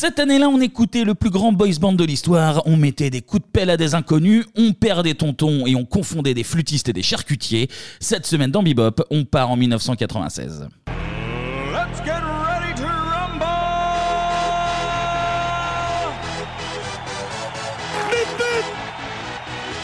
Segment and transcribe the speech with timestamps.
[0.00, 3.42] Cette année-là, on écoutait le plus grand boys band de l'histoire, on mettait des coups
[3.42, 6.92] de pelle à des inconnus, on perd des tontons et on confondait des flûtistes et
[6.92, 7.68] des charcutiers.
[7.98, 10.68] Cette semaine dans Bebop, on part en 1996.
[10.86, 13.44] Let's get ready to rumble!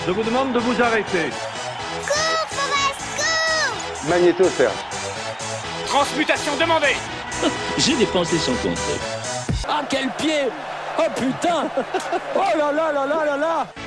[0.07, 1.31] Je vous demande de vous arrêter.
[2.07, 4.73] Cours, Forest, cours Magnéto, Serge.
[5.87, 6.95] Transmutation demandée!
[7.79, 9.23] J'ai dépensé son compte.
[9.69, 10.53] Ah, quel pied!
[10.99, 11.71] Oh putain!
[12.34, 13.84] Oh là là là là là là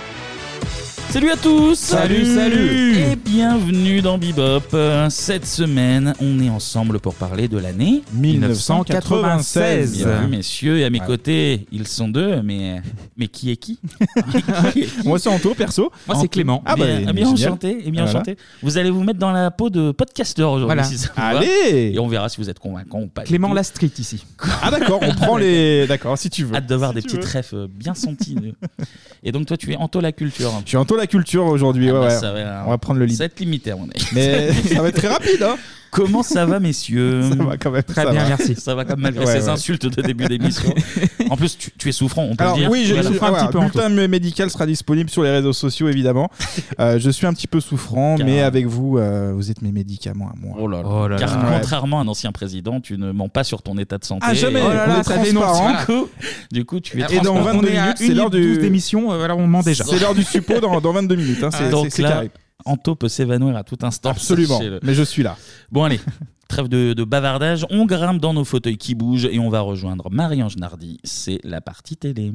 [1.10, 2.98] Salut à tous Salut, salut.
[2.98, 4.62] Et bienvenue dans Bebop.
[5.10, 9.94] Cette semaine, on est ensemble pour parler de l'année 1996.
[10.04, 12.82] Bienvenue messieurs, et à mes côtés, ils sont deux, mais,
[13.16, 13.80] mais qui est qui?
[14.74, 15.08] Qui est qui?
[15.08, 15.92] Moi, c'est Anto, perso.
[16.08, 16.62] Moi, c'est Clément.
[16.66, 17.50] Ah, bah, bien, bien génial.
[17.52, 17.88] enchanté.
[17.88, 18.20] Et bien Voilà.
[18.20, 18.38] enchanté.
[18.62, 20.76] Vous allez vous mettre dans la peau de podcasteur aujourd'hui.
[20.76, 20.84] Voilà.
[20.84, 21.28] si ça vous va.
[21.40, 23.22] Allez Et on verra si vous êtes convaincant ou pas.
[23.22, 23.56] du Clément tout.
[23.56, 24.26] Lastrit ici.
[24.62, 25.88] Ah, d'accord, on prend les.
[25.88, 26.56] D'accord, si tu veux.
[26.56, 28.36] Hâte de voir des refs euh, bien senties.
[29.24, 30.52] Et donc, toi, tu es Anto la culture.
[30.64, 32.20] Je suis Anto la culture aujourd'hui, Ah ouais, bah, ouais.
[32.20, 33.18] ça va- On va prendre le lead.
[33.18, 34.06] Ça va être limité, à mon avis.
[34.14, 35.58] Mais ça va être très rapide, hein.
[35.98, 37.84] Comment ça va, messieurs Ça va quand même.
[37.84, 38.28] Très ça bien, va.
[38.30, 38.56] merci.
[38.56, 39.50] Ça va comme malgré Ouais, ces ouais.
[39.50, 40.74] insultes de début d'émission.
[41.30, 42.72] en plus, tu, tu es souffrant, on peut Alors le dire.
[42.72, 43.10] oui, j'ai Voilà.
[43.10, 46.30] le ah, voilà, bulletin médical sera disponible sur les réseaux sociaux évidemment.
[46.80, 50.28] Euh, je suis un petit peu souffrant, mais avec vous, euh, vous êtes mes médicaments
[50.30, 50.56] à moi.
[50.60, 51.16] Oh là là.
[51.18, 51.58] Car Ouais.
[51.60, 54.26] contrairement à un ancien président, tu ne mens pas sur ton état de santé.
[54.28, 54.60] Ah, jamais.
[54.60, 55.70] Et- Oh là là, on est ça transparent.
[55.70, 55.80] dénonce.
[55.80, 56.10] Du coup,
[56.52, 57.58] du coup, tu es Et dans transparent.
[57.60, 59.84] 22 minutes, c'est l'heure du d'émission, euh, alors on ment déjà.
[59.90, 61.44] C'est l'heure du suppo dans, dans 22 minutes.
[61.44, 62.32] Hein, c'est- Ah, carré.
[62.66, 64.10] Anto peut s'évanouir à tout instant.
[64.10, 64.58] Absolument.
[64.58, 64.80] sachez-le.
[64.84, 65.38] Mais je suis là.
[65.72, 66.00] Bon, allez.
[66.48, 70.10] Trêve de, de bavardage, on grimpe dans nos fauteuils qui bougent et on va rejoindre
[70.10, 70.98] Marie-Ange Nardi.
[71.04, 72.32] C'est la partie télé.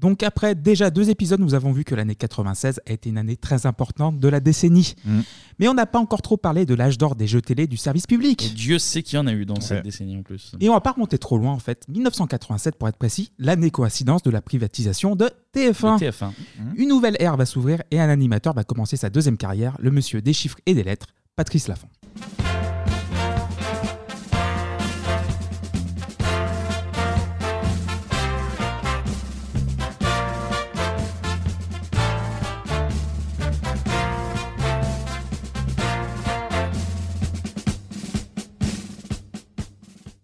[0.00, 3.36] Donc après déjà deux épisodes, nous avons vu que l'année 96 a été une année
[3.36, 4.94] très importante de la décennie.
[5.04, 5.20] Mm.
[5.58, 8.06] Mais on n'a pas encore trop parlé de l'âge d'or des jeux télé du service
[8.06, 8.46] public.
[8.46, 9.60] Et Dieu sait qu'il y en a eu dans Ouais.
[9.60, 10.52] cette décennie en plus.
[10.60, 11.84] Et on va pas remonter trop loin en fait.
[11.88, 15.98] 1987 pour être précis, l'année coïncidence de la privatisation de TF1.
[16.00, 16.30] De TF1.
[16.76, 20.22] Une nouvelle ère va s'ouvrir et un animateur va commencer sa deuxième carrière, le monsieur
[20.22, 21.88] des chiffres et des lettres, Patrice Laffont.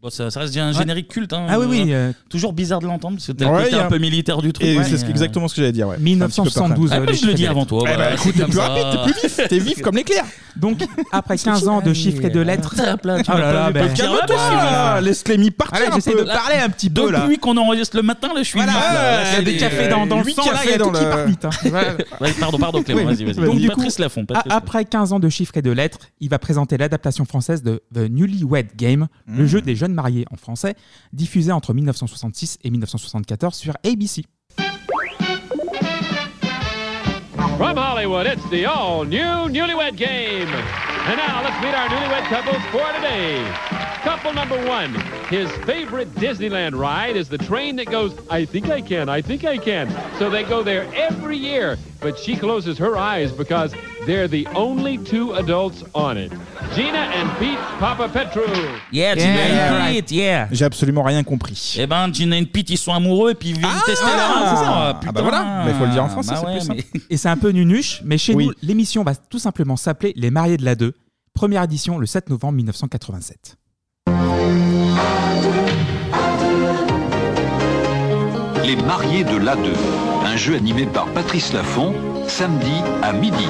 [0.06, 0.72] Bon, ça, ça reste un Ouais.
[0.72, 1.32] générique culte.
[1.32, 1.46] hein.
[1.48, 3.76] Ah oui, oui, euh, Toujours bizarre de l'entendre, parce que t'as le Ouais, côté il
[3.76, 4.64] y a un un- peu militaire du truc.
[4.64, 5.88] Et c'est ce- euh, exactement ce que j'allais dire.
[5.88, 5.98] Ouais.
[5.98, 7.80] 1972, Ah, euh, moi, je le dis avant toi.
[7.90, 8.68] Eh voilà, écoute, t'es comme plus ça.
[8.68, 10.24] rapide, t'es plus vif, t'es vif comme l'éclair.
[10.54, 10.78] Donc
[11.10, 12.76] après 15 ans de chiffres et de lettres.
[12.76, 15.22] Là, tu Oh m'as là pas là, vu, ben, pas dire, Calme-toi, bah, là, laisse
[15.24, 16.20] Clémy partir Allez, un j'essaie peu.
[16.20, 17.20] de parler un petit peu là.
[17.22, 18.72] Depuis qu'on enregistre le matin, là, je suis vif, là.
[18.72, 20.76] Là, il y a c'est des cafés dans, le huit sang, là, il y a
[20.76, 21.46] cafés tout dans qui le- part vite.
[21.64, 21.88] Voilà.
[22.20, 23.06] Ouais, pardon, pardon, Clément, Oui.
[23.06, 23.44] vas-y, vas-y.
[23.44, 25.98] Donc, du coup, Patrice Laffont, A- Patrice Après 15 ans de chiffres et de lettres,
[26.20, 30.36] il va présenter l'adaptation française de The Newlywed Game, le jeu des jeunes mariés en
[30.36, 30.76] français,
[31.12, 34.22] diffusé entre 1966 et 1974 sur ABC.
[37.58, 40.48] From Hollywood, it's the all new Newlywed Game.
[41.08, 43.95] And now let's meet our newlywed couples for today.
[44.06, 44.94] Couple number one.
[45.30, 49.44] His favorite Disneyland ride is the train that goes, I think I can, I think
[49.44, 49.88] I can.
[50.20, 51.76] So they go there every year.
[52.00, 53.72] But she closes her eyes because
[54.06, 56.30] they're the only two adults on it.
[56.76, 58.44] Gina and Pete Papa Petru.
[58.92, 60.48] Yeah, Gina Yeah, and Pete, yeah.
[60.52, 61.74] J'ai absolument rien compris.
[61.76, 64.54] Eh ben, Gina et Pete, ils sont amoureux et puis ils viennent tester leur ah,
[64.56, 64.72] c'est ça.
[64.72, 65.12] ah putain.
[65.12, 67.28] bah voilà, mais faut le dire en français, Bah c'est ouais, plus mais- Et c'est
[67.28, 68.46] un peu nunuche, mais chez Oui.
[68.46, 70.94] nous, l'émission va tout simplement s'appeler Les mariés de la 2.
[71.34, 73.56] Première édition le 7 novembre 1987.
[78.64, 79.70] Les mariés de l'A2,
[80.24, 81.94] un jeu animé par Patrice Laffont,
[82.26, 83.48] samedi à midi.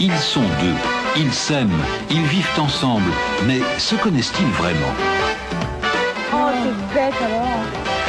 [0.00, 0.74] Ils sont deux,
[1.16, 1.70] ils s'aiment,
[2.10, 3.12] ils vivent ensemble,
[3.46, 4.94] mais se connaissent-ils vraiment?
[6.32, 6.50] Oh,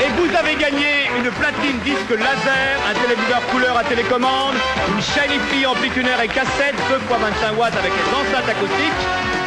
[0.04, 4.56] Et vous avez gagné une platine disque laser, un téléviseur couleur à télécommande,
[4.90, 9.04] une Shiny Free amplitunaire et cassette 2 x 25 watts avec les enceintes acoustiques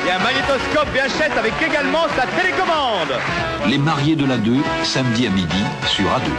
[0.07, 3.21] et un magnétoscope VHS avec également sa télécommande.
[3.69, 6.31] Les mariés de l'A2, samedi à midi sur A2.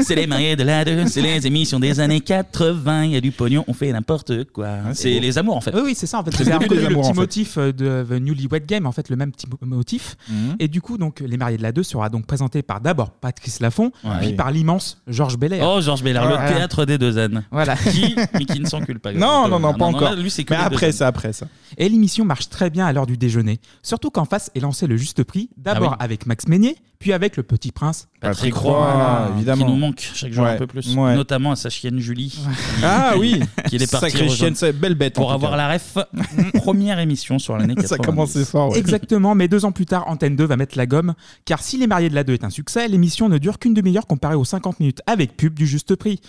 [0.00, 3.20] C'est les mariés de la 2, c'est les émissions des années 80, il y a
[3.20, 4.68] du pognon, on fait n'importe quoi.
[4.94, 5.74] c'est les amours en fait.
[5.74, 6.18] Oui, oui, c'est ça.
[6.20, 9.16] En fait, C'est un peu le petit motif de The Newlywed Game, en fait, le
[9.16, 10.16] même petit mo- motif.
[10.58, 13.60] Et du coup, donc, les mariés de la 2 sera donc présenté par d'abord Patrice
[13.60, 13.90] Laffont,
[14.20, 15.64] puis par l'immense Georges Belair.
[15.68, 17.44] Oh, Georges Belair, le théâtre des deux ânes.
[17.50, 17.76] Voilà.
[17.76, 19.12] Qui, mais qui ne s'encule pas.
[19.12, 20.10] Non, non, non, pas encore.
[20.50, 21.46] Mais après ça, après ça.
[21.76, 23.58] Et l'émission marche très bien à l'heure du déjeuner.
[23.82, 27.42] Surtout qu'en face est lancé le juste prix, d'abord avec Max Meignier, puis avec le
[27.44, 28.08] petit prince.
[28.20, 29.64] Patrick Roy, évidemment.
[29.66, 31.14] qui nous manque chaque jour Ouais, un peu plus, ouais.
[31.14, 32.30] notamment à sa chienne Julie.
[32.30, 32.40] qui-
[32.82, 34.32] Ah oui, qui est partie Sacrée rejoindre.
[34.34, 35.16] chienne, c'est belle bête.
[35.16, 35.56] en Pour tout avoir cas.
[35.56, 35.96] la ref,
[36.54, 37.88] première émission sur l'année 90.
[37.88, 38.72] Ça commençait fort.
[38.72, 38.78] ouais.
[38.78, 41.14] Exactement, mais deux ans plus tard, Antenne 2 va mettre la gomme,
[41.44, 44.06] car si Les Mariés de la 2 est un succès, l'émission ne dure qu'une demi-heure
[44.06, 46.20] comparée aux 50 minutes avec pub du juste prix.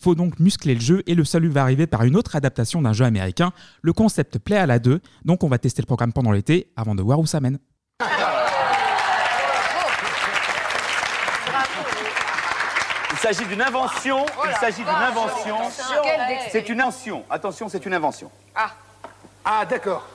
[0.00, 2.92] Faut donc muscler le jeu et le salut va arriver par une autre adaptation d'un
[2.92, 3.52] jeu américain.
[3.82, 6.94] Le concept plaît à la 2, donc on va tester le programme pendant l'été avant
[6.96, 7.58] de voir où ça mène.
[13.26, 14.24] S'agit d'une invention.
[14.44, 15.56] Il s'agit d'une invention.
[16.50, 17.24] C'est une invention.
[17.28, 18.30] Attention, c'est une invention.
[18.54, 18.70] Ah.
[19.44, 20.06] Ah, d'accord.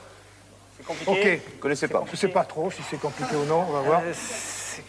[0.76, 1.34] C'est compliqué.
[1.34, 1.52] Ok.
[1.52, 2.04] Vous connaissez pas.
[2.10, 4.02] Je sais pas trop si c'est compliqué ou non, on va voir.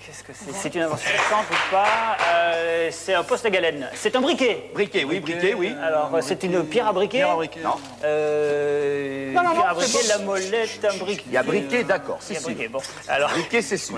[0.06, 3.90] Qu'est-ce que c'est C'est une invention simple ou pas Euh, C'est un poste à galène.
[3.96, 4.70] C'est un briquet.
[4.74, 5.74] Briquet, oui, briquet, oui.
[5.84, 7.60] Alors, euh, c'est une pierre à briquet Pierre à briquet.
[7.64, 7.76] Non.
[8.04, 10.10] Euh, Non, non, non, pierre à c'est briquet, bon.
[10.10, 11.24] la molette, un briquet.
[11.28, 12.50] Il y a briquet, d'accord, Il c'est y a sûr.
[12.50, 12.80] briquet, bon.
[13.08, 13.98] Alors, Briquet, c'est sûr.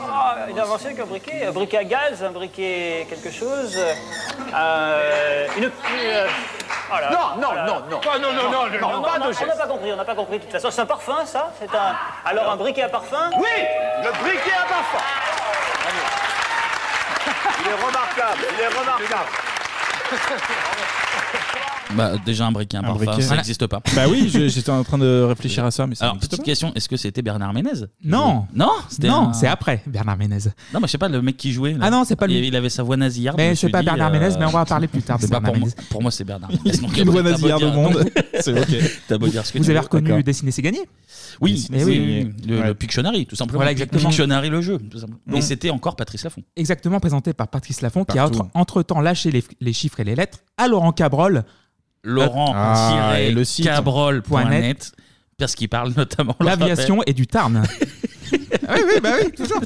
[0.00, 3.78] Ah, une invention avec un briquet, un briquet à gaz, un briquet quelque chose.
[4.54, 5.64] Euh, une.
[5.64, 6.26] euh,
[6.90, 8.00] là, Non, non, oh non, non.
[8.04, 9.58] Oh, non, non, non, Non, pas de on n'a geste.
[9.58, 10.38] pas compris, on n'a pas compris.
[10.38, 11.94] De toute façon, c'est un parfum, ça C'est un.
[12.24, 13.64] Alors, un briquet à parfum Oui,
[14.02, 14.98] le briquet à parfum.
[17.60, 19.30] Il est remarquable, il est remarquable.
[21.96, 23.20] Bah, déjà un briquet, un, Un parfum, briquet.
[23.22, 23.42] ça Voilà.
[23.42, 23.80] n'existe pas.
[23.94, 26.42] Bah oui, je- j'étais en train de réfléchir à ça, mais ça Alors, n'existe petite
[26.44, 26.50] pas.
[26.50, 27.70] question, est-ce que c'était Bernard Ménez
[28.04, 28.46] Non.
[28.54, 30.38] Non, c'était Non, un- c'est après Bernard Ménez.
[30.72, 31.72] Non, mais je sais pas, le mec qui jouait.
[31.72, 31.78] là.
[31.82, 32.38] Ah non, c'est pas lui.
[32.38, 33.38] Il, il avait sa voix nasillarde.
[33.38, 35.02] Mais je me suis pas dit, Bernard euh, Ménez, mais on va en parler plus
[35.02, 35.68] tard de c'est pas Bernard pour moi.
[35.76, 35.88] Ménez.
[35.90, 36.78] Pour moi, c'est Bernard Ménez.
[36.78, 38.90] Donc, Une voix t'as beau nasillarde dire- au monde, c'est ok.
[39.08, 39.84] T'as beau dire ce que Vous tu avez veux.
[39.84, 40.22] reconnu D'accord.
[40.24, 40.80] Dessiner c'est gagné
[41.40, 42.32] Oui, Mais oui, oui.
[42.48, 43.58] oui, le, Pictionary, tout simplement.
[43.58, 44.00] Voilà, exactement.
[44.08, 45.20] Pictionary, le jeu, tout simplement.
[45.26, 46.42] Donc- Et c'était encore Patrice Laffont.
[46.56, 48.40] Exactement présenté par Patrice Laffont, qui a Partout.
[48.40, 51.44] entre, entre-temps lâché les, les chiffres et les lettres à Laurent Cabrol.
[52.04, 52.54] Laurent
[53.16, 53.64] et le site.
[53.64, 54.92] cabrol.net
[55.38, 57.64] parce qu'il parle notamment L'aviation et du Tarn.
[58.32, 58.38] oui,
[58.86, 59.60] oui, bah oui, toujours.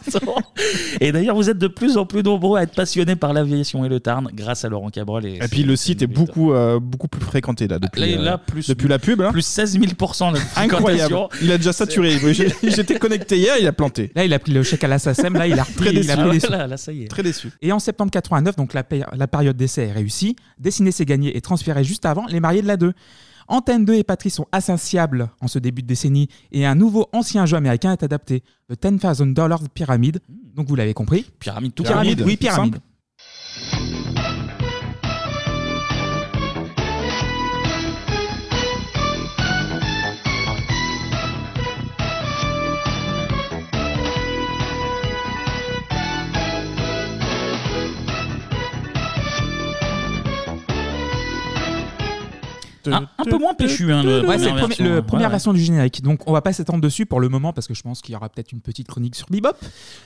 [1.00, 3.88] Et d'ailleurs, vous êtes de plus en plus nombreux à être passionnés par l'aviation et
[3.88, 5.24] le Tarn grâce à Laurent Cabrol.
[5.26, 8.32] Et, Et puis le site est beaucoup, euh, beaucoup plus fréquenté là depuis, Là, là,
[8.34, 9.20] euh, plus- depuis la pub.
[9.20, 9.30] là.
[9.30, 10.26] Plus 16 000 de fréquentation.
[10.56, 11.16] Incroyable.
[11.42, 12.18] Il a déjà saturé.
[12.32, 14.10] J'ai- J'étais connecté hier, il a planté.
[14.14, 16.10] Là, il a pris le chèque à la SACEM, là, il a repris, Très il
[16.10, 16.16] a déçu.
[16.16, 16.52] pris Ah les ouais, sous.
[16.52, 17.08] là, là, ça y est.
[17.08, 17.48] Très déçu.
[17.62, 18.82] Et en septembre 89, donc la,
[19.16, 20.36] la période d'essai est réussie.
[20.58, 22.92] Dessiner c'est gagné et transféré juste avant les mariés de la 2.
[23.48, 27.46] Antenne 2 et Patrice sont insatiables en ce début de décennie et un nouveau ancien
[27.46, 30.20] jeu américain est adapté, The 10,000 Dollars Pyramid.
[30.54, 31.26] Donc vous l'avez compris.
[31.38, 32.78] Pyramide tout Pyramide, oui, pyramide.
[52.86, 54.84] Un, un peu moins péchu, hein, le Ouais, c'est première le premier- version.
[54.84, 55.30] le Ouais, première ouais.
[55.32, 56.02] version du générique.
[56.02, 58.16] Donc on va pas s'étendre dessus pour le moment parce que je pense qu'il y
[58.16, 59.56] aura peut-être une petite chronique sur Bebop.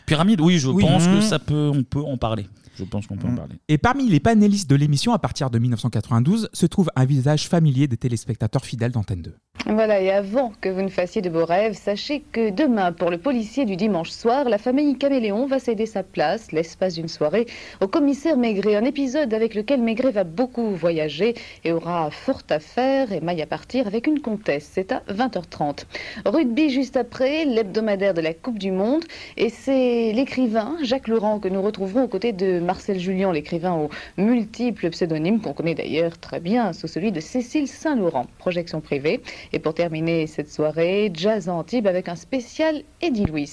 [0.06, 0.82] Pyramide, oui, je Oui.
[0.84, 1.22] pense que Mmh.
[1.22, 2.46] ça peut, on peut en parler.
[2.78, 3.56] Je pense qu'on peut en parler.
[3.68, 7.86] Et parmi les panélistes de l'émission à partir de 1992 se trouve un visage familier
[7.86, 9.34] des téléspectateurs fidèles d'Antenne 2.
[9.74, 13.16] Voilà, et avant que vous ne fassiez de beaux rêves, sachez que demain, pour le
[13.16, 17.46] policier du dimanche soir, la famille Caméléon va céder sa place, l'espace d'une soirée,
[17.80, 18.74] au commissaire Maigret.
[18.74, 21.34] Un épisode avec lequel Maigret va beaucoup voyager
[21.64, 24.68] et aura fort à faire et maille à partir avec une comtesse.
[24.70, 25.84] C'est à 20h30.
[26.26, 29.04] Rugby juste après, l'hebdomadaire de la Coupe du Monde.
[29.38, 33.90] Et c'est l'écrivain Jacques Laurent que nous retrouverons aux côtés de Marcel Julien, l'écrivain aux
[34.20, 38.26] multiples pseudonymes qu'on connaît d'ailleurs très bien sous celui de Cécile Saint-Laurent.
[38.38, 39.22] Projection privée.
[39.52, 43.50] Et pour terminer cette soirée, Jazz Antibes avec un spécial Eddie Louis.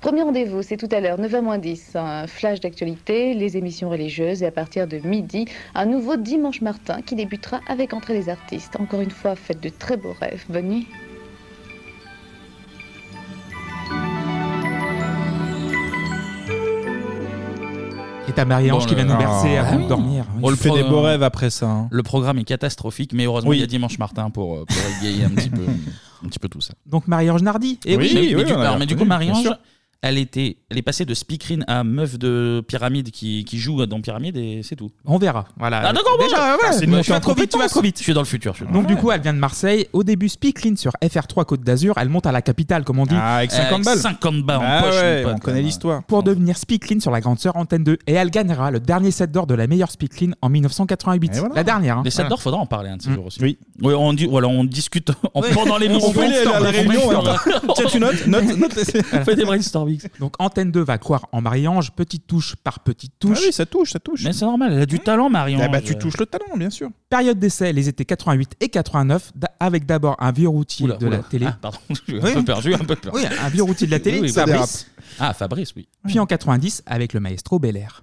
[0.00, 4.52] Premier rendez-vous, c'est tout à l'heure, 9h10, un flash d'actualité, les émissions religieuses et à
[4.52, 8.76] partir de midi, un nouveau Dimanche Martin qui débutera avec Entrée des artistes.
[8.78, 10.44] Encore une fois, faites de très beaux rêves.
[10.48, 10.86] Bonne nuit.
[18.38, 19.82] T'as Marie-Ange Bon, qui vient nous bercer Ah avant oui.
[19.82, 20.24] de dormir.
[20.40, 21.66] On le fait des beaux rêves après ça.
[21.66, 21.88] hein.
[21.90, 23.56] Le programme est catastrophique, mais heureusement, Oui.
[23.56, 25.62] il y a Dimanche Martin pour, euh, pour égayer un petit peu,
[26.24, 26.74] un petit peu tout ça.
[26.86, 27.80] Donc Marie-Ange Nardi.
[27.84, 29.58] Et oui, Oui, mais, du, alors, mais du coup, Marie-Ange, sûr.
[30.00, 34.00] Elle, était, elle est passée de speakerine à meuf de pyramide qui, qui joue dans
[34.00, 34.92] pyramide et c'est tout.
[35.04, 35.46] On verra.
[35.58, 35.82] Voilà.
[35.84, 37.70] Ah, d'accord, bon, Déjà, ouais, c'est tu vas en trop vite, tu vas compétence.
[37.72, 37.98] trop vite.
[37.98, 38.52] Je suis dans le futur.
[38.52, 39.88] je suis dans Donc du coup, elle vient de Marseille.
[39.92, 41.94] Au début, speakerine sur FR3 Côte d'Azur.
[41.96, 43.16] Elle monte à la capitale, comme on dit.
[43.18, 43.98] Ah, avec 50 balles.
[43.98, 46.04] 50 balles en Ah poche, ouais, mon pote, on connaît l'histoire.
[46.04, 47.98] Pour devenir speakerine sur la grande sœur Antenne 2.
[48.06, 51.42] Et elle gagnera le dernier set d'or de la meilleure speakerine en 1988.
[51.56, 51.98] La dernière.
[51.98, 52.02] hein.
[52.04, 52.28] Les 7 Voilà.
[52.28, 53.14] d'or, faudra en parler un de ces Mm.
[53.14, 53.40] jours aussi.
[53.42, 53.58] Oui.
[53.82, 56.08] On, dit, voilà, on discute en, pendant l'émission.
[56.10, 57.16] On fait les- la- la réunion, ouais.
[57.74, 59.34] Tiens, tu notes, note, note, laissez- On fait
[60.20, 63.38] Donc Antenne 2 va croire en Marie-Ange, petite touche par petite touche.
[63.40, 64.24] Ah oui, ça touche, ça touche.
[64.24, 65.60] Mais c'est normal, elle a du talent, Marion.
[65.62, 66.90] Ah bah, tu touches le talent, bien sûr.
[67.08, 71.06] Période d'essai, les étés 88 et 89, da- avec d'abord un vieux routier Oula, de
[71.06, 71.16] oula.
[71.18, 71.46] la télé.
[71.48, 72.44] Ah, pardon, j'ai eu un Oui.
[72.44, 73.12] peu eu un peu peur.
[73.14, 74.86] Oui, un vieux routier de la télé, Oui, oui, ça Fabrice.
[75.18, 75.88] Ah, Fabrice, oui.
[76.06, 78.02] Puis en 90, avec le maestro Belair.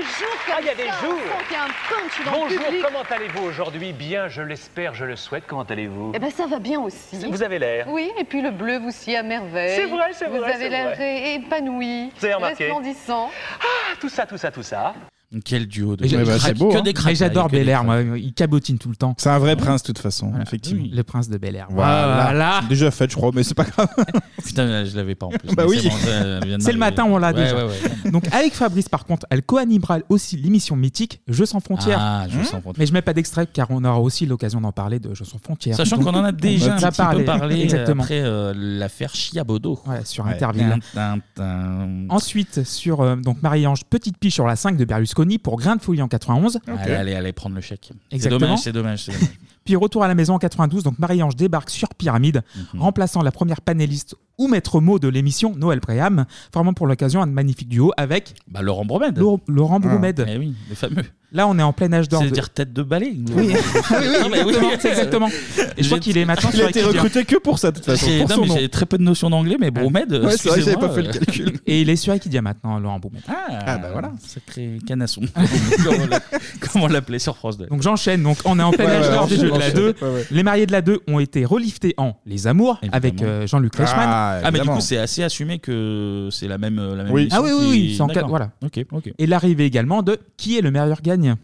[0.00, 1.18] des jours comme Ah, il y a des ça, jours.
[1.48, 2.82] qu'il y a un punch dans le Bonjour, public.
[2.84, 3.92] comment allez-vous aujourd'hui?
[3.92, 5.44] Bien, je l'espère, je le souhaite.
[5.46, 6.12] Comment allez-vous?
[6.14, 7.16] Eh ben ça va bien aussi.
[7.28, 7.86] Vous avez l'air.
[7.88, 9.76] Oui, et puis le bleu vous sied à merveille.
[9.76, 11.34] C'est vrai, c'est Vous vrai, avez c'est l'air vrai.
[11.34, 13.30] épanoui, Vous avez remarqué resplendissant.
[13.60, 14.94] Ah, tout ça, tout ça, tout ça.
[15.44, 16.82] Quel duo de j'ai- bah, c'est beau, que hein.
[17.06, 18.06] Mais j'adore que des Belair, craques.
[18.06, 18.18] moi.
[18.18, 19.14] Il cabotine tout le temps.
[19.16, 20.84] C'est un vrai prince, de toute façon, effectivement.
[20.90, 21.68] Le prince de Bel Air.
[21.70, 22.22] Voilà.
[22.24, 22.60] Voilà.
[22.68, 23.88] Déjà fait, je crois, mais c'est pas grave.
[24.44, 25.54] Putain, je l'avais pas en plus.
[25.54, 25.78] Bah mais oui.
[25.82, 27.64] c'est bon, le matin, on l'a Ouais, déjà.
[27.64, 27.70] ouais,
[28.04, 28.10] ouais.
[28.10, 31.98] Donc avec Fabrice, par contre, elle co-animera aussi l'émission mythique Jeux sans frontières.
[32.00, 32.74] Ah, Jeux sans frontières.
[32.78, 35.38] Mais je mets pas d'extrait car on aura aussi l'occasion d'en parler de Jeux sans
[35.38, 35.76] frontières.
[35.76, 38.02] Sachant qu'on en a déjà un petit peu parlé Exactement.
[38.02, 39.78] après euh, l'affaire Chiabodo.
[39.86, 40.32] Ouais, sur Ouais.
[40.32, 40.76] Interville.
[42.08, 45.82] Ensuite, sur euh, donc Marie-Ange, petite piche sur la 5 de Berlusconi pour Grain de
[45.82, 46.60] folie en 91.
[46.66, 47.90] Allez, allez, allez prendre le chèque.
[48.10, 48.40] C'est Exactement.
[48.40, 49.04] dommage, c'est dommage.
[49.04, 49.28] c'est dommage.
[49.64, 52.42] Puis retour à la maison en 92, donc Marie-Ange débarque sur Pyramide,
[52.74, 52.80] Mhm.
[52.80, 57.26] remplaçant la première panéliste ou maître mot de l'émission, Noël Préam, formant pour l'occasion un
[57.26, 59.18] magnifique duo avec Bah, Laurent Bromède.
[59.18, 60.24] Laurent, Laurent Bromède.
[60.28, 61.02] Eh oui, le fameux.
[61.32, 62.20] Là, on est en plein âge d'or.
[62.22, 63.14] de- C'est-à-dire tête de balai.
[63.36, 65.28] Oui, Ah oui, Non, mais oui, c'est exactement.
[65.76, 67.24] Et je crois qu'il est maintenant sur Equidia.
[67.24, 68.04] que pour ça, de toute façon.
[68.06, 68.56] J'ai pour non, son mais nom.
[68.58, 70.10] j'ai très peu de notions d'anglais, mais Bromède.
[70.12, 71.52] Ouais, c'est vrai j'avais pas fait le euh, calcul.
[71.68, 73.22] Et il est sur Equidia maintenant, Laurent Bromède.
[73.28, 74.10] Ah, bah voilà.
[74.26, 75.20] Sacré canasson.
[75.84, 76.20] comme on l'a-
[76.72, 77.66] comme on l'appelait sur France 2.
[77.66, 79.56] Donc j'enchaîne, donc on est en plein Ouais, âge ouais, d'or des jeux de la
[79.66, 79.74] enchaîne.
[79.74, 79.86] 2.
[80.02, 80.26] Ouais, ouais.
[80.32, 84.08] Les mariés de la 2 ont été reliftés en Les Amours avec euh, Jean-Luc Reichmann.
[84.44, 87.22] Ah, mais du coup, c'est assez assumé que c'est la même, la même Oui.
[87.22, 88.22] émission Ah oui, oui, qui- oui, c'est en D'accord.
[88.22, 88.50] quatre- voilà.
[88.64, 89.12] Ok, ok.
[89.18, 91.36] Et l'arrivée également de Qui est le meilleur gagne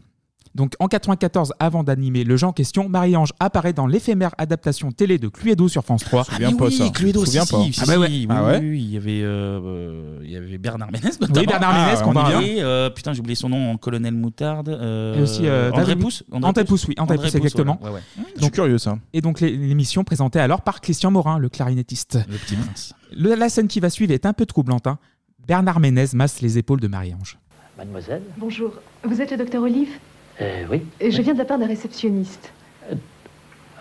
[0.57, 5.19] donc en 94, avant d'animer le jeu en question, Marie-Ange apparaît dans l'éphémère adaptation télé
[5.19, 6.25] de Cluedo sur France 3.
[6.29, 8.09] Ah, mais oui, Cluedo, si, si, si, Ah bah ouais.
[8.09, 8.59] si, oui, Ah ouais.
[8.61, 11.41] oui, oui, il y avait, euh, il y avait Bernard Ménez notamment.
[11.41, 12.43] Oui, Bernard Ménez, Ah, qu'on va-.
[12.43, 14.69] Et, euh, putain, j'ai oublié son nom en Colonel Moutarde.
[14.71, 16.25] euh, Et aussi euh, André Pousse.
[16.33, 17.79] André Pousse, oui, André Pousse, exactement.
[17.81, 17.97] voilà.
[17.97, 18.25] Ouais, ouais.
[18.37, 18.99] Je suis curieux, ça.
[19.13, 22.19] Et donc l'é- l'émission présentée alors par Christian Morin, le clarinettiste.
[22.29, 22.95] Le petit prince.
[23.17, 24.87] Le- la scène qui va suivre est un peu troublante.
[24.87, 24.99] hein.
[25.47, 27.39] Bernard Ménez masse les épaules de Marie-Ange.
[27.79, 28.73] Mademoiselle Bonjour,
[29.05, 29.91] vous êtes le docteur Olive?
[30.40, 30.83] Euh, Oui.
[31.00, 32.52] Je viens de la part d'un réceptionniste.
[32.90, 32.95] Ah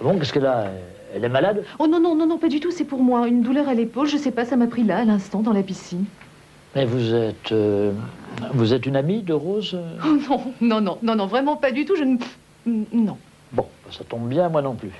[0.01, 0.79] bon, qu'est-ce qu'elle a euh,
[1.15, 1.63] Elle est malade?
[1.79, 3.27] Oh non, non, non, non, pas du tout, c'est pour moi.
[3.27, 5.63] Une douleur à l'épaule, je sais pas, ça m'a pris là, à l'instant, dans la
[5.63, 6.05] piscine.
[6.75, 7.51] Mais vous êtes.
[7.53, 7.93] euh,
[8.53, 11.85] vous êtes une amie de Rose Oh non, non, non, non, non, vraiment pas du
[11.85, 12.17] tout, je ne...
[12.65, 13.17] Non.
[13.53, 14.91] Bon, ça tombe bien, moi non plus.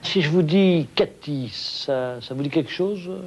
[0.00, 3.10] Si je vous dis Cathy, ça, ça vous dit quelque chose?
[3.10, 3.20] Euh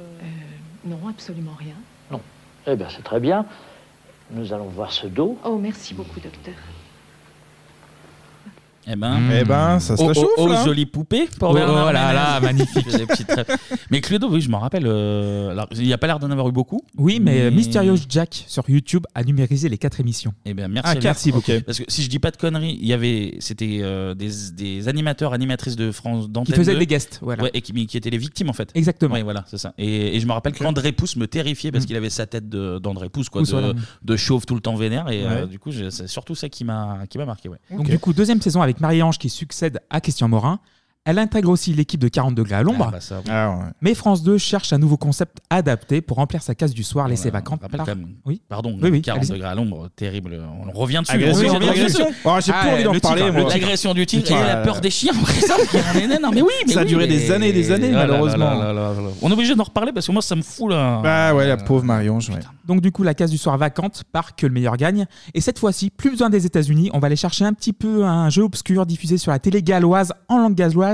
[0.84, 1.74] Non, absolument rien.
[2.10, 2.20] Non.
[2.66, 3.46] Eh bien, c'est très bien.
[4.32, 5.38] Nous allons voir ce dos.
[5.44, 6.54] Oh, merci beaucoup, docteur.
[8.86, 10.64] Eh ben, Eh ben, ça se oh, oh, oh, là.
[10.64, 12.86] jolie poupée pour Oh, Bernard oh là là, magnifique.
[12.90, 13.46] Des petites rêves.
[13.90, 14.84] mais Cluedo, oui, je m'en rappelle.
[14.86, 16.82] euh, alors, il n'y a pas l'air d'en avoir eu beaucoup.
[16.98, 20.34] Oui, mais, euh, Mysterious Jack sur YouTube a numérisé les quatre émissions.
[20.44, 20.92] Eh bien, merci.
[20.96, 21.52] Ah, merci beaucoup.
[21.64, 24.88] Parce que si je dis pas de conneries, il y avait, c'était euh, des, des
[24.88, 26.52] animateurs, animatrices de France d'antenne.
[26.54, 27.44] Qui faisaient 2, des guests, voilà.
[27.44, 28.70] Ouais, et qui, qui étaient les victimes en fait.
[28.74, 29.14] Exactement.
[29.14, 29.72] Oui, voilà, c'est ça.
[29.78, 32.78] Et, et je me rappelle qu'André Pousse me terrifiait parce qu'il avait sa tête de-
[32.78, 33.72] d'André Pousse, quoi, Pousse, de, voilà.
[34.02, 35.08] de chauve tout le temps vénère.
[35.10, 37.48] Et euh, du coup, je- c'est surtout ça qui m'a, qui m'a marqué.
[37.48, 37.58] Ouais.
[37.70, 40.60] Donc du coup, deuxième saison avec Marie-Ange qui succède à Christian Morin.
[41.06, 42.86] Elle intègre aussi l'équipe de 40 degrés à l'ombre.
[42.88, 43.30] Ah, bah ça, oui.
[43.82, 47.28] Mais France 2 cherche un nouveau concept adapté pour remplir sa case du soir laissée
[47.28, 47.60] vacante.
[47.60, 48.08] rappelle par- quand même.
[48.24, 48.40] Oui.
[48.48, 49.32] Pardon, Oui, oui, 40 allez-y.
[49.32, 50.40] degrés à l'ombre, terrible.
[50.66, 51.12] On revient dessus.
[51.14, 52.06] Agression, on revient agression.
[52.06, 52.18] dessus.
[52.24, 53.50] Oh, j'ai plus envie d'en le parler, tigre, moi.
[53.50, 55.12] L'agression du tigre et la euh, peur des chiens.
[55.20, 55.56] après ça,
[55.94, 57.88] mais non, mais oui, mais Ça a oui, duré mais- des années et des années,
[57.90, 58.50] Ah là là malheureusement.
[58.54, 59.08] là là là là.
[59.20, 61.00] On est obligé d'en reparler parce que moi, ça me fout là.
[61.02, 62.08] Bah ouais, la pauvre ouais.
[62.66, 65.04] Donc du coup, la case du soir vacante part que le meilleur gagne.
[65.34, 68.30] Et cette fois-ci, plus besoin des États-Unis, on va aller chercher un petit peu un
[68.30, 70.93] jeu obscur diffusé sur la télé galloise en langue galloise.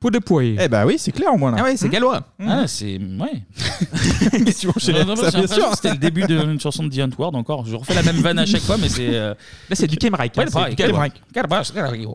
[0.00, 0.56] Pot de poirier.
[0.58, 1.58] Eh bah oui, c'est clair au moins là.
[1.60, 2.22] Ah ouais, c'est hein gallois.
[2.38, 2.48] Mmh.
[2.48, 2.96] Ah, c'est.
[2.98, 3.42] Ouais.
[5.04, 5.14] Non, non,
[5.74, 7.66] C'était le début d'une chanson de Dion Ward encore.
[7.66, 9.14] Je refais la même vanne à chaque fois, mais c'est.
[9.14, 9.34] Euh,
[9.68, 10.38] là, c'est du Kemrike.
[10.38, 11.22] hein, Kemrike.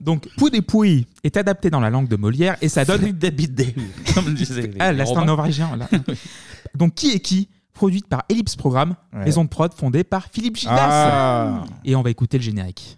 [0.01, 3.01] Donc, Pou des Pouilles est adapté dans la langue de Molière et ça donne.
[4.15, 5.77] Comme disait Ah, là, c'est un norvégien.
[5.77, 5.87] là.
[6.73, 7.49] Donc, Qui est qui?
[7.73, 10.87] Produite par Ellipse Programme, maison de prod fondée par Philippe Gildas.
[10.89, 11.63] Ah.
[11.83, 12.97] Et on va écouter le générique.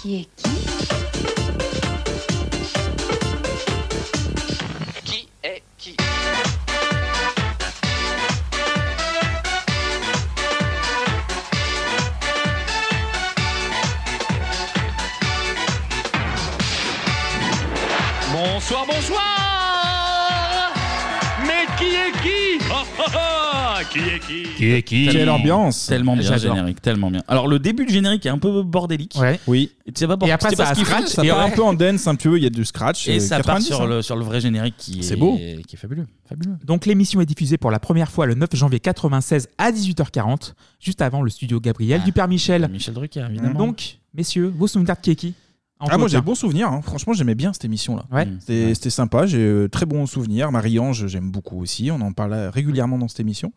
[0.00, 0.95] Qui est qui?
[18.68, 20.72] Bonsoir, bonsoir
[21.46, 25.86] Mais qui est qui Oh, oh, oh Qui est qui Qui est qui Quelle ambiance.
[25.86, 26.56] Tellement bien le J'adore.
[26.56, 27.22] générique, tellement bien.
[27.28, 29.14] Alors le début du générique est un peu bordélique.
[29.20, 29.38] Ouais.
[29.46, 29.70] Oui.
[29.86, 31.10] Et tu sais pas, pour- Et après, tu sais pas ça ce qu'il scratch, fait.
[31.10, 31.52] ça Et part ouais.
[31.52, 33.06] un peu en dance, un peu, il y a du scratch.
[33.06, 33.86] Et euh, ça part 90, sur hein.
[33.86, 35.36] le, sur le vrai générique qui est, C'est beau.
[35.36, 36.06] qui est fabuleux.
[36.28, 36.56] fabuleux.
[36.64, 41.02] Donc, l'émission est diffusée pour la première fois le 9 janvier 96 à 18h40, juste
[41.02, 42.68] avant le studio Gabriel du Père Michel.
[42.72, 43.56] Michel Drucker, évidemment.
[43.58, 45.28] Donc, messieurs, vos souvenirs de Qui est qui?
[45.28, 45.45] En
[45.78, 46.80] Ah, moi j'ai de bons souvenirs, hein.
[46.82, 48.04] franchement j'aimais bien cette émission là.
[48.10, 48.26] Ouais.
[48.40, 50.50] C'était sympa, j'ai euh, très bons souvenirs.
[50.50, 53.52] Marie-Ange j'aime beaucoup aussi, on en parle régulièrement dans cette émission.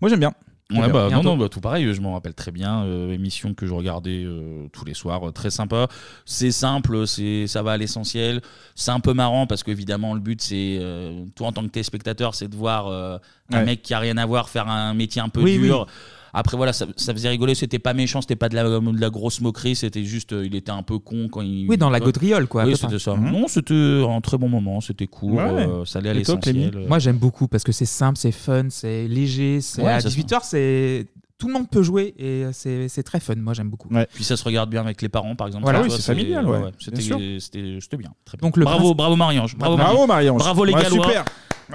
[0.00, 0.32] Moi j'aime bien.
[0.70, 2.82] Ouais, bah, non, non, bah, tout pareil, je m'en rappelle très bien.
[2.84, 5.88] euh, émission que je regardais euh, tous les soirs, euh, très sympa.
[6.26, 8.42] C'est simple, c'est ça va à l'essentiel.
[8.74, 12.34] C'est un peu marrant parce qu'évidemment, le but, c'est, euh, toi en tant que téléspectateur,
[12.34, 13.16] c'est de voir euh,
[13.50, 13.64] un Ouais.
[13.64, 15.86] mec qui a rien à voir faire un métier un peu Oui, dur.
[15.88, 15.92] oui.
[16.34, 17.54] Après, voilà, ça, ça faisait rigoler.
[17.54, 20.54] C'était pas méchant, c'était pas de la, de la grosse moquerie, c'était juste, euh, il
[20.54, 21.66] était un peu con quand il.
[21.68, 23.14] Oui, dans la gaudriole, quoi, Oui, c'était ça.
[23.14, 23.30] Mhm.
[23.32, 25.40] Non, c'était un très bon moment, c'était cool, Ouais.
[25.66, 26.70] euh, ça allait à Et toi, l'essentiel.
[26.70, 26.88] Clémy euh.
[26.88, 29.60] Moi, j'aime beaucoup parce que c'est simple, c'est fun, c'est léger.
[29.60, 31.06] c'est Ouais, à ça se 18h, c'est
[31.38, 33.36] tout le monde peut jouer et c'est c'est très fun.
[33.36, 33.88] Moi, j'aime beaucoup.
[34.14, 35.62] Puis ça se regarde bien avec les parents, par exemple.
[35.64, 35.80] Voilà.
[35.80, 37.16] Tu Oui, c'est familial, ouais, bien C'était sûr.
[37.38, 38.10] c'était- c'était bien.
[38.24, 38.46] Très bien.
[38.48, 39.56] Donc, le bravo, principe- bravo Marie-Ange.
[39.56, 40.38] Bravo, Bravo, Marie- Marie-Ange.
[40.40, 41.06] Bravo les Ouais, Gallois.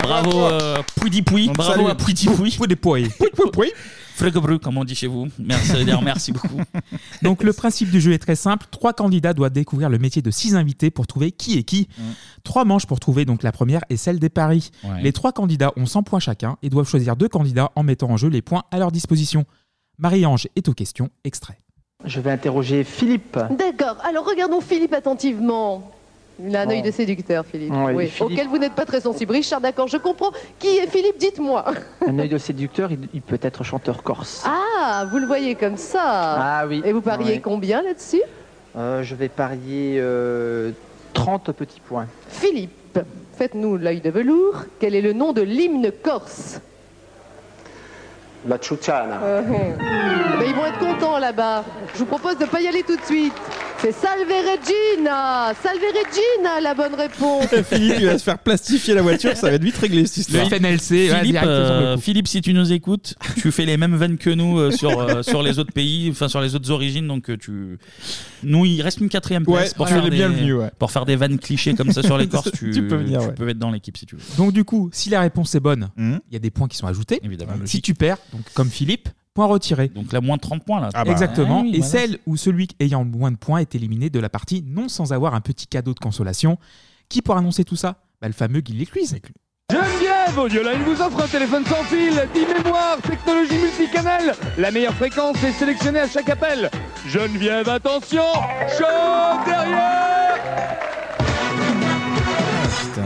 [0.02, 1.50] Bravo euh, Pouidi Pouy.
[1.50, 1.90] Bravo Salut.
[1.90, 2.52] à Pouidi Pouy.
[2.52, 3.10] Pouy des Pouy.
[4.16, 5.28] Fréquebru, comme on dit chez vous.
[5.40, 6.62] Merci, d'ailleurs, merci beaucoup.
[7.24, 8.68] Donc le principe du jeu est très simple.
[8.70, 11.88] Trois candidats doivent découvrir le métier de six invités pour trouver qui est qui.
[12.44, 14.70] Trois manches pour trouver donc la première et celle des paris.
[14.84, 15.02] Ouais.
[15.02, 18.18] Les trois candidats ont 100 points chacun et doivent choisir deux candidats en mettant en
[18.18, 19.46] jeu les points à leur disposition.
[19.98, 21.10] Marie-Ange est aux questions.
[21.24, 21.60] Extrait.
[22.06, 23.40] Je vais interroger Philippe.
[23.58, 25.92] D'accord, alors regardons Philippe attentivement.
[26.40, 27.72] Il a un œil de séducteur, Philippe.
[27.74, 28.34] Oui, Oui, Philippe.
[28.34, 29.34] Auquel vous n'êtes pas très sensible.
[29.34, 30.32] Richard, d'accord, je comprends.
[30.60, 31.64] Qui est Philippe Dites-moi.
[32.08, 34.44] Un œil de séducteur, il, il peut être chanteur corse.
[34.46, 36.02] Ah, vous le voyez comme ça.
[36.04, 36.82] Ah oui.
[36.86, 38.22] Et vous pariez combien là-dessus?
[38.76, 40.72] Euh, je vais parier euh,
[41.14, 42.08] 30 petits points.
[42.30, 43.00] Philippe,
[43.38, 44.64] faites-nous l'œil de velours.
[44.80, 46.60] Quel est le nom de l'hymne corse?
[48.48, 49.20] La Ciuciana.
[49.24, 51.64] Euh, eh ben, Ils vont être contents là-bas.
[51.94, 53.34] Je vous propose de ne pas y aller tout de suite.
[53.80, 59.02] C'est Salve Regina Salve Regina, la bonne réponse Philippe il va se faire plastifier la
[59.02, 60.48] voiture, ça va être vite réglé cette histoire.
[60.48, 64.72] Philippe, euh, Philippe, si tu nous écoutes, tu fais les mêmes vannes que nous euh,
[64.72, 67.78] sur, euh, sur les autres pays, enfin sur les autres origines, donc euh, tu.
[68.44, 70.72] Nous, il reste une quatrième place Ouais, pour, tu faire es des, bienvenu, ouais.
[70.80, 72.52] pour faire des vannes clichés comme ça sur les Corses.
[72.54, 73.34] Tu, Tu peux venir, ouais.
[73.34, 74.22] peux être dans l'équipe si tu veux.
[74.38, 76.20] Donc du coup, si la réponse est bonne, il Mhm.
[76.32, 77.20] y a des points qui sont ajoutés.
[77.22, 77.52] Évidemment.
[77.66, 79.88] Si tu perds, donc comme Philippe, point retiré.
[79.88, 80.90] Donc là, moins de 30 points là.
[80.94, 81.12] Ah bah.
[81.12, 81.60] Exactement.
[81.60, 81.92] Ah oui, et voilà.
[81.92, 85.36] celle où celui ayant moins de points est éliminé de la partie, non sans avoir
[85.36, 86.58] un petit cadeau de consolation.
[87.10, 87.98] Qui pour annoncer tout ça?
[88.22, 89.16] Bah, Le fameux Guy Lécluise.
[89.72, 94.36] Geneviève Audioline vous offre un téléphone sans fil, 10 mémoires, technologie multicanal.
[94.58, 96.70] La meilleure fréquence est sélectionnée à chaque appel.
[97.08, 98.24] Geneviève, attention
[98.78, 100.13] Choc derrière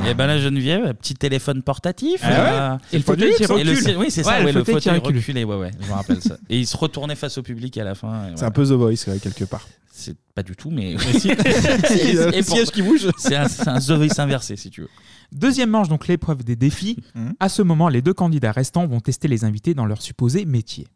[0.09, 2.19] Et ben là, Geneviève, petit téléphone portatif.
[2.23, 3.97] Ah ouais euh, Et le fauteuil qui et le-.
[3.97, 5.17] Oui, c'est ça, Ouais, ouais, le le fauteuil qui fauteuil recule.
[5.17, 5.43] reculé.
[5.43, 6.37] Ouais, ouais, je me rappelle ça.
[6.49, 8.27] Et il se retournait face au public à la fin.
[8.29, 9.67] et C'est un peu The Voice ouais, quelque part.
[9.91, 10.95] C'est pas du tout, mais.
[10.97, 11.29] Mais si.
[11.29, 13.07] Il y a Et le siège qui bouge.
[13.17, 14.89] C'est un, c'est un The Voice inversé, si tu veux.
[15.31, 16.97] Deuxième manche, donc l'épreuve des défis.
[17.15, 17.33] Mhm.
[17.39, 20.87] À ce moment, les deux candidats restants vont tester les invités dans leur supposé métier.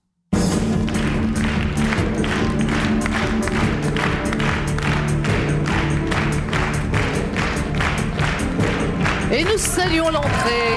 [9.32, 10.76] Et nous saluons l'entrée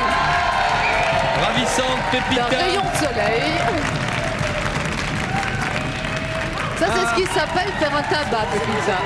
[1.43, 2.45] Ravissante d'un Pépita.
[2.57, 3.53] rayon de soleil.
[6.79, 8.99] Ça, c'est ce qui s'appelle faire un tabac, Pépita.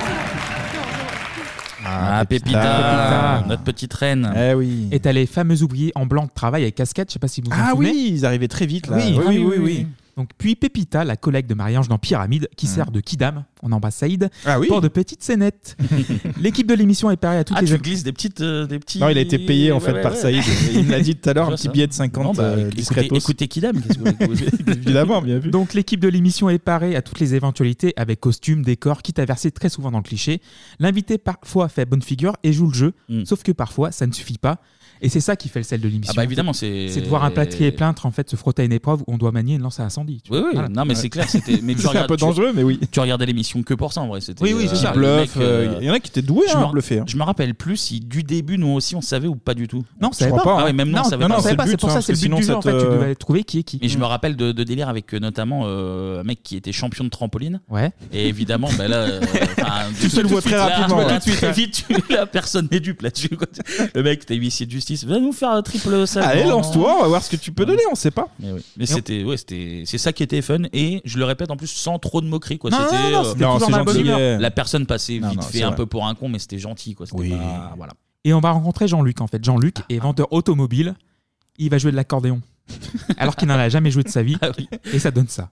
[1.87, 3.45] Ah, Pépita, Pépita.
[3.49, 4.31] notre petite reine.
[4.37, 4.89] Eh oui.
[4.93, 7.41] Et t'as les fameux ouvriers en blanc de travail avec casquette, je sais pas si
[7.41, 7.91] vous vous en Ah souvenez.
[7.91, 8.97] oui, ils arrivaient très vite là.
[8.99, 9.87] Oui, oui, ah oui, oui,
[10.19, 13.95] Donc, puis Pépita, la collègue de Marie-Ange dans Pyramide, qui sert de Kidam, on embrasse
[13.95, 14.31] Saïd,
[14.67, 15.77] pour de petites scénettes.
[16.41, 18.81] L'équipe de l'émission est pareille à toutes Ah, les tu glisses des petites, euh, des
[18.81, 18.99] petits.
[18.99, 20.19] Non, il a été payé en Ouais, fait ouais, par ouais.
[20.19, 20.43] Saïd.
[20.75, 21.73] Il me l'a dit tout à l'heure, un petit ça.
[21.73, 23.15] billet de 50 Non, bah, euh, écoutez- discretos.
[23.17, 25.51] Écoutez Kidam, qu'est-ce que vous voulez Évidemment, bien vu.
[25.53, 29.25] Donc l'équipe de l'émission est parée à toutes les éventualités avec costumes, décors, quitte à
[29.25, 30.41] verser très souvent dans le cliché.
[30.81, 32.93] L'invité parfois fait bonne figure et joue le jeu,
[33.25, 34.59] sauf que parfois ça ne suffit pas.
[35.03, 36.13] Et c'est ça qui fait le sel de l'émission.
[36.15, 38.65] Ah bah évidemment, c'est- C'est de voir un plâtrier plaintre en fait se frotter à
[38.65, 40.21] une épreuve où on doit manier une lance à incendie.
[40.23, 40.49] tu Oui, vois.
[40.49, 40.69] oui, Voilà.
[40.69, 41.61] non, mais c'est clair, c'était.
[41.63, 42.81] mais tu C'est un regardes- peu tu- dangereux, mais oui.
[42.91, 44.21] Tu regardais l'émission que pour ça en vrai.
[44.21, 44.93] C'était, Oui, oui, c'est euh, ça.
[44.95, 46.69] le Bluff, mec, euh, il y en a qui étaient doués, je hein, me- à
[46.71, 47.05] bluffer, hein.
[47.07, 49.85] Je me rappelle plus si du début, nous aussi, on savait ou pas du tout.
[50.01, 50.43] Non, on savait pas.
[50.61, 51.39] Ah ouais, même nous, on Non, savait non, pas.
[51.39, 52.71] on savait pas, c'est pour ça, c'est le but du jeu en fait.
[52.79, 53.79] Tu devais trouver qui est qui.
[53.83, 56.73] Et je me rappelle de, de délire avec euh, notamment euh, un mec qui était
[56.73, 57.61] champion de trampoline.
[57.69, 57.91] Ouais.
[58.13, 59.21] Et évidemment, bah là, euh,
[59.59, 61.17] enfin, Tu te le vois tout de très rapidement, tout ouais.
[61.19, 63.29] de suite, très vite, tu- là, personne n'est dupe là-dessus.
[63.31, 63.47] quoi.
[63.95, 66.27] Le mec, t'es huissier de justice, va nous faire un triple ça.
[66.27, 68.29] Allez, lance-toi, on va voir ce que tu peux donner, on sait pas.
[68.41, 68.61] Mais, oui.
[68.77, 71.67] Mais c'était, ouais, c'était, c'est ça qui était fun et je le répète en plus
[71.69, 72.71] sans trop de moquerie quoi.
[72.71, 74.41] Non, c'était, non, non, euh, c'était toujours dans la bonne humeur.
[74.41, 75.77] La personne passait Non, vite non, fait un vrai.
[75.77, 77.07] peu pour un con, mais c'était gentil quoi.
[77.07, 77.93] C'était pas- voilà.
[78.25, 79.43] Et on va rencontrer Jean-Luc en fait.
[79.45, 80.95] Jean-Luc Ah, est vendeur automobile.
[81.59, 82.41] Il va jouer de l'accordéon.
[83.19, 84.37] Alors qu'il n'en a jamais joué de sa vie.
[84.43, 84.49] Ah
[84.93, 85.51] Et ça donne ça.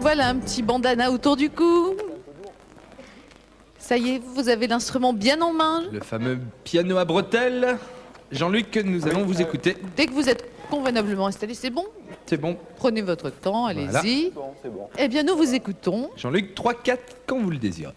[0.00, 1.94] Voilà un petit bandana autour du cou.
[3.78, 5.84] Ça y est, vous avez l'instrument bien en main.
[5.90, 7.78] Le fameux piano à bretelles.
[8.30, 9.76] Jean-Luc, nous allons vous écouter.
[9.96, 11.84] Dès que vous êtes convenablement installé, c'est bon?
[12.26, 12.56] C'est bon.
[12.76, 14.30] Prenez votre temps, allez-y.
[14.34, 14.88] Voilà.
[14.98, 16.10] Eh bien, nous vous écoutons.
[16.16, 17.92] Jean-Luc, 3-4 quand vous le désirez.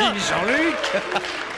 [0.00, 1.42] Jean-Luc.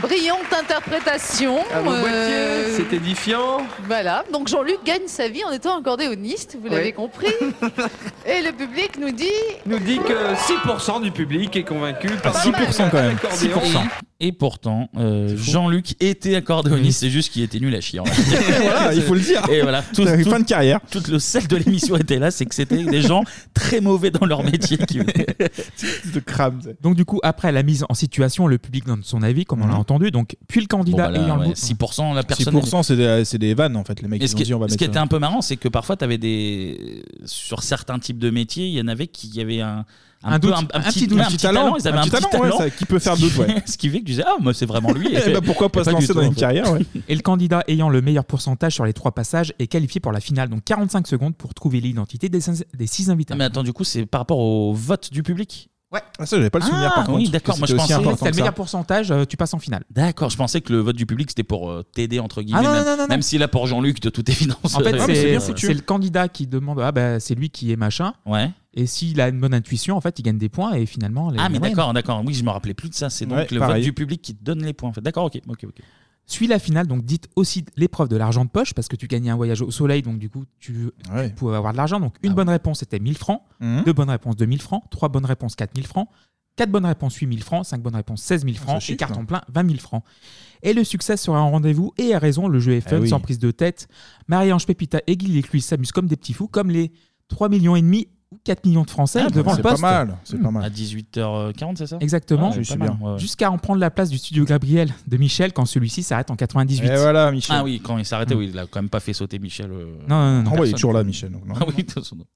[0.00, 1.56] Brillante interprétation.
[1.84, 3.58] Vos euh, c'est édifiant.
[3.86, 6.92] Voilà, donc Jean-Luc gagne sa vie en étant accordéoniste, vous l'avez Oui.
[6.92, 7.26] compris.
[8.26, 9.26] Et le public nous dit
[9.66, 13.16] Nous dit que 6% du public est convaincu par 6% quand même.
[13.22, 13.80] l'accordéon.
[13.80, 13.88] 6%.
[14.22, 18.00] Et pourtant, euh, Jean-Luc était accordéoniste, c'est juste qu'il était nul à chier.
[18.62, 19.42] Voilà, il faut le dire.
[19.50, 20.78] Et voilà, tout, tout- fin de carrière.
[20.90, 23.24] Tout le sel de l'émission était là, c'est que c'était des gens
[23.54, 24.76] très mauvais dans leur métier.
[24.76, 24.98] Qui...
[26.14, 26.60] de crame.
[26.82, 29.66] Donc du coup, après la mise en situation, le public donne son avis, comme on
[29.66, 29.79] l'a.
[29.80, 30.10] Entendu.
[30.10, 32.54] Donc puis le Bon, candidat bah là, ayant le ouais, mot- 6%, la personne.
[32.54, 34.44] 6% c'est des, c'est des vannes en fait, les mecs Et ils ce ont qui,
[34.44, 35.02] dit on va ce mettre qui était ça.
[35.02, 37.02] un peu marrant, c'est que parfois, tu avais des.
[37.24, 39.84] Sur certains types de métiers, il y en avait qui avaient un.
[40.22, 41.16] Un peu doute, un petit doute.
[41.18, 42.58] ouais, Un petit talent, Ils avaient un petit petit talent, ouais, talent.
[42.58, 43.62] ça, qui peut faire Ce qui doute, ouais.
[43.66, 45.08] Ce qui fait que tu disais, ah, moi, c'est vraiment lui.
[45.26, 46.40] Eh ben, pourquoi pas se lancer tout, dans une fait.
[46.40, 46.80] carrière, ouais.
[47.08, 50.20] Et le candidat ayant le meilleur pourcentage sur les trois passages est qualifié pour la
[50.20, 50.50] finale.
[50.50, 52.40] Donc 45 secondes pour trouver l'identité des
[52.86, 53.32] six invités.
[53.32, 55.70] Ah, mais attends, du coup, c'est par rapport au vote du public?
[55.92, 56.00] Ouais.
[56.20, 57.32] Ah, ça, j'avais pas le souvenir Ah, par oui, contre.
[57.32, 59.58] d'accord, que moi, je pensais- important T'as le que meilleur pourcentage, euh, tu passes en
[59.58, 59.82] finale.
[59.90, 62.62] D'accord, je pensais que le vote du public c'était pour euh, t'aider entre guillemets, Ah,
[62.62, 63.08] non, même, non, non, non.
[63.08, 64.74] même si là pour Jean-Luc de toute évidence.
[64.76, 67.72] En fait, euh, c'est euh, c'est le candidat qui demande ah bah c'est lui qui
[67.72, 68.12] est machin.
[68.24, 68.50] Ouais.
[68.72, 71.28] Et s'il a une bonne intuition, en fait, il gagne des points et finalement.
[71.30, 72.22] les- Ah mais d'accord, d'accord.
[72.24, 73.10] Oui, je me rappelais plus de ça.
[73.10, 73.76] C'est donc Ouais, le pareil.
[73.76, 74.90] vote du public qui te donne les points.
[74.90, 75.00] En fait.
[75.00, 75.74] D'accord, ok, ok, ok.
[76.30, 79.30] Suit la finale, donc dite aussi l'épreuve de l'argent de poche, parce que tu gagnais
[79.30, 80.90] un voyage au soleil, donc du coup, tu,
[81.26, 81.98] tu pouvais avoir de l'argent.
[81.98, 83.42] Donc, une bonne réponse, c'était 1000 francs.
[83.58, 83.82] Mhm.
[83.84, 84.84] Deux bonnes réponses, 2000 francs.
[84.90, 86.08] Trois bonnes réponses, 4000 francs.
[86.56, 87.64] Quatre bonnes réponses, 8000 francs.
[87.66, 88.80] Cinq bonnes réponses, 16 000 francs.
[88.80, 89.26] chiffre, et carton là.
[89.26, 90.04] plein, 20 000 francs.
[90.62, 91.92] Et le succès sera un rendez-vous.
[91.98, 93.08] Et à raison, le jeu est fun, Eh oui.
[93.08, 93.88] sans prise de tête.
[94.28, 96.92] Marie-Ange Pépita et Guy Lécluy s'amusent comme des petits fous, comme les
[97.28, 98.08] 3 millions et demi
[98.44, 99.80] 4 millions de Français Ah, devant le c'est poste.
[99.82, 100.64] pas mal, c'est pas mal.
[100.64, 101.96] À 18h40, c'est ça?
[102.00, 102.50] Exactement.
[102.50, 103.18] Ouais, ouais.
[103.18, 106.86] Jusqu'à en prendre la place du studio Gabriel de Michel quand celui-ci s'arrête en 98.
[106.88, 107.56] Et voilà, Michel.
[107.58, 108.38] Ah oui, quand il s'arrêtait, Mm.
[108.38, 109.70] oui, il a quand même pas fait sauter Michel.
[109.72, 110.50] euh, Non, non, non, non.
[110.54, 111.30] Ah ouais, il est toujours là, Michel.
[111.32, 111.40] non.
[111.60, 111.84] Ah oui.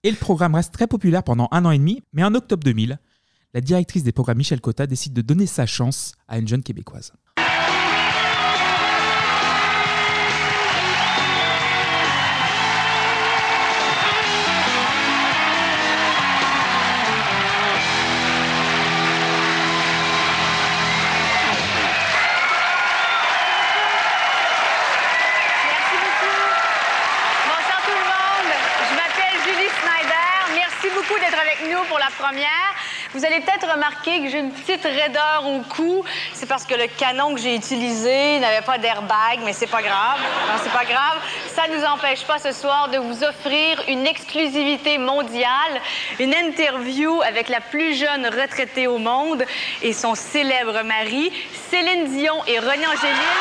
[0.03, 2.99] Et le programme reste très populaire pendant un an et demi, mais en octobre 2000,
[3.55, 7.13] la directrice des programmes Michel Cotta décide de donner sa chance à une jeune québécoise.
[33.15, 36.05] Vous allez peut-être remarquer que j'ai une petite raideur au cou.
[36.33, 40.19] C'est parce que le canon que j'ai utilisé n'avait pas d'airbag, mais c'est pas grave.
[40.73, 41.19] Pas grave.
[41.55, 45.81] Ça ne nous empêche pas ce soir de vous offrir une exclusivité mondiale,
[46.19, 49.45] une interview avec la plus jeune retraitée au monde
[49.83, 51.31] et son célèbre mari,
[51.71, 53.39] Céline Dion et René Angélil.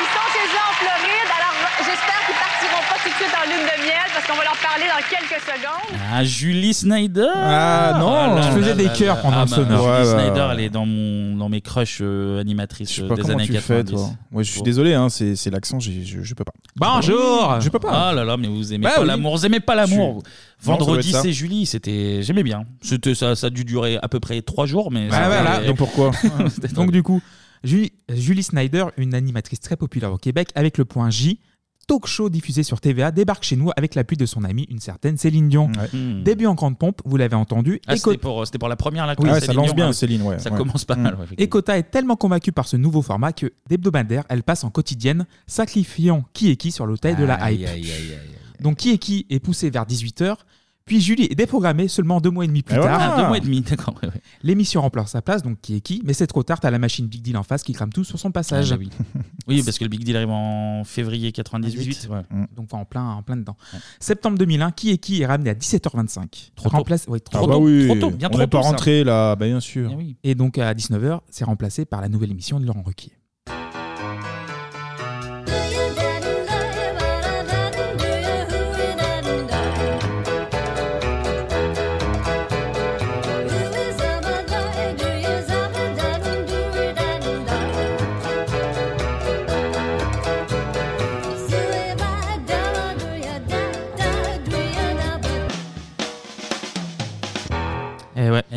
[0.00, 3.34] Ils sont chez eux en Floride, alors j'espère qu'ils participent partiront pas tout de suite
[3.36, 5.98] en lune de miel parce qu'on va leur parler dans quelques secondes.
[6.12, 9.44] Ah, Julie Snyder Ah, non, Ah là je là faisais là des cœurs pendant Ah,
[9.44, 9.82] le bah, sonore.
[9.82, 10.48] Julie Ouais, bah, Snyder, ouais.
[10.52, 13.34] elle est dans, mon, dans mes crushs euh, animatrices Je sais euh, pas des comment
[13.34, 13.92] années tu fais, 90.
[13.92, 14.10] toi.
[14.32, 16.52] Ouais, je suis désolé, hein, c'est c'est l'accent, j'ai- je, je peux pas.
[16.76, 18.08] Bonjour Je peux pas.
[18.10, 19.06] Ah là là, mais vous aimez Bah pas oui.
[19.08, 20.22] l'amour, vous aimez pas l'amour.
[20.24, 21.22] Je suis- Non, ça doit Vendredi, ça.
[21.22, 22.64] c'est Julie, c'était, j'aimais bien.
[22.82, 25.08] C'était ça, ça a dû durer à peu près trois jours, mais.
[25.10, 25.66] Ah, c'était- voilà.
[25.66, 26.10] Donc pourquoi
[26.74, 27.20] Donc du coup,
[27.64, 31.38] Julie, Julie Snyder, une animatrice très populaire au Québec avec le point J,
[31.86, 35.16] talk show diffusé sur TVA, débarque chez nous avec l'appui de son amie, une certaine
[35.16, 35.70] Céline Dion.
[35.92, 36.22] Hmm.
[36.22, 37.80] Début en grande pompe, vous l'avez entendu.
[37.86, 39.14] Ah, et c'était pour, c'était pour la première là.
[39.18, 39.92] Oui, ouais, ça Céline lance Dion, bien, hein.
[39.92, 40.56] Céline, ouais, Ça ouais.
[40.58, 41.14] commence pas mal.
[41.16, 44.70] ouais, Et Kota est tellement convaincue par ce nouveau format que d'hebdomadaire, elle passe en
[44.70, 47.68] quotidienne, sacrifiant qui est qui sur l'autel de la Aïe, hype.
[47.68, 48.18] aïe, aïe, aïe,
[48.60, 50.36] Donc qui est qui est poussé vers 18h,
[50.84, 52.88] puis Julie est déprogrammée seulement deux mois et demi plus Et tard.
[52.98, 53.14] voilà.
[53.14, 53.94] Ah, deux mois et demi, d'accord.
[54.02, 54.20] ouais, ouais.
[54.42, 57.06] L'émission remplace sa place, donc qui est qui, mais c'est trop tard, t'as la machine
[57.06, 58.72] Big Deal en face qui crame tout sur son passage.
[58.72, 58.90] Ah, bah oui.
[59.48, 62.08] oui, parce que le Big Deal arrive en février 98.
[62.10, 62.22] ouais.
[62.56, 63.56] Donc en plein, en plein dedans.
[64.00, 66.50] Septembre 2001, qui est qui est ramené à 17h25.
[66.56, 66.76] Trop tôt.
[66.76, 67.64] Remplace- ouais, trop Ah bah tôt.
[67.64, 68.68] oui, Trop tôt, bien on trop n'est pas tôt, ça.
[68.70, 69.90] rentré là, bah bien sûr.
[70.24, 73.12] Et donc à 19h, c'est remplacé par la nouvelle émission de Laurent Ruquier.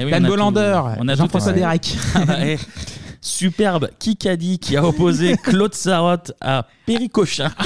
[0.06, 0.82] Oui, Dan on a Bolander,
[1.15, 1.96] Jean-François Derek.
[2.15, 2.58] Ah bah, eh,
[3.22, 7.50] Superbe Kikadi qui a opposé Claude Sarotte à Péricochin.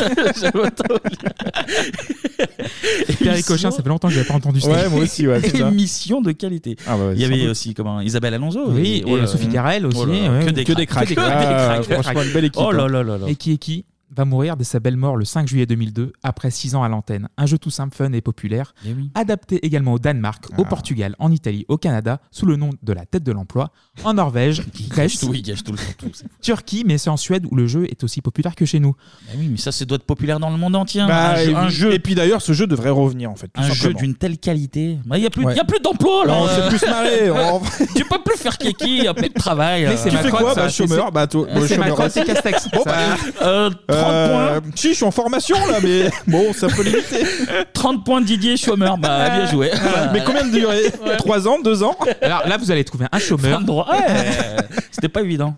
[3.20, 4.70] Pierre Cochin, ça fait longtemps que j'avais pas entendu ça.
[4.70, 5.68] Ouais, moi aussi, ouais, c'est ça.
[5.68, 6.78] Émission de qualité.
[6.88, 7.50] Ah bah, Il y sans avait doute.
[7.52, 8.70] aussi comment, Isabelle Alonso.
[8.70, 9.54] Oui, et là Sophie là.
[9.54, 10.46] Carrel aussi, Oh là là, ouais.
[10.46, 11.10] Que des Que des cracks.
[11.10, 12.02] Que des Ah, cracks.
[12.04, 12.88] franchement, une belle équipe, Oh là hein.
[12.88, 13.26] là là là.
[13.28, 13.86] Et qui est qui?
[14.16, 17.28] Va mourir de sa belle mort le 5 juillet 2002, après 6 ans à l'antenne.
[17.38, 19.12] Un jeu tout simple, fun et populaire, Eh oui.
[19.16, 20.60] adapté également au Danemark, Ah.
[20.62, 23.72] au Portugal, en Italie, au Canada, sous le nom de la tête de l'emploi,
[24.04, 26.12] en Norvège, Grèce, tout, il gâche tout le temps, tout.
[26.42, 28.96] Turquie, mais c'est en Suède où le jeu est aussi populaire que chez nous.
[29.30, 31.02] Ah oui, mais ça, ça doit être populaire dans le monde entier.
[31.02, 31.08] hein.
[31.08, 33.48] Bah, un, jeu, et, un jeu, et puis d'ailleurs, ce jeu devrait revenir en fait.
[33.50, 34.00] tout un jeu simplement.
[34.00, 34.98] d'une telle qualité.
[35.06, 35.54] Bah, Il n'y a plus, Ouais.
[35.54, 36.34] il y a plus d'emploi là.
[36.34, 37.62] Non, on s'est plus marré, on-
[37.96, 39.84] tu peux plus faire kiki, il n'y a plus de travail.
[39.84, 39.98] Mais euh.
[39.98, 42.06] c'est Tu fais Macron, quoi ça, Bah c'est- chômeur, bah toi, bah, c'est chômeur Macron,
[42.06, 42.14] aussi.
[42.20, 42.70] c'est Castex.
[42.74, 42.96] Bon, bah,
[43.42, 43.70] Euh,
[44.00, 44.72] 30 euh, points.
[44.76, 47.26] Si, je suis en formation là, mais bon, ça peut limiter.
[47.74, 48.98] 30 points Didier chômeur.
[48.98, 49.72] Bah, bien joué.
[50.14, 53.62] Mais combien de durée 3 ans, 2 ans Alors là, vous allez trouver un chômeur.
[54.92, 55.56] C'était pas évident.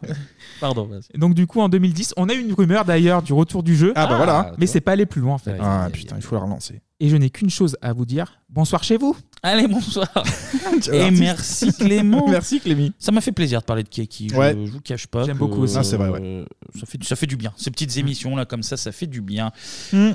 [0.60, 0.86] Pardon.
[0.86, 1.18] vas-y.
[1.18, 3.94] Donc du coup, en 2010, on a eu une rumeur d'ailleurs du retour du jeu.
[3.96, 4.52] Ah bah voilà.
[4.58, 5.58] Mais c'est pas allé plus loin en fait.
[5.60, 6.82] Ah putain, il faut la relancer.
[7.00, 8.40] Et je n'ai qu'une chose à vous dire.
[8.50, 9.18] Bonsoir chez vous.
[9.44, 10.08] Allez, bonsoir.
[10.94, 12.28] Et merci Clément.
[12.30, 12.92] Merci Clémy.
[13.00, 14.30] Ça m'a fait plaisir de parler de Kiki.
[14.30, 14.56] Je, Ouais.
[14.66, 15.24] je vous cache pas.
[15.26, 15.78] J'aime que, beaucoup aussi.
[15.78, 16.20] Ah, c'est vrai, ouais.
[16.22, 16.46] euh,
[16.80, 17.52] ça, fait, ça fait du bien.
[17.58, 19.52] Ces petites émissions là, comme ça, ça fait du bien.
[19.92, 20.12] Hmm.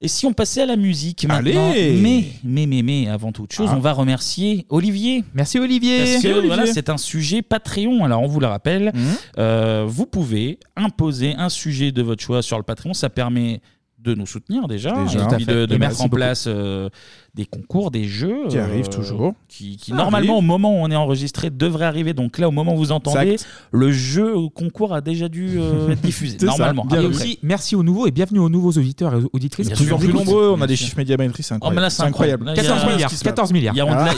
[0.00, 1.54] Et si on passait à la musique Allez
[2.00, 3.76] Mais, mais, mais, mais, avant toute chose, Ah.
[3.76, 5.24] on va remercier Olivier.
[5.34, 5.98] Merci Olivier.
[6.04, 6.46] Parce que Olivier.
[6.46, 8.04] voilà, c'est un sujet Patreon.
[8.04, 9.16] Alors, on vous le rappelle, Mhm.
[9.38, 12.92] euh, vous pouvez imposer un sujet de votre choix sur le Patreon.
[12.94, 13.60] Ça permet
[14.02, 15.24] de nous soutenir déjà, Déjà.
[15.24, 16.88] et puis de, de Et mettre en place euh,
[17.34, 19.34] des concours, des jeux Qui euh, arrivent toujours.
[19.48, 20.38] qui, qui Ça normalement arrive.
[20.38, 22.14] au moment où on est enregistré devraient arriver.
[22.14, 23.48] Donc là, au moment où vous entendez, Exact.
[23.72, 26.84] le jeu au concours a déjà dû euh, être diffusé C'est ça, normalement.
[26.84, 27.14] bien à Et peu vu.
[27.16, 27.24] près.
[27.24, 29.66] aussi, merci aux nouveaux et bienvenue aux nouveaux auditeurs et auditrices.
[29.66, 31.82] Bien Plus sûr, plus nombreux, on a des chiffres médiamétriques, c'est Oh, mais incroyable.
[31.82, 32.44] là, c'est incroyable.
[32.46, 33.10] Là, il y a- 14 incroyable milliards.
[33.10, 33.32] ce qui se passe.
[33.32, 33.74] 14 milliards.
[33.74, 34.04] Il y a en- Ah.
[34.06, 34.12] là,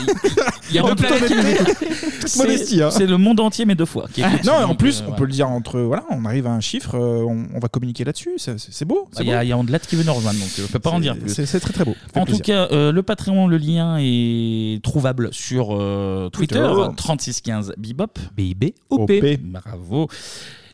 [0.69, 1.35] il y a en- Toute modestie,
[2.27, 2.91] c'est- modestie, hein.
[2.91, 4.05] C'est le monde entier, mais deux fois.
[4.13, 4.43] qui écoute.
[4.45, 5.17] Non, et en Donc, plus, euh, on voilà.
[5.17, 5.79] peut le dire entre.
[5.79, 8.31] Voilà, on arrive à un chiffre, euh, on, on va communiquer là-dessus.
[8.37, 9.03] C'est c'est beau.
[9.05, 9.43] Bah, c'est Il y, a- beau.
[9.43, 11.33] il y a Qui veut nous rejoindre, donc je ne peux pas en dire plus.
[11.45, 11.95] C'est très très beau.
[12.15, 16.95] En tout cas, euh, le Patreon, le lien est trouvable sur euh, Twitter, Twitter.
[16.95, 18.17] 3615 Bebop.
[18.35, 19.09] BIB OP.
[19.09, 19.39] OP.
[19.41, 20.07] Bravo.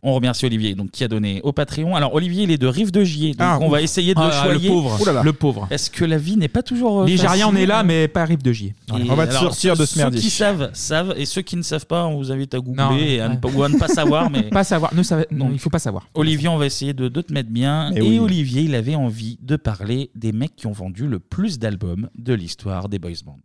[0.03, 1.95] On remercie Olivier donc, qui a donné au Patreon.
[1.95, 4.43] Alors Olivier, il est de Rive de Gier, donc Ah, on va essayer de Ah,
[4.45, 4.69] le le choyer.
[4.69, 4.97] pauvre.
[5.01, 5.23] Ouh là là.
[5.23, 5.67] Le pauvre.
[5.71, 7.01] Est-ce que la vie n'est pas toujours.
[7.01, 8.75] euh, Ligérien, on facile est là, mais pas rive de Gier.
[8.89, 10.19] Et On va te alors, sortir de ce merdier.
[10.19, 12.83] Ceux qui savent, savent, et ceux qui ne savent pas, on vous invite à googler
[12.83, 13.39] Non, et à ne ouais.
[13.39, 14.29] pas, ou à ne pas savoir.
[14.29, 14.93] Mais Pas savoir.
[14.93, 16.07] Ne savez- non, il faut pas savoir.
[16.13, 17.91] Olivier, on va essayer de, de te mettre bien.
[17.93, 18.19] Mais et oui.
[18.19, 22.33] Olivier, il avait envie de parler des mecs qui ont vendu le plus d'albums de
[22.33, 23.39] l'histoire des boys bands.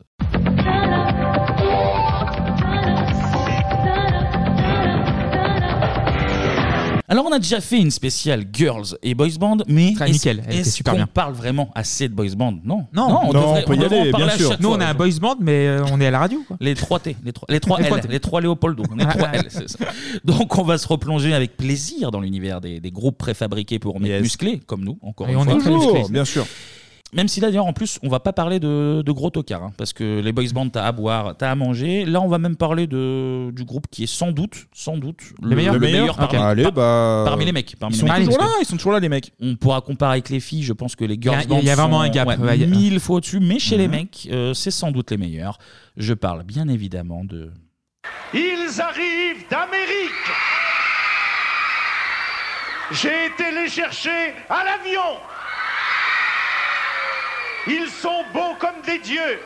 [7.12, 10.42] Alors, on a déjà fait une spéciale Girls et Boys Band, mais Très est-ce nickel,
[10.46, 11.06] elle était est-ce super qu'on bien.
[11.06, 12.52] parle vraiment assez de Boys Band?
[12.64, 12.86] Non.
[12.94, 13.18] Non.
[13.24, 14.48] on, Non, devrait, on peut y devrait en aller, parler bien à sûr.
[14.52, 14.78] chaque Nous, fois.
[14.78, 16.42] on a un boys band, mais euh, on est à la radio.
[16.48, 16.56] quoi.
[16.58, 18.84] Les 3 T, les 3, les 3 Les L, les 3 Léopoldo.
[18.90, 19.78] On est 3 L, c'est ça.
[20.24, 24.22] Donc on va se replonger avec plaisir dans l'univers des, des groupes préfabriqués pour Yes.
[24.22, 25.52] musclés, comme nous, encore Et une on fois.
[25.52, 26.12] est très Toujours, musclé.
[26.14, 26.46] bien sûr.
[27.14, 29.72] Même si là, d'ailleurs, en plus, on va pas parler de, de gros tocards, hein,
[29.76, 32.06] parce que les boys bands, t'as à boire, t'as à manger.
[32.06, 35.54] Là, on va même parler de, du groupe qui est sans doute, sans doute, Le
[35.54, 36.40] meilleur Le meilleur parmi, Ok.
[36.42, 37.76] Allez, par- bah, parmi les mecs.
[37.78, 38.24] Parmi ils les sont mecs.
[38.24, 39.30] toujours là, ils sont toujours là, les mecs.
[39.42, 41.58] On pourra comparer avec les filles, je pense que les girls Il y a- bands
[41.60, 43.40] il y a vraiment sont, un gap, ouais, ouais, il y a- mille fois au-dessus,
[43.40, 43.94] mais chez les Mhm.
[43.94, 45.58] mecs, euh, c'est sans doute les meilleurs.
[45.98, 47.50] Je parle bien évidemment de
[48.32, 50.30] Ils arrivent d'Amérique.
[52.92, 55.00] J'ai été les chercher à l'avion.
[57.66, 59.40] Ils sont beaux comme des dieux.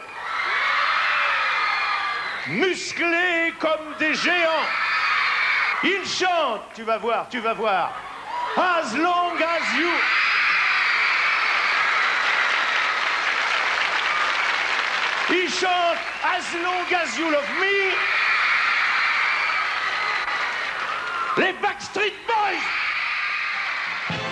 [2.49, 4.67] Musclés comme des géants.
[5.83, 7.93] Ils chantent, tu vas voir, tu vas voir.
[8.57, 9.91] As long as you.
[15.29, 17.95] Ils chantent As long as you love me.
[21.37, 22.96] Les Backstreet Boys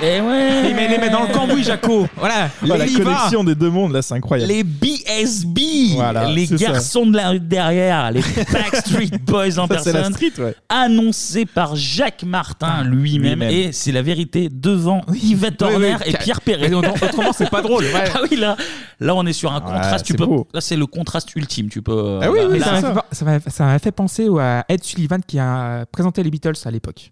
[0.02, 2.06] Et ouais Il met les met dans le cambouis, Jaco.
[2.16, 2.48] Voilà.
[2.62, 3.04] Oh, la il y va.
[3.04, 4.52] connexion des deux mondes, là, c'est incroyable.
[4.52, 6.66] Les BSB, Voilà, les c'est ça.
[6.72, 8.20] garçons de la rue de derrière, les
[8.52, 10.54] Backstreet Boys en Ça, c'est la personne, street, ouais.
[10.68, 13.50] annoncé par Jacques Martin lui-même, lui-même.
[13.50, 16.68] et c'est la vérité devant Yvette Oui, Horner oui, et Pierre Perret.
[16.68, 18.04] Mais autrement, c'est pas drôle, ouais.
[18.14, 18.56] ah oui, là,
[19.00, 20.04] là, on est sur un Ouais, contraste.
[20.04, 20.46] tu c'est peux, beau.
[20.52, 21.68] là, c'est le contraste ultime.
[21.68, 22.18] Tu peux.
[22.22, 24.38] Ah oui, là- oui, là- ça m'a fait- ça m'a ça m'a fait penser au-
[24.38, 27.10] à Ed Sullivan qui a présenté les Beatles à l'époque.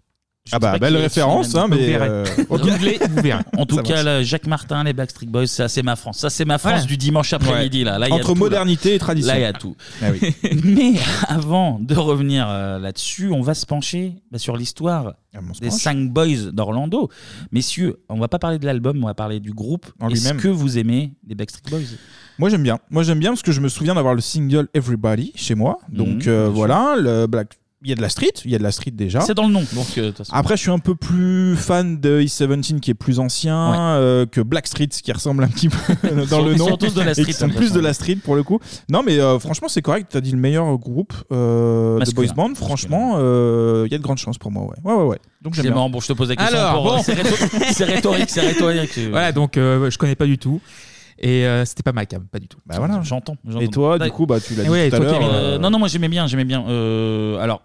[0.51, 1.77] Ah bah, belle référence, hein, mais.
[1.77, 2.07] Vous verrez.
[2.09, 3.43] euh, Vous googlez, vous verrez.
[3.57, 4.05] En tout Ça cas, marche.
[4.05, 6.17] là, Jacques Martin, les Backstreet Boys, ça c'est ma France.
[6.19, 6.87] Ça c'est ma France Ouais.
[6.87, 7.83] du dimanche après-midi.
[7.85, 7.97] Là.
[7.97, 8.39] Là, il y a Entre tout, là.
[8.39, 9.31] modernité et tradition.
[9.31, 9.75] Là, il y a tout.
[10.01, 10.35] Ah oui.
[10.65, 10.93] Mais
[11.29, 15.61] avant de revenir euh, là-dessus, on va se pencher bah, sur l'histoire Ah, on se
[15.61, 15.79] des penche.
[15.79, 17.09] cinq boys d'Orlando.
[17.53, 19.85] Messieurs, on va pas parler de l'album, on va parler du groupe.
[20.01, 20.41] En Est-ce lui-même.
[20.41, 21.95] que vous aimez les Backstreet Boys?
[22.37, 22.79] Moi j'aime bien.
[22.89, 25.77] Moi j'aime bien parce que je me souviens d'avoir le single Everybody chez moi.
[25.89, 27.59] Donc Mhm, euh, bien voilà, le Black.
[27.83, 29.19] Il y a de la street, il y a de la street déjà.
[29.21, 29.63] C'est dans le nom.
[29.73, 30.33] Donc, euh, de toute façon.
[30.33, 33.77] Après, je suis un peu plus fan de East 17 qui est plus ancien Ouais.
[33.77, 35.77] euh, que Black Street qui ressemble un petit peu
[36.29, 36.69] dans le ils nom.
[36.69, 37.79] sont tous de la Et qui street, sont de toute plus façon.
[37.79, 38.59] de la street pour le coup.
[38.89, 40.07] Non, mais euh, franchement, c'est correct.
[40.11, 42.27] Tu as dit le meilleur groupe euh, de Masculin.
[42.33, 42.55] boys band.
[42.55, 44.63] Franchement, euh, il y a de grandes chances pour moi.
[44.63, 45.03] Ouais, ouais, ouais.
[45.09, 45.19] ouais.
[45.41, 45.75] Donc j'aime C'est bien.
[45.75, 46.57] marrant, bon, je te pose la question.
[46.57, 47.03] Alors, pour- bon.
[47.03, 48.97] c'est rhéto- c'est rhétorique, c'est rhétorique.
[49.09, 50.61] Voilà, donc euh, je connais pas du tout.
[51.19, 52.57] Et euh, c'était pas ma cam, pas du tout.
[52.65, 52.99] Bah voilà.
[53.03, 53.35] J'entends.
[53.47, 53.59] j'entends.
[53.61, 55.19] Et toi, du Bah, coup, bah, tu l'as dit ouais, tout à l'heure.
[55.21, 56.65] Euh, non, non, moi j'aimais bien, j'aimais bien.
[56.67, 57.61] Euh, alors,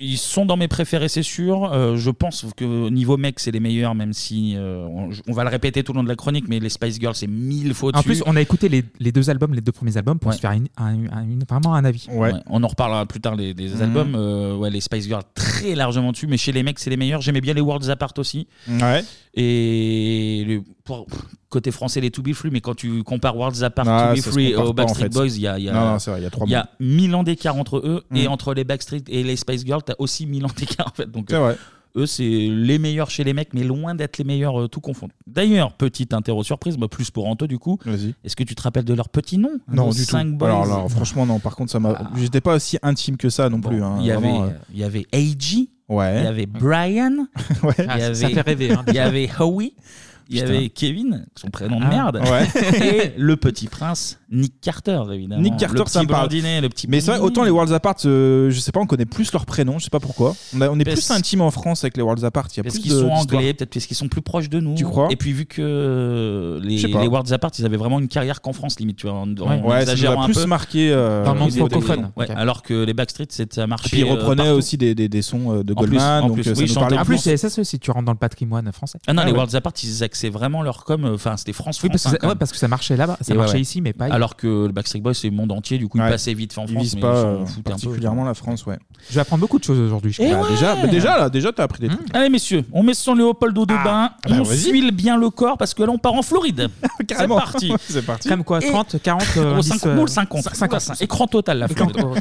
[0.00, 1.70] ils sont dans mes préférés, c'est sûr.
[1.72, 5.44] Euh, je pense que niveau mec, c'est les meilleurs, même si euh, on, on va
[5.44, 7.92] le répéter tout le long de la chronique, mais les Spice Girls, c'est mille fois
[7.94, 10.36] En plus, on a écouté les, les deux albums, les deux premiers albums, pour Ouais.
[10.36, 12.06] se faire une- un- un- une- vraiment un avis.
[12.10, 13.82] Ouais, on en reparlera plus tard des, des Mhm.
[13.82, 14.14] albums.
[14.16, 17.20] Euh, ouais, les Spice Girls très largement dessus, mais chez les mecs c'est les meilleurs.
[17.20, 18.46] J'aimais bien les Worlds Apart aussi.
[18.68, 19.04] Ouais.
[19.34, 20.62] Et le-
[20.98, 21.06] pour-
[21.48, 24.16] côté français les To Be Free, mais quand tu compares Worlds Apart, Ah, To Be
[24.18, 25.08] ça se Free compare aux pas, en Backstreet fait.
[25.14, 26.46] Boys, il y a, il y a- Non, non, c'est vrai, il y a trois
[26.46, 28.32] il y a mille ans d'écart entre eux et Mhm.
[28.32, 31.10] entre les Backstreet et les Spice Girls, t'as aussi mille ans d'écart en fait.
[31.10, 31.56] Donc C'est euh, vrai.
[31.96, 35.12] eux c'est les meilleurs chez les mecs, mais loin d'être les meilleurs euh, tout confondu.
[35.26, 37.78] D'ailleurs, petite interro surprise, bah, plus pour Anto du coup.
[38.22, 39.50] Est-ce que tu te rappelles de leur petit nom?
[39.66, 40.10] Non, Nos du tout.
[40.12, 40.46] cinq boys?
[40.48, 41.40] Alors, là, franchement, non.
[41.40, 42.10] Par contre, ça m'a.
[42.16, 43.82] J'étais pas aussi intime que ça non plus.
[43.82, 44.50] hein, il y avait, euh.
[44.72, 46.18] il y avait AG, Ouais.
[46.20, 47.26] il y avait Brian,
[47.64, 47.74] Ouais.
[47.78, 49.06] il y Ah, avait, ça fait rêver, hein, il y déjà.
[49.06, 49.74] avait Howie,
[50.30, 52.48] il y avait Kevin, son prénom de Ah, merde, ouais.
[52.86, 55.42] et le petit prince Nick Carter évidemment.
[55.42, 56.28] Nick Carter, le ça petit me parle.
[56.28, 56.86] blondinet, le petit.
[56.88, 57.32] Mais c'est vrai, blondinet.
[57.40, 59.90] autant les Worlds Apart, euh, je sais pas, on connaît plus leurs prénoms, je sais
[59.90, 60.36] pas pourquoi.
[60.54, 62.46] On, a- on est Parce- plus intime en France avec les Worlds Apart.
[62.52, 63.38] Il y a Parce plus qu'ils de- sont d'histoire.
[63.40, 64.74] anglais, peut-être parce qu'ils sont plus proches de nous.
[64.76, 67.00] Tu crois Et puis vu que euh, les, Je sais pas.
[67.02, 69.26] les Worlds Apart, ils avaient vraiment une carrière qu'en France limite, tu vois, en, en
[69.26, 70.46] Ouais, ça nous exagérant a un plus peu.
[70.46, 70.90] marqué.
[70.92, 72.10] euh, francophone.
[72.16, 72.36] Ouais, Ok.
[72.36, 73.88] Alors que les Backstreet, c'est ça marchait.
[73.88, 74.58] Et puis ils euh, reprenaient partout.
[74.58, 76.56] aussi des, des, des sons euh, de En plus, Goldman, en donc plus, euh, oui,
[76.56, 77.14] ça nous chantaient parlait En plus.
[77.16, 78.98] plus, c'est ça aussi, tu rentres dans le patrimoine français.
[79.06, 79.32] Ah non, Ah les.
[79.32, 81.04] Worlds Apart, ils axaient vraiment leur com.
[81.04, 81.82] euh, Enfin, c'était France.
[81.82, 83.60] Oui, parce que, ça, ouais, parce que ça marchait là-bas, ça Et marchait ouais.
[83.60, 84.06] ici, mais pas.
[84.06, 86.06] Alors que le Backstreet Boys, c'est le monde entier, du coup, Ouais.
[86.06, 86.82] ils passaient vite fait en Ils France.
[86.82, 87.70] visent mais pas s'en euh, foutaient un peu.
[87.86, 88.78] particulièrement la France, ouais.
[89.08, 90.12] Je vais apprendre beaucoup de choses aujourd'hui.
[90.12, 90.42] je Et crois.
[90.42, 92.14] Bah, déjà, bah, déjà, là, déjà, t'as appris des trucs.
[92.14, 94.58] Allez messieurs, on met son Léopoldo de bain, bah, on vas-y.
[94.58, 96.68] suile bien le corps parce que là on part en Floride.
[97.00, 97.36] C'est Carrément.
[97.36, 97.72] parti.
[97.88, 98.28] c'est parti.
[98.28, 100.80] Comme quoi, Et- 30, 40, euh, Au indice, 50, euh, non, le 50, 50.
[100.80, 101.02] 50.
[101.02, 102.20] Écran total la Écran Floride.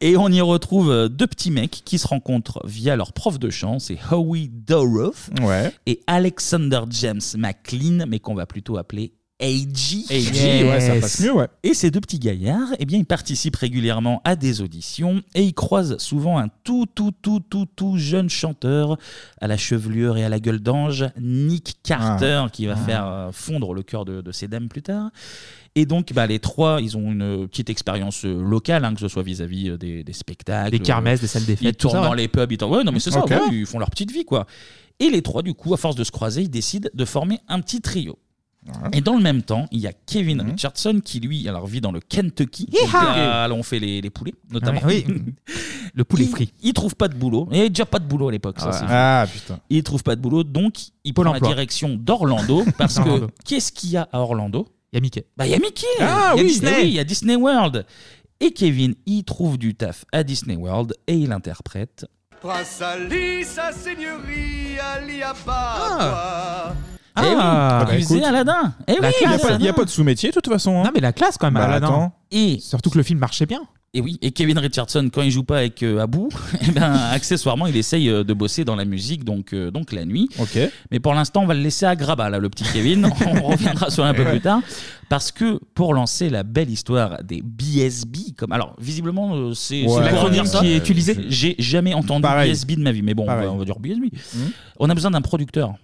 [0.00, 3.48] Et on y retrouve euh, deux petits mecs qui se rencontrent via leur prof de
[3.50, 5.72] chant, c'est Howie Doroth Ouais.
[5.86, 10.06] et Alexander James McLean, mais qu'on va plutôt appeler AG.
[10.08, 11.46] AG, ouais, ça passe mieux, ouais.
[11.62, 15.52] Et ces deux petits gaillards, eh bien, ils participent régulièrement à des auditions et ils
[15.52, 18.96] croisent souvent un tout, tout, tout, tout, tout jeune chanteur
[19.38, 22.48] à la chevelure et à la gueule d'ange, Nick Carter, Ah.
[22.50, 22.86] qui va Ah.
[22.86, 25.10] faire euh, fondre le cœur de, de ces dames plus tard.
[25.74, 29.08] Et donc, bah, les trois, ils ont une petite expérience euh, locale, hein, que ce
[29.08, 30.70] soit vis-à-vis euh, des, des spectacles.
[30.70, 32.50] Des kermesses, des salles des Ils fêtes, tout tournent ça, dans les pubs.
[32.50, 33.28] Ils tournent- Ouais, non, mais c'est ça, Ok.
[33.32, 34.46] ouais, ils font leur petite vie, quoi.
[35.00, 37.60] Et les trois, du coup, à force de se croiser, ils décident de former un
[37.60, 38.18] petit trio.
[38.92, 40.50] Et dans le même temps, il y a Kevin Mhm.
[40.50, 42.66] Richardson qui, lui, alors vit dans le Kentucky.
[42.66, 44.80] Donc, là, on fait les, les poulets, notamment.
[44.82, 45.04] Ah oui,
[45.94, 46.52] Le poulet il, frit.
[46.62, 47.46] Il trouve pas de boulot.
[47.50, 48.58] Il n'y avait déjà pas de boulot à l'époque.
[48.58, 48.88] ça, Ah c'est ouais.
[48.88, 48.94] fait.
[48.94, 49.60] Ah, putain.
[49.70, 52.64] Il trouve pas de boulot, donc il Pôle prend la direction d'Orlando.
[52.78, 53.28] parce que Orlando.
[53.44, 54.66] qu'est-ce qu'il y a à Orlando?
[54.92, 55.26] Il y a Mickey.
[55.36, 56.72] Bah, il y a Mickey Ah Il y a oui, Disney.
[56.82, 56.88] oui.
[56.88, 57.86] il y a Disney World.
[58.40, 62.04] Et Kevin, il trouve du taf à Disney World et il interprète.
[62.40, 66.95] Prince Ali, sa seigneurie, Ali Abba.
[67.18, 68.22] Eh oui, Ah, bah, écoute.
[68.22, 68.72] Aladdin.
[68.86, 69.72] Eh La classe, il n'y a, Aladdin.
[69.72, 70.78] pas de sous-métier de toute façon.
[70.80, 70.84] hein.
[70.84, 71.86] Non, mais la classe quand même, Bah, Aladdin.
[71.86, 72.12] attends.
[72.30, 73.60] Et Surtout que le film marchait bien.
[73.94, 76.18] Et oui, et Kevin Richardson, quand il joue pas avec euh, Abu,
[76.60, 80.04] eh ben, accessoirement, il essaye euh, de bosser dans la musique, donc, euh, donc la
[80.04, 80.28] nuit.
[80.38, 80.58] Ok.
[80.90, 83.06] Mais pour l'instant, on va le laisser à Grabat, là, le petit Kevin.
[83.26, 84.32] on reviendra sur un peu Ouais.
[84.32, 84.60] plus tard.
[85.08, 89.88] Parce que pour lancer la belle histoire des BSB, comme alors visiblement euh, c'est Ouais.
[89.88, 90.58] c'est L'acronyme pour dire ça.
[90.60, 92.50] qui est utilisé J'ai jamais entendu Pareil.
[92.50, 94.10] BSB de ma vie, mais bon, on va, on va dire BSB.
[94.34, 94.50] Mhm.
[94.80, 95.74] On a besoin d'un producteur.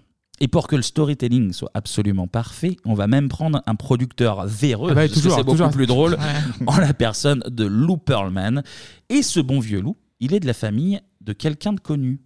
[0.44, 4.90] Et pour que le storytelling soit absolument parfait, on va même prendre un producteur véreux,
[4.90, 5.70] Ah bah, parce que toujours, c'est beaucoup toujours.
[5.70, 6.18] plus drôle, Ouais.
[6.66, 8.62] en la personne de Lou Pearlman.
[9.08, 12.18] Et ce bon vieux Lou, il est de la famille de quelqu'un de connu.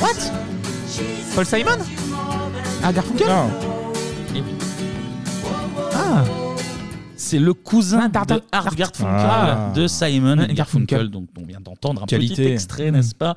[0.00, 0.30] What?
[1.34, 1.78] Paul Simon?
[2.84, 3.26] Ah, Garfunkel?
[5.92, 6.24] Ah
[7.16, 9.72] C'est le cousin Dar- de Art Garfunkel, Ah.
[9.74, 13.34] de Simon Garfunkel, donc on vient d'entendre un petit extrait, n'est-ce pas?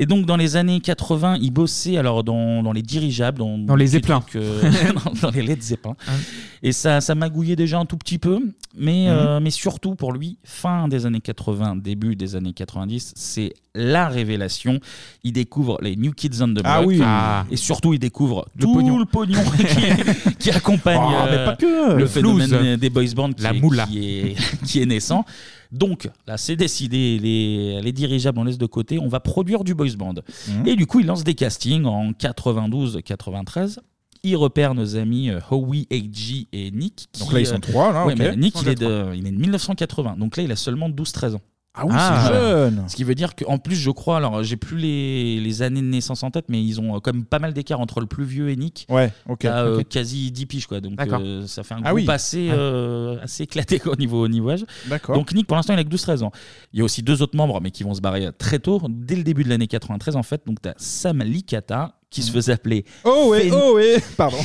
[0.00, 3.74] Et donc dans les années 80, il bossait alors dans, dans les dirigeables, dans, Dans
[3.74, 4.62] les trucs, euh,
[5.04, 5.96] dans, dans les Led Zeppelin.
[6.06, 6.14] Ouais.
[6.62, 8.40] Et ça, ça magouillait déjà un tout petit peu,
[8.76, 13.54] mais, euh, mais surtout pour lui, fin des années 80, début des années 90, c'est
[13.74, 14.78] la révélation.
[15.24, 16.64] Il découvre les New Kids on the Block.
[16.66, 17.00] Ah oui.
[17.02, 17.44] Ah.
[17.50, 18.98] Et surtout, il découvre Le tout pognon.
[18.98, 21.92] le pognon qui, qui accompagne Ah, mais euh, pas que.
[21.94, 23.86] le Le phénomène des boys bands qui, La est, moula.
[23.86, 25.24] qui, est, qui est naissant.
[25.72, 29.74] Donc là, c'est décidé, les, les dirigeables, on laisse de côté, on va produire du
[29.74, 30.14] boys band.
[30.48, 30.66] Mhm.
[30.66, 33.78] Et du coup, il lance des castings en 92-93.
[34.24, 37.06] Il repère nos amis euh, Howie, AG et Nick.
[37.12, 38.18] qui, Donc là, ils sont euh, trois, là, ouais, ok.
[38.18, 40.16] mais Nick, il est, de, il est de 1980.
[40.18, 41.40] Donc là, il a seulement 12-13 ans.
[41.78, 41.94] Ah oui,
[42.28, 42.84] c'est jeune.
[42.88, 45.86] Ce qui veut dire qu'en plus, je crois, alors j'ai plus les, les années de
[45.86, 48.24] naissance en tête, mais ils ont euh, quand même pas mal d'écart entre le plus
[48.24, 48.86] vieux et Nick.
[48.88, 49.38] Ouais, ok.
[49.40, 49.88] T'as, euh, ok.
[49.88, 50.80] quasi 10 piges, quoi.
[50.80, 51.20] Donc D'accord.
[51.22, 52.10] euh, ça fait un Ah groupe oui.
[52.10, 54.64] assez, euh, assez éclaté quoi, au, niveau, au niveau âge.
[54.86, 55.14] D'accord.
[55.16, 56.32] Donc Nick, pour l'instant, il a que 12-13 ans.
[56.72, 59.16] Il y a aussi deux autres membres, mais qui vont se barrer très tôt, dès
[59.16, 60.42] le début de l'année 93, en fait.
[60.46, 62.84] Donc t'as Sam Likata, qui se faisait appeler.
[63.04, 64.38] Oh ouais, Fen- oh ouais, pardon.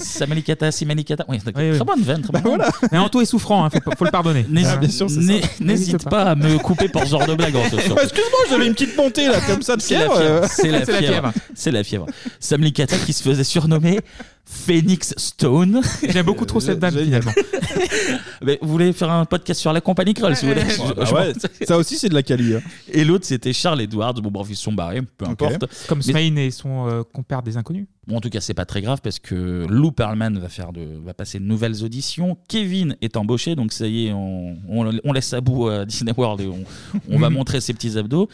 [0.00, 1.24] Sam Likata, Sim Likata.
[1.28, 1.38] Oui.
[1.44, 1.74] Oui, oui.
[1.76, 2.70] Très bonne vanne, très bonne vanne.
[2.92, 4.46] Mais Anto est souffrant, hein, faut, le pardonner.
[4.48, 5.20] N'hésite Ah, bien sûr, c'est ça.
[5.20, 6.10] n'hé- N'hésite N'hésite pas.
[6.10, 7.82] pas à me couper pour ce genre de blague, en tout cas.
[8.02, 10.16] Excuse-moi, j'avais une petite montée là, comme ça de C'est la fièvre.
[10.18, 10.34] fièvre.
[10.44, 10.46] euh.
[10.48, 11.12] C'est la C'est la fièvre.
[11.12, 11.32] fièvre.
[11.54, 12.06] C'est la fièvre.
[12.38, 14.00] Sam Likata qui se faisait surnommer
[14.46, 15.80] Phoenix Stone.
[16.08, 17.32] J'aime beaucoup trop cette dame finalement.
[18.42, 20.64] Mais vous voulez faire un podcast sur la compagnie Krull, si vous voulez.
[20.64, 21.32] Ouais, Je- je- ouais,
[21.66, 22.54] ça aussi, c'est de la quali.
[22.54, 22.60] hein.
[22.92, 24.14] Et l'autre, c'était Charles Edwards.
[24.14, 25.64] Bon, bref, ils se sont barrés, peu importe.
[25.88, 27.86] Comme Mais- Smain et son euh, compère des inconnus.
[28.06, 30.86] Bon, en tout cas, c'est pas très grave parce que Lou Pearlman va, faire de,
[31.02, 32.36] va passer de nouvelles auditions.
[32.48, 36.12] Kevin est embauché, donc ça y est, on, on- on laisse à bout à Disney
[36.16, 36.64] World et on,
[37.08, 38.28] on va montrer ses petits abdos.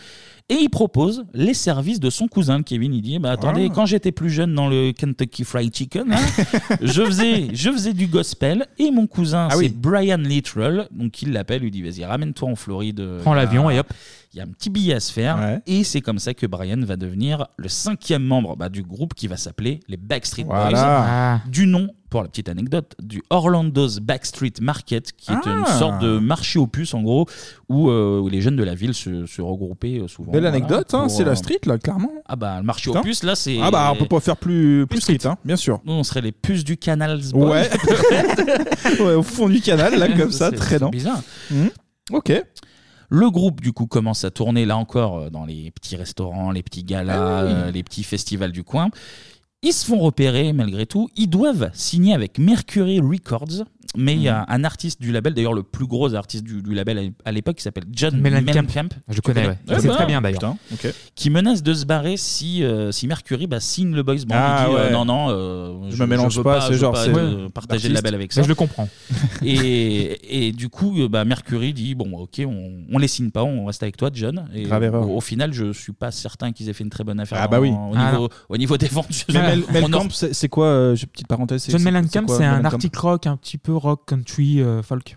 [0.51, 2.63] Et il propose les services de son cousin.
[2.63, 3.73] Kevin, il dit bah, Attendez, Ah.
[3.75, 6.17] quand j'étais plus jeune dans le Kentucky Fried Chicken, hein,
[6.83, 9.75] je, faisais, je faisais du gospel et mon cousin, Ah c'est oui.
[9.75, 10.89] Brian Littrell.
[10.91, 13.01] Donc il l'appelle, lui dit Vas-y, ramène-toi en Floride.
[13.23, 13.87] Prends Il a- l'avion et hop.
[14.33, 15.37] Il y a un petit billet à se faire.
[15.39, 15.61] Ouais.
[15.67, 19.27] Et c'est comme ça que Brian va devenir le cinquième membre bah, du groupe qui
[19.27, 20.55] va s'appeler les Backstreet Boys.
[20.71, 21.05] Voilà.
[21.09, 21.41] Ah.
[21.49, 25.51] Du nom, pour la petite anecdote, du Orlando's Backstreet Market, qui est Ah.
[25.51, 27.27] une sorte de marché aux puces, en gros,
[27.69, 30.31] où, euh, où les jeunes de la ville se, se regroupaient euh, souvent.
[30.31, 32.13] Belle voilà, anecdote, hein, pour, c'est euh, la street là, clairement.
[32.27, 33.03] Ah bah, le marché aux Putain.
[33.03, 33.59] puces, là, c'est.
[33.61, 35.81] Ah bah, on peut pas faire plus, plus street, hein, bien sûr.
[35.85, 37.21] Nous, on serait les puces du canal.
[37.33, 37.51] Boys.
[37.51, 37.71] Ouais.
[39.01, 40.91] ouais, au fond du canal, là, comme ça, C'est- très c'est non.
[40.91, 41.21] bizarre.
[41.51, 41.71] Mhm.
[42.13, 42.33] Ok.
[43.11, 46.63] Le groupe, du coup, commence à tourner là encore euh, dans les petits restaurants, les
[46.63, 48.91] petits galas, Ah euh, les petits festivals du coin.
[49.63, 51.09] Ils se font repérer malgré tout.
[51.17, 53.65] Ils doivent signer avec Mercury Records.
[53.97, 56.75] Mais il y a un artiste du label, d'ailleurs le plus gros artiste du, du
[56.75, 58.45] label à- l'époque, qui s'appelle John Mellencamp.
[58.63, 58.89] Mellencamp.
[59.09, 59.59] Je connais, ouais.
[59.81, 60.39] C'est très bien, d'ailleurs.
[60.39, 60.95] Putain, ok.
[61.17, 64.35] Qui menace de se barrer si, euh, si Mercury bah, signe le boys band.
[64.39, 64.93] Ah, il dit, euh, ouais.
[64.93, 67.49] non, non, euh, Je me mélange veux pas, je c'est veux genre, pas, c'est euh,
[67.49, 68.05] partager le l'artiste.
[68.05, 68.43] label avec Mais ça.
[68.43, 68.89] je le comprends.
[69.43, 73.43] et, et du coup, euh, bah, Mercury dit bon, ok, on, on les signe pas,
[73.43, 74.49] on reste avec toi, John.
[74.55, 75.09] Et Grave erreur.
[75.11, 77.39] Au, au final, je suis pas certain qu'ils aient fait une très bonne affaire.
[77.41, 77.71] Ah bah oui.
[77.71, 79.07] en- Au, Ah niveau, au niveau des ventes.
[79.11, 81.67] je- Mais Mel, on Mellencamp, en- c'est c'est quoi euh, j'ai- Petite parenthèse.
[81.69, 85.17] John Mellencamp, quoi, c'est un Mellencamp arctic rock, un petit peu rock, country, euh, folk.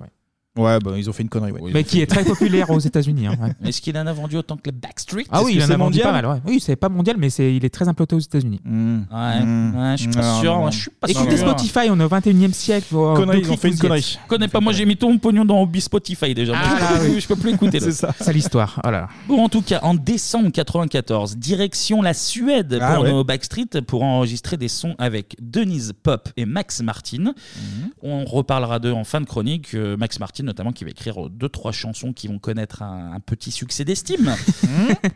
[0.55, 1.51] Ouais, bah, ils ont fait une connerie.
[1.51, 1.59] ouais.
[1.63, 3.25] Oui, Mais qui est très populaire aux États-Unis.
[3.25, 3.53] hein, ouais.
[3.69, 5.25] Est-ce qu'il en a vendu autant que les Backstreet?
[5.31, 6.25] Ah oui, il en c'est a vendu pas mal.
[6.27, 6.37] Ouais.
[6.45, 8.61] Oui, c'est pas mondial, mais c'est, il est très implanté aux États-Unis.
[8.63, 8.97] Mmh.
[9.11, 9.75] Ouais, Mmh.
[9.75, 10.71] ouais, je suis pas sûr.
[10.71, 11.21] je suis pas sûr.
[11.21, 12.87] Écoutez Spotify, on est au 21 e siècle.
[12.93, 13.81] oh, Connerie, deux ils ont clics, fait une vous y êtes.
[13.89, 14.19] connerie.
[14.23, 16.53] Je connais pas, moi j'ai mis tout mon pognon dans Hobby Spotify déjà.
[16.55, 17.79] Ah, je, peux plus, je peux plus écouter.
[17.79, 17.85] là.
[17.87, 18.13] C'est ça.
[18.19, 18.79] C'est l'histoire.
[18.83, 19.09] Voilà.
[19.27, 23.11] Bon, en tout cas, en décembre 94, direction la Suède Ah pour ouais.
[23.11, 27.23] nos Backstreet pour enregistrer des sons avec Denise Pop et Max Martin.
[27.23, 27.89] Mhm.
[28.03, 29.73] On reparlera d'eux en fin de chronique.
[29.73, 33.19] euh, Max Martin, notamment, qui va écrire deux, trois chansons qui vont connaître un, un
[33.19, 34.35] petit succès d'estime,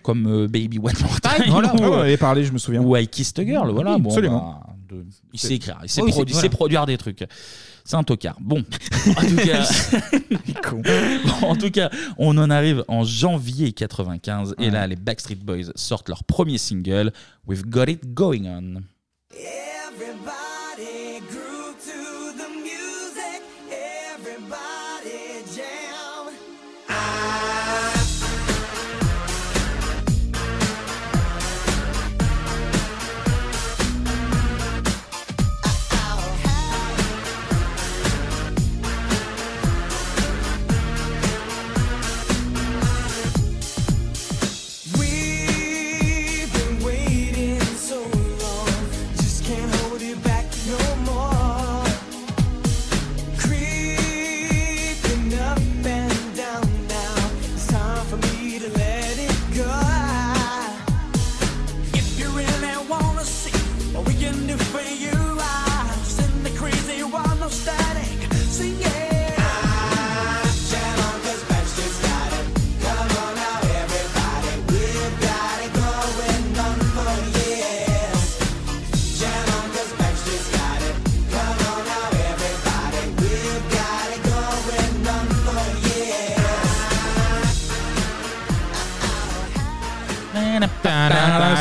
[0.03, 2.57] comme euh, Baby One More Time Voilà, ou, Ah, on en avait parlé, je me
[2.57, 2.81] souviens.
[2.81, 3.69] ou I Kissed a Girl.
[3.71, 4.61] Voilà, Oui, bon, absolument.
[4.67, 6.49] bah, de- il sait écrire, il sait, Oui, produ- c'est- il sait voilà.
[6.55, 7.25] produire des trucs.
[7.83, 8.35] C'est un tocard.
[8.41, 8.57] Bon,
[9.17, 9.65] en tout cas,
[11.41, 15.71] Bon, en tout cas, on en arrive en janvier 95 et là, les Backstreet Boys
[15.75, 17.11] sortent leur premier single,
[17.47, 18.81] We've Got It Going On.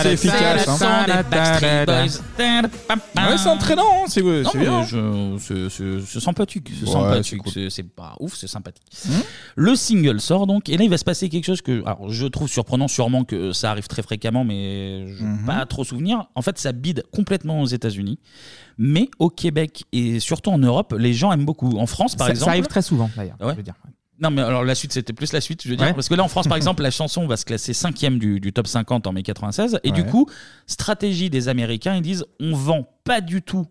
[0.02, 0.68] C'est efficace.
[0.82, 1.06] hein.
[2.38, 4.42] Ouais, c'est entraînant, hein, c'est bien.
[4.84, 6.70] je- c'est- sympathique.
[6.78, 7.42] C'est Ouais, sympathique.
[7.52, 8.84] c'est C'est pas ouf, c'est sympathique.
[9.56, 12.26] Le single sort donc, et là il va se passer quelque chose que alors, je
[12.26, 15.46] trouve surprenant, sûrement que ça arrive très fréquemment, mais je Mhm.
[15.46, 16.26] pas trop souvenir.
[16.34, 18.18] En fait, ça bide complètement aux États-Unis,
[18.78, 21.76] mais au Québec et surtout en Europe, les gens aiment beaucoup.
[21.78, 22.44] En France, par Ça- exemple.
[22.46, 23.36] Ça arrive très souvent d'ailleurs.
[23.40, 23.74] Je veux dire.
[24.20, 25.86] Non, mais alors la suite, c'était plus la suite, je veux dire.
[25.86, 25.92] Ouais.
[25.94, 28.52] Parce que là, en France, par exemple, la chanson va se classer cinquième du, du
[28.52, 29.78] top 50 en mai 96.
[29.84, 30.06] Et du Ouais.
[30.08, 30.26] coup,
[30.66, 33.66] stratégie des Américains, ils disent on vend pas du tout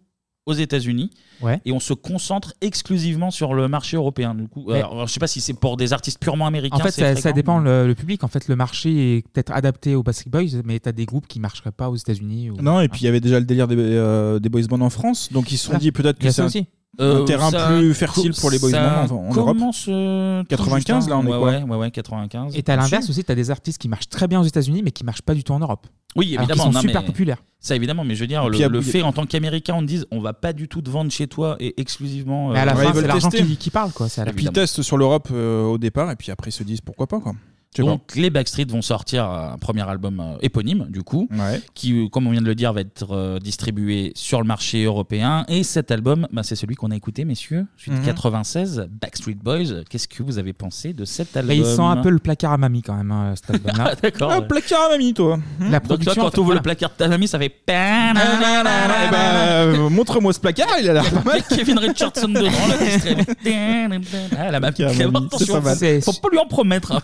[0.47, 1.09] aux États-Unis
[1.41, 1.59] Ouais.
[1.65, 4.35] et on se concentre exclusivement sur le marché européen.
[4.35, 6.77] Du coup, Mais- alors, alors, je sais pas si c'est pour des artistes purement américains.
[6.77, 7.35] En fait, c'est ça, ça fréquent.
[7.35, 8.23] dépend le, le public.
[8.23, 11.27] En fait, le marché est peut-être adapté aux Backstreet Boys, mais tu as des groupes
[11.27, 12.51] qui marcheraient pas aux États-Unis.
[12.51, 14.79] ou- Non, et puis il y avait déjà le délire des, euh, des boys bands
[14.81, 15.79] en France, donc ils se sont Voilà.
[15.81, 16.67] dit peut-être Il y a que c'est ça un, aussi.
[16.99, 19.57] Un Euh, terrain ça plus fertile pour les boys ça bands en, en Europe.
[19.57, 22.55] commence, euh, tout 95, juste, là, on est ouais, quoi ouais, ouais, ouais, 95.
[22.55, 25.03] Et t'as l'inverse aussi, t'as des artistes qui marchent très bien aux États-Unis, mais qui
[25.03, 25.87] marchent pas du tout en Europe.
[26.15, 26.63] Oui, Alors évidemment.
[26.63, 27.43] sont non, super mais- populaires.
[27.59, 29.87] Ça, évidemment, mais je veux dire, Et le, le fait en tant qu'Américain, on te
[29.87, 32.49] dise on va pas du tout te vendre chez toi et exclusivement.
[32.51, 34.07] Mais à la euh, fin, c'est veulent l'argent qui, qui parle, quoi.
[34.07, 36.49] C'est à la Et puis ils testent sur l'Europe euh, au départ, et puis après
[36.49, 37.33] ils se disent pourquoi pas quoi.
[37.77, 41.61] Donc les Backstreet vont sortir un premier album euh, éponyme du coup, Ouais.
[41.73, 44.85] qui euh, comme on vient de le dire va être euh, distribué sur le marché
[44.85, 45.43] européen.
[45.49, 48.05] Et cet album, bah, c'est celui qu'on a écouté messieurs, celui de Mhm.
[48.05, 49.83] 96, Backstreet Boys.
[49.89, 52.53] Qu'est-ce que vous avez pensé de cet album Mais ils sont un peu le placard
[52.53, 53.89] à mamie quand même, hein, cet album-là.
[53.91, 54.31] Ah, D'accord.
[54.31, 55.37] Ah, placard à mamie, toi.
[55.59, 56.59] La Donc toi, quand ouvres voilà.
[56.59, 57.53] le placard de ta mamie, ça fait.
[57.67, 61.43] Eh ben, euh, montre-moi ce placard, il a l'air pas mal.
[61.49, 63.15] Kevin Richardson dedans, là, qui serait-
[64.37, 66.01] Ah, la mamie, Placard à mamie, c'est attention, pas mal.
[66.01, 66.91] Faut pas lui en promettre.
[66.93, 67.01] hein.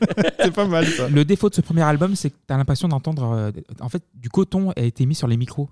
[0.40, 0.86] C'est pas mal.
[1.10, 3.32] Le défaut de ce premier album, c'est que tu l'impression d'entendre.
[3.32, 5.68] euh, en fait, du coton a été mis sur les micros.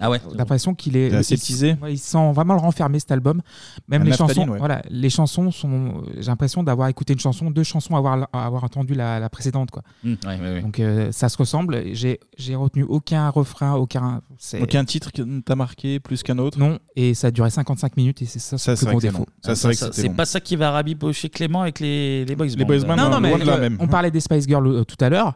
[0.00, 0.20] Ah ouais.
[0.34, 1.08] L'impression qu'il est.
[1.08, 1.76] Il est aseptisé.
[1.84, 3.40] il- Ils sent vraiment le renfermer cet album.
[3.88, 4.48] Même Un les chansons.
[4.48, 4.58] ouais.
[4.58, 6.02] Voilà, les chansons sont.
[6.16, 9.70] J'ai l'impression d'avoir écouté une chanson, deux chansons, avoir, avoir entendu la, la précédente.
[9.70, 9.82] Quoi.
[10.04, 10.62] Mm, ouais, ouais, ouais.
[10.62, 11.82] Donc euh, ça se ressemble.
[11.94, 14.20] J'ai j'ai retenu aucun refrain, aucun.
[14.60, 16.58] Aucun titre qui t'a marqué plus qu'un autre?
[16.58, 19.26] Non, et ça a duré 55 minutes et c'est ça, Ça, son c'est c'est défaut.
[19.92, 23.20] c'est pas ça qui va rabibocher Clément avec les, les boys Les boys Non, non,
[23.20, 23.76] mais euh, même.
[23.80, 25.34] on parlait des Spice Girls euh, tout à l'heure.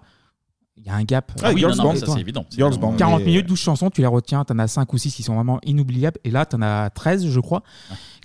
[0.77, 1.33] Il y a un gap.
[1.43, 1.97] Ah, oui, Girls non, Band.
[1.97, 2.47] ça, c'est évident.
[2.49, 2.91] c'est Girls évident.
[2.93, 2.97] Band.
[2.97, 5.35] 40 mais- minutes, 12 chansons, tu les retiens, t'en as 5 ou 6 qui sont
[5.35, 7.63] vraiment inoubliables, et là t'en as 13, je crois,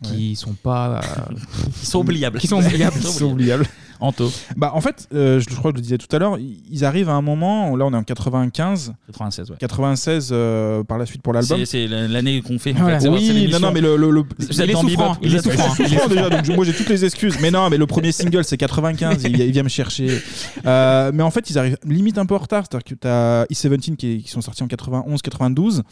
[0.03, 0.99] qui sont pas.
[0.99, 1.35] euh,
[1.81, 2.39] Ils sont oubliables.
[2.39, 2.95] Qui sont oubliables.
[2.99, 3.65] Ils sont oubliables.
[4.01, 4.29] Anto.
[4.57, 7.07] Bah, en fait, euh, je, crois que je le disais tout à l'heure, ils arrivent
[7.07, 9.57] à un moment, là on est en 95, 96, ouais.
[9.57, 11.63] 96 euh, par la suite pour l'album.
[11.65, 12.73] C'est- l'année qu'on fait.
[12.73, 12.99] en Voilà.
[12.99, 13.07] fait.
[13.07, 13.95] Oui, non, non, mais le.
[13.95, 15.73] le, le- Il est souffrant, il est souffrant.
[15.75, 17.37] Souffrant déjà, donc moi j'ai toutes les excuses.
[17.41, 20.21] Mais non, mais le premier single c'est 95, il, il vient me chercher.
[20.65, 22.65] Euh, mais en fait, ils arrivent limite un peu en retard.
[22.69, 25.83] C'est-à-dire que tu as E17 qui, qui sont sortis en 91, 92.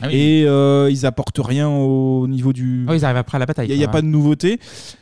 [0.00, 0.14] Ah oui.
[0.14, 2.86] Et euh, ils apportent rien au niveau du.
[2.88, 3.68] Oh, ils arrivent après la bataille.
[3.70, 4.58] Il n'y a, pas de nouveauté.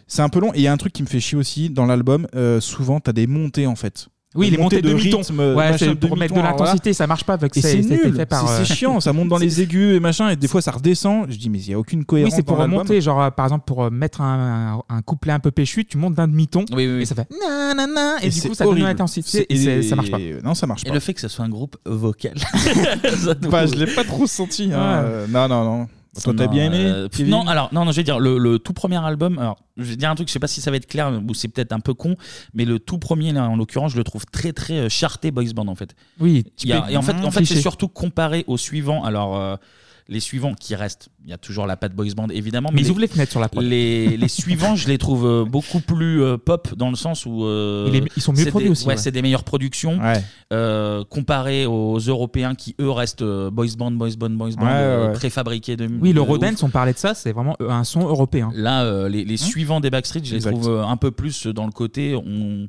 [0.06, 0.52] C'est un peu long.
[0.54, 2.26] Et il y a un truc qui me fait chier aussi dans l'album.
[2.34, 4.08] euh, souvent, tu as des montées en fait.
[4.34, 5.18] Oui, Des les montées de demi-ton.
[5.20, 8.32] rythme, Ouais, c'est pour mettre de l'intensité, ça marche pas avec Et c'est- nul, c'est
[8.34, 11.24] euh, chiant, ça monte dans les aigus et machin, et des fois ça redescend.
[11.30, 12.34] Je dis, mais il n'y a aucune Oui, cohérence.
[12.36, 15.50] c'est pour remonter, genre euh, par exemple pour mettre un, un, un couplet un peu
[15.50, 17.02] péchu, tu montes d'un demi-ton Oui, oui, oui.
[17.02, 18.86] et ça fait nanana et, Et du coup ça donne horrible.
[18.86, 20.18] une intensité C'est- et, ça marche pas.
[20.44, 20.94] Non, ça marche Et pas.
[20.94, 22.34] le fait que ce soit un groupe vocal.
[23.50, 24.70] Bah, je l'ai pas trop senti.
[24.74, 25.24] hein.
[25.30, 25.88] Non, non, non.
[26.22, 28.72] Toi, t'as bien aimé euh, Non, alors, non, non, je vais dire, le, le tout
[28.72, 30.86] premier album, alors, je vais dire un truc, je sais pas si ça va être
[30.86, 32.16] clair, ou c'est peut-être un peu con,
[32.54, 35.52] mais le tout premier, là, en l'occurrence, je le trouve très, très euh, charté boys
[35.54, 35.94] band, en fait.
[36.18, 37.56] Oui, Il y a- et en fait, en fait Cliché.
[37.56, 39.04] c'est surtout comparé au suivant.
[39.04, 39.56] Alors, euh,
[40.10, 42.84] Les suivants qui restent, il y a toujours la patte boys band évidemment, Mais ils
[42.84, 43.62] les- ouvrent les fenêtres sur la prod.
[43.62, 47.44] Les, les suivants, je les trouve euh, beaucoup plus euh, pop dans le sens où
[47.44, 48.96] euh, ils sont mieux c'est produits aussi, Ouais, ouais.
[48.96, 49.98] c'est des meilleures productions
[50.52, 54.72] euh, comparé aux Européens qui eux restent euh, boys band, boys band, boys band, Ouais,
[54.72, 55.12] euh, ouais, ouais.
[55.12, 55.86] préfabriqués de.
[56.00, 56.62] Oui, le de ouf.
[56.62, 58.50] on parlait de ça, c'est vraiment un son européen.
[58.54, 60.52] Là, euh, les, les suivants des Backstreet, je les Exact.
[60.52, 62.14] trouve euh, un peu plus dans le côté.
[62.14, 62.66] On...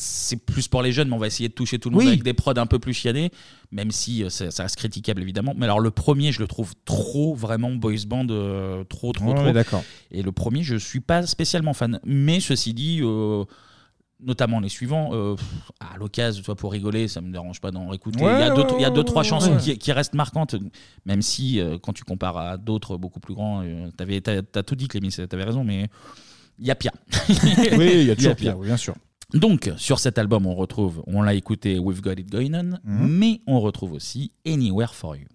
[0.00, 2.08] C'est plus pour les jeunes, mais on va essayer de toucher tout le monde Oui.
[2.10, 3.32] avec des prods un peu plus chiadés,
[3.72, 5.54] même si euh, ça, ça reste critiquable évidemment.
[5.56, 9.34] Mais alors, le premier, je le trouve trop, vraiment boys band, euh, trop, trop, Ouais,
[9.34, 9.50] trop.
[9.52, 9.82] d'accord.
[10.12, 11.98] Et le premier, je suis pas spécialement fan.
[12.04, 13.00] Mais ceci dit.
[13.02, 13.44] euh,
[14.20, 15.46] Notamment les suivants, euh, pff,
[15.78, 18.24] à l'occasion, tu vois, pour rigoler, ça me dérange pas d'en réécouter.
[18.24, 19.60] Ouais, il, y a deux, ouais, il y a deux, ouais, trois ouais, chansons ouais.
[19.60, 20.56] qui, qui restent marquantes,
[21.06, 24.64] même si euh, quand tu compares à d'autres beaucoup plus grands, euh, t'avais, t'as, t'as
[24.64, 25.86] tout dit, Clémy, t'avais raison, mais
[26.58, 26.90] il y a pire.
[27.78, 28.96] Oui, il y a toujours pire, oui, bien sûr.
[29.34, 33.08] Donc, sur cet album, on retrouve, on l'a écouté, We've Got It Going On, Mhm.
[33.08, 35.26] mais on retrouve aussi Anywhere for You.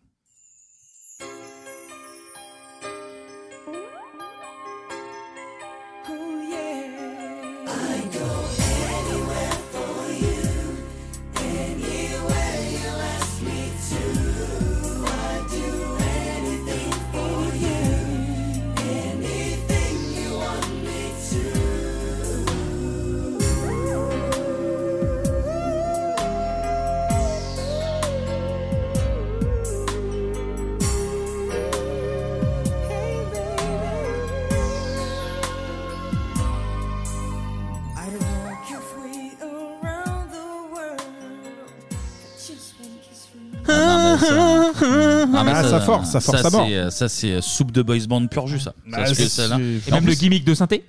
[45.53, 46.65] Ah, mais ça force, ça force à mort.
[46.67, 48.73] c'est, euh, Ça, c'est euh, soupe de boys band pur jus, ça.
[48.87, 49.41] Bah, c'est-
[49.87, 50.83] Et même le gimmick de synthé.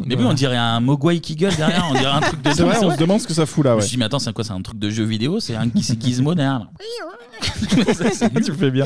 [0.00, 2.50] Au début, on dirait un Mogwai qui gueule derrière, on dirait un truc de.
[2.52, 3.86] C'est vrai, on se demande ce que ça fout là, Je me ouais.
[3.86, 6.00] suis dit, mais attends, c'est quoi C'est un truc de jeu vidéo C'est un c'est
[6.02, 6.66] Gizmo derrière.
[8.44, 8.84] tu fais bien.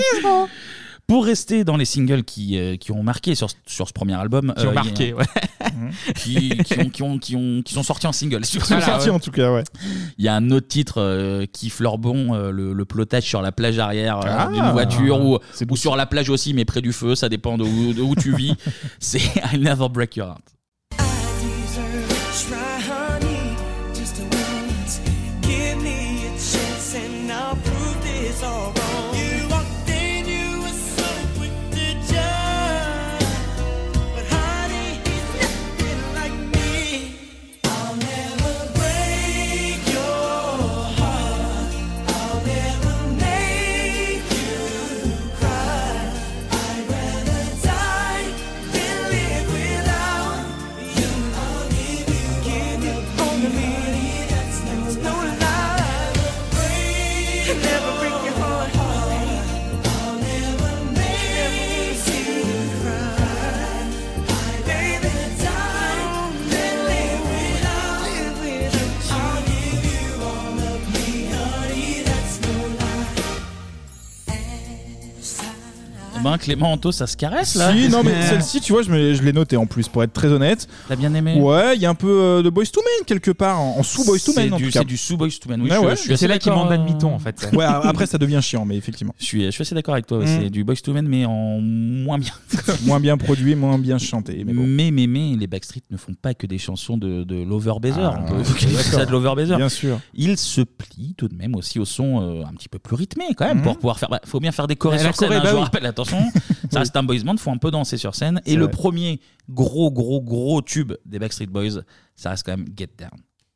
[1.09, 4.53] Pour rester dans les singles qui, euh, qui ont marqué sur, sur ce premier album.
[4.59, 5.25] Qui ont euh, marqué, ouais.
[6.15, 8.43] qui, qui ont, qui, ont, qui, ont, qui sont sortis en single.
[8.43, 9.65] Qui sont sortis, en tout cas, ouais.
[10.19, 13.41] Il y a un autre titre euh, qui fleure bon, euh, le, le plotage sur
[13.41, 14.51] la plage arrière euh, Ah.
[14.53, 15.39] d'une voiture ou,
[15.71, 18.15] ou sur la plage aussi, mais près du feu, ça dépend de où, de où
[18.15, 18.55] tu vis.
[18.99, 19.23] C'est
[19.55, 20.58] I Never Break Your Heart.
[76.23, 79.15] Ben, Clément Anto, ça se caresse là Si, non, mais celle-ci, tu vois, je, me-
[79.15, 80.69] je l'ai notée en plus, pour être très honnête.
[80.89, 83.31] T'as bien aimé Ouais, il y a un peu euh, de Boys to Men quelque
[83.31, 84.81] part, en, en sous Boys to C'est Men en du- tout cas.
[84.81, 85.91] c'est du sous Boyz II Men, oui, Ouais, je- ouais.
[85.97, 87.49] je suis assez C'est là qu'il d'accord, manque d'un euh, demi-ton en fait.
[87.53, 89.15] Ouais, après ça devient chiant, mais effectivement.
[89.19, 90.41] Je suis, je suis assez d'accord avec toi, ouais, Mm.
[90.43, 92.33] c'est du Boys to Men, mais en moins bien.
[92.85, 94.43] moins bien produit, moins bien chanté.
[94.47, 94.65] Mais bon.
[94.67, 98.01] mais, mais, mais, les Backstreet ne font pas que des chansons de, de l'overbaiser.
[98.03, 98.83] Ah, on peut d'accord.
[98.83, 99.57] ça de l'overbaiser.
[99.57, 100.01] Bien sûr.
[100.15, 103.25] Ils se plient tout de même aussi au son euh, un petit peu plus rythmé
[103.37, 103.63] quand même Mhm.
[103.65, 104.09] pour pouvoir faire.
[104.09, 105.29] bah, faut bien faire des chorés Ouais, la sur scène.
[105.29, 105.65] choré, hein, bah je vous oui.
[105.65, 105.83] rappelle,
[106.71, 108.41] ça reste un boys band, faut un peu danser sur scène.
[108.47, 108.71] Et C'est le vrai.
[108.73, 111.83] premier gros, gros, gros tube des Backstreet Boys,
[112.17, 113.11] ça reste quand même Get Down.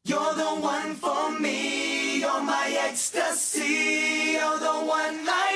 [0.07, 2.19] You're the one for me.
[2.21, 4.33] You're my ecstasy.
[4.33, 5.52] You're the one I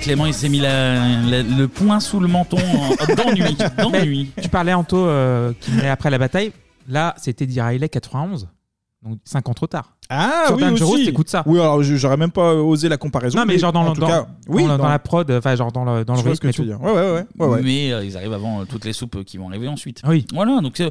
[0.00, 3.56] Clément, il s'est mis la- la- le poing sous le menton en- d'ennui.
[3.78, 4.30] d'ennui.
[4.42, 6.52] Tu parlais, Anto, euh, qui venait après la bataille.
[6.88, 8.48] Là, c'était Riley 91.
[9.02, 9.96] Donc 5 ans trop tard.
[10.14, 11.04] Ah Sur oui Dangerous, aussi.
[11.06, 11.42] t'écoutes ça.
[11.46, 13.38] Oui, alors je- j'aurais même pas osé la comparaison.
[13.38, 15.72] Non, mais genre dans, en le- tout dans, cas, oui, dans, la prod, enfin, genre
[15.72, 16.64] dans le, dans le rythme que et tout.
[16.64, 16.80] dire.
[16.82, 17.24] Ouais, ouais, ouais.
[17.38, 17.60] ouais, ouais.
[17.62, 20.02] Mais euh, ils arrivent avant euh, toutes les soupes qui vont arriver ensuite.
[20.06, 20.26] Oui.
[20.34, 20.84] Voilà, donc c'est.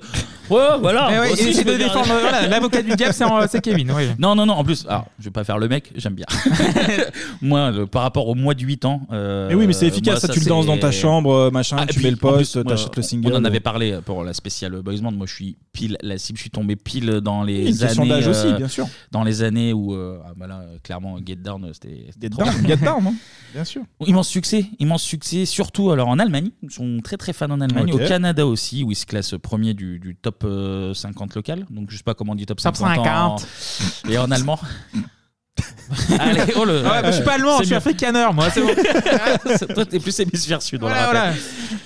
[0.49, 1.07] Ouais, voilà.
[1.09, 3.23] Eh ouais, moi aussi, essaye je peux de dire- défendre, voilà, l'avocat du diable, c'est
[3.23, 4.03] en- c'est Kevin, oui.
[4.19, 6.25] Non, non, non, en plus, alors, je vais pas faire le mec, j'aime bien.
[7.41, 9.01] moi, le- par rapport au mois de 8 ans.
[9.11, 11.33] euh, Mais oui, mais c'est efficace, moi, ça, tu le danses dans ta c'est- chambre,
[11.33, 13.31] euh, machin, Ah, tu mets le en post, plus, moi, t'achètes le single.
[13.33, 15.11] On en avait parlé pour la spéciale Boys Band.
[15.11, 16.37] Moi, je suis pile la cible.
[16.37, 18.27] Je suis tombé pile dans les Oui, années.
[18.27, 18.87] aussi, bien sûr.
[19.11, 22.05] Dans les années où, euh, ah, bah là, clairement, Get Down, c'était.
[22.13, 22.75] c'était Get trop Down, bien.
[22.77, 23.13] Get Down, hein,
[23.53, 23.81] bien sûr.
[24.07, 26.51] Immense succès, immense succès, surtout alors en Allemagne.
[26.63, 27.91] Ils sont très très fans en Allemagne.
[27.93, 28.01] Ok.
[28.01, 31.65] Au Canada aussi, où ils se classent premier du, du top euh, 50 local.
[31.69, 32.99] Donc je sais pas comment on dit top, Top 50.
[33.05, 34.03] en- 50.
[34.09, 34.59] Et en allemand.
[36.19, 36.77] Allez, oh le.
[36.77, 37.77] Ouais, bah, je suis pas allemand, je suis mieux.
[37.77, 38.69] africaner, moi, c'est bon.
[39.73, 40.81] Toi, t'es plus hémisphère sud.
[40.81, 41.41] on le Voilà, rappelle.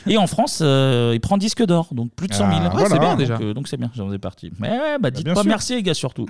[0.07, 2.61] Et en France, euh, il prend disque d'or, donc plus de 100 000.
[2.73, 3.33] Ah, c'est bien, déjà.
[3.37, 4.51] Donc, euh, donc c'est bien, j'en ai parti.
[4.59, 5.49] Mais ouais, bah, dites bien pas sûr.
[5.49, 6.27] merci, les gars, surtout.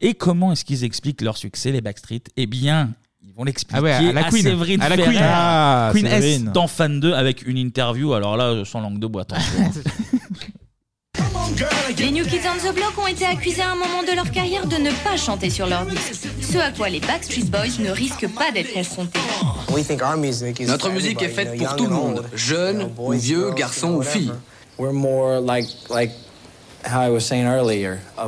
[0.00, 2.22] Et comment est-ce qu'ils expliquent leur succès, les Backstreet?
[2.36, 2.90] Eh bien,
[3.26, 4.42] ils vont l'expliquer Ah ouais, à la Queen.
[4.42, 5.22] Séverine À la Ferrer, Queen.
[5.24, 6.50] Ah, Queen S Séverine.
[6.52, 8.12] dans Fan 2 avec une interview.
[8.12, 9.70] Alors là, sans langue de bois, attention.
[11.98, 14.66] Les New Kids on the Block ont été accusés à un moment de leur carrière
[14.66, 16.28] de ne pas chanter sur leur disque.
[16.40, 19.18] Ce à quoi les Backstreet Boys ne risquent pas d'être confrontés.
[20.66, 24.32] Notre musique est faite pour tout le monde, jeunes ou vieux, garçons ou filles.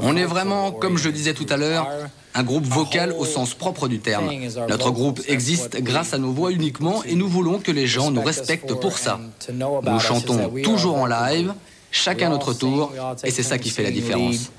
[0.03, 1.89] On est vraiment, comme je disais tout à l'heure,
[2.35, 4.31] un groupe vocal au sens propre du terme.
[4.69, 8.23] Notre groupe existe grâce à nos voix uniquement et nous voulons que les gens nous
[8.23, 9.21] respectent pour ça.
[9.53, 11.55] Nous chantons toujours en live,
[11.91, 12.93] chacun notre tour,
[13.25, 14.51] et c'est ça qui fait la différence.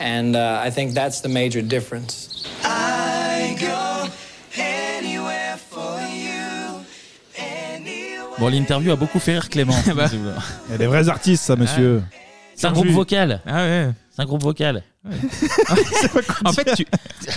[0.00, 2.28] And uh, I think that's the major difference.
[8.38, 9.74] Bon, l'interview a beaucoup fait rire Clément.
[9.94, 10.06] Bah.
[10.68, 12.02] Il y a des vrais artistes, ça, monsieur.
[12.54, 13.40] C'est un groupe vocal.
[13.46, 13.90] Ah ouais.
[14.10, 14.82] C'est un groupe vocal.
[16.44, 16.86] En fait, tu-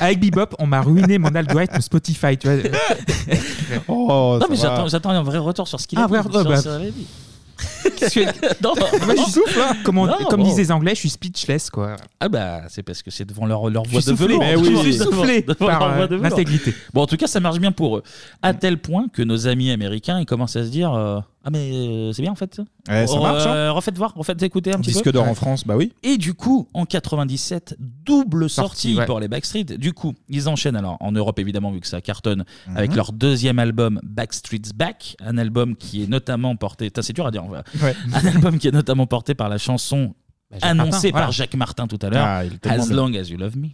[0.01, 2.57] avec Bebop, on m'a ruiné mon algorithme Spotify, tu vois.
[3.87, 6.29] Oh, non, mais j'attends, j'attends un vrai retour sur ce qu'il Ah, a vrai dit,
[6.43, 6.59] bah.
[8.63, 8.85] non, non,
[9.15, 9.75] je souffle, hein.
[9.83, 10.47] Comme, on- Non, comme bon.
[10.47, 11.95] disent les Anglais, je suis speechless, quoi.
[12.19, 14.27] Ah bah c'est parce que c'est devant leur, leur voix de soufflé.
[14.27, 14.39] velours.
[14.41, 14.73] Mais oui.
[14.75, 16.23] Je suis soufflé devant par, leur voix de velours.
[16.29, 16.73] l'intégrité.
[16.93, 18.03] Bon en tout cas ça marche bien pour eux.
[18.41, 21.71] À tel point que nos amis américains ils commencent à se dire euh, ah mais
[21.73, 22.55] euh, c'est bien en fait.
[22.55, 22.63] ça.
[22.89, 23.71] Ouais, ça Euh, marche, hein.
[23.71, 25.11] refaites voir, refaites écouter un petit Disque peu.
[25.11, 25.91] d'or en France, bah oui.
[26.03, 29.05] Et du coup, en 97, double Sortie, sortie ouais.
[29.05, 29.65] pour les Backstreet.
[29.77, 32.77] Du coup, ils enchaînent alors en Europe évidemment vu que ça cartonne Mhm.
[32.77, 36.85] avec leur deuxième album Backstreet's Back, un album qui est notamment porté.
[36.85, 37.43] Putain, C'est dur à dire.
[37.47, 37.93] Ouais.
[38.13, 40.13] Un album qui est notamment porté par la chanson
[40.51, 41.31] Jacques annoncée Martin, par voilà.
[41.31, 42.95] Jacques Martin tout à l'heure, Ah, il est tellement As bien.
[42.97, 43.69] Long as You Love Me.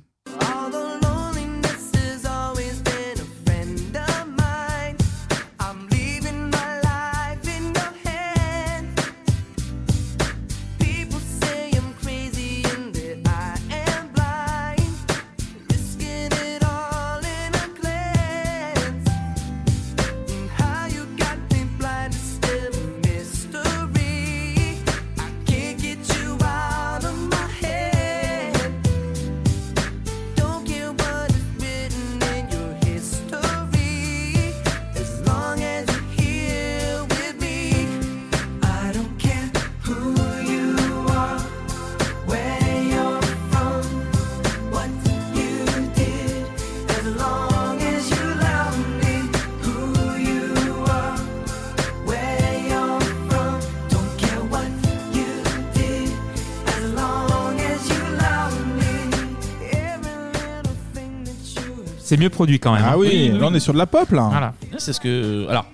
[62.09, 62.83] C'est mieux produit quand même.
[62.85, 62.97] Ah hein.
[62.97, 64.27] oui, là on est sur de la pop là.
[64.29, 64.53] Voilà.
[64.77, 65.47] C'est ce que.
[65.47, 65.65] Alors,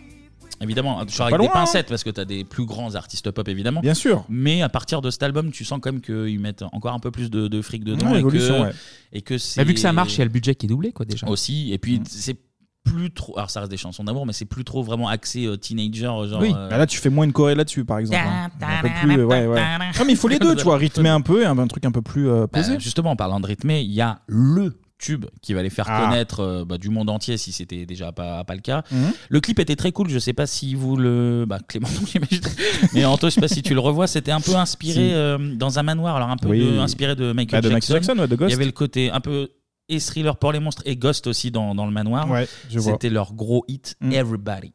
[0.61, 3.47] évidemment, Pas avec des loin, pincettes, parce que tu as des plus grands artistes pop,
[3.47, 3.81] évidemment.
[3.81, 4.25] Bien sûr.
[4.29, 7.11] Mais à partir de cet album, tu sens quand même qu'ils mettent encore un peu
[7.11, 8.05] plus de, de fric dedans.
[8.07, 8.71] Ouais, et, que, évolution, ouais.
[9.13, 9.61] et que c'est.
[9.61, 11.27] Mais vu que ça marche, il y a le budget qui est doublé, quoi, déjà.
[11.27, 11.71] Aussi.
[11.71, 11.79] Et Mm.
[11.79, 12.37] puis, c'est
[12.83, 13.35] plus trop.
[13.37, 16.01] Alors, ça reste des chansons d'amour, mais c'est plus trop vraiment axé euh, teenager.
[16.01, 18.21] Genre, Oui, euh, Bah là tu fais moins une choré là-dessus par exemple.
[18.23, 18.49] hein.
[18.61, 19.59] Un peu plus, euh, ouais, ouais.
[19.97, 21.83] Non, mais il faut les deux, tu vois, rythmer un peu et un, un truc
[21.85, 22.79] un peu plus euh, Bah, posé.
[22.79, 26.05] justement, en parlant de rythmé, il y a le tube qui va les faire Ah.
[26.05, 28.83] connaître euh, bah, du monde entier si c'était déjà pas, pas le cas.
[28.91, 29.11] Mhm.
[29.29, 31.45] Le clip était très cool, je sais pas si vous le.
[31.47, 32.41] Bah, Clément, non, j'imagine.
[32.93, 35.13] Mais Anto, je sais pas si tu le revois, c'était un peu inspiré Si.
[35.13, 36.59] euh, dans un manoir, alors un peu Oui.
[36.65, 37.93] de- inspiré de Michael Bah, de Jackson.
[37.93, 38.49] Michael Jackson, ouais, de Ghost.
[38.49, 39.49] Il y avait le côté un peu.
[39.87, 42.27] Et Thriller pour les monstres et Ghost aussi dans, dans le manoir.
[42.29, 42.93] Ouais, je vois.
[42.93, 44.11] C'était leur gros hit, Mm.
[44.13, 44.73] Everybody.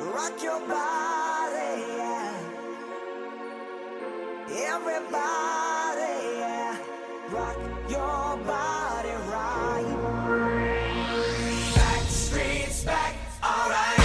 [0.00, 0.97] Rock your body,
[4.60, 6.18] Everybody,
[7.30, 7.56] rock
[7.88, 9.84] your body right.
[12.84, 13.98] Back, alright.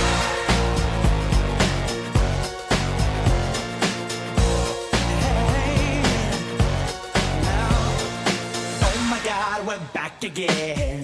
[8.81, 11.01] Oh my God, we're back again.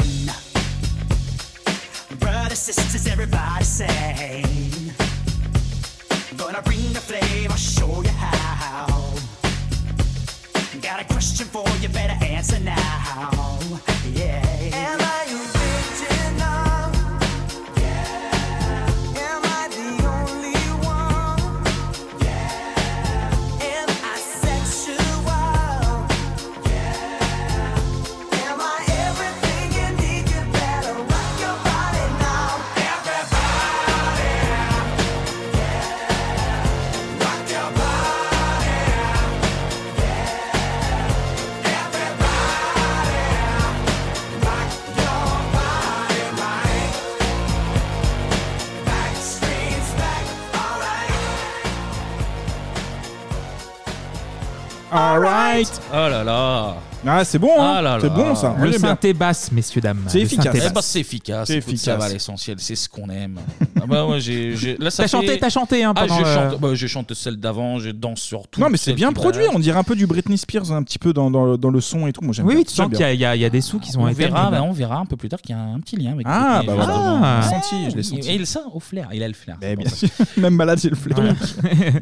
[2.19, 4.93] Brothers, sisters, everybody sing.
[6.37, 8.88] Gonna bring the flame, I'll show you how.
[10.89, 13.59] Got a question for you, better answer now.
[14.11, 14.98] Yeah.
[54.91, 55.69] Alright.
[55.91, 56.88] Oh là là.
[57.05, 57.81] Ah, c'est bon, hein.
[57.85, 58.55] Ah c'est bon ça.
[58.59, 58.89] Le j'aime bien.
[58.89, 60.03] synthé basse, messieurs, dames.
[60.07, 60.53] C'est efficace.
[60.55, 61.47] Eh ben, c'est efficace.
[61.47, 62.09] C'est Écoute, Ça va efficace.
[62.09, 62.57] à l'essentiel.
[62.59, 63.39] C'est ce qu'on aime.
[63.81, 66.19] Ah bah, ouais, j'ai, j'ai- là, ça T'as chanté- t'as chanté, hein, Ah, pendant je
[66.23, 68.59] le- chante, bah, je chante celle d'avant, je danse sur tout.
[68.59, 69.43] Non, mais c'est bien produit.
[69.53, 72.05] On dirait un peu du Britney Spears, un petit peu dans, dans, dans le son
[72.07, 72.21] et tout.
[72.21, 72.59] Moi, j'aime Oui, bien.
[72.59, 73.13] oui, tu sens J'aime qu'il y, a- bien.
[73.15, 74.97] il y a- il y a des sous qui sont On verra, bah, on verra
[74.97, 76.93] un peu plus tard qu'il y a un petit lien avec Ah, bah voilà.
[76.95, 77.41] Ah.
[77.41, 78.29] Je l'ai senti, je l'ai senti.
[78.29, 79.57] Et il ça au flair, il a le flair.
[79.61, 80.09] Mais bien sûr.
[80.37, 81.17] Même malade, j'ai le flair.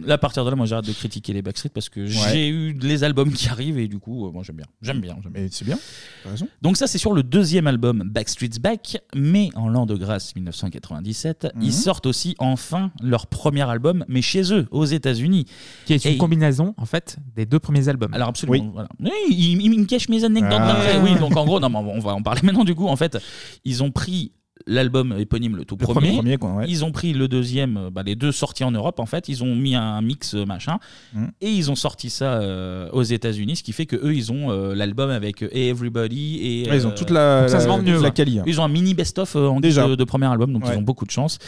[0.05, 2.73] Là, à partir de là, moi, j'arrête de critiquer les Backstreet parce que j'ai eu
[2.81, 4.65] les albums qui arrivent et du coup, euh, moi, j'aime bien.
[4.87, 5.17] J'aime bien.
[5.21, 5.41] j'aime bien.
[5.43, 5.77] Mais c'est bien.
[6.23, 6.47] T'as raison.
[6.61, 11.47] Donc ça, c'est sur le deuxième album Backstreet's Back, mais en l'an de grâce 1997,
[11.55, 11.61] Mhm.
[11.61, 15.45] ils sortent aussi enfin leur premier album, mais chez eux, aux États-Unis.
[15.85, 18.13] Qui est une Et- combinaison, en fait, des deux premiers albums.
[18.13, 18.71] alors absolument.
[18.73, 18.89] Voilà.
[18.99, 20.73] Oui, il, il me cache mes anecdotes Ah.
[20.73, 20.97] d'après.
[20.99, 22.87] Oui, donc en gros, non, mais on va en parler maintenant du coup.
[22.87, 23.17] En fait,
[23.65, 24.31] ils ont pris
[24.67, 25.99] l'album éponyme, le tout Le premier.
[26.11, 26.65] premier, premier, quoi, ouais.
[26.67, 29.29] Ils ont pris le deuxième, euh, bah, les deux sortis en Europe en fait.
[29.29, 30.77] Ils ont mis un mix euh, machin
[31.13, 31.25] Mm.
[31.41, 34.51] et ils ont sorti ça euh, aux États-Unis, ce qui fait que eux ils ont
[34.51, 37.67] euh, l'album avec euh, Hey Everybody et Ouais, ils ont toute la- donc ça se
[37.67, 38.11] la- vend la hein.
[38.11, 38.43] quali, hein.
[38.45, 39.87] Ils ont un mini best-of euh, en Déjà.
[39.87, 40.73] de, de premier album, donc Ouais.
[40.73, 41.39] ils ont beaucoup de chance.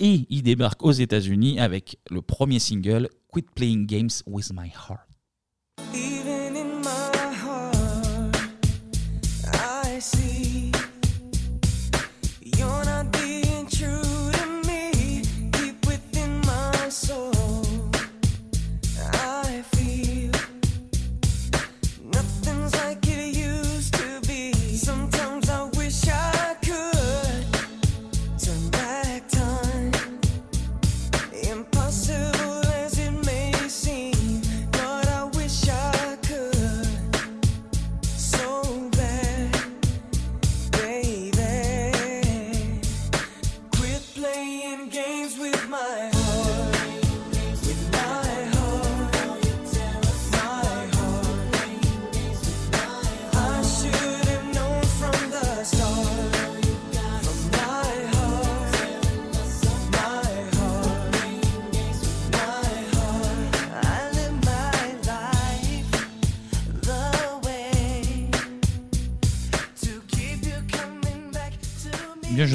[0.00, 5.00] Et ils débarquent aux États-Unis avec le premier single Quit Playing Games with My Heart.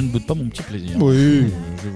[0.07, 0.91] Ne boude pas mon petit plaisir.
[1.01, 1.45] Oui.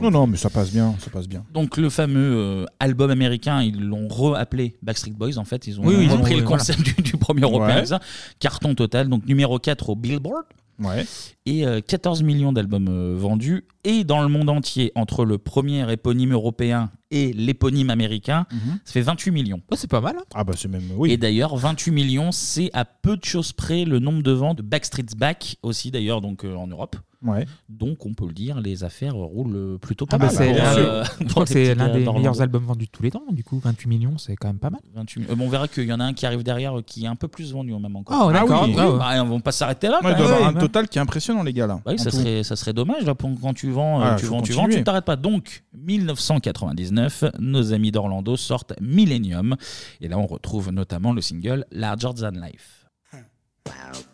[0.02, 0.96] Non, non, mais ça passe bien.
[1.00, 1.44] Ça passe bien.
[1.54, 5.68] Donc le fameux euh, album américain, ils l'ont re-appelé Backstreet Boys en fait.
[5.68, 6.58] Ils ont Oui, oui, ils repris ont- le voilà.
[6.58, 7.78] concept du, du premier européen.
[7.80, 7.86] Ouais.
[7.86, 8.00] ça.
[8.40, 10.46] Carton total, donc numéro 4 au Billboard.
[10.80, 11.06] Ouais.
[11.46, 13.66] Et euh, 14 millions d'albums euh, vendus.
[13.84, 18.46] Et dans le monde entier, entre le premier éponyme européen et l'éponyme américain,
[18.86, 19.62] ça fait 28 millions.
[19.74, 20.16] c'est pas mal.
[20.34, 21.12] Ah bah c'est même oui.
[21.12, 24.62] Et d'ailleurs, 28 millions, c'est à peu de choses près le nombre de ventes de
[24.62, 26.96] Backstreet's Back aussi d'ailleurs donc euh, en Europe.
[27.24, 27.46] Ouais.
[27.70, 30.36] Donc on peut le dire, les affaires roulent euh, plutôt pas Ah bah, mal.
[30.36, 32.20] c'est pour, l'un euh, des- je pour crois que les c'est petits l'un gars des
[32.20, 33.24] meilleurs albums vendus de tous les temps.
[33.32, 34.82] Du coup, 28 millions, c'est quand même pas mal.
[34.96, 37.04] 28 Euh, bon, on verra qu'il y en a un qui arrive derrière euh, qui
[37.04, 38.28] est un peu plus vendu au même encore.
[38.28, 38.64] Oh, d'accord.
[38.68, 38.76] oui.
[38.78, 38.98] Ah ouais.
[38.98, 40.00] Bah, on va pas s'arrêter là.
[40.04, 40.38] Ouais, il doit y même.
[40.38, 41.76] avoir un total qui est impressionnant, les gars, là.
[41.86, 42.18] Bah oui, En ça tout.
[42.18, 44.62] serait, ça serait dommage là, pour, quand tu vends, euh, Ah, tu vends, tu vends,
[44.64, 44.80] continuer.
[44.80, 45.16] tu t'arrêtes pas.
[45.16, 49.56] Donc, 1999, nos amis d'Orlando sortent Millennium.
[50.00, 52.86] Et là, on retrouve notamment le single Larger Than Life.
[53.66, 54.08] But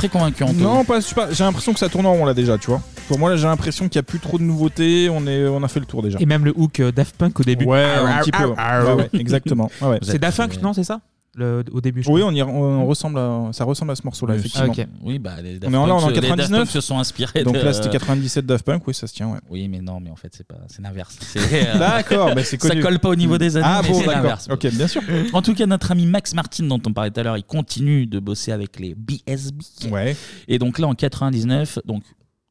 [0.00, 0.54] très convaincu Anto.
[0.54, 2.68] Non, pas, je sais pas, j'ai l'impression que ça tourne en rond là déjà, tu
[2.68, 2.80] vois.
[3.06, 5.62] Pour moi, là, j'ai l'impression qu'il n'y a plus trop de nouveautés, on, est, on
[5.62, 6.18] a fait le tour déjà.
[6.20, 7.66] Et même le hook euh, Daft Punk au début.
[7.66, 8.54] Ouais, Arr, un petit arr, peu.
[8.56, 8.84] arr.
[8.86, 9.70] Ouais, ouais, exactement.
[9.82, 9.98] Ouais, ouais.
[10.02, 11.00] C'est Daft Punk, non, c'est ça?
[11.36, 12.32] Le, Au début, je Oui, crois.
[12.32, 12.48] on, y, on,
[12.82, 14.72] on ressemble à, ça ressemble à ce morceau-là, Oui, effectivement.
[14.72, 14.86] ok.
[15.02, 16.36] Oui, bah, les on Daft est en- là, on est en Punk se- les Daft
[16.38, 16.58] 99.
[16.62, 19.28] Punk se sont inspirés Donc de- là, c'était 97 Daft Punk, oui, ça se tient,
[19.28, 19.38] ouais.
[19.48, 21.16] Oui, mais non, mais en fait, c'est pas, c'est l'inverse.
[21.20, 22.82] C'est, euh, D'accord, bah, c'est Ça connu.
[22.82, 23.66] colle pas au niveau des années.
[23.68, 24.22] Ah mais bon, c'est d'accord.
[24.22, 24.48] l'inverse.
[24.50, 25.02] Ok, bien sûr.
[25.32, 28.06] En tout cas, notre ami Max Martin, dont on parlait tout à l'heure, il continue
[28.06, 29.62] de bosser avec les BSB.
[29.92, 30.16] Ouais.
[30.48, 32.02] Et donc là, en 99, donc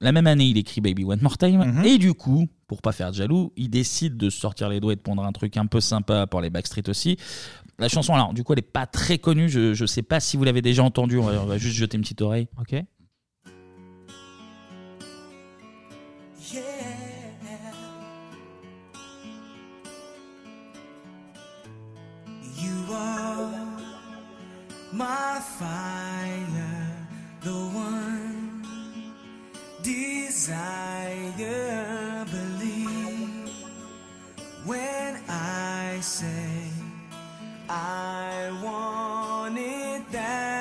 [0.02, 1.66] la même année, il écrit Baby One More Time.
[1.66, 1.84] Mhm.
[1.86, 4.94] Et du coup, pour pas faire de jaloux, il décide de se sortir les doigts
[4.94, 7.18] et de pondre un truc un peu sympa pour les Backstreet aussi.
[7.80, 9.48] La chanson, alors, du coup, elle est pas très connue.
[9.48, 11.18] Je, je sais pas si vous l'avez déjà entendue.
[11.18, 12.48] On va, on va juste jeter une petite oreille.
[12.60, 12.76] Ok.
[22.62, 23.50] You are
[24.92, 27.08] my fire,
[27.42, 28.62] the one
[29.84, 30.56] desire.
[32.30, 33.50] Believe
[34.66, 36.59] when I say
[37.72, 40.59] I want it that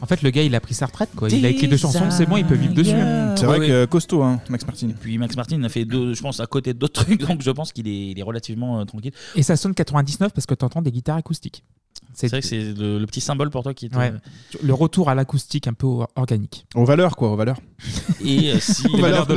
[0.00, 1.28] En fait, le gars, il a pris sa retraite, quoi.
[1.30, 2.96] Il a écrit deux chansons, c'est bon, il peut vivre dessus.
[3.36, 4.88] C'est vrai que costaud, hein, Max Martin.
[5.00, 7.72] Puis Max Martin a fait deux, je pense, à côté d'autres trucs, donc je pense
[7.72, 9.12] qu'il est, il est relativement euh, tranquille.
[9.34, 11.64] Et ça sonne 99 parce que tu entends des guitares acoustiques.
[12.14, 14.12] C'est vrai que c'est le, le petit symbole pour toi qui te- Ouais.
[14.62, 16.64] Le retour à l'acoustique un peu or- organique.
[16.74, 17.56] Aux valeurs, quoi, aux valeurs.
[18.24, 19.34] Et euh, si Les valeurs de.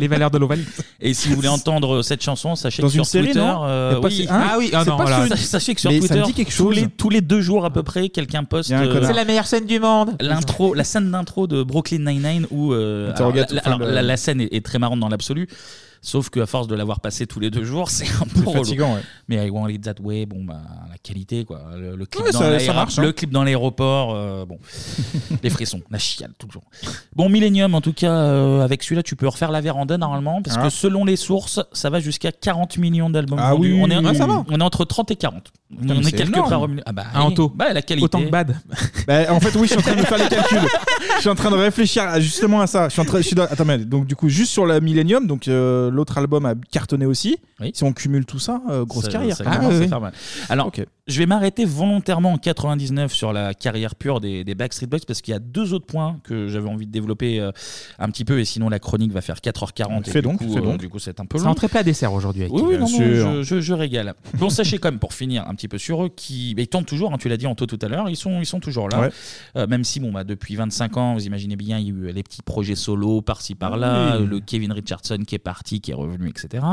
[0.00, 0.70] Les valeurs de l'ovalité.
[1.00, 4.00] Et si vous voulez entendre cette chanson, sachez Dans que sur série, Twitter, non euh,
[4.02, 5.36] oui, hein Ah oui, ah non, pas voilà.
[5.36, 7.70] Sachez que sur Mais Twitter, me dit quelque tous les tous les deux jours à
[7.70, 9.02] peu près, quelqu'un poste euh.
[9.06, 10.16] C'est la meilleure scène du monde.
[10.20, 13.12] l'intro, la scène d'intro de Brooklyn Nine-Nine où euh,
[13.64, 15.48] alors, la scène est, est très marrante dans l'absolu.
[16.06, 18.52] Sauf qu'à force de l'avoir passé tous les deux jours, c'est un peu relou.
[18.62, 19.00] fatigant, ouais.
[19.28, 21.62] Mais I Want It That Way, bon, bah, la qualité, quoi.
[21.78, 23.02] Le, le clip Ouais, dans ça- ça l'aéro- marche, hein.
[23.02, 24.58] le clip dans l'aéroport, euh, bon.
[25.42, 26.64] les frissons, la chiale, toujours.
[27.16, 30.56] Bon, Millennium, en tout cas, euh, avec celui-là, tu peux refaire la véranda normalement, parce
[30.60, 30.64] Ah.
[30.64, 33.72] que selon les sources, ça va jusqu'à 40 millions d'albums Ah vendus.
[33.72, 33.80] oui.
[33.82, 34.44] on, est, Ah, ça va.
[34.48, 35.52] on est entre 30 et 40.
[35.80, 36.50] Putain, on est c'est énorme.
[36.50, 37.20] par Ah bah, oui.
[37.22, 37.48] Anto.
[37.48, 38.04] Bah, la qualité.
[38.04, 38.54] Autant que bad.
[39.06, 40.58] Bah, en fait, oui, je suis en train de faire les calculs.
[41.16, 42.88] Je suis en train de réfléchir à- justement à ça.
[42.88, 43.18] Je suis en train.
[43.18, 46.18] Je suis dans- Attends, mais donc du coup, juste sur la Millennium, donc euh, l'autre
[46.18, 47.38] album a cartonné aussi.
[47.72, 49.36] Si on cumule tout ça, euh, grosse Ça- carrière.
[49.36, 49.88] ça Ah, oui.
[49.88, 50.12] faire mal.
[50.48, 50.70] Alors,
[51.06, 55.20] je vais m'arrêter volontairement en 99 sur la carrière pure des, des Backstreet Boys parce
[55.20, 57.52] qu'il y a deux autres points que j'avais envie de développer euh,
[57.98, 60.00] un petit peu et sinon la chronique va faire 4h40.
[60.08, 60.78] et Fais du donc, coup, fais euh, donc.
[60.80, 61.50] du coup, c'est un peu C'est long.
[61.50, 62.42] entrée plat dessert aujourd'hui.
[62.44, 64.14] avec Oui, oui, non, non, je, je- je régale.
[64.38, 67.12] Bon, sachez quand même, pour finir un petit peu sur eux, qui, ils tournent toujours,
[67.12, 69.00] hein, tu l'as dit Anto tout à l'heure, ils sont, ils sont toujours là.
[69.02, 69.10] Ouais.
[69.56, 72.12] Euh, même si, bon, bah, depuis 25 ans, vous imaginez bien, il y a eu
[72.14, 74.26] les petits projets solo par-ci par-là, Oui.
[74.26, 76.64] le Kevin Richardson qui est parti, qui est revenu, etc.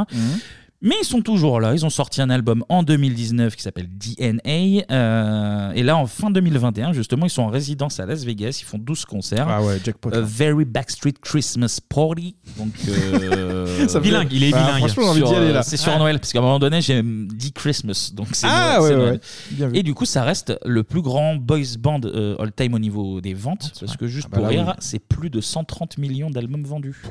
[0.84, 1.74] Mais ils sont toujours là.
[1.76, 4.84] Ils ont sorti un album en 2019 qui s'appelle DNA.
[4.92, 8.58] euh, et là, en fin 2021, justement, ils sont en résidence à Las Vegas.
[8.62, 9.48] Ils font 12 concerts.
[9.48, 10.12] Ah ouais, jackpot.
[10.14, 12.36] A Very Backstreet Christmas Party.
[12.58, 14.78] Donc, euh, Ça fait- Bilingue, il est Bah, bilingue.
[14.80, 15.64] franchement, j'ai envie d'y aller, euh, là.
[15.64, 16.00] C'est sur Ouais.
[16.00, 16.20] Noël.
[16.20, 18.12] Parce qu'à un moment donné, j'ai dit Christmas.
[18.16, 19.14] Donc, c'est Ah, Noël, ouais, c'est ouais, Noël.
[19.14, 19.20] ouais.
[19.52, 19.78] Bien vu.
[19.78, 23.36] Et du coup, ça reste le plus grand boys band euh, all-time au niveau des
[23.36, 23.72] ventes.
[23.80, 24.74] parce que juste Ah bah pour là, rire, oui.
[24.80, 27.02] c'est plus de 130 millions d'albums vendus.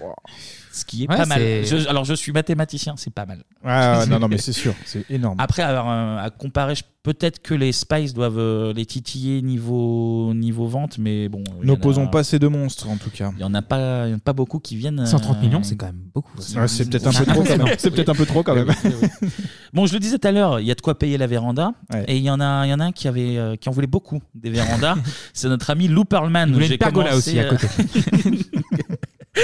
[0.72, 1.38] Ce qui est Ouais, pas mal.
[1.40, 3.42] c'est- Je- alors, je suis mathématicien, c'est pas mal.
[3.62, 5.36] Ah, ouais, non, non, mais c'est sûr, c'est énorme.
[5.40, 10.32] Après, alors, euh, à comparer, je- peut-être que les Spice doivent euh, les titiller niveau,
[10.34, 11.42] niveau vente, mais bon.
[11.46, 13.30] il y en a- N'opposons pas ces deux monstres, en tout cas.
[13.32, 15.04] Il n'y en a pas, il y en a pas beaucoup qui viennent.
[15.04, 16.38] 130 millions, c'est quand même beaucoup.
[16.56, 17.74] Ouais, c'est peut-être un peu trop quand même.
[17.78, 18.70] C'est peut-être un peu trop quand même.
[19.72, 21.74] Bon, je le disais tout à l'heure, il y a de quoi payer la véranda.
[21.92, 22.04] Ouais.
[22.08, 23.72] Et il y en a, il y en a un qui avait, euh, qui en
[23.72, 24.96] voulait beaucoup des vérandas.
[25.32, 26.48] c'est notre ami Lou Pearlman.
[26.48, 28.50] Il voulait J'ai une pergola commencé, aussi à euh, côté.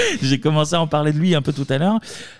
[0.21, 1.99] J'ai commencé à en parler de lui un peu tout à l'heure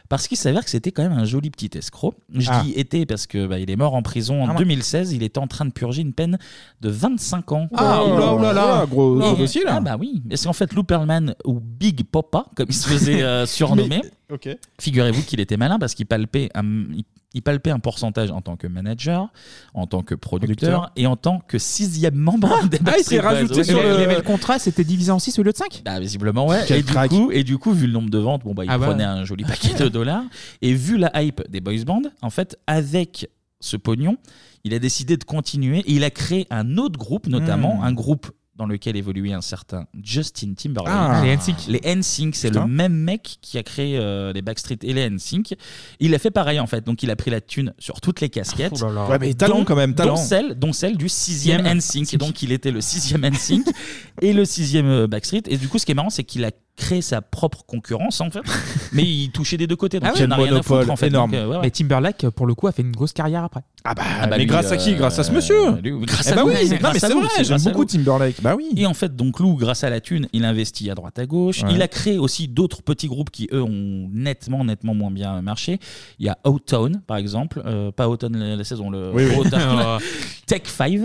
[0.09, 2.15] parce qu'il s'avère que c'était quand même un joli petit escroc.
[2.33, 2.61] Je Ah.
[2.63, 5.11] dis était parce que bah, il est mort en prison en Ah, moi- 2016.
[5.13, 6.37] Il était en train de purger une peine
[6.81, 7.67] de 25 ans.
[7.75, 9.75] Ah, Et- oula, oula, là, gros- gros Et- dossier, là.
[9.77, 10.21] Ah bah oui.
[10.29, 14.01] Parce qu'en fait, Lou Pearlman ou Big Papa, comme il se faisait euh, surnommer.
[14.31, 14.49] Ok.
[14.79, 17.03] Figurez-vous qu'il était malin parce qu'il palpait, un- il,
[17.37, 19.31] il palpait un pourcentage en tant que manager,
[19.73, 20.91] en tant que producteur, Producteur.
[20.95, 23.29] et en tant que sixième membre des Ah, il s'est Backstreet Boys.
[23.29, 23.89] rajouté Ouais, sur ouais, le.
[23.89, 24.03] Il ouais.
[24.03, 26.63] avait le contrat, c'était divisé en 6 au lieu de 5 Bah, visiblement, ouais.
[26.67, 27.09] Quel Et du, crack.
[27.09, 28.87] coup, et du coup, vu le nombre de ventes, bon, bah, il Ah bah.
[28.87, 30.23] prenait un joli paquet de dollars.
[30.61, 33.29] Et vu la hype des boys band, en fait, avec
[33.59, 34.17] ce pognon,
[34.63, 37.83] il a décidé de continuer et il a créé un autre groupe, notamment Hmm.
[37.85, 40.93] un groupe dans lequel évoluait un certain Justin Timberlake.
[40.95, 41.67] Ah, les NSYNC.
[41.67, 45.55] Les NSYNC, c'est le même mec qui a créé euh, les Backstreet et les NSYNC.
[45.99, 48.29] Il a fait pareil en fait, donc il a pris la thune sur toutes les
[48.29, 48.73] casquettes.
[48.75, 49.07] Oh là là.
[49.09, 50.15] Ouais, mais talent dont- quand même, talent.
[50.15, 52.17] Dont celle, dont celle du sixième NSYNC.
[52.17, 53.67] Donc il était le sixième NSYNC
[54.21, 55.43] et le sixième euh, Backstreet.
[55.47, 58.29] Et du coup, ce qui est marrant, c'est qu'il a créé sa propre concurrence en
[58.29, 58.39] fait,
[58.93, 59.99] mais il touchait des deux côtés.
[59.99, 60.27] Donc Ah il ouais.
[60.27, 61.09] en a rien à foutre en fait.
[61.09, 61.61] Donc, euh, ouais, ouais.
[61.63, 63.61] Mais Timberlake, pour le coup, a fait une grosse carrière après.
[63.83, 64.93] Ah bah, Ah bah, mais lui, grâce à qui?
[64.93, 65.71] euh, Grâce à ce monsieur?
[65.81, 67.43] lui, oui, grâce Eh à bah Lou, oui, c'est non, mais à c'est vrai, c'est
[67.43, 67.85] j'aime grâce à beaucoup.
[67.85, 68.41] Timberlake.
[68.41, 68.69] Bah oui.
[68.77, 71.63] Et en fait, donc Lou, grâce à la thune, il investit à droite à gauche.
[71.63, 71.69] Ouais.
[71.73, 75.79] Il a créé aussi d'autres petits groupes qui, eux, ont nettement, nettement moins bien marché.
[76.19, 77.61] Il y a Outtown, par exemple.
[77.65, 79.35] Euh, pas Outtown la, la saison, le Oui, oui.
[79.37, 79.99] Outtown.
[80.45, 80.99] Tech 5.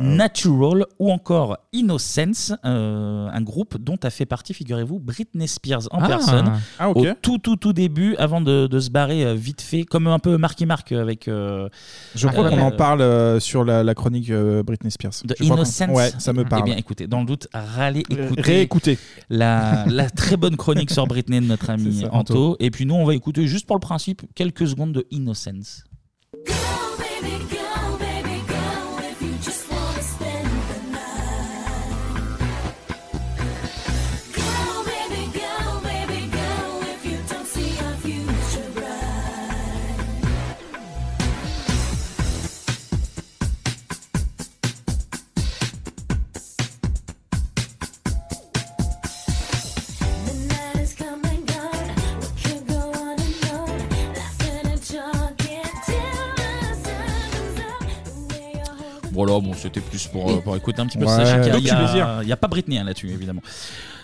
[0.00, 5.98] Natural ou encore Innocence, euh, un groupe dont a fait partie, figurez-vous, Britney Spears en
[6.00, 6.06] Ah.
[6.08, 6.52] personne.
[6.78, 6.96] Ah, ok.
[6.96, 10.18] Au tout, tout, tout début, avant de, de se barrer euh, vite fait, comme un
[10.18, 11.28] peu Marky Mark avec.
[11.28, 11.68] euh,
[12.14, 15.12] Je crois euh, qu'on en parle euh, sur la, la chronique euh, Britney Spears.
[15.24, 15.96] de Je crois qu'on- Innocence.
[15.96, 16.62] Ouais, ça me parle.
[16.64, 18.40] Eh bien, écoutez, dans le doute, râlez, écoutez.
[18.42, 18.98] réécoutez.
[19.30, 22.34] La, la très bonne chronique sur Britney de notre ami C'est ça, Anto.
[22.34, 22.56] Anto.
[22.60, 25.84] Et puis nous, on va écouter juste pour le principe quelques secondes de Innocence.
[59.14, 61.04] Voilà, bon, c'était plus pour, euh, pour écouter un petit peu.
[61.06, 62.18] Ouais, Sachez qu'il y a- donc il y a- plaisir.
[62.22, 63.42] il n'y a, pas Britney hein, là-dessus, évidemment.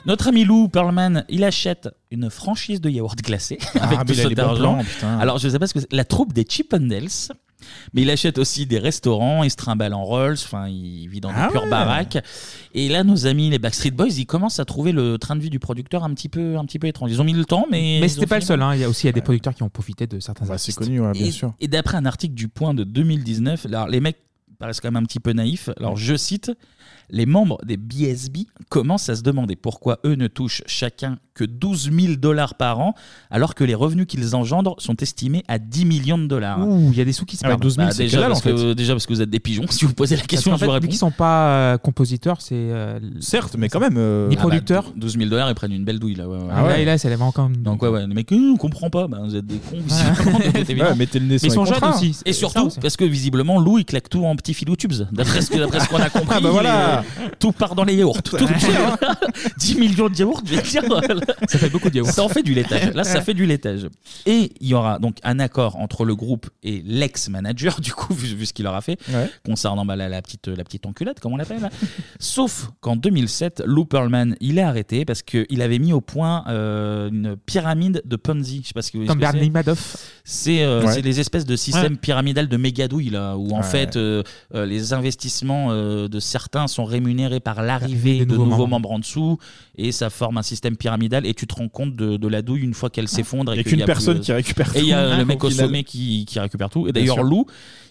[0.07, 4.13] Notre ami Lou Pearlman, il achète une franchise de yaourt glacé Ah, avec mais tout
[4.15, 4.75] il a cet les bons argent.
[4.77, 5.19] plans, putain.
[5.19, 5.93] Alors, je sais pas ce que c'est.
[5.93, 7.09] La troupe des Chippendales.
[7.93, 11.29] Mais il achète aussi des restaurants, il se trimballe en Rolls, enfin il vit dans
[11.29, 11.69] des Ah pures ouais.
[11.69, 12.17] baraques.
[12.73, 15.51] Et là, nos amis les Backstreet Boys, ils commencent à trouver le train de vie
[15.51, 17.11] du producteur un petit peu, un petit peu étrange.
[17.13, 18.75] Ils ont mis le temps, mais Mais ils c'était ont pas le fini seul, hein.
[18.75, 20.57] il y a aussi il y a des producteurs qui ont profité de certains Bah,
[20.57, 20.79] c'est artistes.
[20.79, 21.53] connu, ouais, bien et, sûr.
[21.61, 24.17] et d'après un article du Point de 2019, alors les mecs
[24.61, 25.71] paraissent quand même un petit peu naïfs.
[25.79, 26.53] Alors je cite
[27.11, 28.39] les membres des BSB
[28.69, 32.95] commencent à se demander pourquoi eux ne touchent chacun que 12 000 dollars par an,
[33.31, 36.61] alors que les revenus qu'ils engendrent sont estimés à 10 millions de dollars.
[36.67, 37.75] Ouh, il y a des sous qui se Alors, perdent.
[37.77, 39.65] bah, déjà, parce que, déjà parce que vous êtes des pigeons.
[39.71, 40.87] Si vous posez la question, Parce je qu'en vous fait, vu réponds.
[40.91, 42.55] qu'ils sont pas euh, compositeurs, c'est.
[42.55, 43.95] euh, Certes, mais quand même.
[43.97, 44.93] euh, Ni Ah bah, producteurs.
[44.97, 46.29] 12 000 dollars, ils prennent une belle douille là.
[46.29, 46.49] ouais, ouais.
[46.53, 47.49] Ah ouais, là, ça avait encore.
[47.49, 49.79] Donc ouais, ouais, les mecs, euh, on comprend pas, bah, vous êtes des cons.
[49.81, 50.75] visiblement, c'est.
[50.83, 51.97] Ouais, mettez le nez sur ils sont jeunes contrats.
[51.97, 52.09] aussi.
[52.11, 52.81] Et C'est ça surtout, aussi.
[52.81, 54.93] parce que visiblement, Lou, il claque tout en petits filous tubes.
[55.13, 56.80] D'après ce que- d'après ce qu'on a compris, Ah bah voilà.
[57.39, 58.23] Tout part dans les yaourts.
[58.23, 58.37] Tout,
[59.59, 60.83] 10 millions de yaourts, je vais dire.
[61.49, 62.09] Ça fait beaucoup de yaourts.
[62.11, 62.93] Ça en fait du laitage.
[62.95, 63.89] Là, ça fait du laitage.
[64.27, 68.35] Et il y aura donc un accord entre le groupe et l'ex-manager, du coup, vu,
[68.35, 69.31] vu ce qu'il leur a fait, Ouais.
[69.45, 71.61] concernant bah, la, la petite, la petite enculade, comme on l'appelle.
[71.61, 71.71] là.
[72.19, 77.09] Sauf qu'en 2007, Lou Pearlman, il est arrêté parce qu'il avait mis au point euh,
[77.09, 78.61] une pyramide de Ponzi.
[78.63, 79.51] Je sais pas ce que Comme ce que Bernie c'est.
[79.51, 79.97] Madoff.
[80.25, 80.93] C'est euh, Ouais.
[80.93, 83.63] c'est des espèces de systèmes pyramidal de mégadouilles là, où en Ouais.
[83.63, 84.23] fait euh,
[84.55, 88.69] euh, les investissements euh, de certains sont rémunérés par l'arrivée de nouveaux nouveaux, membres.
[88.89, 88.91] membres.
[88.93, 89.39] en dessous
[89.77, 92.63] et ça forme un système pyramidal et tu te rends compte de, de la douille
[92.63, 93.55] une fois qu'elle s'effondre.
[93.55, 95.43] Il y a qu'une personne plus- qui récupère Et il y a tout, le mec
[95.45, 95.67] au final.
[95.67, 96.87] sommet qui, qui récupère tout.
[96.89, 97.23] Et d'ailleurs.
[97.23, 97.47] Lou,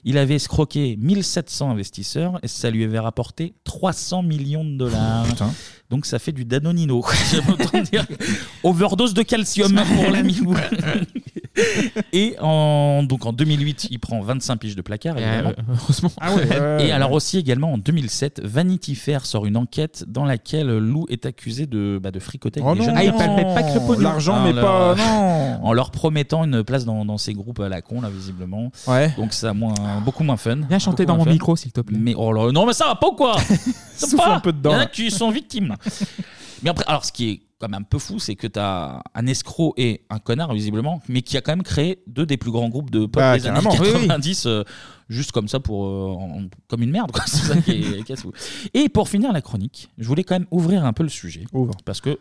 [0.05, 5.25] il avait escroqué 1700 investisseurs et ça lui avait rapporté 300 millions de dollars.
[5.25, 5.51] Putain.
[5.89, 7.03] Donc ça fait du Danonino.
[7.31, 8.05] J'aime autant dire.
[8.63, 10.55] Overdose de calcium pour l'ami Lou.
[12.13, 15.49] Et en, donc en 2008, il prend 25 piges de placard, Et, évidemment.
[15.49, 16.11] euh, heureusement.
[16.21, 16.87] Ah ouais, ouais, ouais.
[16.87, 21.25] Et alors aussi également en 2007, Vanity Fair sort une enquête dans laquelle Lou est
[21.25, 22.85] accusé de, bah, de fricoter avec Oh des non.
[22.85, 23.17] jeunes Ah, il gens.
[23.17, 24.01] palpait pas que le pognon.
[24.01, 25.59] L'argent, En mais leur- pas- non.
[25.63, 28.71] En leur promettant une place dans, dans ces groupes à la con, là, visiblement.
[28.87, 29.13] Ouais.
[29.17, 29.73] Donc ça a moins,
[30.05, 30.59] beaucoup moins fun.
[30.69, 31.31] Viens chanter dans mon fun.
[31.31, 31.97] micro, s'il te plaît.
[31.99, 33.37] Mais oh là, non, mais ça va pas ou quoi?
[33.95, 34.89] Ça Souffle va un peu dedans, Il y en a là.
[34.89, 35.75] qui sont victimes.
[36.63, 39.03] mais après, alors ce qui est quand même un peu fou, c'est que tu as
[39.13, 42.51] un escroc et un connard, visiblement, mais qui a quand même créé deux des plus
[42.51, 43.83] grands groupes de pop Bah, des années carrément.
[43.83, 44.01] Oui, oui.
[44.07, 44.63] 90, euh,
[45.09, 47.11] juste comme ça, pour, euh, en- comme une merde.
[47.11, 47.23] quoi.
[47.27, 48.31] C'est ça qui est, qui est fou.
[48.73, 51.45] Et pour finir la chronique, je voulais quand même ouvrir un peu le sujet.
[51.51, 51.75] Ouvre.
[51.83, 52.17] Parce que,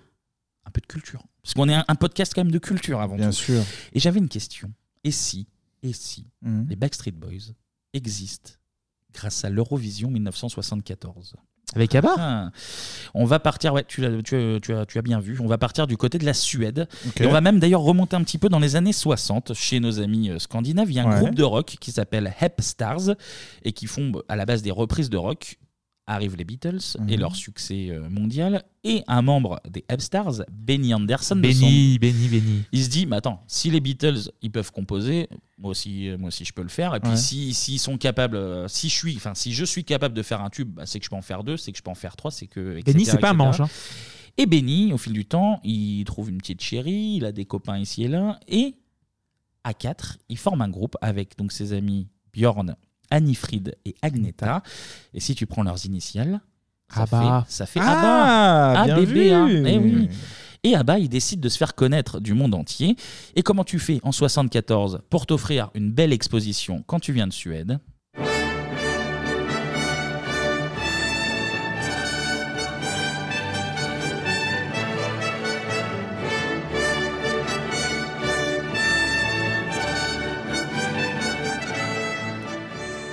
[0.67, 1.23] un peu de culture.
[1.43, 3.37] Parce qu'on est un, un podcast quand même de culture avant Bien tout.
[3.37, 3.63] sûr.
[3.93, 4.71] Et j'avais une question.
[5.05, 5.47] Et si,
[5.83, 6.67] et si, Mhm.
[6.69, 7.53] les Backstreet Boys
[7.95, 8.51] existent
[9.15, 11.35] grâce à l'Eurovision 1974
[11.75, 12.15] Avec ABBA?
[12.19, 12.51] Ah.
[13.15, 15.47] On va partir, ouais, tu, l'as- tu, as- tu as, tu as bien vu, on
[15.47, 16.89] va partir du côté de la Suède.
[17.07, 17.21] Ok.
[17.21, 20.01] Et on va même d'ailleurs remonter un petit peu dans les années 60 chez nos
[20.01, 20.91] amis euh, scandinaves.
[20.91, 21.21] Il y a un Ouais.
[21.21, 23.11] groupe de rock qui s'appelle Hep Stars
[23.65, 25.59] et qui font bah, à la base des reprises de rock.
[26.11, 27.21] Arrivent les Beatles et Mhm.
[27.21, 28.65] leur succès euh, mondial.
[28.83, 31.37] Et un membre des Hep Stars, Benny Anderson.
[31.37, 32.63] de Benny, son- Benny, Benny.
[32.73, 35.29] il se dit, mais attends, si les Beatles ils peuvent composer,
[35.59, 36.95] moi aussi, euh, moi aussi je peux le faire.
[36.95, 37.17] Et puis Ouais.
[37.17, 40.41] si s'ils sont capables, euh, si je suis, enfin si je suis capable de faire
[40.41, 41.95] un tube, bah, c'est que je peux en faire deux, c'est que je peux en
[41.95, 42.81] faire trois, c'est que.
[42.83, 43.37] Benny, c'est pas un etc..
[43.37, 43.69] manche, hein.
[44.39, 47.77] Et Benny, au fil du temps, il trouve une petite chérie, il a des copains
[47.79, 48.77] ici et là, et
[49.65, 52.77] à quatre, il forme un groupe avec donc ses amis Bjorn,
[53.11, 54.63] Annifrid et Agneta.
[55.15, 56.41] Et si tu prends leurs initiales,
[56.93, 57.45] ça Abba.
[57.47, 58.85] fait, ça fait Ah, Abba.
[58.85, 59.47] bien ABBA.
[59.47, 59.63] vu.
[59.69, 60.09] Eh oui.
[60.65, 62.97] Et Abba, il décide de se faire connaître du monde entier.
[63.37, 67.33] Et comment tu fais en 74 pour t'offrir une belle exposition quand tu viens de
[67.33, 67.79] Suède?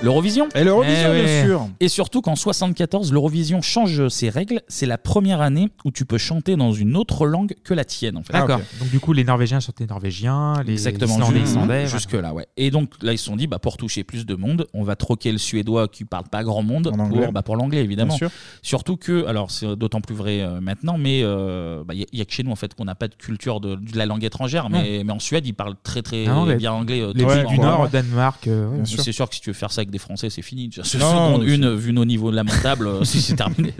[0.06, 1.44] L'Eurovision Et l'Eurovision, Eh bien ouais.
[1.46, 1.68] sûr.
[1.80, 4.60] Et surtout qu'en 74, l'Eurovision change ses règles.
[4.68, 8.16] C'est la première année où tu peux chanter dans une autre langue que la tienne.
[8.16, 8.32] En fait.
[8.32, 8.60] D'accord.
[8.78, 11.86] Donc du coup, les Norvégiens chantaient norvégiens, les Exactement, Islandais ju- islandais.
[11.88, 12.46] jusque là, ouais.
[12.56, 14.94] Et donc là, ils se sont dit, bah, pour toucher plus de monde, on va
[14.96, 17.24] troquer le suédois qui parle pas grand monde anglais.
[17.24, 18.10] pour, bah, pour l'anglais, évidemment.
[18.16, 18.30] Bien sûr.
[18.62, 21.24] Surtout que, alors c'est d'autant plus vrai euh, maintenant, mais il
[21.84, 23.60] bah, y, a- y a que chez nous en fait qu'on n'a pas de culture
[23.60, 26.72] de, de la langue étrangère, mais, mais en Suède, ils parlent très très Ah, bien
[26.72, 27.00] anglais.
[27.00, 27.50] euh, Les tout pays temps.
[27.50, 28.70] du Nord, Danemark, euh, ouais.
[28.72, 29.02] Mais Bien sûr.
[29.02, 30.70] C'est sûr que si tu veux faire ça avec des Français, c'est fini.
[30.76, 33.72] Non, seconde une, vu nos niveaux lamentables, euh, c'est terminé.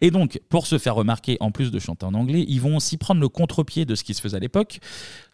[0.00, 2.96] Et donc, pour se faire remarquer, en plus de chanter en anglais, ils vont aussi
[2.96, 4.80] prendre le contre-pied de ce qui se faisait à l'époque.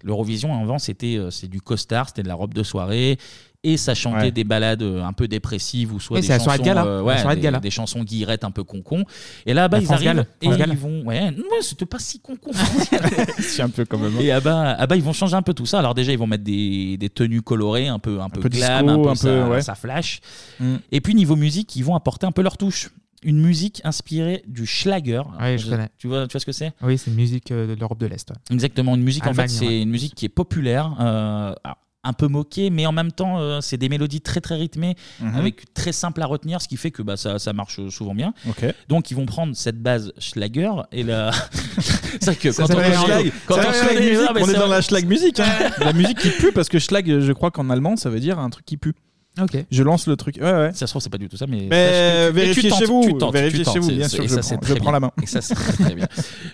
[0.02, 3.18] L'Eurovision, avant, c'était euh, c'est du costard, c'était de la robe de soirée.
[3.64, 4.30] Et ça chantait Ouais.
[4.30, 6.64] des balades euh, un peu dépressives ou soit Oui, des c'est la chansons, soirée de
[6.64, 6.85] gala.
[6.85, 7.59] euh, La ouais, soirée de des, gala.
[7.59, 9.05] des chansons guillerettes un peu concon.
[9.47, 10.26] Et là, bah, La ils France arrivent Gall.
[10.40, 10.68] et France Gall.
[10.70, 11.02] ils vont.
[11.05, 12.52] Ouais, non, c'était pas si concon.
[13.40, 14.16] C'est un peu quand même.
[14.16, 14.20] hein.
[14.20, 15.80] Et ah bah, ah bah, ils vont changer un peu tout ça.
[15.80, 18.86] Alors déjà, ils vont mettre des, des tenues colorées, un peu, un peu, peu glam,
[18.86, 19.62] disco, un peu, un ça, peu, ouais.
[19.62, 20.20] ça flash.
[20.60, 20.76] Mm.
[20.93, 22.90] Et puis niveau musique, ils vont apporter un peu leur touche.
[23.24, 25.22] Une musique inspirée du Schlager.
[25.40, 25.89] Ouais, je connais.
[25.98, 26.70] Tu vois, tu vois ce que c'est?
[26.82, 28.30] Oui, c'est une musique euh, de l'Europe de l'Est.
[28.30, 28.36] ouais.
[28.55, 29.82] Exactement, une musique en Allemagne, fait, c'est ouais.
[29.82, 33.60] une musique qui est populaire, euh, alors, un peu moquée, mais en même temps, euh,
[33.60, 35.34] c'est des mélodies très très rythmées, Mhm.
[35.34, 38.32] avec très simple à retenir, ce qui fait que bah, ça, ça marche souvent bien.
[38.48, 38.64] Ok.
[38.88, 41.30] Donc ils vont prendre cette base Schlager et la.
[42.20, 43.32] c'est vrai que Ça quand on s'appelle schlag.
[43.46, 45.40] quand Ça on s'appelle connaît- schlag mais musique, on est dans la schlag musique.
[45.40, 45.70] hein.
[45.80, 48.48] la musique qui pue parce que schlag, je crois qu'en allemand, ça veut dire un
[48.50, 48.94] truc qui pue.
[49.40, 49.56] Ok.
[49.70, 50.36] Je lance le truc.
[50.40, 50.70] Ouais, ouais.
[50.74, 51.62] Ça se trouve, c'est pas du tout ça, mais.
[51.68, 54.24] Tu- vérifiez tentes, chez vous, tu tentes, vérifiez tu tentes, chez vous, c'est- bien sûr,
[54.24, 54.92] et je ça, prends- c'est je très prends bien.
[54.92, 55.12] la main.
[55.22, 56.06] Et ça, c'est très bien.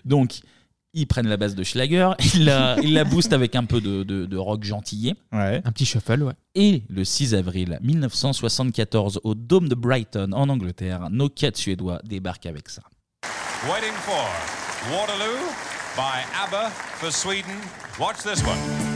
[0.04, 0.40] Donc,
[0.94, 4.02] ils prennent la base de Schlager, ils la, ils la boostent avec un peu de,
[4.02, 5.14] de, de rock gentillet.
[5.32, 5.60] Ouais.
[5.64, 6.34] Un petit shuffle, ouais.
[6.54, 12.46] Et le 6 avril 1974, au Dôme de Brighton, en Angleterre, nos quatre Suédois débarquent
[12.46, 12.82] avec ça.
[13.68, 14.28] Waiting for
[14.92, 15.38] Waterloo
[15.96, 17.56] by ABBA for Sweden.
[17.98, 18.93] Watch this one.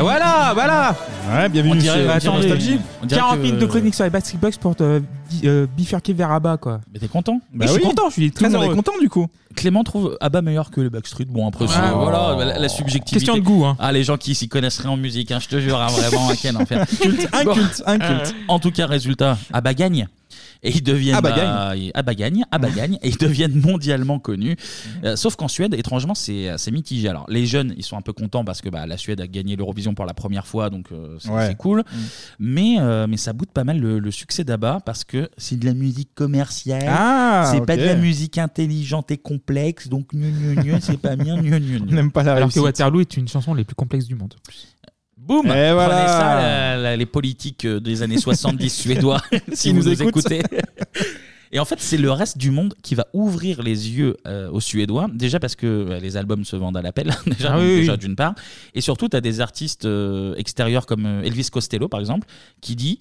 [0.00, 0.96] Voilà, voilà
[1.30, 2.78] Ouais, bienvenue chez dirait- Nostalgie.
[3.02, 5.02] on dirait 40 que- minutes de chronique sur les Backstreet Boys pour te
[5.44, 6.80] euh, bifurquer vers Abba, quoi.
[6.92, 8.74] Mais t'es content Mais je suis content, je suis très heureux.
[8.74, 9.26] content du coup.
[9.56, 11.24] Clément trouve ABBA meilleur que les Backstreet.
[11.26, 11.92] Bon, après, Ah.
[11.96, 13.16] voilà, la, la subjectivité.
[13.26, 13.76] Question de goût, hein.
[13.80, 16.28] Ah, les gens qui s'y connaissent rien en musique, hein, je te jure, hein, vraiment,
[16.40, 16.86] quel enfer.
[17.00, 18.10] Culte, un culte, un culte.
[18.34, 20.08] Euh, en tout cas, résultat, ABBA gagne.
[20.62, 21.16] Et ils deviennent.
[21.16, 21.78] ABBA bah, gagne.
[21.82, 24.56] ils- ABBA gagne, ABBA gagne, et ils deviennent mondialement connus.
[25.04, 27.08] Euh, sauf qu'en Suède, étrangement, c'est c'est mitigé.
[27.08, 29.56] Alors, les jeunes, ils sont un peu contents parce que bah, la Suède a gagné
[29.56, 31.46] l'Eurovision pour la première fois, donc euh, c'est Ouais.
[31.48, 31.80] c'est cool.
[31.80, 31.96] Mm.
[32.38, 35.64] Mais, euh, mais ça boude pas mal le, le succès d'ABBA parce que c'est de
[35.66, 36.84] la musique commerciale.
[36.88, 37.80] Ah, c'est pas ok.
[37.80, 41.78] de la musique intelligente et complexe, donc gnu, gnu, gnu, c'est pas bien, gnu, gnu,
[41.82, 41.94] On gnu.
[41.94, 42.60] n'aime pas la Alors que.
[42.60, 44.34] Waterloo est une chanson les plus complexes du monde.
[45.26, 49.20] Boum Et Prenez ça, la- la- les politiques euh, des années 70 suédois,
[49.52, 50.30] si vous nous nous écoutent.
[50.30, 50.42] écoutez.
[51.52, 54.60] Et en fait, c'est le reste du monde qui va ouvrir les yeux euh, aux
[54.60, 55.06] Suédois.
[55.14, 57.92] Déjà parce que euh, les albums se vendent à l'appel, déjà, Ah donc oui, déjà
[57.92, 57.98] oui.
[57.98, 58.34] d'une part.
[58.74, 62.26] Et surtout, tu as des artistes euh, extérieurs comme euh, Elvis Costello, par exemple,
[62.60, 62.98] qui dit.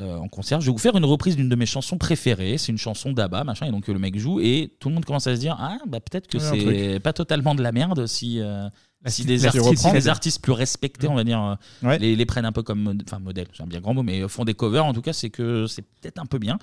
[0.00, 2.56] euh, en concert, je vais vous faire une reprise d'une de mes chansons préférées.
[2.58, 5.04] C'est une chanson d'Abba, machin, et donc euh, le mec joue et tout le monde
[5.04, 7.70] commence à se dire ah bah peut-être que Ouais, un c'est pas totalement de la
[7.70, 8.66] merde si euh,
[9.10, 9.92] si style- des artistes, reprend.
[9.92, 13.02] des artistes plus respectés, on va dire, euh, les, les prennent un peu comme mod-
[13.06, 14.84] enfin modèle, c'est un bien grand mot, mais font des covers.
[14.84, 16.58] En tout cas, c'est que c'est peut-être un peu bien.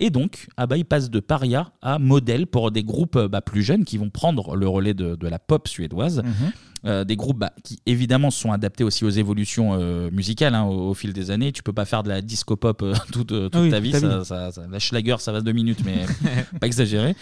[0.00, 3.62] Et donc, Abba il passe de paria à modèle pour des groupes euh, bah, plus
[3.62, 6.22] jeunes qui vont prendre le relais de, de la pop suédoise.
[6.22, 6.52] Mhm.
[6.84, 10.90] Euh, des groupes bah, qui évidemment sont adaptés aussi aux évolutions euh, musicales hein, au,
[10.90, 11.50] au fil des années.
[11.50, 13.90] Tu peux pas faire de la disco pop euh, toute, toute Oui, ta vie.
[13.92, 14.24] ta ça- vie.
[14.24, 16.04] ça- ça- la Schlager, ça va deux minutes, mais
[16.60, 17.16] pas exagéré.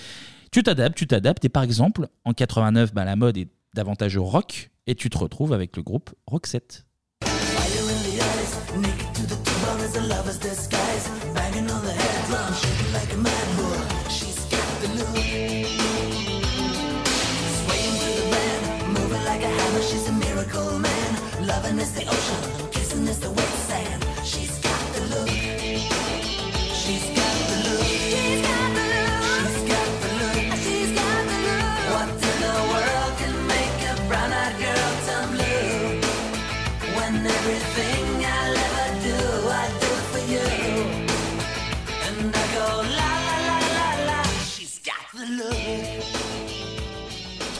[0.50, 1.44] Tu t'adaptes, tu t'adaptes.
[1.44, 4.70] Et par exemple, en 89, bah, la mode est davantage rock.
[4.86, 6.84] Et tu te retrouves avec le groupe Roxette.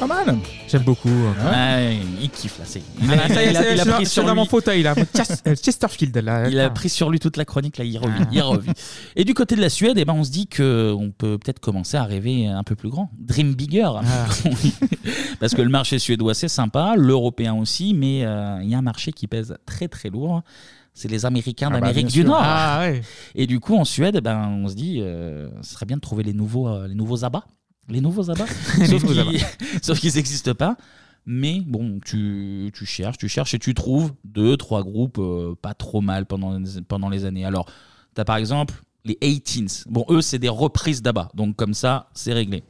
[0.07, 0.37] Pas mal.
[0.69, 1.09] J'aime beaucoup.
[1.09, 2.65] Ouais, il kiffe là.
[2.67, 3.89] c'est- Il, Ah, a, ça y est, il a- ça y est, il a je
[3.89, 4.41] suis pris dans- sur je suis dans lui.
[4.41, 4.95] mon fauteuil là.
[5.47, 6.49] Euh, Chesterfield là.
[6.51, 8.25] Il a pris sur lui toute la chronique, là, il revit.
[8.33, 8.71] il revit.
[9.17, 11.97] Et du côté de la Suède, eh ben, on se dit qu'on peut peut-être commencer
[11.97, 13.11] à rêver un peu plus grand.
[13.19, 13.89] Dream bigger.
[15.41, 18.83] Parce que le marché suédois, c'est sympa, l'européen aussi, mais euh, il y a un
[18.83, 20.43] marché qui pèse très très lourd.
[20.93, 22.29] C'est les Américains Ah bah, d'Amérique bien du sûr.
[22.29, 22.41] Nord.
[22.43, 23.01] Ah ouais.
[23.35, 26.03] Et du coup, en Suède, eh ben, on se dit, euh, ce serait bien de
[26.03, 27.45] trouver les nouveaux, euh, les nouveaux abats.
[27.89, 28.47] Les nouveaux abats.
[29.83, 30.77] Sauf qu'ils- n'existent pas.
[31.27, 35.73] Mais bon, tu, tu cherches, tu cherches et tu trouves deux, trois groupes euh, pas
[35.73, 37.47] trop mal pendant, pendant les années.
[37.47, 37.67] Alors,
[38.15, 38.75] tu as par exemple
[39.05, 39.85] les 18s.
[39.89, 41.31] Bon, eux, c'est des reprises d'ABBA.
[41.35, 42.63] Donc, comme ça, c'est réglé.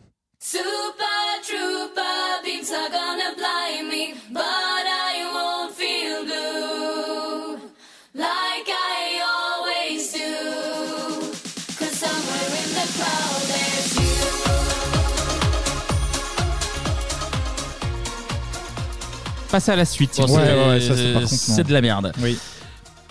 [19.54, 20.16] Passe à la suite.
[20.18, 21.26] Bon, vous c'est- voulez.
[21.28, 22.12] c'est de la merde.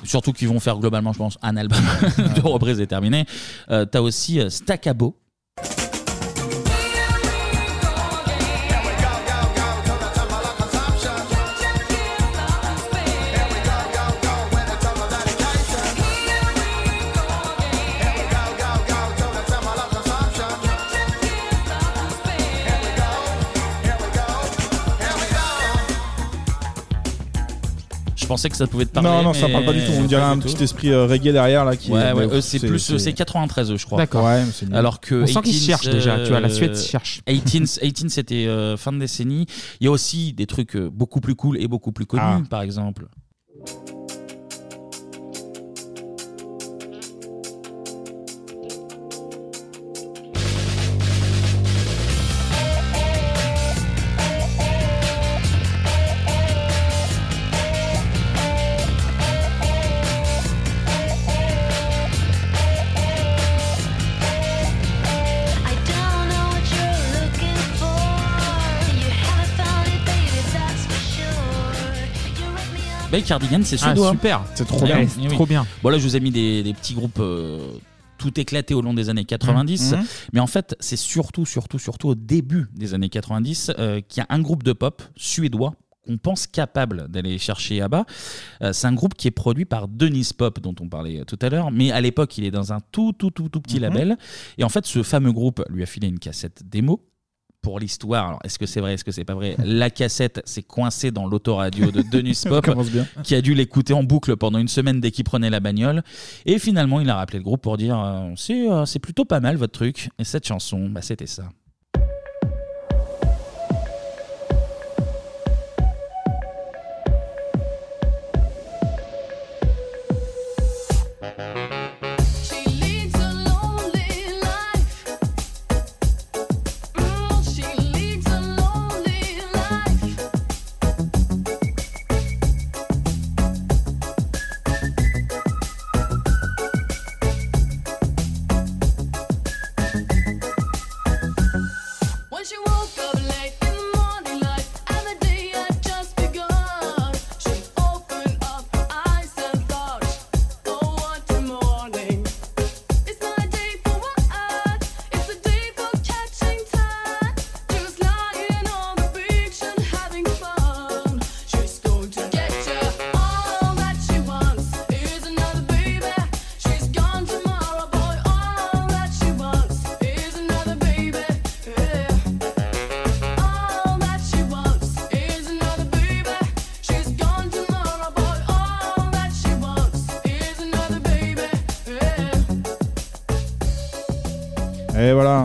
[0.03, 1.79] Surtout qu'ils vont faire globalement, je pense, un album
[2.35, 3.25] de reprise est terminé.
[3.71, 4.49] Euh, T'as aussi euh,
[28.23, 29.09] Je pensais que ça pouvait te parler.
[29.09, 29.91] Non, non, ça mais parle pas du tout.
[29.99, 31.91] On dirait un petit esprit euh, reggae derrière là qui.
[31.91, 33.97] Ouais, ouais, eux, c'est plus, euh, c'est 93, eux, je crois.
[33.97, 34.25] D'accord.
[34.25, 34.43] Ouais.
[34.71, 37.21] Alors que On sent qu'ils 18s, cherchent déjà, tu vois, la Suède euh, cherche.
[37.27, 39.45] 18s, 18s, c'était euh, fin de décennie.
[39.81, 42.41] Il y a aussi des trucs euh, beaucoup plus cool et beaucoup plus connus, Ah.
[42.49, 43.07] par exemple.
[73.13, 74.11] Bah, Cardigan, c'est Ah, suédois.
[74.11, 74.43] super.
[74.55, 74.99] C'est trop bien.
[75.01, 75.27] oui, C'est oui.
[75.27, 75.65] trop bien.
[75.83, 77.59] Bon, là, je vous ai mis des, des petits groupes euh,
[78.17, 79.91] tout éclatés au long des années 90.
[79.93, 80.03] Mhm.
[80.33, 84.25] Mais en fait, c'est surtout, surtout, surtout au début des années 90 euh, qu'il y
[84.27, 85.75] a un groupe de pop suédois
[86.07, 88.05] qu'on pense capable d'aller chercher à bas.
[88.73, 91.71] c'est un groupe qui est produit par Denis Pop, dont on parlait tout à l'heure.
[91.71, 93.81] Mais à l'époque, il est dans un tout, tout, tout, tout petit Mhm.
[93.83, 94.17] label.
[94.57, 96.99] Et en fait, ce fameux groupe lui a filé une cassette démo.
[97.63, 99.55] Pour l'histoire, alors est-ce que c'est vrai, est-ce que c'est pas vrai?
[99.63, 103.07] La cassette s'est coincée dans l'autoradio de Denis Pop, commence bien.
[103.23, 106.03] qui a dû l'écouter en boucle pendant une semaine dès qu'il prenait la bagnole.
[106.45, 109.39] Et finalement, il a rappelé le groupe pour dire euh, c'est euh, c'est plutôt pas
[109.39, 110.09] mal votre truc.
[110.19, 111.43] Et cette chanson, bah, c'était ça.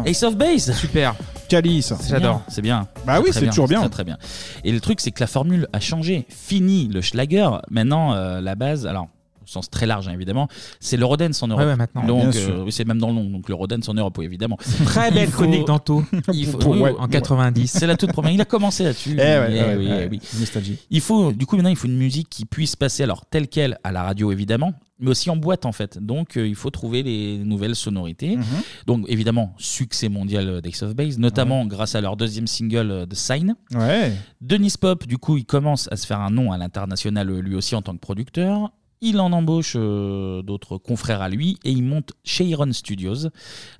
[0.08, 0.72] Ace of Base.
[0.72, 1.14] Super.
[1.50, 1.92] Calice.
[2.08, 2.40] J'adore.
[2.48, 2.88] C'est bien.
[3.06, 3.80] Bah oui, Très c'est toujours bien.
[3.80, 4.16] Très, très bien.
[4.64, 6.24] Et le truc, c'est que la formule a changé.
[6.30, 7.50] Fini le Schlager.
[7.70, 9.08] Maintenant, euh, la base, alors,
[9.50, 10.48] sens très large, hein, évidemment,
[10.80, 11.60] c'est le Rodens en Europe.
[11.62, 12.04] Ouais, ouais, maintenant.
[12.04, 12.54] Donc, Bien sûr.
[12.54, 13.24] euh, oui, c'est même dans le nom.
[13.24, 14.56] Donc, le Rodens en Europe, oui, évidemment.
[14.84, 16.04] Très belle chronique d'Anto.
[16.32, 17.10] Il faut- Pour- oui, ouais, en oui.
[17.10, 17.66] 90.
[17.70, 18.32] C'est la toute première.
[18.32, 19.12] Il a commencé là-dessus.
[19.14, 20.02] Eh ouais, Eh ouais, oui, ouais.
[20.06, 20.20] eh oui.
[20.38, 20.78] Nostalgie.
[20.90, 23.78] Il faut, du coup, maintenant, il faut une musique qui puisse passer, alors, telle qu'elle,
[23.84, 25.98] à la radio, évidemment, mais aussi en boîte, en fait.
[26.04, 28.36] Donc, euh, il faut trouver les nouvelles sonorités.
[28.36, 28.44] Mhm.
[28.86, 33.06] Donc, évidemment, succès mondial euh, d'Ace of Base, notamment grâce à leur deuxième single, euh,
[33.06, 33.54] The Sign.
[33.74, 34.12] Ouais.
[34.40, 37.54] Denis Pop, du coup, il commence à se faire un nom à l'international, euh, lui
[37.54, 38.72] aussi, en tant que producteur.
[39.00, 43.28] Il en embauche euh, d'autres confrères à lui et il monte Cheiron Studios.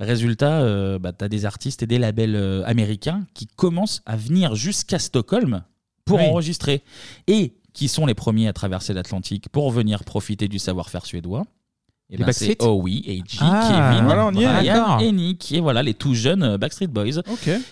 [0.01, 4.17] Résultat, euh, bah, tu as des artistes et des labels euh, américains qui commencent à
[4.17, 5.65] venir jusqu'à Stockholm
[6.05, 6.25] pour Oui.
[6.27, 6.83] enregistrer
[7.27, 11.45] et qui sont les premiers à traverser l'Atlantique pour venir profiter du savoir-faire suédois.
[12.11, 14.47] Et Les ben, c'est Backstreet Oh oui, AJ, Ah, Kevin, voilà, on y est.
[14.47, 15.01] Brian D'accord.
[15.03, 15.53] et Nick.
[15.53, 17.21] Et voilà, les tout jeunes euh, Backstreet Boys.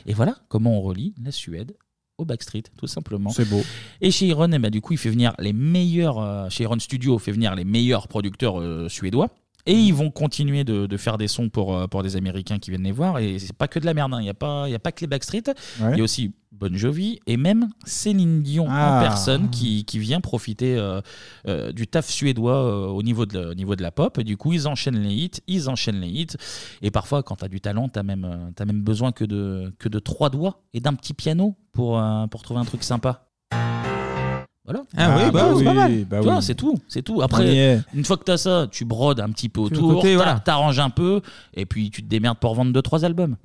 [0.04, 1.74] Et voilà comment on relie la Suède
[2.18, 3.30] au Backstreet, tout simplement.
[3.30, 3.62] C'est beau.
[4.00, 6.18] Et chez Iron, eh ben, du coup, il fait venir les meilleurs.
[6.18, 9.30] euh, chez Iron Studio, fait venir les meilleurs producteurs euh, suédois.
[9.66, 12.70] Et ils vont continuer de, de faire des sons pour, euh, pour des Américains qui
[12.70, 13.18] viennent les voir.
[13.18, 14.14] Et c'est pas que de la merde.
[14.14, 14.20] hein.
[14.20, 15.42] Il n'y a, pas- y a pas que les Backstreet.
[15.80, 15.92] Ouais.
[15.92, 18.96] Il y a aussi Bon Jovi et même Céline Dion Ah.
[18.96, 21.02] en personne qui, qui vient profiter euh,
[21.48, 24.16] euh, du taf suédois euh, au, niveau de la, au niveau de la pop.
[24.18, 26.36] Et du coup, ils enchaînent les hits, ils enchaînent les hits.
[26.80, 29.24] Et parfois, quand tu as du talent, tu as, même, euh, t'as même besoin que
[29.24, 32.82] de, que de trois doigts et d'un petit piano pour, euh, pour trouver un truc
[32.84, 33.25] sympa.
[34.66, 34.82] Voilà.
[34.96, 36.04] Ah oui, bah, c'est pas mal.
[36.04, 36.42] bah Tu vois, oui.
[36.42, 37.22] c'est tout, c'est tout.
[37.22, 40.16] Après, une fois que tu as ça, tu brodes un petit peu autour, côté, t'a-
[40.16, 40.40] voilà.
[40.40, 41.20] t'arranges un peu,
[41.54, 43.36] et puis tu te démerdes pour vendre deux trois albums.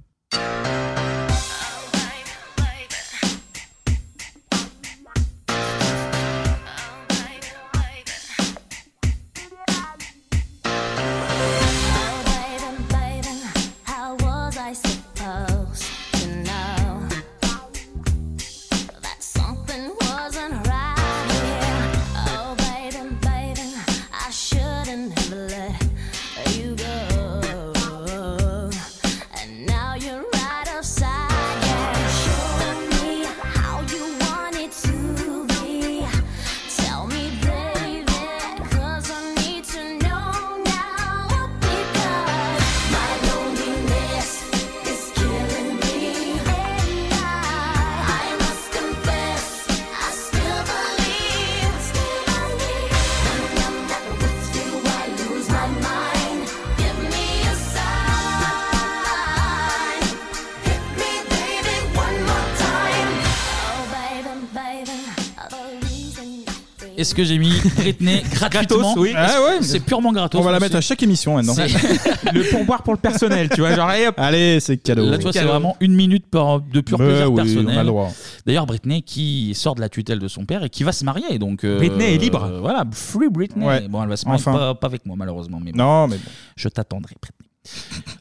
[67.12, 69.12] Est-ce que j'ai mis Britney gratuitement Gratos, oui.
[69.14, 70.40] Ah ouais, C'est purement gratos.
[70.40, 71.54] On va la mettre à chaque émission maintenant.
[72.34, 74.16] Le pourboire pour le personnel, tu vois, genre allez, hop.
[74.18, 75.10] Allez, c'est cadeau.
[75.10, 77.76] Là, tu vois, c'est vraiment une minute par- de pur Mais plaisir oui, personnel.
[77.76, 78.12] on a le droit.
[78.46, 81.38] D'ailleurs, Britney qui sort de la tutelle de son père et qui va se marier.
[81.38, 82.46] Donc, euh, Britney est libre.
[82.46, 83.66] euh, voilà, free Britney.
[83.66, 83.86] Ouais.
[83.90, 84.54] Bon, elle va se marier Enfin.
[84.58, 85.60] pas, pas avec moi, malheureusement.
[85.62, 85.80] Mais bon.
[85.80, 86.32] Non, mais bon.
[86.56, 87.50] Je t'attendrai, Britney.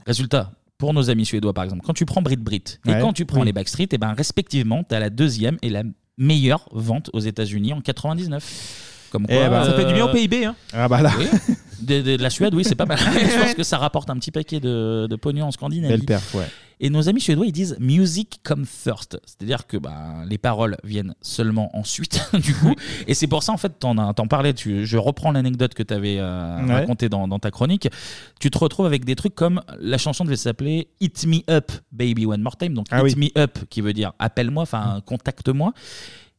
[0.05, 0.51] Résultat.
[0.79, 2.99] Pour nos amis suédois, par exemple, quand tu prends Brit Brit et Ouais.
[3.01, 3.47] quand tu prends Oui.
[3.47, 5.83] les Backstreet, et ben, respectivement, tu as la deuxième et la
[6.21, 8.87] meilleure vente aux États-Unis en 99.
[9.11, 10.55] Comme Eh quoi, ben, Ça fait du bien au euh, PIB, hein.
[10.73, 11.11] Ah bah là.
[11.19, 11.27] oui.
[11.83, 12.99] De, de- de la Suède, oui, c'est pas mal.
[13.03, 15.93] Je pense que ça rapporte un petit paquet de, de pognon en Scandinavie.
[15.97, 16.45] Belle perf, ouais.
[16.83, 19.21] Et nos amis suédois, ils disent music come first.
[19.27, 22.75] C'est-à-dire que bah, les paroles viennent seulement ensuite, du coup.
[23.07, 25.83] Et c'est pour ça, en fait, t'en, as- t'en parlais, tu, je reprends l'anecdote que
[25.83, 26.73] tu avais Ouais.
[26.75, 27.89] racontée dans, dans ta chronique.
[28.41, 32.25] Tu te retrouves avec des trucs comme la chanson devait s'appeler Hit Me Up, Baby
[32.27, 32.73] One More Time.
[32.75, 33.17] Donc Ah Hit.
[33.17, 35.73] Me Up, qui veut dire appelle-moi, enfin contacte-moi.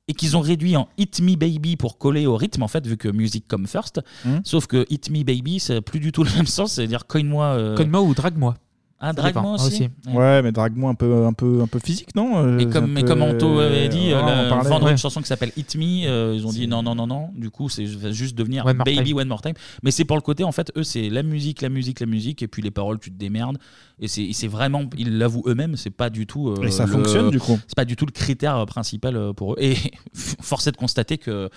[0.07, 2.97] Et qu'ils ont réduit en Hit Me Baby pour coller au rythme, en fait, vu
[2.97, 4.01] que music come first.
[4.26, 4.39] Hmm.
[4.43, 7.45] Sauf que Hit Me Baby, c'est plus du tout le même sens, c'est-à-dire cogne-moi.
[7.45, 8.55] euh, Code-moi ou drague-moi.
[9.03, 9.65] Ah, Ça drague-moi dépend.
[9.65, 9.90] aussi.
[10.06, 10.14] Ouais.
[10.14, 13.02] Ouais, mais drague-moi un peu, un peu, un peu physique, non Euh, Et comme, mais
[13.02, 14.91] peu- comme Anto avait dit, euh, on le- parlait, vendre ouais.
[14.91, 17.30] une chanson qui s'appelle Hit Me, euh, ils ont dit non, non, non, non.
[17.36, 19.18] Du coup, c'est va juste devenir One More Baby Time.
[19.18, 19.56] One More Time.
[19.82, 22.44] Mais c'est pour le côté, en fait, eux, c'est la musique, la musique, la musique,
[22.44, 23.57] et puis les paroles, tu te démerdes.
[23.99, 26.49] Et c'est et c'est vraiment, ils l'avouent eux-mêmes, c'est pas du tout.
[26.49, 27.57] euh, Et ça le- fonctionne, du coup.
[27.68, 29.57] C'est pas du tout le critère euh, principal euh, pour eux.
[29.60, 29.76] Et
[30.14, 31.49] force est de constater que.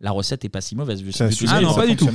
[0.00, 2.08] La recette est pas si mauvaise vu Ça vu tout Ah non, pas du tout.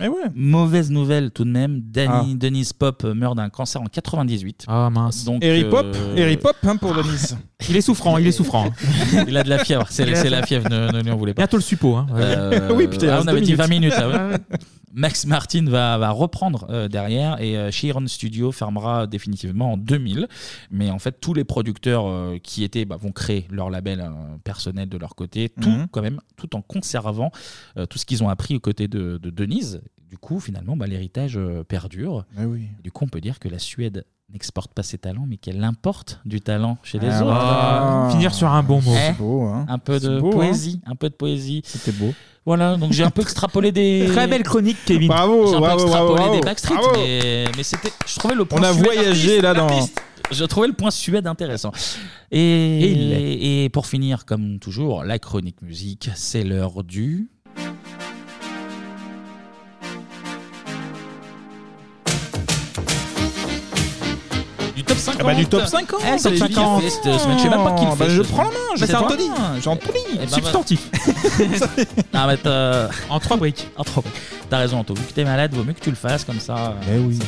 [0.00, 0.22] Eh ouais.
[0.34, 1.80] Mauvaise nouvelle tout de même.
[1.84, 2.36] Danny, Ah.
[2.36, 4.64] Denise Pop meurt d'un cancer en 98.
[4.66, 5.24] Ah mince.
[5.24, 7.34] Donc, Harry Pop, euh, Harry Pop hein, pour Denis.
[7.68, 8.70] Il est souffrant, il est souffrant.
[9.28, 11.42] Il a de la fièvre, c'est la fièvre, ne, ne lui en voulez pas.
[11.42, 11.94] Bientôt le suppo.
[11.96, 12.06] Hein.
[12.16, 13.92] Euh, Oui, putain, ah, on avait dit 20 minutes.
[13.94, 13.94] minutes.
[13.98, 14.36] ah ouais.
[14.92, 20.28] Max Martin va, va reprendre euh, derrière et euh, Chiron Studio fermera définitivement en 2000.
[20.70, 24.36] Mais en fait, tous les producteurs euh, qui étaient bah, vont créer leur label euh,
[24.44, 25.86] personnel de leur côté, tout Mhm.
[25.90, 27.30] quand même, tout en conservant
[27.76, 29.82] euh, tout ce qu'ils ont appris aux côtés de, de Denise.
[30.08, 32.24] Du coup, finalement, bah, l'héritage euh, perdure.
[32.38, 32.68] Oui.
[32.82, 36.20] Du coup, on peut dire que la Suède n'exporte pas ses talents, mais qu'elle importe
[36.26, 37.34] du talent chez les Ah, autres.
[37.34, 38.08] voilà.
[38.10, 38.92] Finir sur un bon mot.
[38.94, 39.64] Eh, C'est beau, hein.
[39.68, 40.32] Un peu de beau, hein.
[40.32, 41.62] poésie, un peu de poésie.
[41.64, 42.12] C'était beau.
[42.48, 44.06] Voilà, donc j'ai un peu extrapolé des.
[44.12, 45.08] Très belle chronique, Kevin.
[45.08, 46.40] Bravo, J'ai un peu bravo, extrapolé bravo, des.
[46.40, 46.92] Backstreet, Bravo.
[46.96, 47.92] mais, mais c'était.
[48.06, 48.58] Je trouvais le point.
[48.58, 49.68] On a Suède voyagé là dans.
[49.68, 50.00] artiste.
[50.30, 51.72] Je trouvais le point Suède intéressant.
[52.30, 53.64] Et, Et il l'est.
[53.64, 57.28] et pour finir, comme toujours, la chronique musique, c'est l'heure du.
[64.88, 67.38] Top 50 Ah bah, du top 50, Eh, c'est top 50 bien cette semaine.
[67.38, 68.10] Je sais même pas qui le Bah, fait.
[68.10, 68.98] je prends la main, pas.
[69.04, 69.30] Anthony.
[69.36, 69.60] Ah.
[69.62, 70.80] Jean-Anthony, Eh ben, Substantif.
[72.12, 73.68] Ah, bah, t'as- En trois briques.
[73.76, 74.14] En trois briques.
[74.50, 74.94] T'as raison, Anto.
[74.94, 76.74] Vu que t'es malade, vaut mieux que tu le fasses comme ça.
[76.92, 77.18] Eh oui.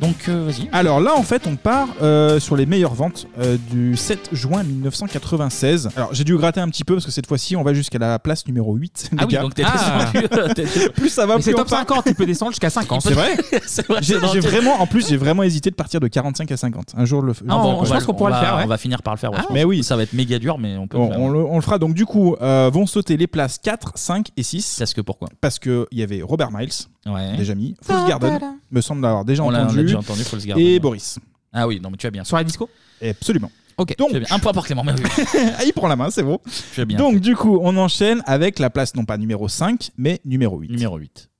[0.00, 0.68] Donc, euh, vas-y.
[0.72, 4.62] Alors là, en fait, on part euh, sur les meilleures ventes euh, du 7 juin
[4.62, 5.90] 1996.
[5.96, 8.18] Alors, j'ai dû gratter un petit peu parce que cette fois-ci, on va jusqu'à la
[8.18, 9.10] place numéro 8.
[9.18, 10.54] Ah oui, donc t'es descendu.
[10.54, 11.78] t'es- plus ça va, Mais plus c'est on top part.
[11.80, 13.02] 50, il peut descendre jusqu'à 50.
[13.08, 15.70] C'est vrai C'est vrai, J'ai c'est dans j'ai le- vraiment, en plus, j'ai vraiment hésité
[15.70, 16.94] de partir de 45 à 50.
[16.96, 18.56] Un jour, le Ah, on- je on va- pense qu'on pourra on le va- faire.
[18.58, 18.62] ouais.
[18.64, 19.30] On va finir par le faire.
[19.30, 19.54] ouais, Ah, je pense.
[19.54, 19.82] mais oui.
[19.82, 20.98] Ça va être méga dur, mais on peut.
[20.98, 21.20] Bon, le faire.
[21.20, 24.28] on, le, on le fera donc du coup, euh, vont sauter les places 4, 5
[24.36, 24.76] et 6.
[24.78, 25.28] Parce que pourquoi?
[25.40, 26.68] Parce qu'il y avait Robert Miles,
[27.06, 27.36] Ouais.
[27.36, 28.38] déjà mis, Fool's Garden,
[28.70, 30.78] me semble l'avoir déjà On l'a- on l'a entendu, déjà entendu, Fool's Garden, et.
[30.78, 31.18] Boris.
[31.52, 32.22] Ah oui, non, mais tu as bien.
[32.30, 32.68] La disco
[33.02, 33.50] Absolument.
[33.76, 33.96] Ok.
[33.96, 34.22] Donc, bien.
[34.30, 34.82] Un point par Clément.
[34.84, 35.24] mais oui.
[35.58, 36.40] Ah, il prend la main, c'est bon.
[36.74, 36.98] Tu as bien.
[36.98, 40.70] Donc du coup, on enchaîne avec la place non pas numéro 5, mais numéro 8.
[40.70, 41.30] Numéro 8.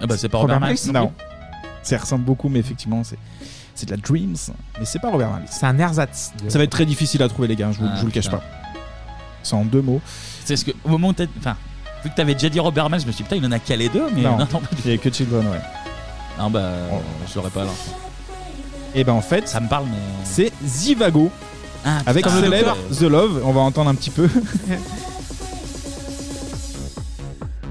[0.00, 0.76] Ah bah c'est pas Robert, Miles.
[0.92, 1.12] Non.
[1.82, 3.18] Ça ressemble beaucoup, mais effectivement, c'est
[3.74, 4.36] c'est de la Dreams,
[4.78, 5.46] mais c'est pas Robert Miles.
[5.50, 6.32] C'est un ersatz.
[6.48, 8.12] Ça va être très difficile à trouver, les gars, je vous, Ah, je vous le
[8.12, 8.38] cache putain.
[8.38, 8.44] pas.
[9.42, 10.00] C'est en deux mots.
[10.44, 11.56] C'est ce que au moment où t'as, enfin,
[12.02, 13.58] vu que t'avais déjà dit Robert Miles, je me suis dit putain, il en a
[13.58, 15.60] calé deux, mais non, non, non, pas du il y a que Children, ouais.
[16.38, 16.70] Non bah,
[17.28, 17.70] je l'aurais pas là.
[18.94, 21.30] Et ben en fait, ça me parle, mais c'est Zivago.
[21.84, 24.28] Ah, avec putain, célèbre le The Love, on va entendre un petit peu.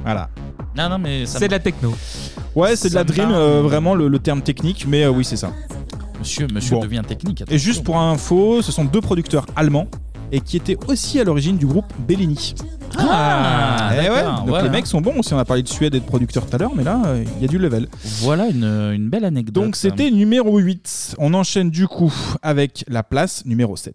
[0.03, 0.29] voilà.
[0.77, 1.93] Non, non, mais ça C'est me- de la techno.
[2.55, 5.37] Ouais, c'est de la dream, euh, vraiment le, le terme technique, mais euh, oui, c'est
[5.37, 5.51] ça.
[6.19, 6.81] Monsieur, monsieur Bon.
[6.81, 7.43] devient technique.
[7.49, 9.87] Et juste pour info, ce sont deux producteurs allemands
[10.31, 12.55] et qui étaient aussi à l'origine du groupe Bellini.
[12.97, 14.63] Ah, Eh ouais, d'accord, donc voilà.
[14.63, 15.33] les mecs sont bons aussi.
[15.33, 17.41] On a parlé de Suède et de producteurs tout à l'heure, mais là, euh, il
[17.41, 17.87] y a du level.
[18.21, 19.63] Voilà une, une belle anecdote.
[19.63, 21.15] Donc c'était numéro 8.
[21.17, 23.93] On enchaîne du coup avec la place numéro 7.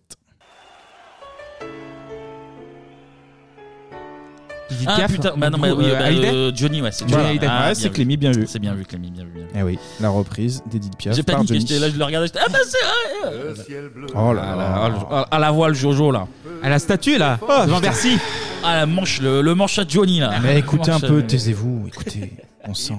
[4.86, 7.08] Ah putain, bah non, bah oui, bah, euh, Johnny, ouais, c'est.
[7.08, 7.46] Johnny Hallyday.
[7.48, 7.94] Ah, Ouais, bien c'est vu.
[7.94, 8.44] Clémy, bien vu.
[8.46, 9.30] C'est bien vu, Clémy, bien vu.
[9.30, 9.48] bien vu.
[9.54, 11.16] Eh oui, la reprise d'Edith Piaf.
[11.16, 11.66] J'ai par paniqué, Johnny.
[11.66, 14.08] j'étais là, je le regardais, j'étais ah bah c'est vrai.
[14.14, 14.88] Oh là Ah, là.
[15.10, 16.26] là, à la voile Jojo là.
[16.62, 17.80] À la statue là, devant putain.
[17.80, 18.18] Bercy.
[18.62, 20.32] Ah la manche, le, le manche à Johnny là.
[20.42, 22.34] Mais écoutez un peu, taisez-vous, écoutez,
[22.68, 22.94] on sent.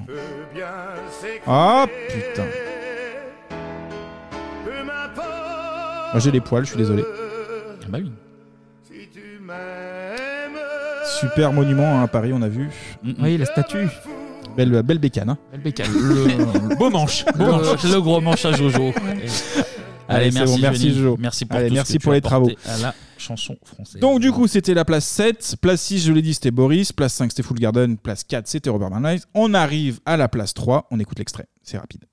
[1.47, 2.45] Ah putain.
[6.13, 7.03] Moi j'ai les poils, je suis désolé.
[7.83, 8.11] Ah bah oui.
[11.21, 12.69] Super monument à Paris, on a vu.
[13.19, 13.87] Oui, la statue.
[14.57, 15.29] Belle, belle bécane.
[15.29, 15.37] Hein.
[15.51, 15.91] Belle bécane.
[15.93, 16.25] Le,
[16.69, 17.23] le beau manche.
[17.35, 17.83] Beau Le, manche.
[17.83, 18.91] le gros manche à Jojo.
[20.09, 20.95] Allez, c'est merci, bon, merci, Johnny.
[20.95, 21.17] Jojo.
[21.19, 22.49] Merci pour Allez, tout ce merci que tu pour as les travaux.
[22.65, 24.01] À la chanson française.
[24.01, 27.13] Donc du coup c'était la place 7, place 6 je l'ai dit c'était Boris, place
[27.13, 29.21] 5 c'était Full Garden, place 4 c'était Robert Miles.
[29.35, 32.03] On arrive à la place 3, on écoute l'extrait, c'est rapide.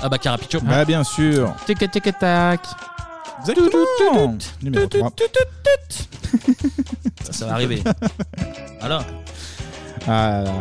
[0.00, 0.60] Ah bah Carapicho.
[0.60, 1.54] Bah bien sûr.
[1.66, 2.60] Tic tic tac.
[3.40, 4.36] Exactement.
[4.62, 5.12] Numéro 3.
[7.24, 7.82] Ça, ça va arriver.
[8.80, 9.04] voilà.
[10.06, 10.52] Ah, là.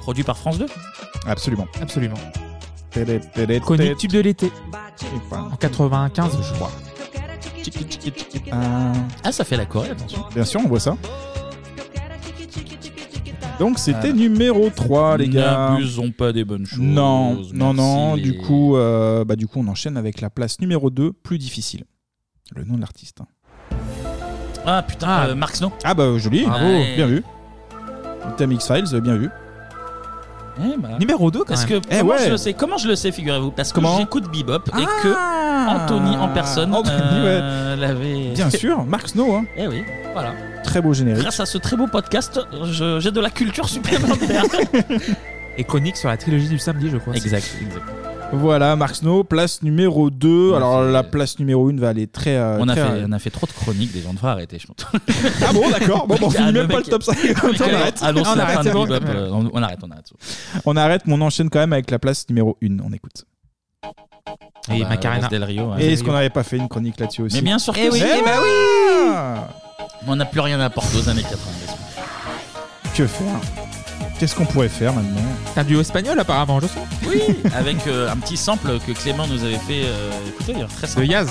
[0.00, 0.66] Produit par France 2
[1.26, 1.66] Absolument.
[1.80, 2.16] Absolument.
[2.90, 3.96] Télé, télé, Connu télé.
[3.96, 4.52] tube de l'été.
[5.32, 6.70] En 95, je crois.
[8.52, 8.92] Ah.
[9.24, 10.22] Ah ça fait la Corée, attention.
[10.34, 10.96] Bien sûr, on voit ça.
[13.58, 15.70] Donc c'était numéro 3 les gars.
[15.70, 16.78] N'abusons pas des bonnes choses.
[16.80, 18.08] Non, non, non.
[18.16, 21.12] Merci, Du les- coup, euh, bah, du coup, on enchaîne avec la place numéro 2,
[21.12, 21.84] plus difficile.
[22.54, 23.20] Le nom de l'artiste.
[23.20, 23.26] hein.
[24.66, 25.26] Ah putain, Ah.
[25.28, 25.72] euh, Mark Snow.
[25.84, 26.66] Ah bah joli, Bravo.
[26.96, 27.22] bien vu.
[28.36, 29.30] Thème X-Files, bien vu.
[30.60, 30.88] Eh bah.
[31.00, 31.80] Numéro 2 quand Parce même.
[31.80, 32.24] que Eh comment ouais.
[32.26, 33.50] je le sais Comment je le sais, figurez-vous?
[33.50, 38.30] Parce que j'écoute Bebop et que Anthony en personne Anthony, euh, l'avait.
[38.34, 39.34] Bien sûr, Mark Snow.
[39.34, 39.44] Hein.
[39.56, 39.82] Eh oui,
[40.12, 40.32] voilà.
[40.62, 41.22] Très beau générique.
[41.22, 44.44] Grâce à ce très beau podcast, je- j'ai de la culture supplémentaire.
[45.58, 47.14] Et chronique sur la trilogie du samedi, je crois.
[47.14, 47.82] exact, exact.
[48.32, 50.54] Voilà, Mark Snow, place numéro 2.
[50.54, 52.36] Alors la place numéro 1 va aller très.
[52.36, 54.30] euh, On a, très, fait, euh, on a fait trop de chroniques, des gens devraient
[54.30, 54.76] arrêter, je pense.
[55.46, 56.06] Ah bon, d'accord.
[56.08, 57.16] Bon, bon, on Ah, finit le même pas le top 5.
[57.44, 58.02] on arrête.
[58.02, 58.86] Annonce On la arrête, c'est bon.
[58.86, 60.10] Bebop, euh, on, on arrête, on arrête.
[60.64, 62.78] On arrête, mais on enchaîne quand même avec la place numéro 1.
[62.84, 63.24] On écoute.
[64.72, 65.20] Et bah, Macarena.
[65.20, 65.84] Rose Del Rio, ouais.
[65.84, 67.90] Et est-ce qu'on n'avait pas fait une chronique là-dessus aussi Mais bien sûr que Eh
[67.90, 68.04] oui, si.
[68.04, 71.36] eh bah oui On n'a plus rien à apporter aux années 90.
[72.96, 73.26] Que faire?
[74.18, 75.20] Qu'est-ce qu'on pourrait faire maintenant
[75.54, 76.80] T'as un duo espagnol apparemment, je sais.
[77.06, 77.20] Oui,
[77.54, 80.10] avec euh, un petit sample que Clément nous avait fait euh,
[80.40, 81.04] très De sympa.
[81.04, 81.28] Yaz.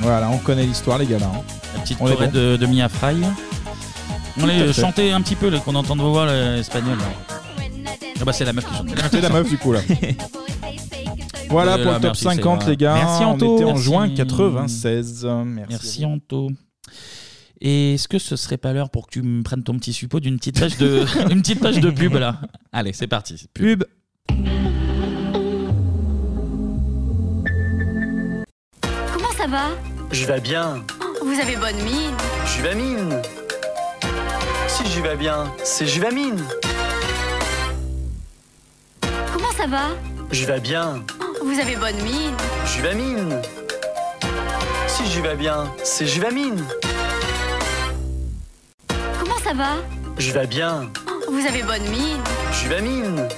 [0.00, 1.30] Voilà, on connaît l'histoire, les gars là.
[1.34, 1.40] hein.
[1.74, 2.32] La petite On est choré bon.
[2.32, 3.16] de, de Mia Fry.
[4.40, 4.80] On les fait.
[4.80, 6.98] chanter un petit peu, là, qu'on entend de vos voix là, espagnol.
[6.98, 7.04] là.
[8.20, 8.88] Ah bah c'est la meuf qui chante.
[9.10, 9.80] C'est la meuf du coup là.
[11.48, 12.70] Voilà Euh, pour là, le top merci, c'est 50 vrai.
[12.72, 12.94] les gars.
[12.94, 13.46] Merci, Anto.
[13.46, 13.84] On était en Merci.
[13.84, 15.24] juin 96.
[15.44, 15.66] Merci.
[15.70, 16.48] Merci Anto.
[17.60, 20.20] Et est-ce que ce serait pas l'heure pour que tu me prennes ton petit suppôt
[20.20, 22.40] d'une petite page de une petite page de pub là?
[22.72, 23.48] Allez, c'est parti.
[23.54, 23.84] Pub.
[29.12, 29.70] Comment ça va?
[30.12, 30.84] Je vais bien.
[31.22, 32.14] Vous avez bonne mine.
[32.46, 33.22] Juvamine.
[34.68, 36.44] Si je vais bien, c'est Juvamine.
[39.32, 39.88] Comment ça va?
[40.30, 41.02] Je vais bien.
[41.42, 42.34] Vous avez bonne mine.
[42.66, 43.40] Juvamine.
[44.86, 46.62] Si je vais bien, c'est Juvamine.
[46.82, 46.95] Comment
[49.46, 49.76] ça va
[50.18, 50.90] Je vais bien.
[51.28, 52.20] Vous avez bonne mine.
[52.52, 53.28] Juvamine.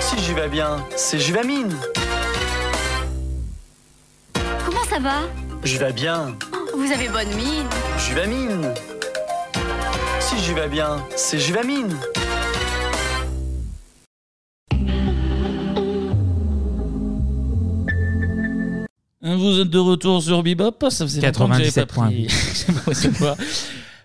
[0.00, 1.76] Si je vais bien, c'est Juvamine.
[4.64, 5.28] Comment ça va
[5.62, 6.38] Je vais bien.
[6.74, 7.68] Vous avez bonne mine.
[7.98, 8.72] Juvamine.
[10.20, 11.94] Si je vais bien, c'est Juvamine.
[19.20, 22.06] Vous êtes de retour sur Bebop, ça faisait longtemps que j'avais pas 97 points.
[22.06, 22.28] pris.
[22.28, 23.36] Je sais pas, c'est quoi.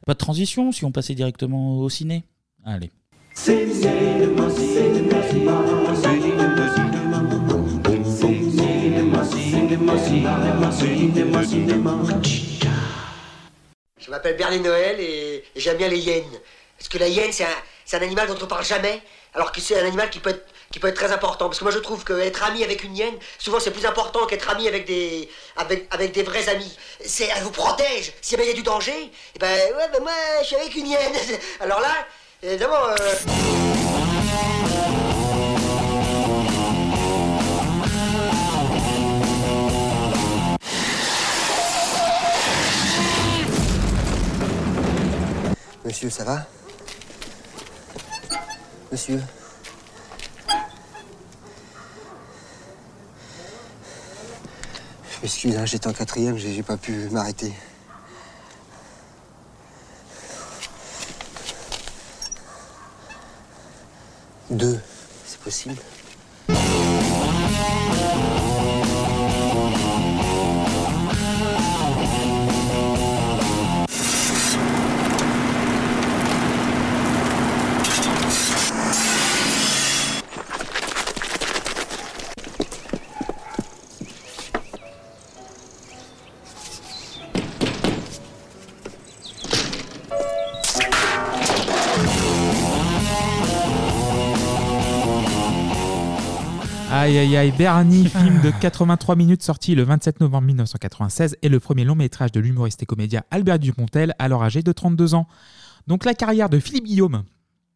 [0.08, 2.24] Pas de transition si on passait directement au ciné.
[2.66, 2.92] Allez.
[3.36, 3.52] Je
[14.10, 16.24] m'appelle Bernie Noël et, j'aime bien les hyènes.
[16.78, 17.48] Parce que la hyène, c'est un,
[17.84, 19.02] c'est un animal dont on parle jamais,
[19.34, 21.48] alors que c'est un animal qui peut, être, qui peut être très important.
[21.48, 24.50] Parce que moi, je trouve qu'être ami avec une hyène, souvent, c'est plus important qu'être
[24.50, 26.78] ami avec des, avec, avec des vrais amis.
[27.06, 28.14] C'est, elle vous protège.
[28.22, 30.12] Si il y a du danger, eh ben, ouais, ben moi,
[30.42, 31.14] je suis avec une hyène.
[31.60, 31.94] Alors là,
[32.44, 32.76] évidemment...
[32.88, 32.96] euh,
[45.86, 46.46] Monsieur, ça va?
[48.92, 49.22] Monsieur?
[55.18, 57.52] Je m'excuse, hein, j'étais en quatrième, j'ai pas pu m'arrêter.
[64.52, 64.80] Deux,
[65.26, 65.76] c'est possible
[97.18, 101.60] Aïe aïe aïe, Bernie, film de 83 minutes sorti le 27 novembre 1996 est le
[101.60, 105.26] premier long métrage de l'humoriste et comédien Albert Dupontel, alors âgé de 32 ans.
[105.88, 107.24] Donc la carrière de Philippe Guillaume.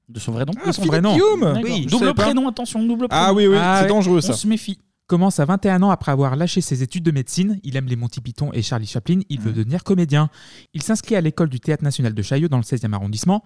[0.09, 1.13] De son vrai nom De son Philippe vrai nom.
[1.13, 3.23] Guillaume Oui, Double prénom, attention, double prénom.
[3.29, 3.87] Ah oui, oui, c'est ouais.
[3.87, 4.33] dangereux ça.
[4.33, 4.77] On se méfie.
[5.07, 7.59] Commence à 21 ans après avoir lâché ses études de médecine.
[7.63, 9.21] Il aime les Monty Python et Charlie Chaplin.
[9.29, 10.29] Il veut devenir comédien.
[10.75, 13.43] Il s'inscrit à l'école du Théâtre National de Chaillot dans le 16e arrondissement.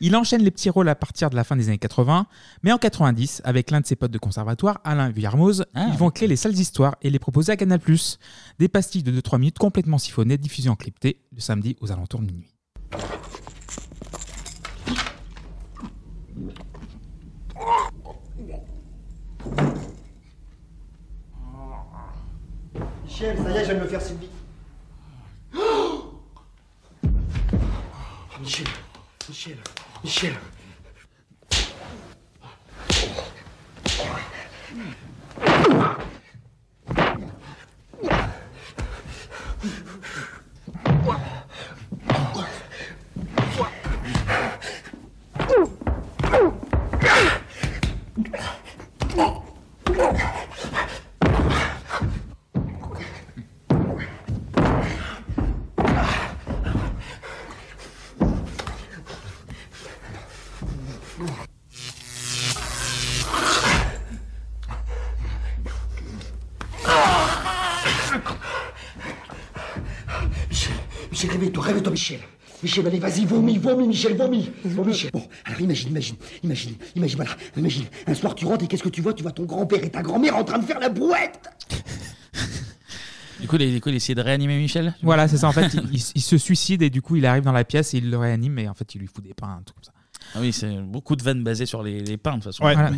[0.00, 2.26] Il enchaîne les petits rôles à partir de la fin des années 80,
[2.62, 5.88] mais en 90, avec l'un de ses potes de conservatoire, Alain Villarmoz, Ah.
[5.92, 7.80] ils vont créer les salles d'histoire et les proposer à Canal+.
[8.58, 12.26] Des pastilles de 2-3 minutes complètement siphonnées, diffusées en crypté le samedi aux alentours de
[12.26, 12.54] minuit.
[23.04, 24.28] Michel, ça y est, je viens de me faire Sylvie.
[28.40, 28.66] Michel,
[29.28, 29.56] Michel,
[30.04, 30.36] Michel.
[70.50, 70.72] Michel,
[71.10, 72.20] Michel, réveille-toi, réveille-toi, Michel.
[72.62, 74.50] Michel, allez, vas-y, vomis, vomis, Michel, vomis.
[74.64, 75.10] Vomis, Michel.
[75.12, 77.84] Bon, alors imagine, imagine, imagine, imagine, voilà, imagine.
[78.06, 79.12] Un soir, tu rentres et qu'est-ce que tu vois?
[79.14, 81.38] Tu vois ton grand-père et ta grand-mère en train de faire la brouette.
[83.40, 85.46] Du coup, il, du coup, il essaie de réanimer Michel Voilà, c'est ça.
[85.48, 87.94] En fait, il, il- il se suicide et du coup, il arrive dans la pièce
[87.94, 89.84] et il le réanime et en fait, il lui fout des pains, un truc comme
[89.84, 89.92] ça.
[90.34, 92.62] Ah oui, c'est beaucoup de vannes basées sur les, les pains, de toute façon.
[92.74, 92.90] Voilà.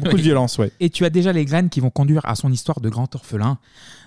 [0.59, 0.73] ouais.
[0.81, 3.59] Et tu as déjà les graines qui vont conduire à son histoire de grand orphelin.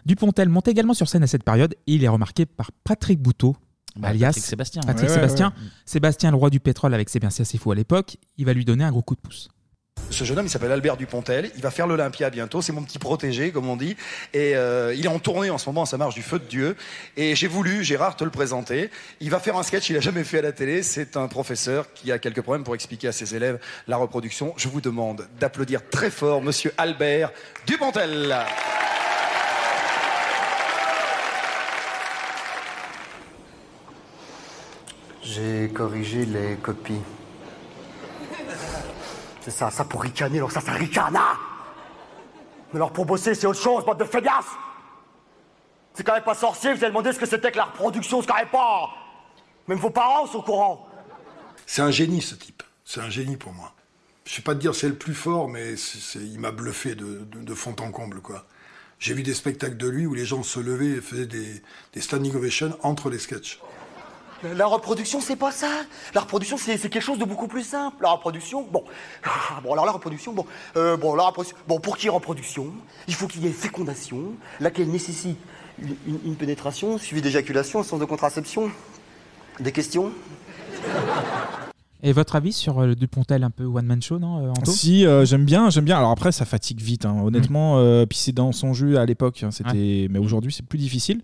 [0.05, 3.55] Dupontel monte également sur scène à cette période et il est remarqué par Patrick Bouteau,
[3.95, 4.81] Bah, alias Patrick Sébastien.
[4.85, 5.47] Patrick Ouais, ouais, Sébastien.
[5.47, 5.69] ouais.
[5.85, 8.65] Sébastien, le roi du pétrole avec ses biens assez fous à l'époque, il va lui
[8.65, 9.49] donner un gros coup de pouce.
[10.09, 11.49] Ce jeune homme, il s'appelle Albert Dupontel.
[11.55, 12.61] Il va faire l'Olympia bientôt.
[12.61, 13.97] C'est mon petit protégé, comme on dit.
[14.33, 15.85] Et euh, il est en tournée en ce moment.
[15.85, 16.75] Ça marche du feu de Dieu.
[17.17, 18.91] Et j'ai voulu, Gérard, te le présenter.
[19.21, 20.83] Il va faire un sketch qu'il a jamais fait à la télé.
[20.83, 24.53] C'est un professeur qui a quelques problèmes pour expliquer à ses élèves la reproduction.
[24.55, 27.31] Je vous demande d'applaudir très fort Monsieur Albert
[27.65, 28.35] Dupontel.
[35.23, 37.01] J'ai corrigé les copies.
[39.43, 41.37] C'est ça, ça pour ricaner, alors ça, ça ricane, hein
[42.71, 44.45] Mais alors pour bosser, c'est autre chose, bande de feignasses
[45.93, 48.27] C'est quand même pas sorcier, vous avez demandé ce que c'était que la reproduction, c'est
[48.27, 48.89] quand même pas...
[49.67, 50.87] Même vos parents sont au courant
[51.65, 52.63] C'est un génie, ce type.
[52.85, 53.73] C'est un génie pour moi.
[54.25, 55.73] Je sais pas te dire c'est le plus fort, mais
[56.15, 58.45] il m'a bluffé de fond en comble, quoi.
[59.03, 61.61] J'ai vu des spectacles de lui où les gens se levaient et faisaient des,
[61.91, 63.59] des standing ovations entre les sketchs.
[64.43, 65.69] La- reproduction, c'est pas ça.
[66.13, 67.97] La reproduction, c'est quelque chose de beaucoup plus simple.
[68.01, 68.83] La reproduction, bon.
[69.63, 70.45] Bon, alors la reproduction, bon.
[70.75, 71.57] Euh, bon, la reproduction.
[71.67, 72.73] Bon, pour qu'il y ait reproduction,
[73.07, 75.37] il faut qu'il y ait fécondation, laquelle nécessite
[75.79, 78.69] une pénétration suivie d'éjaculation, un sens de contraception.
[79.59, 80.11] Des questions?
[82.05, 84.71] Et votre avis sur euh, Dupontel un peu one-man show, non, euh, Anto?
[84.71, 85.97] Si, euh, j'aime bien, j'aime bien.
[85.97, 87.77] Alors après, ça fatigue vite, hein, honnêtement.
[87.79, 90.07] euh, puis c'est dans son jeu à l'époque, hein, c'était.
[90.09, 91.21] Mais aujourd'hui, c'est plus difficile.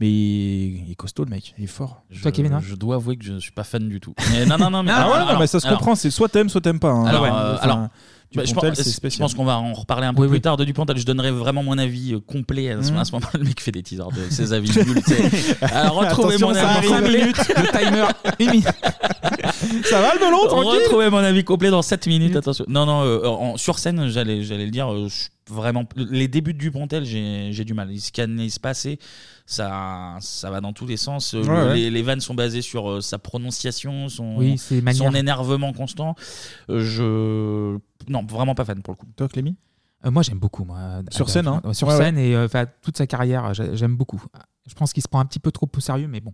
[0.00, 2.02] Mais il est costaud, le mec, il est fort.
[2.10, 4.14] Je, je dois avouer que je suis pas fan du tout.
[4.32, 4.82] Mais non, non, non.
[4.82, 5.94] Mais ah ouais, alors- non, mais ça se alors- comprend.
[5.94, 6.90] C'est soit t'aimes, soit t'aimes pas.
[6.90, 7.04] hein.
[7.04, 7.88] Alors, Ouais, euh, enfin, alors, bah,
[8.34, 9.20] je, Dupontel, pense, c'est je spécial.
[9.24, 10.96] pense qu'on va en reparler un peu plus tard de Dupontel.
[10.96, 12.96] Je donnerai vraiment mon avis euh, complet à ce, Mhm.
[12.98, 13.26] à ce moment.
[13.34, 15.02] Le mec fait des teasers de ses avis nuls.
[15.06, 15.56] tu sais.
[15.72, 16.90] Alors, retrouvez Attention, mon ça avis arrive.
[17.04, 17.20] complet.
[17.20, 18.04] Cinq minutes, le timer,
[18.40, 18.68] une minute.
[19.84, 22.36] Ça va le melon, tranquille Retrouvez mon avis complet dans 7 minutes.
[22.36, 22.64] Attention.
[22.68, 24.92] Non, non, euh, en- sur scène, j'allais, j'allais le dire.
[24.92, 27.90] euh, je suis vraiment, les débuts de Dupontel, j'ai, j'ai du mal.
[27.90, 28.98] Il se canalise pas assez.
[29.46, 31.34] Ça, ça va dans tous les sens.
[31.34, 31.74] Euh, Ouais, le- ouais.
[31.74, 35.02] Les, les vannes sont basées sur euh, sa prononciation, son, Oui, ses manières.
[35.10, 36.14] son énervement constant.
[36.70, 37.78] Euh, je,
[38.10, 39.06] non, vraiment pas fan pour le coup.
[39.16, 39.56] Toi, Clémy?
[40.04, 40.64] Euh, moi, j'aime beaucoup.
[40.64, 41.60] Moi, Sur scène, hein.
[41.72, 44.20] Sur Ouais, scène et euh, enfin, toute sa carrière, j'ai- j'aime beaucoup.
[44.68, 46.32] Je pense qu'il se prend un petit peu trop au sérieux, mais bon.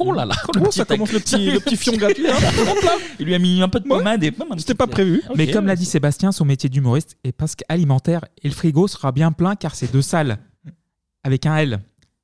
[0.00, 2.26] Oh là là, Oh, ça commence le petit, le petit fion gratuit.
[2.28, 2.34] hein.
[3.20, 5.22] Il lui a mis un peu de pommade et C'était pas prévu.
[5.36, 9.12] Mais comme l'a dit Sébastien, son métier d'humoriste est presque alimentaire et le frigo sera
[9.12, 10.38] bien plein car ces deux salles,
[11.24, 11.80] avec un L,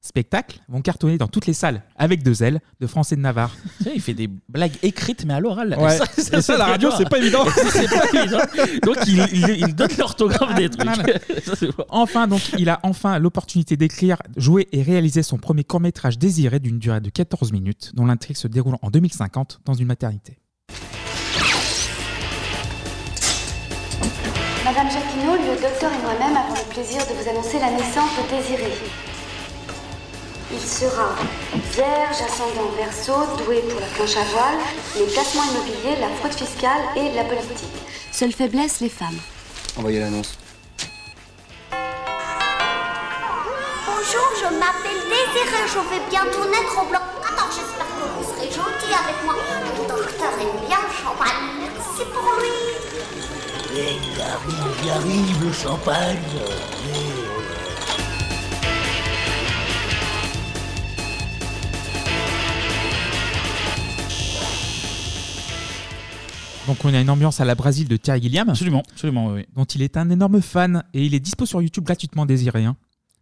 [0.09, 3.55] spectacle, vont cartonner dans toutes les salles avec deux L de France et de Navarre.
[3.79, 5.77] Tu sais, il fait des blagues écrites mais à l'oral.
[5.79, 5.97] Ouais.
[6.37, 7.45] Et ça, la radio, c'est pas évident.
[7.73, 8.39] c'est pas évident.
[8.83, 10.91] Donc il, il- il donne l'orthographe des trucs.
[11.45, 11.85] Ça, c'est bon.
[11.91, 16.79] Enfin, donc, il a enfin l'opportunité d'écrire, jouer et réaliser son premier court-métrage désiré d'une
[16.79, 20.39] durée de 14 minutes, dont l'intrigue se déroule en 2050 dans une maternité.
[24.65, 28.37] Madame Jacquinot, le docteur et moi-même avons le plaisir de vous annoncer la naissance de
[28.37, 28.71] Désiré.
[30.51, 31.15] Il sera
[31.75, 33.13] vierge, ascendant verso,
[33.45, 34.59] doué pour la planche à voile,
[34.97, 37.69] les placements immobiliers, la fraude fiscale et la politique.
[38.11, 39.19] Seule faiblesse, les femmes.
[39.77, 40.39] Envoyez l'annonce.
[43.85, 47.55] Bonjour, je m'appelle Désiré, je vais bientôt naître au bloc 14.
[47.55, 49.35] J'espère que vous serez gentil avec moi.
[49.77, 51.45] Le docteur aime bien le champagne.
[51.61, 52.57] Merci pour lui.
[53.75, 57.18] Il arrive, il arrive, le champagne.
[66.69, 68.49] Donc, on a une ambiance à la Brésil de Terry Gilliam.
[68.49, 69.47] Absolument, absolument, oui.
[69.57, 72.65] Dont il est un énorme fan et il est dispo sur YouTube gratuitement désiré.
[72.65, 72.77] hein.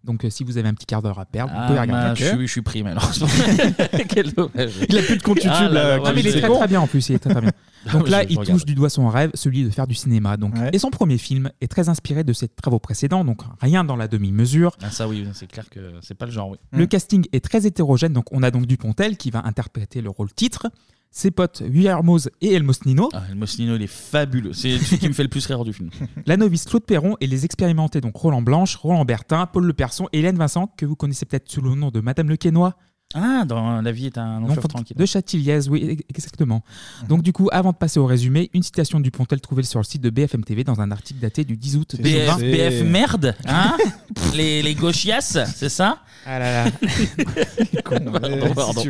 [0.04, 2.20] Donc, euh, si vous avez un petit quart d'heure à perdre, vous Ah, pouvez regarder.
[2.20, 3.26] je, suis, je suis pris malheureusement.
[4.08, 4.72] Quel dommage.
[4.88, 6.68] Il a plus de compte Ah YouTube, là là, Ah, mais il est très très
[6.68, 7.50] bien en plus, il est très très bien.
[7.92, 10.36] Donc Je- là, il touche du doigt son rêve, celui de faire du cinéma.
[10.36, 13.96] Donc, Et son premier film est très inspiré de ses travaux précédents, donc rien dans
[13.96, 14.76] la demi-mesure.
[14.82, 16.50] Ah, ça oui, c'est clair que c'est pas le genre.
[16.50, 16.58] Oui.
[16.72, 20.32] Le casting est très hétérogène, donc on a donc Dupontel qui va interpréter le rôle
[20.32, 20.66] titre,
[21.10, 23.08] ses potes Guillermoz et Elmos Nino.
[23.12, 24.52] Ah, Elmos Nino, il est fabuleux.
[24.52, 25.90] C'est celui qui me fait le plus rire du film.
[26.26, 30.08] La novice Claude Perron et les expérimentés donc Roland Blanche, Roland Bertin, Paul Le Person
[30.12, 32.72] et Hélène Vincent, que vous connaissez peut-être sous le nom de Madame Le Quesnoy.
[33.14, 34.96] Ah, dans La vie est un long Non, fleuve tranquille.
[34.96, 36.62] De Châtilliez, oui, e- exactement.
[37.08, 39.84] Donc du coup, avant de passer au résumé, une citation du Pontel trouvée sur le
[39.84, 42.36] site de BFM TV dans un article daté du 10 août BF, 2020.
[42.38, 43.76] BF merde, hein
[44.34, 46.70] les, les gauchias, c'est ça Ah là là.
[47.84, 48.38] Pardon, pardon.
[48.54, 48.82] Pardon,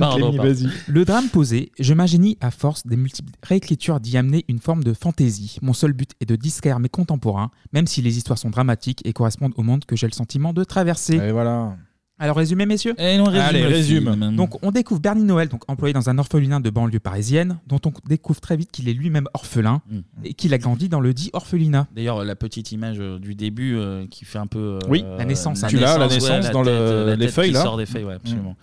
[0.00, 0.68] Pardon, pardon.
[0.88, 4.92] Le drame posé, je m'ingénie à force des multiples réécritures d'y amener une forme de
[4.92, 5.56] fantaisie.
[5.62, 9.12] Mon seul but est de distraire mes contemporains, même si les histoires sont dramatiques et
[9.12, 11.14] correspondent au monde que j'ai le sentiment de traverser.
[11.14, 11.76] Et voilà.
[12.20, 14.12] Alors résumé messieurs Et non, résume Allez, le résume.
[14.12, 14.36] film.
[14.36, 17.92] Donc on découvre Bernie Noël, donc employé dans un orphelinat de banlieue parisienne, dont on
[18.08, 20.00] découvre très vite qu'il est lui-même orphelin Mm.
[20.24, 21.86] et qu'il a grandi dans le dit orphelinat.
[21.96, 24.58] D'ailleurs, la petite image euh, du début euh, qui fait un peu.
[24.58, 25.68] euh, Oui, la naissance, hein.
[25.68, 28.04] Tu l'as, la naissance ouais, dans le- les tête feuilles, qui là sort des feuilles,
[28.04, 28.54] ouais, absolument.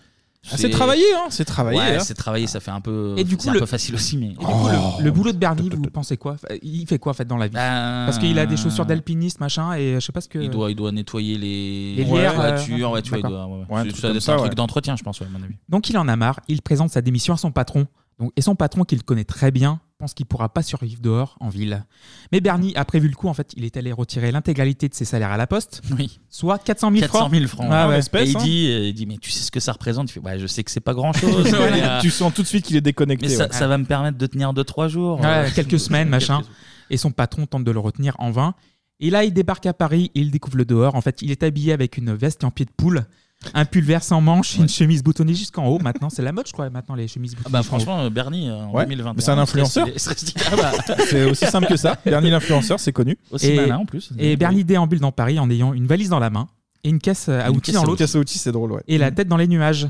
[0.52, 2.00] Ah, c'est travaillé, hein, c'est travaillé, Ouais, hein.
[2.00, 3.14] c'est travaillé, ça fait un peu.
[3.18, 4.28] Et du coup, un le- peu facile aussi, mais.
[4.28, 4.68] Et du coup,
[5.00, 6.38] le, le boulot de Bernie, vous pensez quoi?
[6.62, 7.54] Il fait quoi en fait dans la vie?
[7.54, 10.40] Parce qu'il a des chaussures d'alpiniste, machin, et je sais pas ce que.
[10.40, 13.48] Il doit, il doit nettoyer les, Les lierres, euh, voitures, ouais, tu vois, il doit.
[13.48, 13.84] ouais, un
[14.20, 14.56] C'est- un truc ouais.
[14.56, 15.56] d'entretien, je pense, ouais, à mon avis.
[15.70, 17.88] Donc il en a marre, il présente sa démission à son patron.
[18.20, 21.50] Donc, et son patron, qu'il connaît très bien, pense qu'il pourra pas survivre dehors, en
[21.50, 21.84] ville.
[22.32, 25.06] Mais Bernie a prévu le coup, en fait, il est allé retirer l'intégralité de ses
[25.06, 26.20] salaires à la poste, Oui.
[26.30, 27.22] soit 400 000 francs.
[27.24, 27.68] 400 000 francs.
[27.72, 28.00] Ah ouais.
[28.00, 30.10] Et il dit, euh, il dit, mais tu sais ce que ça représente?
[30.10, 31.46] Il fait, ouais, je sais que c'est pas grand chose.
[32.02, 33.28] tu sens tout de suite qu'il est déconnecté.
[33.28, 33.54] Mais ça, ouais.
[33.54, 35.20] ça va me permettre de tenir 2-3 jours.
[35.20, 36.38] Ouais, Euh, quelques semaines, machin.
[36.42, 36.52] quelques-
[36.90, 38.54] Et son patron tente de le retenir en vain.
[39.00, 40.96] Et là, il débarque à Paris et il découvre le dehors.
[40.96, 43.06] En fait, il est habillé avec une veste en pied de poule,
[43.54, 45.80] un pull vert sans manches, une chemise boutonnée jusqu'en haut.
[45.80, 47.54] Maintenant, c'est la mode, je crois, maintenant, les chemises Ah boutonnées.
[47.54, 47.80] bah jusqu'en haut.
[47.80, 49.14] franchement, euh, Bernie, euh, en Ouais, 2021.
[49.14, 49.88] mais c'est un influenceur.
[49.88, 50.42] il serait stylé-.
[50.52, 50.96] Ah bah.
[51.10, 51.98] C'est aussi simple que ça.
[52.04, 53.18] Bernie l'influenceur, c'est connu.
[53.32, 54.12] Aussi malin en plus.
[54.18, 56.48] Et Bernie déambule dans Paris en ayant une valise dans la main
[56.84, 57.98] et une caisse à Une outils caisse dans à l'autre.
[58.00, 58.84] Caisse à outils, c'est drôle, ouais.
[58.88, 59.88] Et la tête dans les nuages.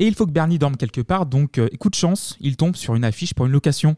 [0.00, 2.76] Et il faut que Bernie dorme quelque part, donc euh, coup de chance, il tombe
[2.76, 3.96] sur une affiche pour une location.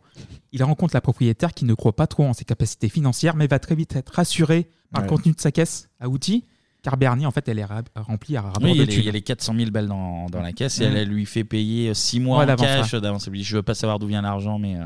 [0.52, 3.58] Il rencontre la propriétaire qui ne croit pas trop en ses capacités financières, mais va
[3.58, 5.08] très vite être rassuré par Ouais.
[5.10, 6.44] le contenu de sa caisse à outils,
[6.82, 8.86] car Bernie, en fait, elle est ra- remplie à rabord Oui, il y, de a
[8.86, 9.12] les, il y a thunes.
[9.14, 10.90] les 400 000 balles dans, dans la caisse et Mhm.
[10.92, 13.00] elle, elle lui fait payer 6 mois Ouais, en d'avance, cash ouais.
[13.00, 13.26] d'avance.
[13.26, 14.76] Elle lui dit, Je veux pas savoir d'où vient l'argent, mais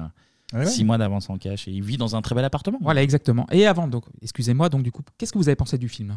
[0.53, 0.67] Ah ouais.
[0.67, 1.69] 6 mois d'avance en cash.
[1.69, 2.79] Et il vit dans un très bel appartement.
[2.81, 3.47] Voilà, exactement.
[3.53, 6.17] Et avant, donc, excusez-moi, donc du coup, qu'est-ce que vous avez pensé du film?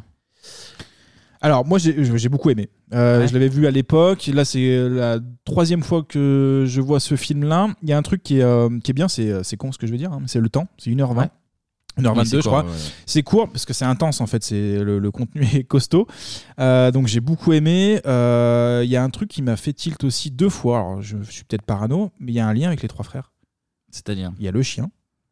[1.39, 2.67] Alors moi j'ai j'ai beaucoup aimé.
[2.93, 4.25] Euh, Je l'avais vu à l'époque.
[4.33, 7.67] Là c'est la troisième fois que je vois ce film-là.
[7.83, 9.71] Il y a un truc qui est, euh, qui est bien, c'est euh, c'est con
[9.71, 10.67] ce que je veux dire, hein, mais c'est le temps.
[10.79, 11.29] C'est 1h20.
[11.97, 12.03] Ouais.
[12.03, 12.63] 1h22 Oui, c'est je crois.
[12.63, 12.71] ouais.
[13.05, 14.43] C'est court parce que c'est intense en fait.
[14.43, 16.07] C'est le, le contenu est costaud.
[16.59, 18.01] Euh, donc j'ai beaucoup aimé.
[18.05, 20.79] Euh, Il y a un truc qui m'a fait tilt aussi deux fois.
[20.79, 23.03] Alors je, je suis peut-être parano, mais il y a un lien avec les trois
[23.05, 23.31] frères.
[23.91, 24.89] C'est-à-dire Il y a le chien.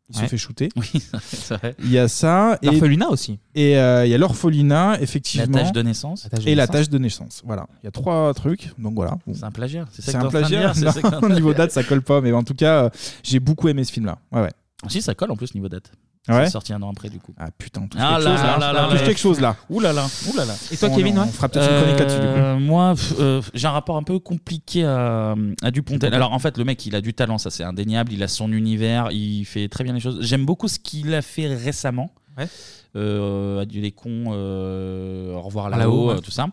[0.08, 0.28] Il se Ouais.
[0.28, 0.70] fait shooter.
[0.76, 0.92] Oui,
[1.24, 1.76] c'est vrai.
[1.80, 2.60] Il y a ça.
[2.62, 3.40] et- L'orphelinat aussi.
[3.56, 5.48] Et euh, il y a l'orphelinat, effectivement.
[5.58, 6.24] La tâche de naissance.
[6.26, 7.42] La tâche de Et la tâche de naissance.
[7.44, 7.66] Voilà.
[7.82, 8.72] Il y a trois trucs.
[8.78, 9.18] Donc voilà.
[9.34, 9.86] C'est un plagiat.
[9.92, 10.74] C'est un plagiat.
[10.74, 12.22] de niveau date, ça colle pas.
[12.22, 12.90] Mais en tout cas, euh,
[13.24, 14.20] j'ai beaucoup aimé ce film-là.
[14.32, 14.52] Ouais, ouais.
[14.90, 15.92] Si, ça colle en plus niveau date.
[16.28, 16.46] Ouais.
[16.46, 17.34] C'est sorti un an après du coup.
[17.38, 18.58] Ah putain, on touche Ah quelque là chose là.
[18.60, 19.56] là là On touche quelque chose là.
[19.70, 20.54] Ouh là là, ouh là là.
[20.72, 22.34] Et toi, On- Kevin, on ouais fera peut-être une chronique là-dessus, du coup.
[22.34, 26.14] Euh, Moi, pff, euh, j'ai un rapport un peu compliqué à, à Dupontel.
[26.16, 28.12] Alors en fait, le mec, il a du talent, ça c'est indéniable.
[28.14, 30.18] Il a son univers, il fait très bien les choses.
[30.22, 32.12] J'aime beaucoup ce qu'il a fait récemment.
[32.38, 32.48] Ouais.
[32.96, 36.16] Euh, Adieu les cons, euh, Au revoir là-haut, là-haut, ouais.
[36.16, 36.48] euh, tout ça.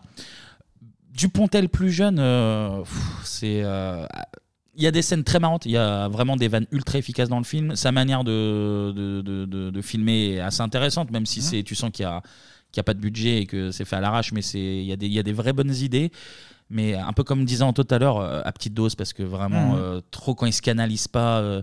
[1.15, 3.61] Dupontel plus jeune, euh, pff, c'est.
[3.63, 4.05] euh,
[4.75, 7.29] il y a des scènes très marrantes, il y a vraiment des vannes ultra efficaces
[7.29, 7.75] dans le film.
[7.75, 11.75] Sa manière de, de, de- de- de filmer est assez intéressante, même si c'est, tu
[11.75, 12.21] sens qu'il n'y a,
[12.71, 14.85] qu'il y a pas de budget et que c'est fait à l'arrache, mais c'est, il,
[14.85, 16.11] y a des, il y a des vraies bonnes idées.
[16.69, 19.21] Mais un peu comme disait Anto tout à l'heure, euh, à petite dose, parce que
[19.21, 19.79] vraiment, Mhm.
[19.79, 21.61] euh, trop quand il se canalise pas, euh,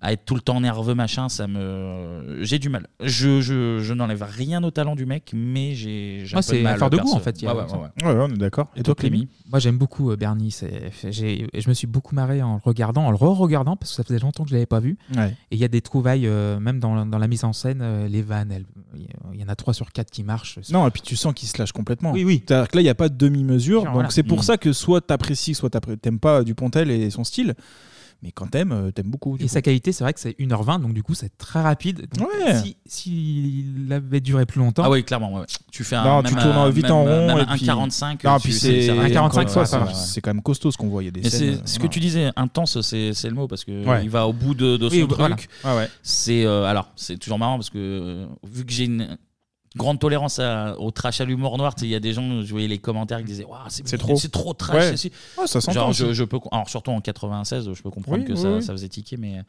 [0.00, 2.38] à être tout le temps nerveux, machin, ça me.
[2.42, 2.86] J'ai du mal.
[3.02, 6.52] Je, je, je n'enlève rien au talent du mec, mais j'ai, j'ai un Moi, peu
[6.52, 6.74] de c'est mal.
[6.74, 7.16] affaire de goût perso.
[7.16, 7.42] en fait.
[7.42, 8.14] il y a- Ouais, ouais, ouais, ouais.
[8.14, 8.68] Ouais, on est d'accord.
[8.76, 10.50] Et toi, Clémy Moi, j'aime beaucoup euh, Bernie.
[10.52, 13.96] C'est, j'ai, je me suis beaucoup marré en le regardant, en le re-regardant, parce que
[13.96, 14.96] ça faisait longtemps que je l'avais pas vu.
[15.16, 15.30] Ouais.
[15.50, 18.06] Et il y a des trouvailles, euh, même dans, dans la mise en scène, euh,
[18.08, 18.66] les vannes, elles-
[19.34, 20.58] il y en a 3 sur 4 qui marchent.
[20.70, 22.12] Non, et puis tu sens qu'il se lâche complètement.
[22.12, 22.42] Oui, oui.
[22.46, 23.80] C'est-à-dire que là, il n'y a pas de demi-mesure.
[23.80, 24.10] Genre, Donc voilà.
[24.10, 24.44] c'est pour Mhm.
[24.44, 27.54] ça que soit t'apprécies, soit t'appré- t'aimes pas Dupontel et son style.
[28.22, 29.36] Mais quand t'aimes, euh, t'aimes beaucoup.
[29.36, 29.48] Et coup.
[29.48, 32.06] sa qualité, c'est vrai que c'est 1h20, donc du coup, c'est très rapide.
[32.16, 32.56] Donc, Ouais.
[32.56, 34.82] Si, s'il avait duré plus longtemps.
[34.84, 35.34] Ah oui, clairement.
[35.34, 35.46] ouais, ouais.
[35.70, 36.04] Tu fais un.
[36.04, 37.26] Non, même tu tournes un- vite même- en rond.
[37.28, 37.66] même et un puis...
[37.66, 38.24] 45.
[38.24, 41.02] Non, puis c'est- un 45 ouais, ça- c'est quand même costaud ce qu'on voit.
[41.02, 41.60] Il y a des Mais scènes.
[41.64, 41.90] c'est ce que voilà.
[41.92, 44.02] tu disais, intense, c'est c'est le mot parce que Ouais.
[44.02, 45.18] il va au bout de, de son Oui, truc.
[45.18, 45.36] voilà.
[45.64, 45.88] Ouais, ouais.
[46.02, 49.16] C'est euh, alors c'est toujours marrant parce que euh, vu que j'ai une
[49.76, 52.42] grande tolérance à- au trash à l'humour noir, tu sais, il y a des gens,
[52.42, 54.16] je voyais les commentaires qui disaient Waouh, c'est trop.
[54.16, 54.90] c'est trop trash.
[54.90, 54.96] Ouais.
[54.96, 56.02] c'est- Ouais, ça s'entend Genre, aussi.
[56.06, 58.62] je, je peux, alors surtout en 96, je peux comprendre Oui, que oui, ça, oui.
[58.62, 59.42] ça faisait tiquer, mais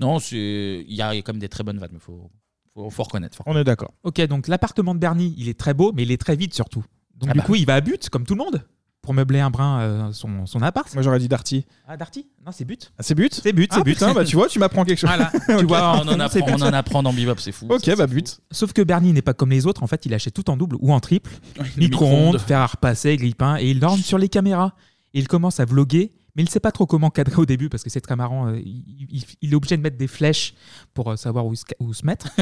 [0.00, 2.30] non, c'est il y a quand même des très bonnes vannes, mais faut
[2.74, 3.36] faut, faut reconnaître.
[3.36, 3.92] faut On est d'accord.
[4.02, 6.82] Ok, donc l'appartement de Bernie, il est très beau, mais il est très vide surtout.
[7.14, 7.44] Donc Ah du bah.
[7.44, 8.64] coup, il va à but, comme tout le monde,
[9.02, 10.92] pour meubler un brin euh, son, son appart.
[10.94, 11.66] Moi j'aurais dit Darty.
[11.88, 12.26] Ah, Darty?
[12.46, 12.92] Non, c'est but.
[12.96, 13.34] Ah, c'est but?
[13.34, 13.92] C'est but, c'est Ah, but.
[13.94, 15.10] putain, bah tu vois, tu m'apprends quelque chose.
[15.10, 16.62] Voilà, tu vois, on en c'est apprend, but.
[16.62, 17.66] on en apprend dans Bebop, c'est fou.
[17.68, 18.40] Ok, bah but.
[18.52, 20.76] Sauf que Bernie n'est pas comme les autres, en fait, il achète tout en double
[20.80, 21.30] ou en triple.
[21.56, 22.38] Micro-ondes, micro-ondes.
[22.40, 24.72] fer à repasser, grille-pain, et il dorme sur les caméras.
[25.14, 27.68] Et il commence à vloguer, mais il ne sait pas trop comment cadrer au début,
[27.68, 28.46] parce que c'est très marrant.
[28.48, 30.54] euh, Il, il- il est obligé de mettre des flèches
[30.94, 32.28] pour euh, savoir où se, où se mettre.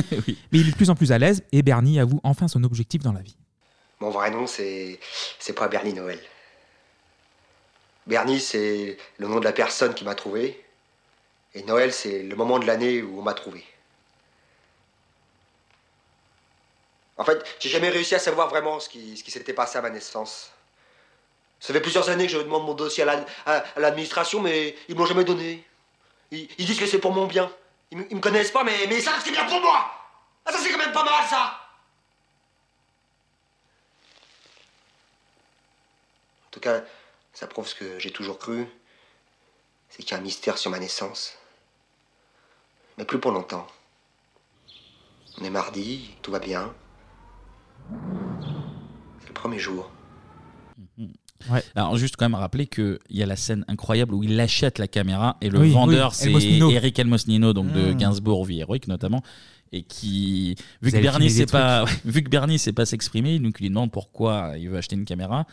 [0.52, 3.02] Mais il est de plus en plus à l'aise, et Bernie avoue enfin son objectif
[3.02, 3.36] dans la vie.
[4.00, 4.98] Mon vrai nom, c'est.
[5.38, 6.18] C'est pas Bernie Noël.
[8.10, 10.60] Bernie, c'est le nom de la personne qui m'a trouvé.
[11.54, 13.64] Et Noël, c'est le moment de l'année où on m'a trouvé.
[17.16, 20.50] En fait, j'ai jamais réussi à savoir vraiment ce qui, s'était passé à ma naissance.
[21.60, 24.74] Ça fait plusieurs années que je demande mon dossier à la- à à l'administration, mais
[24.88, 25.64] ils me l'ont jamais donné.
[26.32, 27.48] Ils, disent que c'est pour mon bien.
[27.92, 29.88] Ils, ils me connaissent pas, mais, mais ils savent que c'est bien pour moi.
[30.44, 31.60] Ah, ça, c'est quand même pas mal, ça.
[36.46, 36.82] En tout cas,
[37.40, 38.66] Ça prouve ce que j'ai toujours cru.
[39.88, 41.32] C'est qu'il y a un mystère sur ma naissance.
[42.98, 43.66] Mais plus pour longtemps.
[45.40, 46.74] On est mardi, tout va bien.
[49.20, 49.90] C'est le premier jour.
[51.74, 54.86] Alors juste quand même rappeler qu'il y a la scène incroyable où il achète la
[54.86, 56.74] caméra et le Oui, vendeur oui, c'est.
[56.74, 57.96] Eric Elmosnino donc de Mm.
[57.96, 59.22] Gainsbourg Vie héroïque notamment
[59.72, 62.00] et qui vu Vous que Bernie sait des pas trucs.
[62.04, 65.06] vu que Bernie sait pas s'exprimer donc il lui demande pourquoi il veut acheter une
[65.06, 65.46] caméra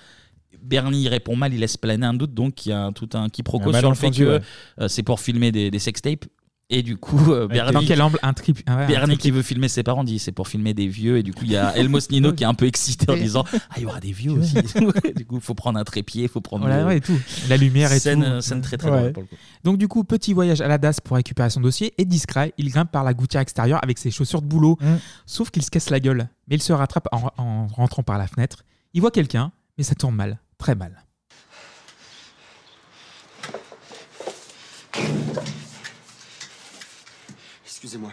[0.62, 3.70] Bernie répond mal, il laisse planer un doute, donc il y a tout un quiproquo
[3.74, 4.42] Un sur le fait malentendu, que ouais.
[4.82, 6.26] euh, c'est pour filmer des, des sextapes.
[6.70, 9.20] Et du coup, euh, Bernie, dans quel angle Un trip- ah ouais, un Bernie trip-
[9.22, 11.18] qui veut filmer ses parents dit c'est pour filmer des vieux.
[11.18, 13.46] Et du coup, il y a Elmos Nino qui est un peu excité en disant
[13.54, 14.54] Ah, il y aura des vieux aussi.
[15.16, 16.66] du coup, il faut prendre un trépied, il faut prendre.
[16.66, 17.18] Voilà, le- ouais, et tout.
[17.48, 18.30] La lumière et scène, tout.
[18.30, 18.98] euh, Scène très très Ouais.
[19.00, 19.36] drôle pour le coup.
[19.64, 22.70] Donc du coup, petit voyage à la DAS pour récupérer son dossier et discret, il
[22.70, 24.78] grimpe par la gouttière extérieure avec ses chaussures de boulot.
[24.82, 24.96] Mm.
[25.26, 26.28] Sauf qu'il se casse la gueule.
[26.50, 28.66] Mais il se rattrape en, en rentrant par la fenêtre.
[28.94, 30.40] Il voit quelqu'un, mais ça tourne mal.
[30.58, 31.04] Très mal.
[37.66, 38.12] Excusez-moi.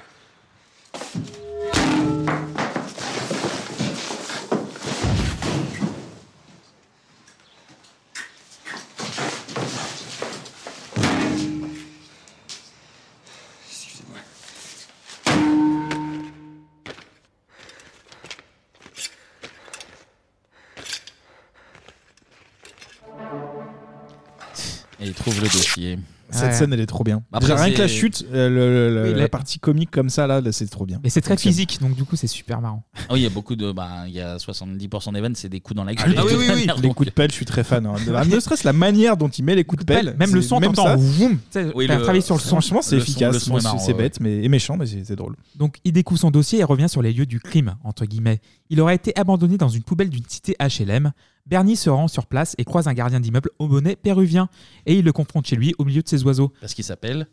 [25.27, 25.99] Et il trouve le dossier.
[26.31, 27.23] Cette scène, elle est trop bien.
[27.33, 30.09] Après, Déjà, rien que la chute, euh, le- le- Oui, la la- partie comique comme
[30.11, 30.99] ça, là, là, c'est trop bien.
[31.05, 31.53] Et c'est très Fonctionne.
[31.53, 32.83] physique, donc du coup, c'est super marrant.
[32.97, 33.71] Ah oui, il y a beaucoup de.
[33.73, 36.11] Bah, il y a 70% des vannes, c'est des coups dans la Ah gueule.
[36.11, 36.83] oui, de oui, oui, oui.
[36.83, 37.87] Les coups de pelle, je suis très fan.
[37.87, 37.95] hein.
[38.29, 40.17] Ne serait-ce la manière dont il met les coups de pelle.
[40.19, 40.97] Même le son, même ça.
[40.97, 42.49] Oui, le- travaillé sur le son.
[42.49, 43.49] Franchement, c'est efficace.
[43.79, 45.37] c'est- bête, mais et méchant, mais c'est c'est drôle.
[45.57, 48.41] Donc il découvre son dossier et revient sur les lieux du crime, entre guillemets.
[48.71, 51.13] Il aurait été abandonné dans une poubelle d'une cité HLM.
[51.47, 54.49] Bernie se rend sur place et croise un gardien d'immeuble au bonnet péruvien.
[54.87, 56.53] Et il le confronte chez lui au milieu de oiseaux.
[56.61, 57.27] Parce qu'il s'appelle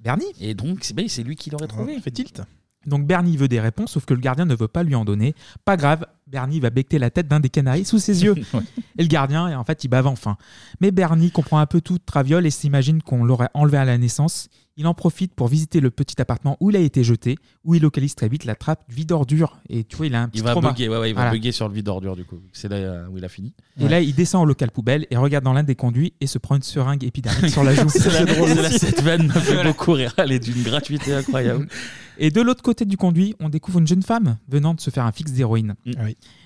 [0.00, 0.26] Bernie.
[0.40, 1.98] Et donc, c'est c'est lui qui l'aurait trouvé.
[2.00, 2.42] Fait tilt.
[2.86, 5.34] Donc Bernie veut des réponses, sauf que le gardien ne veut pas lui en donner.
[5.64, 8.34] Pas grave, Bernie va becter la tête d'un des canaris sous ses yeux.
[8.98, 10.36] Et le gardien, en fait, il bave enfin.
[10.80, 13.98] Mais Bernie comprend un peu tout de Traviole et s'imagine qu'on l'aurait enlevé à la
[13.98, 14.48] naissance.
[14.78, 17.80] Il en profite pour visiter le petit appartement où il a été jeté, où il
[17.80, 19.58] localise très vite la trappe vide ordure.
[19.70, 20.68] Et tu vois, il a un petit Il va trauma.
[20.72, 21.30] bugger, ouais, ouais, il va Voilà.
[21.34, 22.36] bugger sur le vide d'ordure du coup.
[22.52, 23.54] C'est là euh, où il a fini.
[23.80, 26.36] Et là, il descend au local poubelle et regarde dans l'un des conduits et se
[26.36, 27.88] prend une seringue épidermique sur la joue.
[27.88, 30.12] C'est la- c'est la- cette vanne m'a fait beaucoup rire.
[30.18, 31.68] Elle est d'une gratuité incroyable.
[32.18, 35.04] Et de l'autre côté du conduit, on découvre une jeune femme venant de se faire
[35.04, 35.74] un fixe d'héroïne.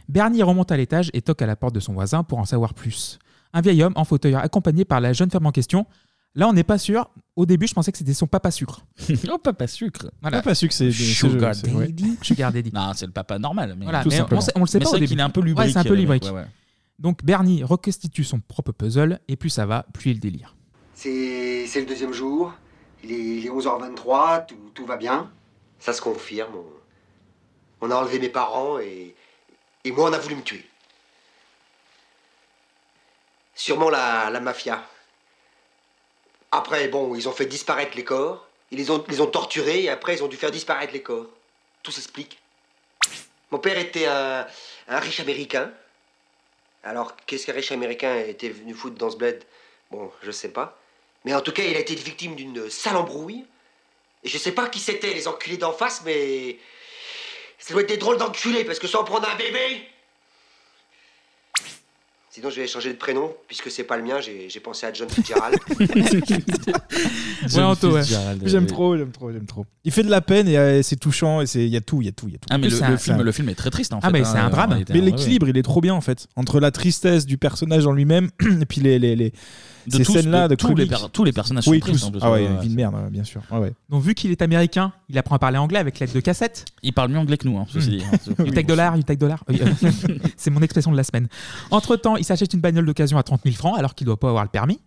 [0.08, 2.74] Bernie remonte à l'étage et toque à la porte de son voisin pour en savoir
[2.74, 3.18] plus.
[3.52, 5.86] Un vieil homme en fauteuil accompagné par la jeune femme en question.
[6.36, 7.10] Là, on n'est pas sûr.
[7.34, 8.82] Au début, je pensais que c'était son papa sucre.
[9.32, 10.10] oh, papa sucre.
[10.22, 11.86] Papa sucre, c'est- Sugar c'est- ouais.
[11.88, 12.18] Daddy.
[12.22, 12.70] Sugar Daddy.
[12.72, 13.74] Non, c'est le papa normal.
[13.76, 14.40] Mais Voilà, tout mais on, simplement.
[14.40, 15.08] sait- on le sait Mais pas c'est au vrai début.
[15.10, 15.72] qu'il est un peu Ouais, lubrique.
[15.72, 16.22] c'est un peu euh, lubrique.
[16.24, 16.46] ouais, ouais.
[17.00, 20.54] Donc Bernie reconstitue son propre puzzle et plus ça va, plus il délire.
[20.94, 22.52] C'est c'est le deuxième jour.
[23.02, 25.30] Il est, il est 11h23, tout, tout va bien.
[25.78, 26.52] Ça se confirme.
[27.80, 29.14] On, on a enlevé mes parents et,
[29.84, 30.64] et moi, on a voulu me tuer.
[33.54, 34.82] Sûrement la, la mafia.
[36.52, 38.46] Après, bon, ils ont fait disparaître les corps.
[38.70, 41.26] Ils les ont, les ont torturés et après, ils ont dû faire disparaître les corps.
[41.82, 42.38] Tout s'explique.
[43.50, 44.46] Mon père était un,
[44.88, 45.72] un riche américain.
[46.84, 49.42] Alors, qu'est-ce qu'un riche américain était venu foutre dans ce bled?
[49.90, 50.78] Bon, je sais pas.
[51.24, 53.44] Mais en tout cas, il a été victime d'une sale embrouille.
[54.22, 56.58] Et je sais pas qui c'était, les enculés d'en face, mais.
[57.58, 59.89] Ça doit être des drôles d'enculés, parce que sans prendre un bébé.
[62.32, 65.08] Sinon, je vais changer de prénom, puisque c'est pas le mien, j'ai pensé à John
[65.08, 65.58] Fitzgerald.
[67.54, 68.02] Ouais, Anto, ouais.
[68.44, 69.66] J'aime trop, j'aime trop, j'aime trop.
[69.84, 72.00] Il fait de la peine et euh, c'est touchant et c'est il y a tout,
[72.02, 72.46] il y a tout, il y a tout.
[72.50, 74.24] Ah, mais le- film- un- le film est très triste, en Ah, fait, mais hein,
[74.24, 74.84] c'est un drame.
[74.90, 77.92] Mais ouais, l'équilibre, il est trop bien en fait entre la tristesse du personnage en
[77.92, 78.30] lui-même
[78.60, 79.32] et puis les les, les
[79.98, 82.04] De ces scènes-là de de, tous les tous les personnages sont oui, tous.
[82.04, 83.42] en plus, Ah ouais, ouais, une vie de merde, bien sûr.
[83.50, 83.72] Ouais.
[83.88, 86.64] Donc vu qu'il est américain, il apprend à parler anglais avec l'aide de cassette.
[86.82, 88.02] Il parle mieux anglais que nous, hein, ceci dit.
[88.38, 89.42] You take dollar, you take dollar.
[89.48, 89.90] Oui, euh,
[90.36, 91.28] c'est mon expression de la semaine.
[91.70, 94.28] Entre temps, il s'achète une bagnole d'occasion à 30 000 francs alors qu'il doit pas
[94.28, 94.80] avoir le permis.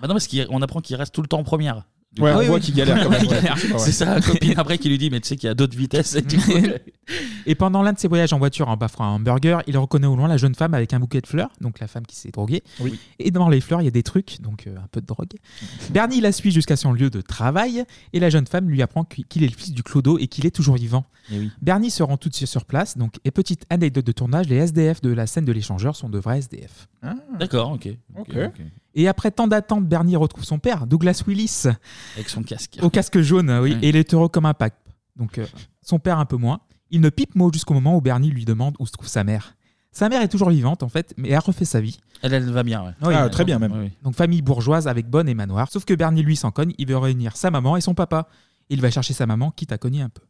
[0.00, 1.84] Bah non, parce qu'on apprend qu'il reste tout le temps en première.
[2.14, 3.26] Du Ouais, coup- on voit qu'il galère quand même.
[3.26, 3.78] Ouais.
[3.78, 6.14] C'est sa copine après qui lui dit Mais tu sais qu'il y a d'autres vitesses.
[6.14, 6.52] Et du coup,
[7.46, 10.14] Et pendant l'un de ses voyages en voiture en baffrant un hamburger, il reconnaît au
[10.14, 12.62] loin la jeune femme avec un bouquet de fleurs, donc la femme qui s'est droguée.
[12.80, 12.98] Oui.
[13.18, 15.32] Et dans les fleurs, il y a des trucs, donc euh, un peu de drogue.
[15.90, 19.42] Bernie la suit jusqu'à son lieu de travail et la jeune femme lui apprend qu'il
[19.42, 21.04] est le fils du clodo et qu'il est toujours vivant.
[21.32, 21.50] Eh oui.
[21.62, 22.96] Bernie se rend tout de suite sur place.
[22.98, 26.18] Donc, et petite anecdote de tournage, les SDF de la scène de l'échangeur sont de
[26.18, 26.88] vrais SDF.
[27.38, 27.88] D'accord, ok.
[28.16, 28.28] Ok.
[28.36, 28.60] ok.
[28.94, 31.64] Et après tant d'attentes, Bernie retrouve son père, Douglas Willis.
[32.16, 32.78] Avec son casque.
[32.82, 33.76] Au casque jaune, oui.
[33.82, 34.74] Et il est heureux comme un pack.
[35.16, 35.46] Donc, euh,
[35.82, 36.60] son père un peu moins.
[36.90, 39.56] Il ne pipe mot jusqu'au moment où Bernie lui demande où se trouve sa mère.
[39.92, 41.98] Sa mère est toujours vivante en fait, mais elle refait sa vie.
[42.22, 42.92] Elle, elle va bien, ouais.
[43.02, 43.72] Oui, Ah, elle- très bien même.
[43.72, 43.90] Oui, oui.
[44.02, 45.70] Donc famille bourgeoise avec bonne et manoir.
[45.70, 48.26] Sauf que Bernie lui s'en cogne, il veut réunir sa maman et son papa.
[48.70, 50.22] Il va chercher sa maman, quitte à cogner un peu.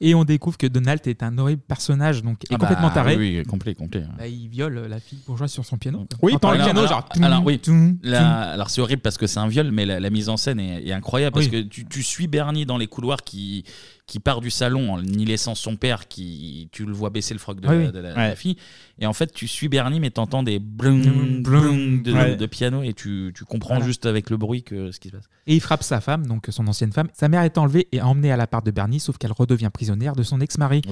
[0.00, 3.16] Et on découvre que Donald est un horrible personnage, donc est Ah bah, complètement taré.
[3.16, 4.04] Oui, oui, complet, complet.
[4.18, 6.06] Bah, il viole la fille bourgeoise sur son piano.
[6.22, 7.08] Oui, T'entends le alors, piano, alors, genre.
[7.24, 7.58] alors, oui.
[7.58, 10.36] toum, La- alors c'est horrible parce que c'est un viol, mais la, la mise en
[10.36, 11.50] scène est, est incroyable parce Oui.
[11.50, 13.64] que tu, tu suis Bernie dans les couloirs qui,
[14.06, 17.40] qui part du salon en y laissant son père, qui tu le vois baisser le
[17.40, 17.92] froc de, Oui, la, oui.
[17.92, 18.28] de la- de Ouais.
[18.28, 18.56] la fille,
[19.00, 22.36] et en fait tu suis Bernie mais t'entends des Blung, blung de, ouais.
[22.36, 23.86] de piano et tu, tu comprends Voilà.
[23.86, 25.24] juste avec le bruit que ce qui se passe.
[25.48, 27.08] Et il frappe sa femme, donc son ancienne femme.
[27.14, 30.22] Sa mère est enlevée et emmenée à l'appart de Bernie, sauf qu'elle redevient prisonnière de
[30.22, 30.82] son ex-mari.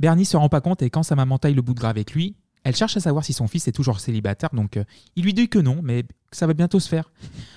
[0.00, 2.12] Bernie se rend pas compte et quand sa maman taille le bout de gras avec
[2.12, 4.84] lui, elle cherche à savoir si son fils est toujours célibataire, donc euh,
[5.14, 7.10] il lui dit que non, mais que ça va bientôt se faire.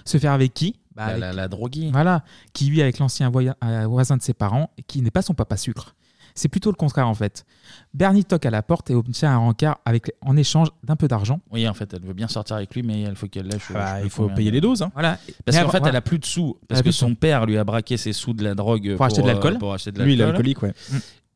[0.05, 0.75] Se faire avec qui?
[0.99, 1.89] Bah, La- avec- la- la droguée.
[1.91, 2.23] Voilà,
[2.53, 5.95] qui vit avec l'ancien euh, voisin de ses parents, qui n'est pas son papa sucre.
[6.35, 7.45] C'est plutôt le contraire en fait.
[7.93, 11.39] Bernie toque à la porte et obtient un rencard avec, en échange d'un peu d'argent.
[11.51, 13.67] Oui, en fait, elle veut bien sortir avec lui, mais il faut qu'elle lâche.
[13.71, 14.91] Ah bah, il faut combien payer les doses, hein.
[14.93, 15.17] Voilà.
[15.45, 15.89] Parce qu'en fait, voilà.
[15.89, 16.57] elle a plus de sous.
[16.67, 19.27] Parce que son père lui a braqué ses sous de la drogue Pour acheter de
[19.27, 19.57] euh, l'alcool.
[19.57, 20.73] Pour acheter de Lui, il est alcoolique, ouais.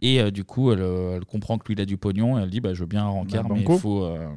[0.02, 2.38] Et euh, du coup, elle, euh, elle comprend que lui, il a du pognon.
[2.38, 4.28] Et elle dit bah, Je veux bien un rencard, Bah, mais il faut, euh,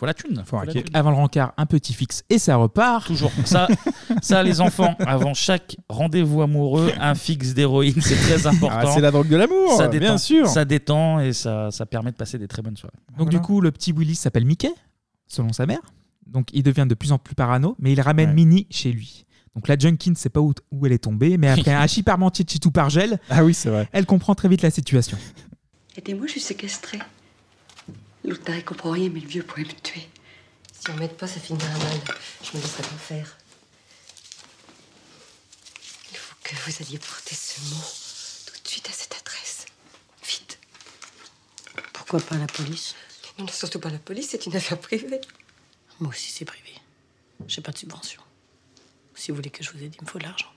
[0.00, 0.42] faut la thune.
[0.46, 0.82] Faut la thune.
[0.94, 3.06] Avant le rencard, un petit fixe et ça repart.
[3.06, 3.30] Toujours.
[3.44, 3.68] Ça,
[4.22, 8.88] ça, les enfants, avant chaque rendez-vous amoureux, un fixe d'héroïne, c'est très important.
[8.88, 10.48] Ah, c'est la drogue de l'amour, Ça bien détend, sûr.
[10.48, 12.96] Ça détend et ça, ça permet de passer des très bonnes soirées.
[13.18, 14.72] Donc du coup, le petit Willy s'appelle Mickey,
[15.26, 15.82] selon sa mère.
[16.26, 19.26] Donc il devient de plus en plus parano, mais il ramène Minnie chez lui.
[19.54, 22.44] Donc la junkie ne sait pas où, où elle est tombée, mais après un chiparmentier
[22.44, 23.86] de chitou par gel, ah oui, c'est vrai.
[23.92, 25.18] elle comprend très vite la situation.
[25.96, 27.00] Aidez-moi, je suis séquestrée.
[28.24, 30.08] L'autre taré comprend rien, mais le vieux pourrait me tuer.
[30.78, 32.00] Si on m'aide pas, ça finira mal.
[32.42, 33.36] Je me laisserai pas faire.
[36.10, 37.82] Il faut que vous alliez porter ce mot
[38.46, 39.66] tout de suite à cette adresse.
[40.26, 40.58] Vite.
[41.92, 42.94] Pourquoi pas la police?
[43.38, 45.20] Non, non, surtout pas la police, c'est une affaire privée.
[45.98, 46.74] Moi aussi, c'est privé.
[47.46, 48.22] J'ai pas de subvention.
[49.14, 50.52] Si vous voulez que je vous aide, il me faut de l'argent.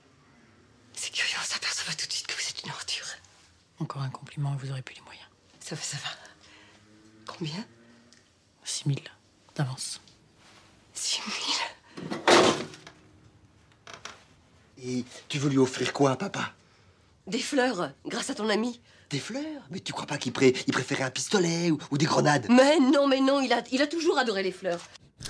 [0.94, 3.06] C'est curieux, on s'aperçoit tout de suite que vous êtes une ordure.
[3.78, 5.26] Encore un compliment et vous aurez plus les moyens.
[5.60, 6.23] Ça va, ça va.
[7.38, 7.64] Combien
[8.64, 8.98] 6 000
[9.56, 10.00] d'avance.
[10.94, 11.20] 6
[12.06, 12.14] 000
[14.86, 16.52] Et tu veux lui offrir quoi, papa?
[17.26, 18.80] Des fleurs, grâce à ton ami.
[19.10, 19.42] Des fleurs?
[19.70, 22.46] Mais tu crois pas qu'il pré- il préférait un pistolet ou, ou des grenades?
[22.50, 24.80] Mais non, mais non, il a, il a toujours adoré les fleurs.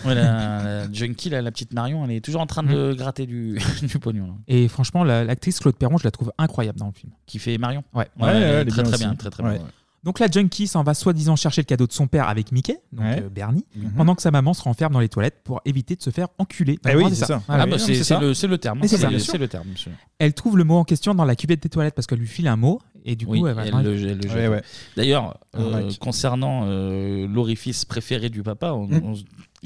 [0.04, 2.96] Ouais, la, la junkie, là, la petite Marion, elle est toujours en train de Mm.
[2.96, 4.26] gratter du, du pognon.
[4.26, 4.32] là.
[4.48, 7.12] Et franchement, la- l'actrice Claude Perron, je la trouve incroyable dans le film.
[7.26, 7.84] Qui fait Marion?
[7.92, 8.08] Ouais.
[8.18, 9.04] Ouais, elle est elle est très, bien très aussi.
[9.04, 9.60] bien, très, très bien, ouais.
[10.04, 13.06] Donc la junkie s'en va soi-disant chercher le cadeau de son père avec Mickey, donc
[13.06, 13.22] Ouais.
[13.22, 13.92] euh, Bernie, Mhm.
[13.96, 16.78] pendant que sa maman se renferme dans les toilettes pour éviter de se faire enculer.
[16.84, 17.42] Eh oui, Vraiment, c'est ça.
[17.46, 17.62] Voilà.
[17.62, 18.80] Ah bah, c'est- c'est le- c'est le terme.
[18.82, 19.10] Mais c'est C'est ça.
[19.10, 19.92] le- c'est le terme, monsieur.
[20.18, 22.48] Elle trouve le mot en question dans la cuvette des toilettes parce qu'elle lui file
[22.48, 24.64] un mot et du coup Oui, elle va elle le- elle le jette.
[24.96, 29.00] D'ailleurs, euh, concernant euh, l'orifice préféré du papa, on- Mm.
[29.04, 29.14] on-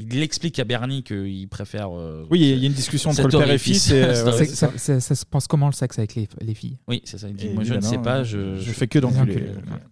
[0.00, 1.88] il explique à Bernie qu'il préfère.
[1.92, 4.70] euh, Oui, il y a une discussion entre le père et fils et, ouais, ça,
[4.76, 6.76] ça- ça se passe comment le sexe avec les, les filles?
[6.86, 7.26] Oui, c'est ça.
[7.28, 9.46] Il dit, moi je ne sais pas, je, je fais que d'enculer.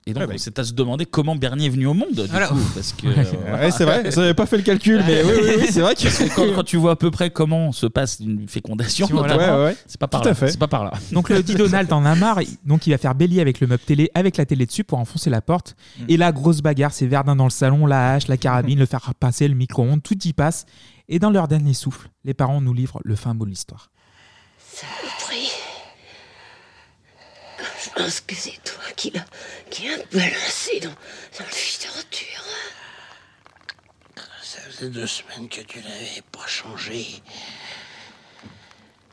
[0.06, 2.46] Et donc, Ouais, c'est à se demander comment Bernie est venu au monde, du Voilà.
[2.46, 3.06] coup, parce que.
[3.08, 3.14] Ouais,
[3.48, 5.96] euh, ouais, c'est vrai, j'avais pas fait le calcul, mais oui, oui, oui, c'est vrai
[5.96, 9.76] que- quand, quand tu vois à peu près comment se passe une fécondation, Ouais, ouais.
[9.88, 10.34] c'est pas par là.
[10.34, 10.50] fait.
[10.50, 10.92] C'est pas par là.
[11.10, 13.82] Donc le dit Donald en a marre, donc il va faire bélier avec le meuble
[13.82, 15.76] télé, avec la télé dessus pour enfoncer la porte.
[15.98, 16.04] Mm.
[16.08, 19.14] Et la grosse bagarre, c'est Verdun dans le salon, la hache, la carabine, le faire
[19.14, 20.66] passer, le micro-ondes, tout y passe.
[21.08, 23.90] Et dans leur dernier souffle, les parents nous livrent le fin mot de l'histoire.
[27.86, 29.24] Je pense que c'est toi qui l'as
[29.70, 32.44] qui a balancé dans, dans le fidanture.
[34.42, 37.22] Ça faisait deux semaines que tu l'avais pas changé.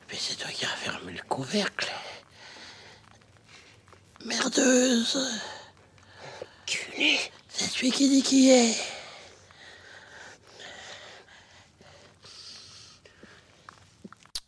[0.08, 1.92] Puis c'est toi qui as fermé le couvercle.
[4.26, 5.18] Merdeuse.
[6.66, 7.20] Culé.
[7.50, 8.76] C'est lui qui dit qui est.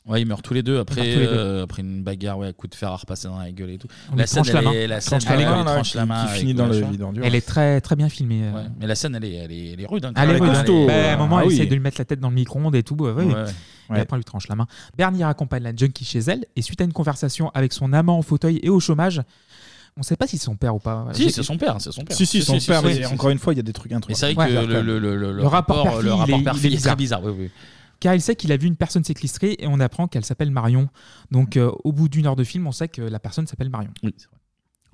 [0.08, 1.28] Ouais, ils meurent tous les deux après, les deux.
[1.28, 3.88] euh, après une bagarre, ouais, coup de fer à repasser dans la gueule et tout.
[4.14, 4.72] On lui tranche la elle main.
[4.74, 6.40] est- la Tranche scène, la elle est- main, elle là, tranche la main qui avec
[6.42, 6.92] finit le dans le machin.
[6.92, 7.26] vide endure.
[7.26, 8.44] Elle est très très bien filmée.
[8.44, 8.52] euh.
[8.54, 10.06] Ouais, mais la scène, elle est, elle est, elle est rude.
[10.06, 10.44] hein, Elle est même.
[10.44, 10.52] rude.
[10.56, 10.64] hein.
[10.68, 11.56] Elle Bah, à un moment, Ah elle oui.
[11.56, 12.94] essaie de lui mettre la tête dans le micro-ondes et tout.
[12.94, 13.42] ouais, ouais, Ouais, ouais.
[13.42, 13.50] ouais.
[13.90, 14.00] Et Ouais.
[14.02, 14.68] après, on lui tranche la main.
[14.96, 18.22] Bernie raccompagne la junkie chez elle et suite à une conversation avec son amant au
[18.22, 19.24] fauteuil et au chômage,
[19.98, 21.08] on ne sait pas si c'est son père ou pas.
[21.14, 22.18] Si, c'est son père, c'est son père.
[22.18, 23.98] Si, si, son père, mais si, encore une fois, il y a des trucs Mais
[23.98, 24.18] introuvables.
[24.20, 26.28] c'est vrai que le, le, le, le, Le rapport rapport, père-fille, le il est- rapport
[26.38, 26.96] il est père-fille est bizarre.
[26.96, 27.24] très bizarre.
[27.24, 27.52] Oui, oui.
[28.02, 30.90] car il sait qu'il a vu une personne séquestrée et on apprend qu'elle s'appelle Marion.
[31.32, 33.92] Donc euh, au bout d'une heure de film, on sait que la personne s'appelle Marion.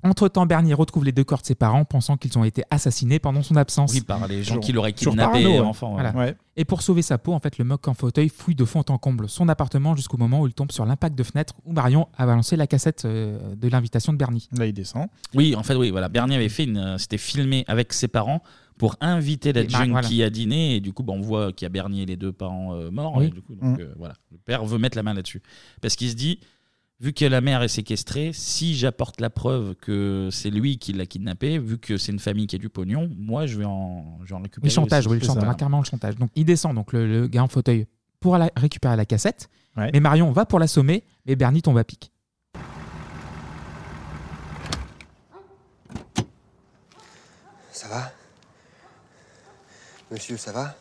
[0.04, 3.42] Entre-temps, Bernie retrouve les deux corps de ses parents, pensant qu'ils ont été assassinés pendant
[3.42, 3.92] son absence.
[3.94, 5.58] Oui, par les gens qui l'auraient toujours kidnappé parano, ouais.
[5.60, 6.02] enfant, ouais.
[6.02, 6.12] Voilà.
[6.18, 6.36] Ouais.
[6.56, 8.98] Et pour sauver sa peau, en fait, le moque en fauteuil fouille de fond en
[8.98, 12.26] comble son appartement jusqu'au moment où il tombe sur l'impact de fenêtre où Marion a
[12.26, 14.48] balancé la cassette euh, de l'invitation de Bernie.
[14.58, 15.06] Là, il descend.
[15.34, 16.08] Oui, en fait, oui, voilà.
[16.08, 16.78] Bernie avait fait une.
[16.78, 18.42] euh, C'était filmé avec ses parents
[18.78, 20.26] pour inviter la Et Mar- junkie voilà.
[20.26, 20.74] à dîner.
[20.76, 22.90] Et du coup, bah, on voit qu'il y a Bernie et les deux parents euh,
[22.90, 23.14] morts.
[23.16, 23.26] Oui.
[23.26, 23.82] Et du coup, donc, Mm.
[23.82, 24.14] euh, voilà.
[24.32, 25.42] Le père veut mettre la main là-dessus.
[25.80, 26.40] Parce qu'il se dit.
[27.02, 31.04] Vu que la mère est séquestrée, si j'apporte la preuve que c'est lui qui l'a
[31.04, 34.28] kidnappé, vu que c'est une famille qui a du pognon, moi je vais en, je
[34.28, 34.68] vais en récupérer.
[34.68, 35.14] Le chantage, aussi.
[35.14, 36.14] oui, le chantage, carrément le chantage.
[36.14, 37.88] Donc il descend, donc le, le gars en fauteuil,
[38.20, 39.50] pour récupérer la cassette.
[39.76, 42.12] Mais Marion va pour l'assommer, mais Bernie tombe à pic.
[47.72, 48.12] Ça va?
[50.12, 50.76] Monsieur, ça va?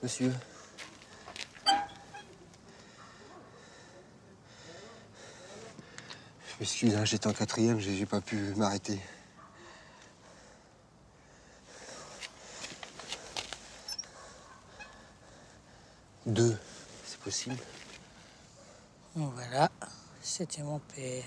[0.00, 0.30] Monsieur?
[6.54, 9.00] Je m'excuse, hein, j'étais en quatrième, j'ai j'ai pas pu m'arrêter.
[16.24, 16.56] Deux,
[17.04, 17.56] c'est possible?
[19.16, 19.68] Voilà,
[20.22, 21.24] c'était mon père.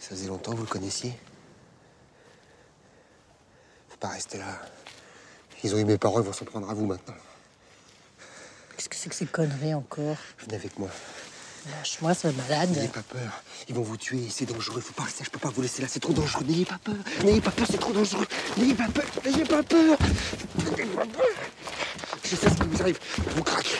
[0.00, 1.16] Ça faisait longtemps que vous le connaissiez?
[3.90, 4.60] Faut pas rester là.
[5.62, 7.14] Ils ont eu mes paroles, ils vont s'en prendre à vous maintenant.
[8.76, 10.16] Qu'est-ce que c'est que ces conneries encore?
[10.38, 10.90] Venez avec moi.
[11.68, 12.70] Lâche-moi, ce malade.
[12.70, 13.42] N'ayez pas peur.
[13.68, 14.28] Ils vont vous tuer.
[14.30, 14.80] C'est dangereux.
[14.80, 15.24] Faut pas rester.
[15.24, 15.88] Je peux pas vous laisser là.
[15.90, 16.44] C'est trop dangereux.
[16.46, 16.96] N'ayez pas peur.
[17.24, 17.66] N'ayez pas peur.
[17.70, 18.26] C'est trop dangereux.
[18.56, 19.04] N'ayez pas peur.
[19.24, 19.98] N'ayez pas peur.
[20.58, 21.26] N'ayez pas peur.
[22.24, 22.98] Je sais ce qui vous arrive.
[23.36, 23.78] Vous craquez.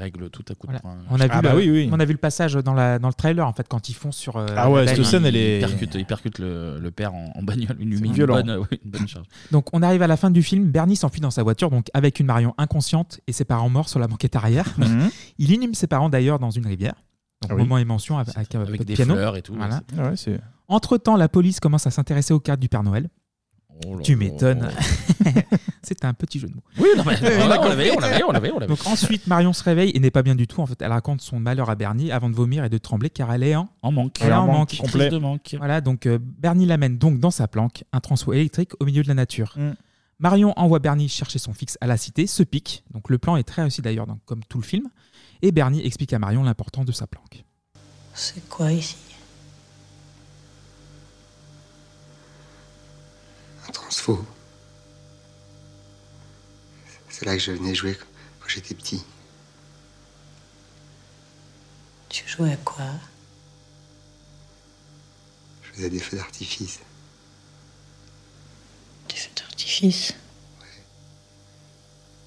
[0.00, 0.80] Règle tout à coup de Voilà.
[0.80, 0.98] poing.
[1.10, 1.88] On a, vu Ah bah le, oui, oui.
[1.92, 4.10] on a vu le passage dans, la, dans le trailer, en fait, quand ils font
[4.12, 4.36] sur.
[4.36, 7.32] euh, Ah ouais, cette scène, elle est- Il percute, il percute le, le père en,
[7.36, 7.76] en bagnole.
[7.78, 8.34] Une, une violent.
[8.34, 9.26] bonne, ouais, une bonne charge.
[9.52, 12.18] Donc on arrive à la fin du film, Bernie s'enfuit dans sa voiture, donc avec
[12.20, 14.66] une Marion inconsciente et ses parents morts sur la banquette arrière.
[14.78, 15.08] Mhm.
[15.38, 16.94] Il inhume ses parents d'ailleurs dans une rivière.
[17.42, 17.62] Donc Ah oui.
[17.62, 19.14] moment émotion avec, avec, de des piano.
[19.14, 19.80] fleurs et tout, Voilà.
[19.98, 23.08] Ah ouais, c'est- Entre-temps, la police commence à s'intéresser aux cartes du Père Noël.
[23.86, 24.68] Oh là tu m'étonnes.
[25.90, 26.62] C'était un petit jeu de mots.
[26.78, 28.68] Oui, non, mais- on l'a- on l'avait, on l'avait, on l'avait, on l'avait.
[28.70, 30.60] Donc ensuite, Marion se réveille et n'est pas bien du tout.
[30.60, 33.32] En fait, elle raconte son malheur à Bernie avant de vomir et de trembler car
[33.32, 34.18] elle est en, En manque.
[34.20, 35.08] Elle est en En manque, Complet.
[35.10, 35.56] de manque.
[35.58, 39.08] Voilà, donc euh, Bernie l'amène donc dans sa planque, un transfo électrique au milieu de
[39.08, 39.54] la nature.
[39.56, 39.72] Mm.
[40.20, 42.84] Marion envoie Bernie chercher son fixe à la cité, se pique.
[42.92, 44.88] Donc le plan est très réussi d'ailleurs, donc, comme tout le film.
[45.42, 47.42] Et Bernie explique à Marion l'importance de sa planque.
[48.14, 48.96] C'est quoi ici?
[53.68, 54.24] Un transfo.
[57.20, 57.98] C'est là que je venais jouer
[58.40, 59.04] quand j'étais petit.
[62.08, 62.86] Tu jouais à quoi?
[65.62, 66.78] Je faisais des feux d'artifice.
[69.10, 70.14] Des feux d'artifice?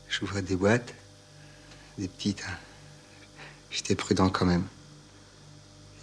[0.09, 0.93] J'ouvrais des boîtes,
[1.97, 2.43] des petites.
[2.47, 2.55] hein.
[3.71, 4.67] J'étais prudent quand même.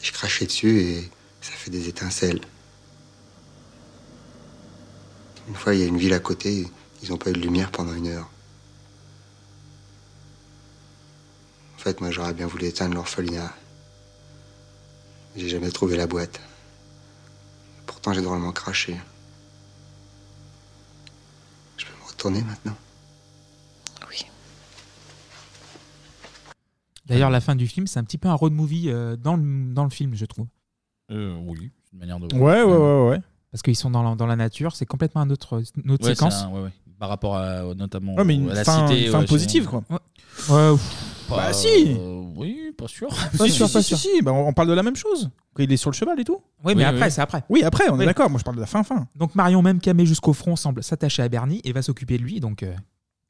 [0.02, 1.10] Je crachais dessus et
[1.40, 2.40] ça fait des étincelles.
[5.46, 6.66] Une fois, il y a une ville à côté,
[7.04, 8.28] ils n'ont pas eu de lumière pendant une heure.
[11.80, 13.50] En fait, moi, j'aurais bien voulu éteindre l'orphelinat.
[15.34, 16.38] J'ai jamais trouvé la boîte.
[17.86, 18.98] Pourtant, j'ai drôlement craché.
[21.78, 22.76] Je peux me retourner maintenant?
[27.06, 29.72] D'ailleurs, la fin du film, c'est un petit peu un road movie euh, dans, le,
[29.72, 30.46] dans le film, je trouve.
[31.10, 32.32] Euh, oui, c'est une manière de.
[32.36, 33.20] Ouais, ouais, ouais, ouais.
[33.50, 36.14] Parce qu'ils sont dans la, dans la nature, c'est complètement un autre, une autre Ouais,
[36.14, 36.42] séquence.
[36.42, 36.70] un- ouais, ouais.
[37.00, 39.08] Par rapport à, notamment Ouais, mais une à la fin- cité.
[39.08, 39.82] fin ouais, positive, quoi.
[39.90, 39.98] Ouais.
[40.50, 40.78] Ouais,
[41.30, 41.96] Pas- Bah, si.
[41.98, 43.08] euh, Oui, pas sûr.
[43.38, 43.96] Pas sûr, pas sûr.
[43.98, 45.30] Si, si, bah, on on parle de la même chose.
[45.58, 46.38] Il est sur le cheval et tout.
[46.64, 47.42] Oui, mais après, c'est après.
[47.48, 48.06] Oui, après, on est Oui.
[48.06, 48.30] d'accord.
[48.30, 49.06] Moi, je parle de la fin, fin.
[49.16, 52.40] Donc Marion, même camée jusqu'au front, semble s'attacher à Bernie et va s'occuper de lui.
[52.40, 52.72] Donc euh,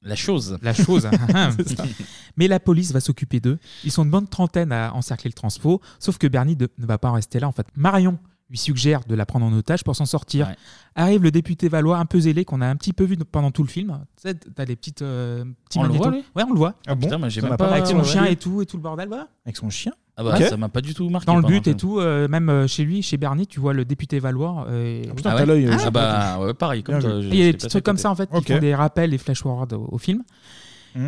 [0.03, 0.59] La chose.
[0.63, 1.09] La chose.
[1.57, 1.85] C'est ça.
[2.37, 3.59] Mais la police va s'occuper d'eux.
[3.85, 6.99] Ils sont une bonne trentaine à encercler le transfo, sauf que Bernie de- ne va
[6.99, 7.67] pas en rester là en fait.
[7.77, 8.19] Marion
[8.51, 10.53] lui suggère de la prendre en otage pour s'en sortir.
[10.97, 13.63] Arrive le député valois un peu zélé qu'on a un petit peu vu pendant tout
[13.63, 14.01] le film.
[14.21, 16.05] Tu sais, t'as les petites euh, petits On le magnétos.
[16.11, 16.75] voit, lui Ouais, on le voit.
[16.89, 18.61] Ah bon Putain, mais j'ai Ça même m'a pas- Avec son ouais, chien et tout
[18.61, 19.29] et tout le bordel, voilà.
[19.47, 21.27] Avec son chien Ah bah ça m'a pas du tout marqué.
[21.27, 21.77] Dans le pendant but et film.
[21.77, 24.67] tout, euh, même euh, chez lui, chez Bernie, tu vois le député valois.
[24.69, 27.27] euh, putain, t'as l'œil, euh, Ah bah, ouais, pareil, comme Bien toi, vu.
[27.27, 28.03] je- Il y a des petits passé trucs comme côté.
[28.03, 30.25] ça en fait qui font des rappels, des flash forward au, au film.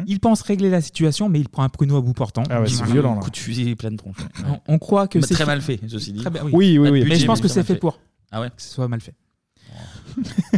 [0.07, 2.43] Il pense régler la situation, mais il prend un pruneau à bout portant.
[2.51, 3.21] Ah ouais, c'est violent, là.
[3.21, 4.17] Coup de fusil plein de tronche.
[4.19, 4.45] ouais.
[4.69, 6.21] On, on croit que Bah, c'est très fait- mal fait, ceci dit.
[6.21, 6.91] Très bien, Oui, oui, oui.
[7.01, 7.99] budget, Mais je pense que c'est fait pour.
[8.31, 9.15] Ah ouais Que ce soit mal fait.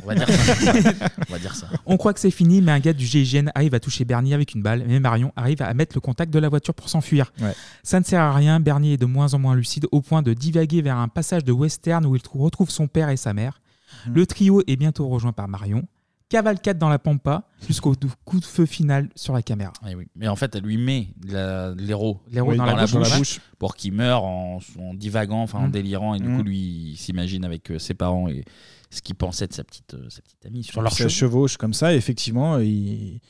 [0.03, 0.53] On va dire ça.
[1.29, 1.69] On va dire ça.
[1.87, 4.55] On croit que c'est fini, mais un gars du GIGN arrive à toucher Bernie avec
[4.55, 7.33] une balle, mais Marion arrive à mettre le contact de la voiture pour s'enfuir.
[7.41, 7.55] Ouais.
[7.85, 10.33] Ça ne sert à rien, Bernie est de moins en moins lucide au point de
[10.35, 13.61] divaguer vers un passage de western où il trou- retrouve son père et sa mère.
[14.09, 14.15] Mhm.
[14.15, 15.85] Le trio est bientôt rejoint par Marion.
[16.31, 17.95] Cavalcade dans la pampa jusqu'au
[18.25, 19.73] coup de feu final sur la caméra.
[19.89, 20.07] Eh oui.
[20.17, 23.41] Mais en fait, elle lui met la- l'héros dans la bouche, dans la bouche.
[23.59, 25.73] pour qu'il meure en, en divagant, enfin en Mm.
[25.73, 26.15] délirant.
[26.15, 26.37] Et du Mm.
[26.39, 26.59] coup, lui,
[26.93, 28.45] il s'imagine avec euh, ses parents et
[28.91, 31.75] ce qu'il pensait de sa petite, euh, sa petite amie sur leur Ça chevauche comme
[31.75, 32.67] ça, et effectivement, il,
[33.17, 33.21] il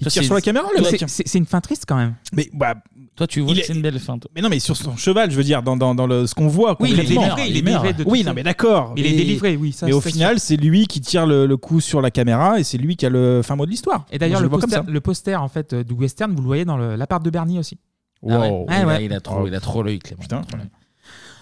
[0.00, 0.90] Ça, tire c'est- sur la caméra, le mec.
[1.00, 2.14] c'est- C'est c'est une fin triste quand même.
[2.32, 2.76] Mais bah,
[3.16, 4.18] toi, tu vois il que c'est une belle fin.
[4.18, 4.30] toi.
[4.34, 6.48] Mais non, mais sur son cheval, je veux dire, dans, dans, dans le, ce qu'on
[6.48, 6.76] voit.
[6.80, 7.22] Oui, il est concrètement.
[7.36, 8.34] délivré, il est délivré de Oui, tout non, ça.
[8.34, 8.94] mais d'accord.
[8.96, 11.56] Il est délivré, oui, ça, Mais au c'est final, c'est lui qui tire le, le
[11.56, 14.04] coup sur la caméra, et c'est lui qui a le fin mot de l'histoire.
[14.10, 14.92] Et d'ailleurs, Moi, je le, vois comme poster, ça.
[14.92, 17.58] le poster en fait, euh, du western, vous le voyez dans le- l'appart de Bernie
[17.58, 17.78] aussi.
[18.28, 18.48] Ah ouais.
[18.50, 18.66] Wow.
[18.68, 20.22] Il a- il a trop- il a trop l'œil, Clément.
[20.22, 20.40] Putain.
[20.42, 20.66] Trop l'œil.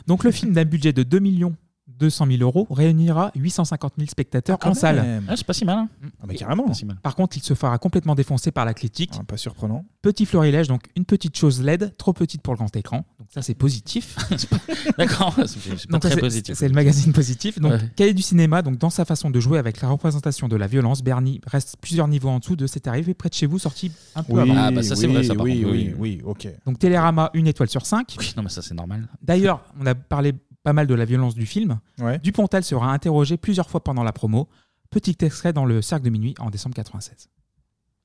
[0.07, 1.55] Donc le film d'un budget de 2 millions
[2.03, 5.23] 200 000 euros réunira 850 000 spectateurs Ah, en salle.
[5.29, 5.79] Ah, c'est pas si mal.
[5.79, 5.89] hein.
[6.20, 6.65] Ah, mais carrément.
[6.66, 6.97] Pas si mal.
[7.03, 9.12] Par contre, il se fera complètement défoncer par la critique.
[9.29, 9.85] pas surprenant.
[10.03, 13.05] Petit florilège, donc une petite chose LED, trop petite pour le grand écran.
[13.20, 14.16] Donc ça, c'est positif.
[14.99, 16.55] D'accord, c'est- c'est pas Donc ça, très c'est- positif.
[16.57, 17.61] C'est le magazine positif.
[17.61, 17.81] Donc Ouais.
[17.97, 21.03] cahier du cinéma, donc dans sa façon de jouer avec la représentation de la violence,
[21.03, 24.23] Bernie reste plusieurs niveaux en dessous de cet arrivé près de chez vous, sorti un
[24.24, 24.55] peu Oui, avant.
[24.57, 26.19] Ah, bah ça, c'est oui, vrai, ça, par oui, contre, oui, oui.
[26.19, 26.49] oui, ok.
[26.66, 28.16] Donc Télérama, une étoile sur 5.
[28.19, 29.07] Oui, non, mais ça, c'est normal.
[29.23, 31.78] D'ailleurs, on a parlé pas mal de la violence du film.
[31.98, 32.18] Ouais.
[32.18, 34.48] Dupontel sera interrogé plusieurs fois pendant la promo.
[34.90, 37.28] Petit extrait dans le Cercle de Minuit en décembre 96.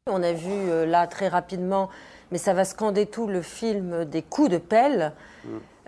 [0.09, 1.89] On a vu euh, là très rapidement,
[2.31, 5.13] mais ça va scander tout le film des coups de pelle.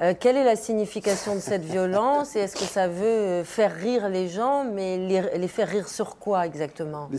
[0.02, 3.76] Euh, quelle est la signification de cette violence et est-ce que ça veut euh, faire
[3.76, 7.10] rire les gens, mais les, faire rire sur quoi exactement?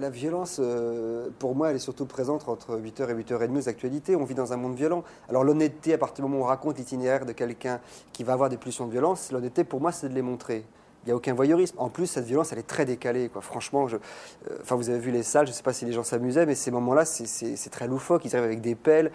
[0.00, 4.16] La violence, euh, pour moi, elle est surtout présente entre 8h et 8h30 aux actualités.
[4.16, 5.04] On vit dans un monde violent.
[5.28, 7.78] Alors l'honnêteté, à partir du moment où on raconte l'itinéraire de quelqu'un
[8.12, 10.64] qui va avoir des pulsions de violence, l'honnêteté, pour moi, c'est de les montrer.
[11.04, 11.76] Il n'y a aucun voyeurisme.
[11.78, 13.28] En plus, cette violence, elle est très décalée.
[13.28, 13.42] Quoi.
[13.42, 15.92] Franchement, je, euh, enfin, vous avez vu les salles, je ne sais pas si les
[15.92, 18.24] gens s'amusaient, mais ces moments-là, c'est- très loufoque.
[18.24, 19.10] Ils arrivent avec des pelles.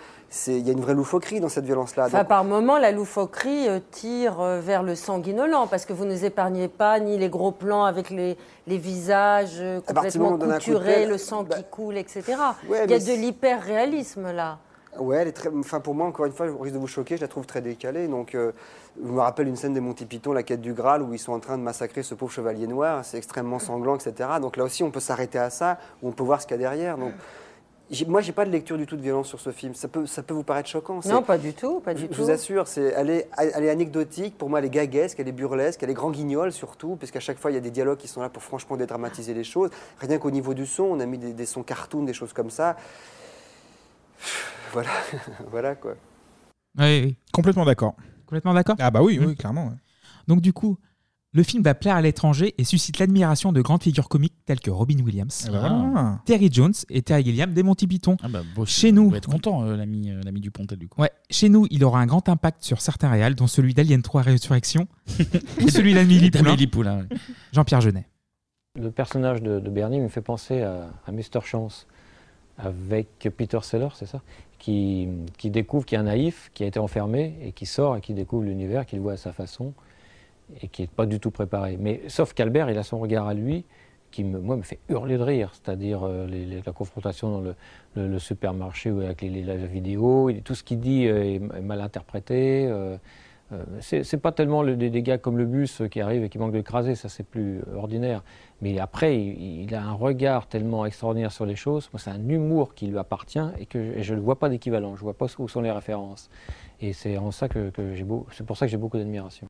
[0.48, 2.06] Il y a une vraie loufoquerie dans cette violence-là.
[2.06, 6.06] Enfin, Donc- par moments, la loufoquerie euh, tire euh, vers le sanguinolent, parce que vous
[6.06, 8.38] ne nous épargnez pas ni les gros plans avec les,
[8.68, 12.24] les visages moment complètement couturés, pelle, le sang qui coule, etc.
[12.70, 14.60] Ouais, Il y a de l'hyper-réalisme là.
[14.98, 15.50] Ouais, elle est très.
[15.50, 17.62] Enfin, pour moi, encore une fois, je risque de vous choquer, je la trouve très
[17.62, 18.08] décalée.
[18.08, 18.52] Donc, euh,
[19.02, 21.34] je me rappelle une scène des Monty Python, la quête du Graal, où ils sont
[21.34, 23.06] en train de massacrer ce pauvre chevalier noir.
[23.06, 24.30] C'est extrêmement sanglant, etc.
[24.42, 26.60] Donc là aussi, on peut s'arrêter à ça, ou on peut voir ce qu'il y
[26.60, 26.98] a derrière.
[26.98, 27.14] Donc,
[28.08, 29.74] moi, j'ai pas de lecture du tout de violence sur ce film.
[29.74, 31.00] Ça peut, ça peut vous paraître choquant.
[31.06, 32.14] Non, pas du tout, pas du je, tout.
[32.14, 34.38] je vous assure, c'est, elle, est, elle est anecdotique.
[34.38, 37.20] Pour moi, elle est gaguesque, elle est burlesque, elle est grand guignol surtout, parce qu'à
[37.20, 39.70] chaque fois, il y a des dialogues qui sont là pour franchement dédramatiser les choses.
[40.00, 42.50] Rien qu'au niveau du son, on a mis des, des sons cartoon, des choses comme
[42.50, 42.76] ça.
[44.72, 44.90] Voilà,
[45.52, 45.96] voilà quoi.
[46.78, 47.16] Oui, oui.
[47.34, 47.96] Complètement d'accord.
[48.28, 49.68] Complètement d'accord Ah bah oui, oui, clairement.
[49.70, 49.76] ouais.
[50.28, 50.78] Donc du coup,
[51.32, 54.70] le film va plaire à l'étranger et suscite l'admiration de grandes figures comiques telles que
[54.70, 56.22] Robin Williams, Ah bah voilà.
[56.26, 58.18] Terry Jones et Terry Gilliam des Monty Python.
[58.22, 60.78] Ah bah, beau- Chez nous, On va être content, euh, l'ami euh, l'ami du Pontel,
[60.78, 61.02] du coup.
[61.02, 64.22] Ouais, chez nous, il aura un grand impact sur certains réals, dont celui d'Alien 3
[64.22, 64.88] Résurrection
[65.62, 66.44] ou celui d'Amélie Poulain.
[66.44, 67.18] D'Amélie Poulain, ouais.
[67.54, 68.08] Jean-Pierre Jeunet.
[68.80, 71.42] Le personnage de, de Bernie me fait penser à, à Mr.
[71.44, 71.88] Chance
[72.60, 74.22] avec Peter Sellers, c'est ça
[74.60, 75.08] qui,
[75.38, 78.14] qui découvre qu'il est un naïf, qui a été enfermé et qui sort et qui
[78.14, 79.74] découvre l'univers, qu'il voit à sa façon
[80.62, 81.78] et qui n'est pas du tout préparé.
[81.80, 83.66] Mais sauf qu'Albert, il a son regard à lui
[84.12, 86.28] qui me, moi, me fait hurler de rire, c'est-à-dire euh,
[86.66, 87.56] la confrontation dans le,
[87.96, 91.62] le- le supermarché avec les, les- la vidéo, tout ce qu'il dit euh, est, est
[91.62, 92.66] mal interprété.
[92.68, 92.98] euh,
[93.52, 96.30] euh, c'est pas tellement le- des, des gars comme le bus euh, qui arrive et
[96.30, 98.24] qui manque de l'écraser, ça c'est plus euh, ordinaire.
[98.62, 101.90] Mais après, il, il a un regard tellement extraordinaire sur les choses.
[101.94, 104.50] Moi, c'est un humour qui lui appartient et que je- et je ne vois pas
[104.50, 104.96] d'équivalent.
[104.96, 106.30] Je vois pas où sont les références.
[106.82, 109.48] Et c'est en ça que, que j'ai beau, c'est pour ça que j'ai beaucoup d'admiration.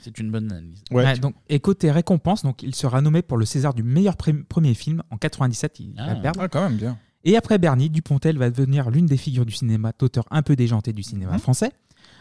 [0.00, 0.82] C'est une bonne analyse.
[0.90, 4.74] Ouais, donc, et côté récompense, donc, il sera nommé pour le César du meilleur premier
[4.74, 5.80] film en 97.
[5.80, 6.14] Il va Ah.
[6.16, 6.40] perdre.
[6.42, 6.98] Ah, quand même, bien.
[7.24, 10.92] Et après Bernie, Dupontel va devenir l'une des figures du cinéma, d'auteur un peu déjanté
[10.92, 11.38] du cinéma Mhm.
[11.40, 11.72] français.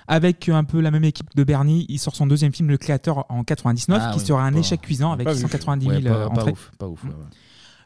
[0.07, 3.25] Avec un peu la même équipe de Bernie, il sort son deuxième film, Le Créateur,
[3.29, 5.41] en 99, Ah qui oui, sera un pas- échec cuisant avec pas vu.
[5.41, 6.51] 190 000 Ouais, pas- euh, pas entrées.
[6.51, 7.09] ouf, pas ouf, ouais.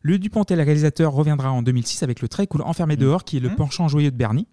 [0.04, 3.50] Le Dupontel réalisateur reviendra en 2006 avec Le Très Cool Enfermé dehors, qui est le
[3.50, 3.56] Mhm.
[3.56, 4.48] penchant joyeux de Bernie.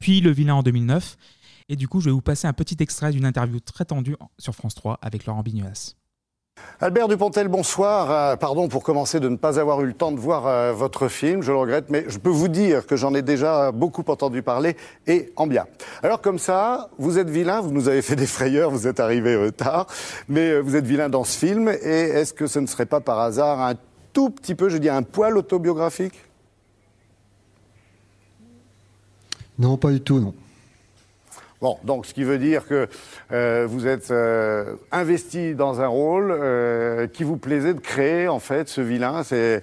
[0.00, 1.16] Puis Le Vilain en 2009.
[1.68, 4.54] Et du coup, je vais vous passer un petit extrait d'une interview très tendue sur
[4.54, 5.94] France 3 avec Laurent Bignolas.
[6.78, 8.10] Albert Dupontel, bonsoir.
[8.10, 11.08] Euh, pardon pour commencer de ne pas avoir eu le temps de voir euh, votre
[11.08, 14.42] film, je le regrette, mais je peux vous dire que j'en ai déjà beaucoup entendu
[14.42, 14.76] parler
[15.06, 15.64] et en bien.
[16.02, 19.32] Alors comme ça, vous êtes vilain, vous nous avez fait des frayeurs, vous êtes arrivé
[19.32, 19.86] euh, tard,
[20.28, 23.20] mais vous êtes vilain dans ce film, et est-ce que ce ne serait pas par
[23.20, 23.74] hasard un
[24.12, 26.20] tout petit peu, je dis un poil autobiographique?
[29.58, 30.34] Non, pas du tout, non.
[31.62, 32.86] Bon, donc ce qui veut dire que
[33.32, 38.40] euh, vous êtes euh, investi dans un rôle euh, qui vous plaisait de créer en
[38.40, 39.22] fait ce vilain.
[39.24, 39.62] C'est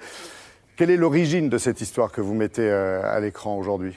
[0.76, 3.95] quelle est l'origine de cette histoire que vous mettez à l'écran aujourd'hui?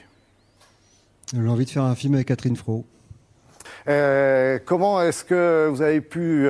[1.33, 2.85] J'ai envie de faire un film avec Catherine Fro.
[3.87, 6.47] Comment est-ce que vous avez pu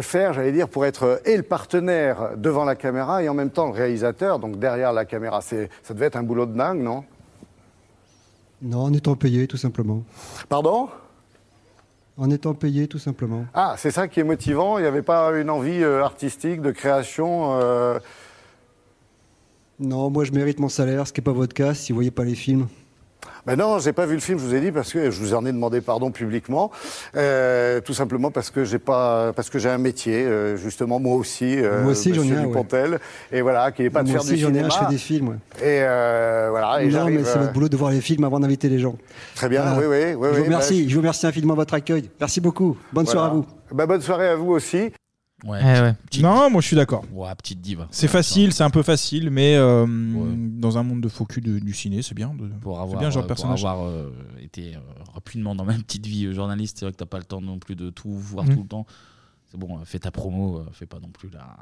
[0.00, 3.66] faire, j'allais dire, pour être et le partenaire devant la caméra et en même temps
[3.66, 5.42] le réalisateur, donc derrière la caméra?
[5.42, 7.04] C'est, Ça devait être un boulot de dingue, non?
[8.62, 10.04] Non, en étant payé, tout simplement.
[10.48, 10.88] Pardon?
[12.16, 13.44] En étant payé, tout simplement.
[13.54, 16.70] Ah, c'est ça qui est motivant Il n'y avait pas une envie euh, artistique, de
[16.70, 17.98] création euh,
[19.80, 22.12] Non, moi je mérite mon salaire, ce qui n'est pas votre cas si vous voyez
[22.12, 22.68] pas les films.
[23.44, 25.34] Ben non, j'ai pas vu le film, je vous ai dit, parce que je vous
[25.34, 26.70] en ai demandé pardon publiquement,
[27.16, 31.16] euh, tout simplement parce que j'ai pas, parce que j'ai un métier, euh, justement moi
[31.16, 32.46] aussi, euh, Moi aussi, j'en ai Monsieur un, ouais.
[32.46, 33.00] Dupontel,
[33.32, 34.68] et voilà, qui n'est pas de Moi faire aussi, du j'en ai cinéma.
[34.68, 35.28] un, je fais des films.
[35.30, 35.36] ouais.
[35.60, 38.38] Et euh, voilà, et non, mais c'est euh, votre boulot de voir les films avant
[38.38, 38.96] d'inviter les gens.
[39.34, 41.74] Très bien, oui, oui, oui, Je vous remercie, bah, je vous remercie infiniment de votre
[41.74, 42.10] accueil.
[42.20, 42.76] Merci beaucoup.
[42.92, 43.20] Bonne Voilà.
[43.20, 43.46] soirée à vous.
[43.72, 44.92] Bah, bonne soirée à vous aussi.
[45.44, 45.94] Ouais.
[46.20, 47.04] Non, moi je suis d'accord.
[47.12, 47.88] Ouais, petite diva.
[47.90, 49.86] C'est facile, c'est un peu facile, mais euh,
[50.58, 52.32] dans un monde de faux cul de- du ciné, c'est bien.
[52.34, 54.76] De, Pour c'est avoir, bien genre de euh, pour avoir euh, été
[55.12, 57.58] rapidement dans ma petite vie euh, journaliste, c'est vrai que t'as pas le temps non
[57.58, 58.54] plus de tout voir Mhm.
[58.54, 58.86] tout le temps.
[59.50, 61.56] C'est bon, fais ta promo, fais pas non plus la.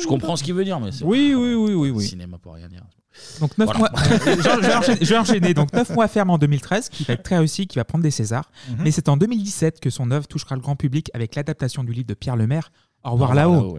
[0.00, 1.04] Je comprends ce qu'il veut dire, mais c'est.
[1.04, 2.04] Oui, oui, oui, oui, oui.
[2.06, 2.82] Cinéma pour rien dire.
[3.40, 3.78] Donc 9 Voilà.
[3.78, 3.90] mois.
[4.24, 5.54] je, vais enchaîner, je vais enchaîner.
[5.54, 8.10] Donc 9 mois ferme en 2013, qui va être très réussi, qui va prendre des
[8.10, 8.50] Césars.
[8.70, 8.76] Mhm.
[8.84, 12.06] Mais c'est en 2017 que son œuvre touchera le grand public avec l'adaptation du livre
[12.06, 12.72] de Pierre Lemaire,
[13.04, 13.78] Au revoir Au revoir là-haut.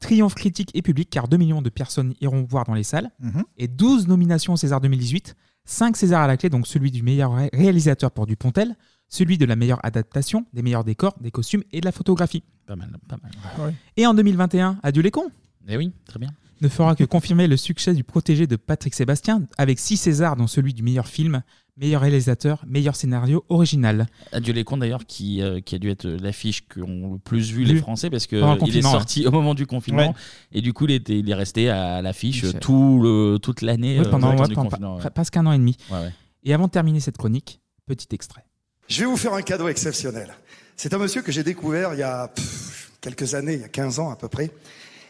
[0.00, 3.10] Triomphe critique et public, car 2 millions de personnes iront voir dans les salles.
[3.20, 3.44] Mhm.
[3.56, 7.34] Et 12 nominations au César 2018, 5 Césars à la clé, donc celui du meilleur
[7.34, 8.74] ré- réalisateur pour Dupontel,
[9.12, 12.42] celui de la meilleure adaptation, des meilleurs décors, des costumes et de la photographie.
[12.66, 13.30] Pas mal, pas mal.
[13.66, 13.74] Ouais.
[13.98, 15.30] Et en 2021, Adieu les cons
[15.68, 16.30] Eh oui, très bien.
[16.62, 20.46] ne fera que confirmer le succès du protégé de Patrick Sébastien, avec 6 Césars, dont
[20.46, 21.42] celui du meilleur film,
[21.76, 24.06] meilleur réalisateur, meilleur scénario original.
[24.32, 27.64] Adieu les cons d'ailleurs, qui, euh, qui a dû être l'affiche qu'ont le plus vu
[27.64, 30.14] les Français parce que Pendant le il est sorti au moment du confinement Ouais.
[30.52, 34.06] et du coup il, était, il est resté à l'affiche tout le, toute l'année Ouais,
[34.06, 35.76] euh, pendant, pendant presque un an et demi.
[35.90, 36.12] Ouais, ouais.
[36.44, 38.44] Et avant de terminer cette chronique, petit extrait.
[38.88, 40.34] Je vais vous faire un cadeau exceptionnel.
[40.76, 42.32] C'est un monsieur que j'ai découvert il y a
[43.00, 44.50] quelques années, il y a 15 ans à peu près.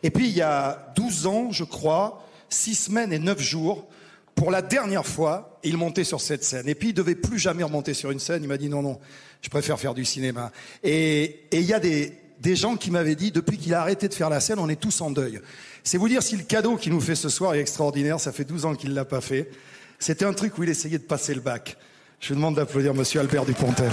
[0.02, 3.88] Et puis il y a 12 ans, je crois, 6 semaines et 9 jours,
[4.34, 6.68] pour la dernière fois, il montait sur cette scène.
[6.68, 8.42] Et puis il devait plus jamais remonter sur une scène.
[8.42, 8.98] Il m'a dit non, non,
[9.40, 10.52] je préfère faire du cinéma.
[10.82, 14.14] Et il y a des, des gens qui m'avaient dit, depuis qu'il a arrêté de
[14.14, 15.40] faire la scène, on est tous en deuil.
[15.84, 18.44] C'est vous dire si le cadeau qu'il nous fait ce soir est extraordinaire, ça fait
[18.44, 19.50] 12 ans qu'il l'a pas fait.
[19.98, 21.76] C'était un truc où il essayait de passer le bac.
[22.22, 23.90] Je vous demande d'applaudir monsieur Albert Dupontel.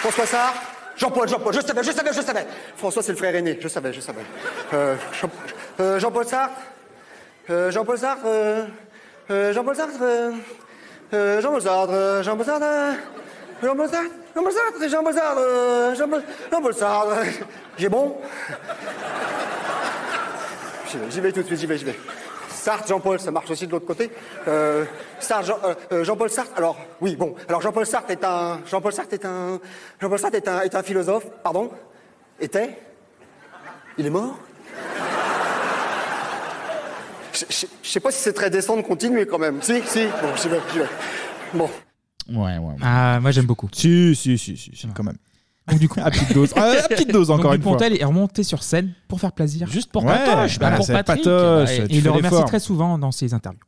[0.00, 0.54] François Sarr
[0.96, 2.46] Jean-Paul, Jean-Paul, je savais, je savais, je savais.
[2.76, 4.22] François, c'est le frère aîné, je savais, je savais.
[4.72, 6.54] Jean- Jean-Paul Sartre
[7.48, 8.26] Jean-Paul Sartre
[9.28, 9.92] Jean-Paul Sartre
[11.12, 12.72] Jean-Paul Sartre Jean-Paul Sartre
[13.62, 17.16] Jean-Paul Sartre Jean-Paul Sartre Jean-Paul Sartre Jean-Paul Jean-Paul Sartre
[17.76, 18.16] J'ai bon
[20.90, 21.98] J'y vais, j'y vais tout de suite, j'y vais, j'y vais.
[22.64, 24.10] Sartre, Jean-Paul, ça marche aussi de l'autre côté.
[24.48, 24.86] Euh,
[25.20, 26.52] Sartre, Jean, euh, euh, Jean-Paul Sartre.
[26.56, 27.34] Alors, oui, bon.
[27.46, 29.60] Alors, Jean-Paul Sartre est un, Jean-Paul Sartre est un,
[30.00, 31.26] Jean-Paul Sartre est un, est un philosophe.
[31.42, 31.70] Pardon
[32.40, 32.78] Était?
[33.98, 34.38] Il est mort?
[37.34, 39.60] Je je- je sais pas si c'est très décent de continuer quand même.
[39.60, 40.06] Si, si.
[40.22, 40.86] Bon, j'y vais, j'y vais.
[41.52, 41.68] Bon.
[42.30, 42.74] Ouais, ouais, ouais.
[42.82, 43.68] Ah, moi j'aime beaucoup.
[43.72, 45.18] Si, si, si, si, si, quand même.
[45.68, 46.52] Donc du coup, à petite dose.
[46.56, 47.72] Ah, à petite dose encore Donc, une fois.
[47.72, 49.66] Dupontel est remonté sur scène pour faire plaisir.
[49.68, 51.24] Juste pour Ouais, Patoche, bah, bah, pour c'est Patrick.
[51.24, 52.44] Patoche, tu Et il fais le remercie l'effort.
[52.48, 53.60] très souvent dans ses interviews.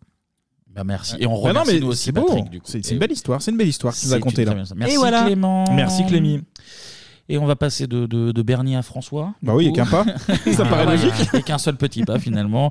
[0.68, 1.16] Bah, merci.
[1.18, 2.27] Et on Bah non, remercie mais nous aussi c'est beau.
[2.27, 2.66] Patrick du coup.
[2.68, 4.48] C'est c'est une belle histoire, c'est une belle histoire tu nous as C'est contée une
[4.55, 4.62] là.
[4.64, 5.24] très Merci Et voilà.
[5.24, 5.64] Clément.
[5.73, 6.43] Merci Clémy.
[7.28, 9.35] Et on va passer de, de, de Bernier à François.
[9.43, 10.05] Bah oui, et qu'un pas.
[10.52, 11.14] Ça paraît logique.
[11.35, 12.70] Et qu'un seul petit pas finalement.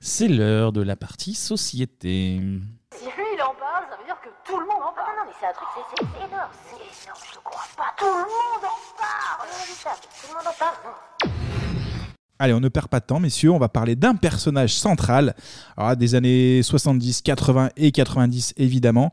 [0.00, 4.60] C'est l'heure de la partie société lui il en parle, ça veut dire que tout
[4.60, 5.16] le monde en parle.
[5.16, 6.50] Non, non, mais c'est un truc, c'est énorme.
[6.68, 7.94] C'est énorme, je le crois pas.
[7.96, 9.48] Tout le monde en parle.
[9.48, 10.76] Tout le monde en parle.
[10.84, 11.30] non.
[12.38, 13.50] Allez, on ne perd pas de temps, messieurs.
[13.50, 15.34] On va parler d'un personnage central
[15.76, 19.12] Alors, des années 70, 80 et 90, évidemment.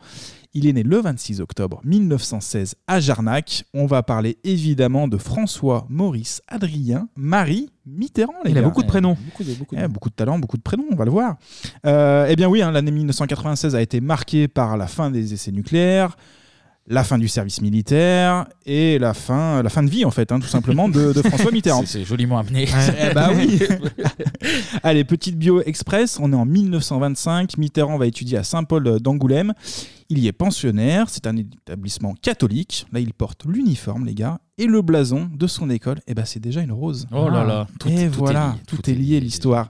[0.55, 3.65] Il est né le 26 octobre 1916 à Jarnac.
[3.75, 8.33] On va parler évidemment de François Maurice Adrien Marie Mitterrand.
[8.43, 9.15] Les Il a beaucoup de prénoms.
[9.25, 11.37] Beaucoup de, beaucoup Eh, beaucoup de talent, beaucoup de prénoms, on va le voir.
[11.85, 15.51] Euh, eh bien oui, hein, l'année 1996 a été marquée par la fin des essais
[15.51, 16.17] nucléaires,
[16.87, 20.39] la fin du service militaire et la fin, la fin de vie en fait, hein,
[20.39, 21.81] tout simplement, de, de François Mitterrand.
[21.85, 22.65] C'est c'est joliment amené.
[22.99, 23.59] Eh bah oui.
[24.81, 26.17] Allez, petite bio express.
[26.19, 27.55] On est en 1925.
[27.59, 29.53] Mitterrand va étudier à Saint-Paul d'Angoulême.
[30.09, 31.09] Il y est pensionnaire.
[31.09, 32.85] C'est un établissement catholique.
[32.91, 34.39] Là, il porte l'uniforme, les gars.
[34.57, 37.07] Et le blason de son école, eh ben, c'est déjà une rose.
[37.13, 39.69] Oh là là, tout- et tout est voilà, lié, tout, tout est est lié, l'histoire.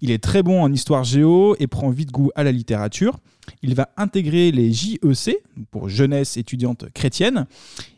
[0.00, 3.18] Il est très bon en histoire géo et prend vite goût à la littérature.
[3.62, 5.36] Il va intégrer les JEC,
[5.70, 7.46] pour jeunesse étudiante chrétienne.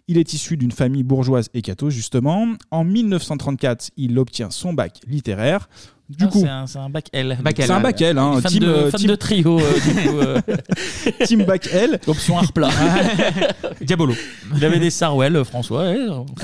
[0.09, 2.47] Il est issu d'une famille bourgeoise et catho, justement.
[2.71, 5.69] En 1934, il obtient son bac littéraire.
[6.07, 7.39] Du Ah, coup, c'est un, c'est un bac L.
[7.57, 8.39] C'est un bac L, hein.
[8.43, 10.19] Fan, Team, de, euh, fan team- de trio, euh, du coup.
[10.19, 10.41] euh.
[11.25, 11.99] Team bac L.
[12.07, 12.69] Option art plat.
[13.81, 14.15] Diabolo.
[14.57, 15.85] Il avait des Sarwell, François.
[15.85, 15.97] ouais.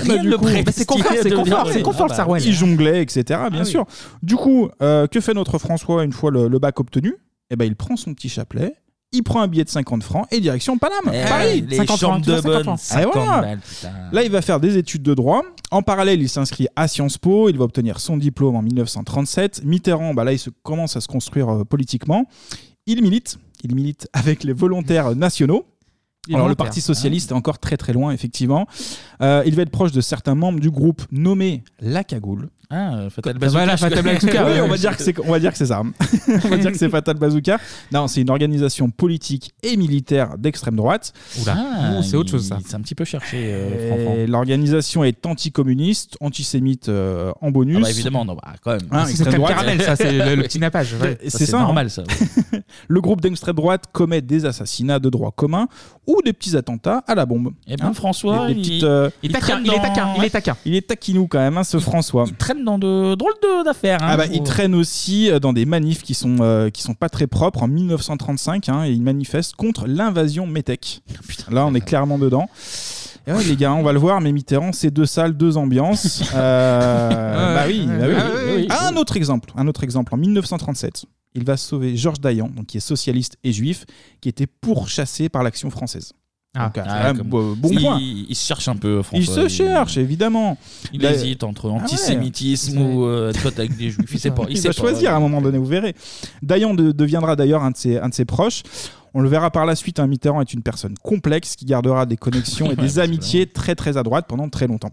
[0.07, 2.43] Bah, du coup- Bah, c'est confort, c'est confort, c'est confort, Ah, le bah, Sarwell.
[2.47, 3.23] Il jonglait, etc.
[3.29, 3.67] Bien Ah oui.
[3.67, 3.85] sûr.
[4.23, 7.15] Du coup, euh, que fait notre François une fois le, le bac obtenu?
[7.51, 8.75] Eh ben, il prend son petit chapelet.
[9.13, 11.65] Il prend un billet de 50 francs et direction Paname, Eh, Paris.
[11.69, 13.41] les chambres de bonne, Et 50 voilà.
[13.41, 13.91] balles, putain.
[14.13, 15.43] Là, il va faire des études de droit.
[15.73, 17.49] En parallèle, il s'inscrit à Sciences Po.
[17.49, 19.65] Il va obtenir son diplôme en 1937.
[19.65, 22.27] Mitterrand, bah là, il se, commence à se construire euh, politiquement.
[22.87, 23.39] Il milite.
[23.65, 25.67] Il milite avec les volontaires nationaux.
[26.33, 26.55] Alors, le.
[26.55, 28.67] Parti socialiste est encore très très loin, effectivement.
[29.23, 32.49] Euh, il va être proche de certains membres du groupe nommé La Cagoule.
[32.73, 33.65] Ah, Fatal Bazooka.
[33.65, 34.05] voilà, Fatal.
[34.05, 34.45] Bazooka.
[34.53, 35.83] Oui, on va dire que c'est, on va dire que c'est ça.
[36.45, 37.59] on va dire que c'est Fatal Bazooka.
[37.91, 41.13] Non, c'est une organisation politique et militaire d'extrême droite.
[41.49, 42.59] Ah, Ouh, c'est autre chose, ça.
[42.61, 47.79] il s'est un petit peu cherché, euh, L'organisation est anticommuniste, antisémite euh, en bonus.
[47.81, 48.81] Ah bah, évidemment, non, bah, quand même.
[48.93, 49.53] Hein, C'est droite.
[49.53, 51.19] caramel, ça, c'est le- le petit nappage, ouais.
[51.25, 51.59] C'est Ça, c'est c'est ça.
[51.59, 51.89] normal, hein.
[51.89, 52.03] ça.
[52.89, 55.67] Le groupe d'extrême droite commet des assassinats de droit commun
[56.17, 57.53] ou des petits attentats à la bombe.
[57.67, 60.31] Eh ben, François, Des- des il- petites, euh, il taquin, il est taquin, il est
[60.31, 60.57] taquin.
[60.65, 62.25] Il est taquinou quand même, hein, ce François.
[62.27, 64.03] Il traîne dans de drôles de- d'affaires.
[64.03, 66.95] hein, Ah bah, il traîne aussi euh, dans des manifs qui sont, euh, qui sont
[66.95, 67.63] pas très propres.
[67.63, 71.03] En 1935, hein, et il manifeste contre l'invasion Métèque.
[71.51, 72.49] Là, on est clairement dedans.
[73.27, 76.23] Et ouais, les gars, on va le voir, mais Mitterrand, c'est deux salles, deux ambiances.
[76.35, 78.15] Euh, bah oui, bah oui.
[78.19, 78.69] Ah oui, oui.
[78.71, 80.15] Un autre exemple, un autre exemple.
[80.15, 81.05] En 1937,
[81.35, 83.85] il va sauver Georges Dayan, donc qui est socialiste et juif,
[84.21, 86.13] qui était pourchassé par l'action française.
[86.57, 88.01] Donc, euh, Ah, quand même, comme- bon, bon il, point.
[88.01, 89.43] il se cherche un peu, Il François.
[89.45, 90.59] se cherche, évidemment.
[90.93, 91.81] Il Là- hésite entre Ah ouais.
[91.83, 94.11] antisémitisme ou euh, pote avec des juifs.
[94.13, 94.43] Il sait pas.
[94.49, 95.15] Il, sait va pas, choisir ouais.
[95.15, 95.95] à un moment donné, vous verrez.
[96.43, 98.65] Dayan de- deviendra d'ailleurs un, de ses- un de ses proches.
[99.15, 102.17] On le verra par la suite, un Mitterrand est une personne complexe qui gardera des
[102.17, 104.93] connexions et Ouais, des amitiés très très à droite pendant très longtemps.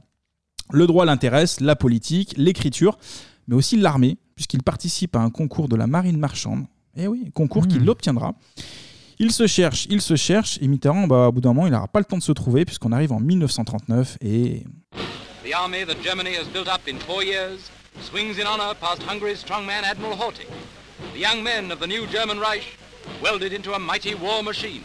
[0.72, 2.99] Le droit l'intéresse, la politique, l'écriture,
[3.47, 6.65] mais aussi l'armée, puisqu'il participe à un concours de la marine marchande.
[6.95, 7.68] Et oui, concours Hmm.
[7.68, 8.34] qu'il obtiendra.
[9.19, 11.88] Il se cherche, il se cherche, et Mitterrand, bah, au bout d'un moment, il n'aura
[11.88, 14.64] pas le temps de se trouver, puisqu'on arrive en 1939, et
[15.43, 19.39] The army that Germany has built up in four years swings in honor past Hungary's
[19.41, 20.45] strongman Admiral Horthy.
[21.14, 22.77] The young men of the new German Reich
[23.23, 24.84] welded into a mighty war machine.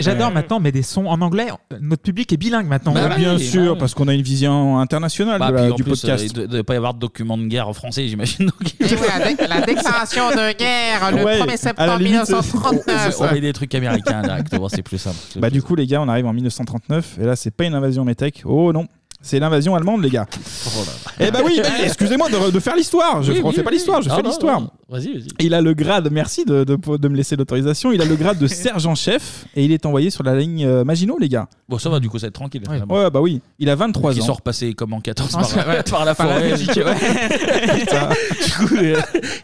[0.00, 1.48] J'adore maintenant, mais des sons en anglais.
[1.80, 2.92] Notre public est bilingue maintenant.
[2.92, 3.16] Bah, Voilà.
[3.16, 5.92] bien sûr, parce qu'on a une vision internationale Bah, de la- puis en du plus,
[6.00, 6.24] podcast.
[6.24, 8.46] euh, il ne devait pas y avoir de document de guerre en français, j'imagine.
[8.46, 13.16] donc- la, déclaration de guerre le Ouais, 1er septembre la limite, c'est- 1939.
[13.20, 15.16] On met des trucs américains directement, c'est plus simple.
[15.36, 18.04] Bah du coup les gars on arrive en 1939 et là c'est pas une invasion
[18.04, 18.86] métèque, oh non,
[19.20, 20.26] c'est l'invasion allemande les gars.
[21.20, 23.76] Eh bah oui, excusez-moi de, de faire l'histoire, je Oui, refais oui, pas oui.
[23.76, 24.60] l'histoire, je fais non, l'histoire.
[24.60, 24.70] non.
[24.88, 25.28] Vas-y, vas-y.
[25.40, 28.38] Il a le grade, merci de, de, de me laisser l'autorisation, il a le grade
[28.38, 31.48] de sergent-chef et il est envoyé sur la ligne euh, Maginot les gars.
[31.68, 32.62] Bon, ça va, du coup, ça va être tranquille.
[32.88, 34.24] Ouais, bah oui, il a 23 Qui ans.
[34.24, 35.82] sort passer comme en 14 Ah, par, ouais.
[35.90, 36.48] par la Par la forêt.
[36.50, 37.78] Belgique, ouais.
[37.80, 38.08] Putain.
[38.44, 38.96] du coup, euh,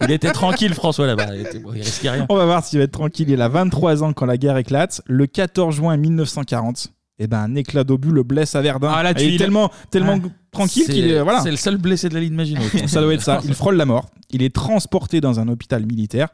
[0.02, 1.26] il était tranquille, François, là-bas.
[1.34, 2.26] Il, était- bon, il risquait rien.
[2.28, 3.28] On va voir s'il va être tranquille.
[3.28, 5.02] Il a 23 ans quand la guerre éclate.
[5.06, 6.88] Le 14 juin 1940,
[7.18, 8.92] eh ben, un éclat d'obus le blesse à Verdun.
[8.94, 10.28] Ah, là, il est tellement, tellement Ah.
[10.50, 11.20] tranquille C'est- qu'il est.
[11.22, 11.40] Voilà.
[11.40, 12.60] C'est le seul blessé de la ligne Maginot.
[12.86, 13.40] ça doit être ça.
[13.44, 14.06] Il frôle la mort.
[14.30, 16.28] Il est transporté dans un hôpital militaire.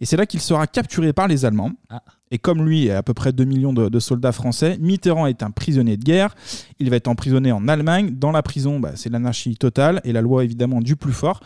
[0.00, 1.70] Et c'est là qu'il sera capturé par les Allemands.
[1.88, 2.02] Ah.
[2.32, 5.42] Et comme lui et à peu près 2 millions de, de soldats français, Mitterrand est
[5.42, 6.34] un prisonnier de guerre.
[6.80, 8.10] Il va être emprisonné en Allemagne.
[8.18, 11.40] Dans la prison, bah, c'est l'anarchie totale et la loi évidemment du plus fort.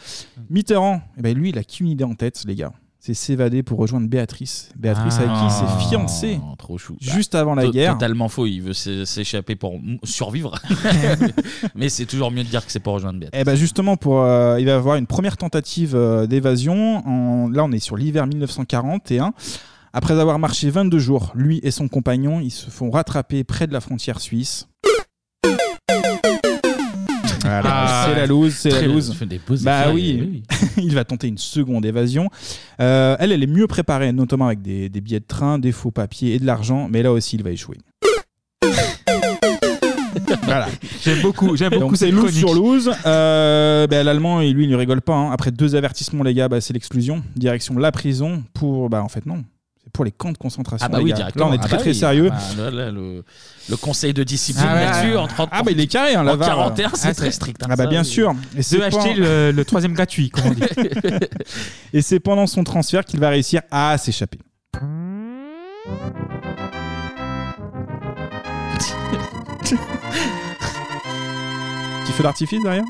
[0.48, 2.72] Mitterrand, eh ben, lui, il a qu'une idée en tête, les gars.
[3.07, 4.69] C'est s'évader pour rejoindre Béatrice.
[4.77, 6.97] Béatrice avec qui il s'est fiancé Ah, Trop chou.
[7.01, 7.93] juste avant la To- guerre.
[7.93, 8.47] Totalement faux.
[8.47, 10.57] Il veut s'é- s'échapper pour m- survivre.
[11.77, 13.41] Mais c'est toujours mieux de dire que c'est pour rejoindre Béatrice.
[13.41, 17.07] Eh ben justement, pour, euh, il va y avoir une première tentative euh, d'évasion.
[17.07, 19.33] En- Là, on est sur l'hiver 1941.
[19.93, 23.73] Après avoir marché 22 jours, lui et son compagnon, ils se font rattraper près de
[23.73, 24.66] la frontière suisse.
[27.61, 29.15] Voilà, Ah, c'est la loose, c'est la loose.
[29.65, 30.43] Bah oui,
[30.78, 32.28] il va tenter une seconde évasion.
[32.81, 35.91] Euh, elle, elle est mieux préparée, notamment avec des, des billets de train, des faux
[35.91, 37.78] papiers et de l'argent, mais là aussi, il va échouer.
[40.43, 40.66] voilà.
[41.03, 42.91] J'aime beaucoup, j'aime beaucoup c'est cette loose sur loose.
[43.05, 45.15] Euh, bah, L'allemand, lui, il ne rigole pas.
[45.15, 45.31] hein.
[45.33, 47.23] Après deux avertissements, les gars, bah, c'est l'exclusion.
[47.37, 48.89] Direction la prison pour.
[48.89, 49.45] Bah, en fait, non.
[49.86, 50.84] C'est pour les camps de concentration.
[50.84, 51.16] Ah bah les oui, gars.
[51.16, 51.44] directement.
[51.46, 51.96] Là, on est Ah très bah très oui.
[51.96, 52.30] sérieux.
[52.32, 53.22] Ah bah, là, le,
[53.70, 54.84] le conseil de discipline Ah ouais.
[54.84, 56.48] là-dessus, en 30 Ah bah il est carré, hein, la en VAR.
[56.48, 57.62] 41, c'est Ah, très strict.
[57.62, 58.06] hein, Ah bah ça, bien oui.
[58.06, 58.34] sûr.
[58.56, 60.62] Et c'est De acheter le, le troisième gratuit, comme on dit.
[61.92, 64.40] Et c'est pendant son transfert qu'il va réussir à s'échapper.
[72.04, 72.84] Petit feu d'artifice derrière?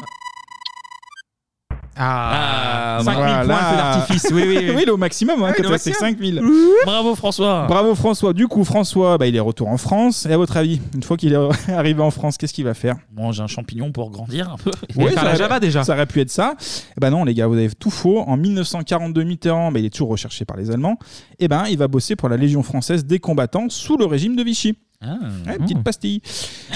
[1.98, 3.44] Ah, Ah, 5000 voilà.
[3.44, 4.26] points feu d'artifice.
[4.32, 4.72] Oui, oui, oui.
[4.76, 6.42] oui, au maximum, hein, 85 5000.
[6.84, 7.66] Bravo François.
[7.68, 8.32] Bravo François.
[8.32, 10.26] Du coup, François, bah, il est retour en France.
[10.26, 11.36] Et à votre avis, une fois qu'il est
[11.72, 12.96] arrivé en France, qu'est-ce qu'il va faire?
[13.14, 14.70] Mange un champignon pour grandir un peu.
[14.96, 15.84] Ouais, faire ça la Java, déjà.
[15.84, 16.54] Ça aurait pu être ça.
[16.96, 18.20] Eh ben non, les gars, vous avez tout faux.
[18.26, 20.98] En 1942, Mitterrand, bah, il est toujours recherché par les Allemands.
[21.38, 24.42] Et ben, il va bosser pour la Légion française des combattants sous le régime de
[24.42, 24.76] Vichy.
[25.02, 25.16] Ah.
[25.46, 26.22] Ouais, petite pastille.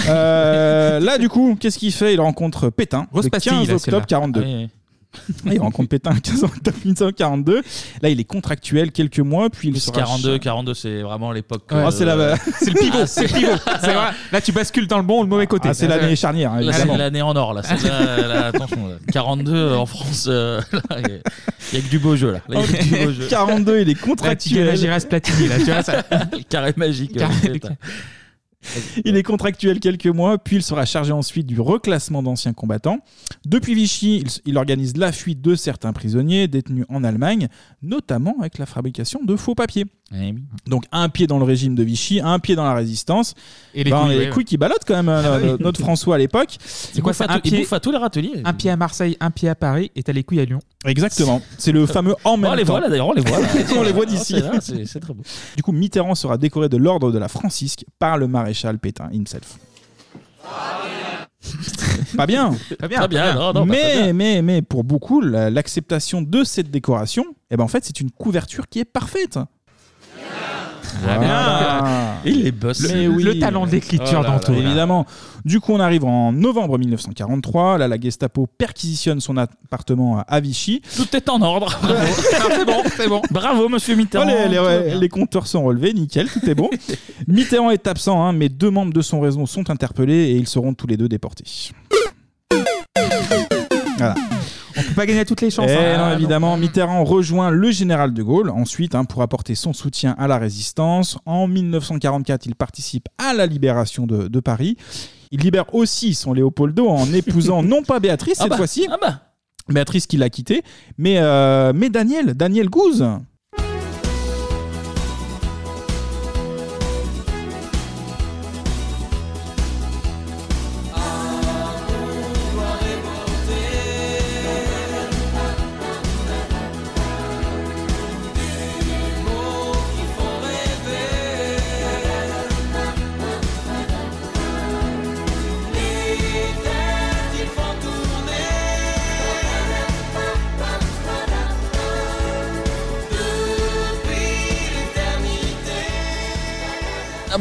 [0.09, 2.15] Euh, là, du coup, qu'est-ce qu'il fait?
[2.15, 4.01] Il rencontre Pétain Grosse le pastille, 15 là, octobre celle-là.
[4.07, 4.41] 42.
[4.41, 4.69] Ah oui, oui.
[5.47, 7.63] il rencontre Pétain le 15 octobre 1942.
[8.03, 11.63] Là, il est contractuel quelques mois, puis il Plus sera 42, 42, c'est vraiment l'époque.
[11.73, 11.79] Ouais.
[11.79, 13.53] euh, c'est la- C'est le pivot, Ah, c'est le pivot.
[13.81, 14.11] C'est vrai.
[14.33, 15.69] Là, tu bascules dans le bon ou le mauvais côté.
[15.71, 17.55] Ah, c'est l'année charnière, Là, c'est l'année en or.
[17.55, 17.63] Là.
[17.65, 18.95] C'est là, là, attention, là.
[19.13, 21.19] 42 euh, en France, euh, il y a-
[21.73, 22.33] il y a que du beau jeu.
[22.33, 22.41] Là.
[22.49, 23.27] Là, il y a que du beau jeu.
[23.29, 24.77] 42, il est Là, tu la contractuel.
[25.09, 25.49] Platini.
[25.49, 26.03] Là, tu vois, ça.
[26.33, 27.17] Le carré magique.
[27.17, 27.69] Carré- euh.
[29.05, 32.99] Il est contractuel quelques mois, puis il sera chargé ensuite du reclassement d'anciens combattants.
[33.47, 37.49] Depuis Vichy, il, il organise la fuite de certains prisonniers détenus en Allemagne,
[37.83, 39.87] notamment avec la fabrication de faux papiers.
[40.13, 40.35] Eh oui.
[40.67, 43.35] Donc un pied dans le régime de Vichy, un pied dans la résistance.
[43.75, 44.31] Et les Ben, couilles, les ouais.
[44.31, 45.47] couilles qui ballottent quand même, Ah euh, oui.
[45.51, 46.57] notre- notre François à l'époque.
[46.61, 48.43] C'est quoi ça Il Un pied, bouffe à tous les râteliers.
[48.45, 50.59] un pied à Marseille, un pied à Paris et t'as les couilles à Lyon.
[50.85, 51.41] Exactement.
[51.59, 52.73] C'est le fameux en même Oh, on les temps.
[52.73, 53.41] voit là d'ailleurs, on les voit.
[53.41, 53.49] Là.
[53.79, 54.35] on les voit Ah, d'ici.
[54.35, 55.23] c'est là, C'est c'est très beau.
[55.57, 59.59] Du coup, Mitterrand sera décoré de l'ordre de la Francisque par le maréchal Pétain himself.
[62.17, 62.55] pas bien.
[62.79, 62.99] Pas bien.
[63.01, 64.13] Pas bien, non, non, pas mais, bien.
[64.13, 68.11] mais, mais pour beaucoup, la- l'acceptation de cette décoration, eh ben en fait, c'est une
[68.11, 69.39] couverture qui est parfaite.
[71.03, 72.17] Voilà.
[72.25, 72.81] Il les bosse.
[72.93, 73.23] Le- oui.
[73.23, 74.53] le talent d'écriture Oh là d'Anto.
[74.53, 74.59] là.
[74.59, 75.07] Évidemment.
[75.45, 77.79] Du coup, on arrive en novembre 1943.
[77.79, 80.83] Là, la Gestapo perquisitionne son appartement à- à Vichy.
[80.97, 81.79] Tout est en ordre.
[82.13, 83.23] c'est bon, c'est bon.
[83.31, 84.27] Bravo, monsieur Oh, Mitterrand.
[84.27, 84.95] les, les- Tout va bien.
[85.01, 86.69] les compteurs sont relevés, nickel, tout est bon.
[87.27, 90.75] Mitterrand est absent, hein, mais deux membres de son réseau sont interpellés et ils seront
[90.75, 91.45] tous les deux déportés.
[93.99, 94.15] Voilà.
[95.07, 95.71] Pas toutes les chances.
[95.71, 96.09] Eh hein.
[96.11, 100.29] non, évidemment, Mitterrand rejoint le général de Gaulle ensuite hein, pour apporter son soutien à
[100.29, 101.17] la résistance.
[101.25, 104.77] En 1944, il participe à la libération de, de Paris.
[105.31, 108.99] Il libère aussi son Léopoldo en épousant non pas Béatrice Ah cette bah, fois-ci, Ah
[109.01, 109.21] bah.
[109.71, 110.63] Béatrice qui l'a quitté,
[110.99, 113.07] mais, euh, mais Daniel, Daniel Gouze.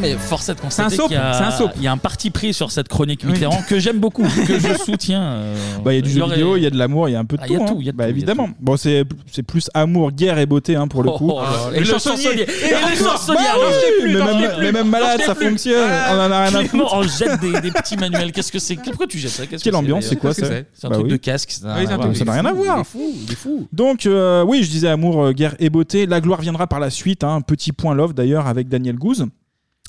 [0.00, 1.72] Mais force est de C'est un constater soap, qu'il y, a- c'est un soap.
[1.76, 4.74] il y a un parti pris sur cette chronique Mitterrand que j'aime beaucoup, que je
[4.84, 5.22] soutiens.
[5.22, 5.54] euh,
[5.84, 7.18] Bah, il y a du jeu vidéo, il y a de l'amour, il y a
[7.18, 7.52] un peu de Ah, tout.
[7.52, 7.66] il y a hein.
[7.68, 8.48] tout, il y a Bah, tout, il y a évidemment.
[8.60, 11.30] Bon, c'est c'est plus amour, guerre et beauté hein, pour le Oh, coup.
[11.32, 12.32] oh là là, Et le chansonnier.
[12.32, 12.44] Et le.
[12.46, 12.52] Bah
[12.86, 14.62] oui, plus, mais j'en même, fais plus.
[14.64, 15.48] mais même J'en malade, ça plus.
[15.48, 15.88] fonctionne.
[15.90, 16.12] Ah.
[16.14, 16.94] On en a rien à Clément foutre.
[16.94, 18.32] en jette des, des petits manuels.
[18.32, 18.76] Qu'est-ce que c'est?
[18.76, 19.46] Pourquoi tu jettes ça?
[19.46, 20.52] Qu'est-ce que Quelle ambiance, c'est quoi Qu'est-ce que ça?
[20.54, 20.66] c'est?
[20.72, 21.12] C'est un Bah truc oui.
[21.12, 21.50] de casque.
[21.52, 22.76] Ça n'a Oui, c'est un rien à truc Ça n'a rien à voir.
[22.78, 23.68] Il est fou, il est fou.
[23.72, 26.06] Donc, euh, oui, je disais amour, euh, guerre et beauté.
[26.06, 27.24] La gloire viendra par la suite.
[27.24, 27.40] hein.
[27.40, 29.26] Petit point love d'ailleurs avec Daniel Gouze.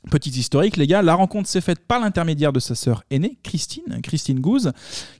[0.09, 3.99] Petit historique, les gars, la rencontre s'est faite par l'intermédiaire de sa sœur aînée, Christine,
[4.01, 4.71] Christine Gouze,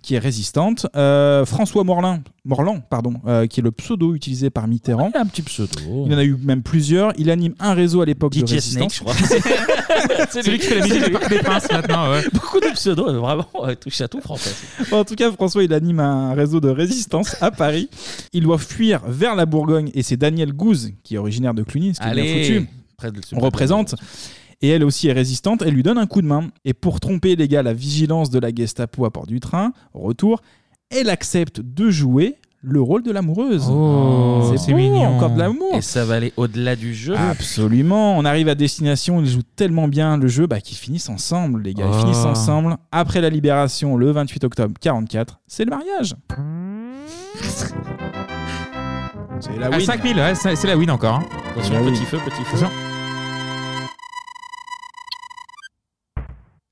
[0.01, 0.87] qui est résistante.
[0.95, 5.11] Euh, François Morlin, Morland, pardon, euh, qui est le pseudo utilisé par Mitterrand.
[5.13, 6.05] Il y a un petit pseudo.
[6.07, 7.13] Il en a eu même plusieurs.
[7.19, 8.95] Il anime un réseau à l'époque de DJ Snake, résistance.
[8.95, 9.13] je crois.
[10.31, 12.09] C'est lui qui fait la musique du Parc des Princes maintenant.
[12.11, 12.23] ouais.
[12.33, 14.51] Beaucoup de pseudos, euh, vraiment, ouais, touche à tout, François.
[14.91, 17.87] En tout cas, François, il anime un réseau de résistance à Paris.
[18.33, 21.93] Il doit fuir vers la Bourgogne et c'est Daniel Gouze, qui est originaire de Cluny,
[21.93, 22.69] ce qui est bien Allez, foutu.
[22.97, 23.93] près de- c'est On représente.
[24.61, 26.47] Et elle aussi est résistante, elle lui donne un coup de main.
[26.65, 30.01] Et pour tromper les gars la vigilance de la Gestapo à bord du train, au
[30.01, 30.41] retour,
[30.89, 33.65] elle accepte de jouer le rôle de l'amoureuse.
[33.71, 35.15] Oh, c'est beau, mignon.
[35.15, 35.73] encore de l'amour.
[35.73, 37.15] Et ça va aller au-delà du jeu.
[37.17, 38.15] Absolument.
[38.19, 41.73] On arrive à destination, ils jouent tellement bien le jeu bah, qu'ils finissent ensemble, les
[41.73, 41.85] gars.
[41.87, 41.99] Ils Oh.
[42.01, 42.77] finissent ensemble.
[42.91, 46.15] Après la libération, le 28 octobre 44, c'est le mariage.
[49.39, 49.79] C'est la À win.
[49.81, 51.15] 5000, ouais, c'est c'est la win encore.
[51.15, 51.23] hein.
[51.55, 52.57] Attention, Ah petit feu, petit feu.
[52.57, 52.69] Attention.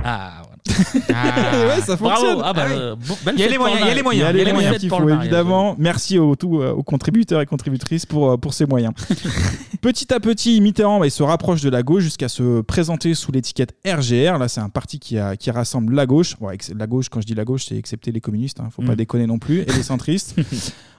[0.03, 0.59] Ah, voilà.
[1.75, 2.15] ouais, ça Bravo.
[2.25, 2.41] fonctionne.
[2.43, 2.75] Ah bah, Ah oui.
[2.79, 4.21] euh, bon, belle Il y a fête les pour moyens, il y a les moyens.
[4.21, 5.75] Il y a les Belle moyens fête qu'il pour faut, évidemment.
[5.77, 8.93] Merci aux, tout, euh, aux contributeurs et contributrices pour, euh, pour ces moyens.
[9.81, 13.31] petit à petit, Mitterrand bah, il se rapproche de la gauche jusqu'à se présenter sous
[13.33, 14.37] l'étiquette RGR.
[14.37, 16.37] Là, c'est un parti qui, a- qui rassemble la gauche.
[16.39, 18.81] Bon, ex- la gauche, quand je dis la gauche, c'est excepté les communistes, hein, faut
[18.81, 18.97] pas Mm.
[18.97, 20.35] déconner non plus, et les centristes.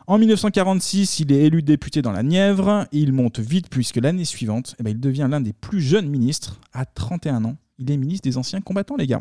[0.07, 2.85] En 1946, il est élu député dans la Nièvre.
[2.91, 6.59] Il monte vite puisque l'année suivante, eh ben, il devient l'un des plus jeunes ministres.
[6.73, 9.21] À 31 ans, il est ministre des anciens combattants, les gars.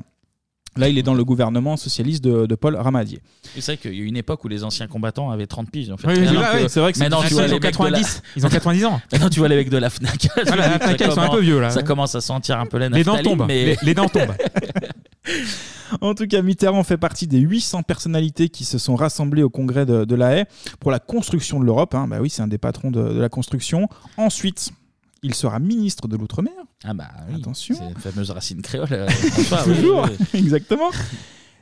[0.78, 3.22] Là, il est dans le gouvernement socialiste de, de Paul Ramadier.
[3.56, 5.90] C'est vrai qu'il y a eu une époque où les anciens combattants avaient 30 piges.
[5.90, 6.08] En fait.
[6.08, 7.56] Oui, oui, Maintenant oui, que- c'est vrai que c'est maintenant, tu vois Ils les ont
[7.56, 8.22] mecs de la- 90.
[8.36, 9.02] Ils ont 90 ans.
[9.12, 10.28] Maintenant, tu vois les mecs de la Fnac.
[10.38, 11.72] Ah, la Fnac, ils sont un commence- peu vieux, là.
[11.72, 13.46] Ça commence à sentir un peu la Les dents tombent.
[13.48, 13.66] Mais...
[13.66, 14.36] Les- les dents tombent.
[16.02, 19.86] En tout cas, Mitterrand fait partie des 800 personnalités qui se sont rassemblées au congrès
[19.88, 20.46] de, de La Haye
[20.80, 21.96] pour la construction de l'Europe.
[21.96, 22.08] hein.
[22.08, 23.88] Bah oui, c'est un des patrons de, de la construction.
[24.18, 24.70] Ensuite,
[25.24, 26.54] il sera ministre de l'Outre-mer.
[26.84, 27.76] Ah bah oui, Attention.
[27.78, 28.88] C'est la fameuse racine créole.
[28.92, 30.40] euh, François, oui, Toujours, oui, oui.
[30.40, 30.90] exactement.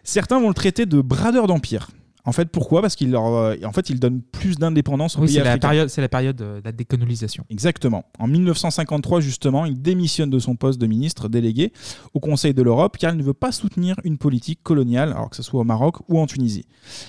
[0.04, 1.90] Certains vont le traiter de bradeur d'empire.
[2.28, 2.82] En fait, pourquoi?
[2.82, 5.52] Parce qu'il leur, euh, en fait, il donne plus d'indépendance aux Oui, pays c'est la
[5.52, 5.68] africains.
[5.70, 7.46] période, c'est la période euh, de la décolonisation.
[7.50, 8.04] Exactement.
[8.20, 11.72] En 1953, justement, il démissionne de son poste de ministre délégué
[12.14, 15.38] au Conseil de l'Europe car il ne veut pas soutenir une politique coloniale, alors que
[15.38, 16.66] ce soit au Maroc ou en Tunisie.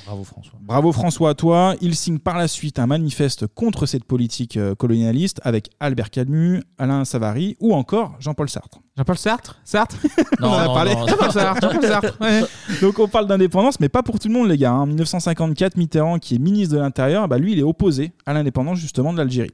[0.06, 0.58] Bravo François.
[0.62, 1.74] Bravo François à toi.
[1.80, 6.62] Il signe par la suite un manifeste contre cette politique euh, colonialiste avec Albert Camus,
[6.78, 8.78] Alain Savary ou encore Jean-Paul Sartre.
[8.98, 9.56] Jean-Paul Sartre?
[9.64, 9.96] Sartre?
[10.42, 10.90] On en a parlé.
[10.92, 12.16] Jean-Paul Sartre, Jean-Paul Sartre.
[12.20, 12.42] ouais.
[12.82, 14.72] Donc on parle d'indépendance, mais pas pour tout le monde, les gars.
[14.72, 14.80] hein.
[14.80, 18.78] En 1954, Mitterrand, qui est ministre de l'Intérieur, bah, lui, il est opposé à l'indépendance
[18.78, 19.52] justement de l'Algérie.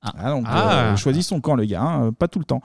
[0.00, 0.92] Ah, donc, Ah.
[0.92, 2.60] euh, choisit son camp, le gars, hein, pas tout le temps.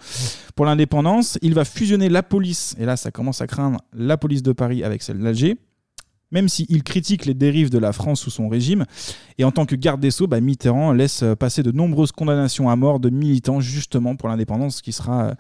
[0.56, 4.44] Pour l'indépendance, il va fusionner la police, et là, ça commence à craindre la police
[4.44, 5.58] de Paris avec celle d'Alger.
[6.32, 8.86] Même s'il critique les dérives de la France sous son régime,
[9.40, 12.76] et en tant que garde des Sceaux, bah, Mitterrand laisse passer de nombreuses condamnations à
[12.76, 15.34] mort de militants justement pour l'indépendance, ce qui sera euh,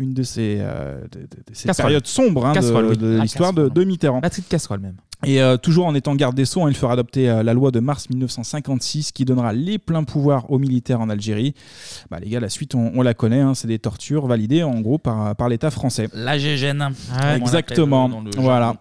[0.00, 1.88] une de ces, euh, de- de- de ces Casserole.
[1.90, 2.96] périodes sombres hein, de- Casserole, oui.
[2.96, 4.20] de, Ah, l'histoire de, de Mitterrand.
[4.20, 4.96] De casserole même.
[5.26, 7.70] Et euh, toujours en étant garde des Sceaux, hein, il fera adopter euh, la loi
[7.70, 11.54] de mars 1956 qui donnera les pleins pouvoirs aux militaires en Algérie.
[12.10, 14.80] Bah, les gars, la suite, on, on la connaît, hein, c'est des tortures validées en
[14.80, 16.08] gros par, par l'État français.
[16.14, 16.88] La GGN.
[17.36, 18.10] Exactement.
[18.36, 18.76] Voilà.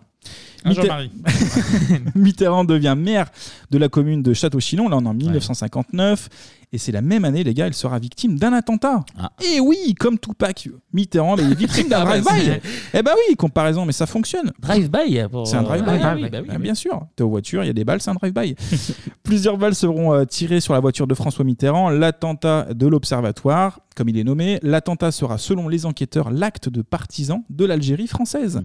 [0.66, 0.82] Mitter-.
[2.16, 3.28] Mitterrand devient maire
[3.72, 6.30] de la commune de Château-Chinon, là on est en 1959.
[6.72, 9.04] Et c'est la même année, les gars, il sera victime d'un attentat.
[9.44, 12.60] Et oui, comme Tupac, Mitterrand il est victime d'un Ah bah, drive-by.
[12.94, 14.52] Eh bah oui, comparaison, mais ça fonctionne.
[14.60, 16.00] Drive-by pour- C'est un drive-by.
[16.04, 17.08] Ah oui, bah oui, Ah, bien sûr.
[17.16, 18.56] T'es aux voitures, il y a des balles, c'est un drive-by.
[19.24, 21.90] Plusieurs balles seront euh, tirées sur la voiture de François Mitterrand.
[21.90, 27.44] L'attentat de l'Observatoire, comme il est nommé, l'attentat sera, selon les enquêteurs, l'acte de partisan
[27.50, 28.62] de l'Algérie française.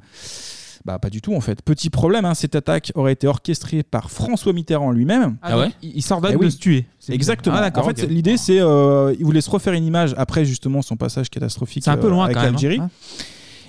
[0.84, 1.62] Bah pas du tout en fait.
[1.62, 5.36] Petit problème, hein, cette attaque aurait été orchestrée par François Mitterrand lui-même.
[5.40, 6.84] Ah ouais Il il s'ordonne de se tuer.
[7.00, 7.56] C'est Exactement.
[7.58, 8.10] Ah, d'accord, en fait, ok.
[8.10, 11.90] l'idée c'est euh, il voulait se refaire une image après justement son passage catastrophique C'est
[11.90, 12.80] un peu euh, loin, avec quand même, l'Algérie.
[12.80, 12.90] hein.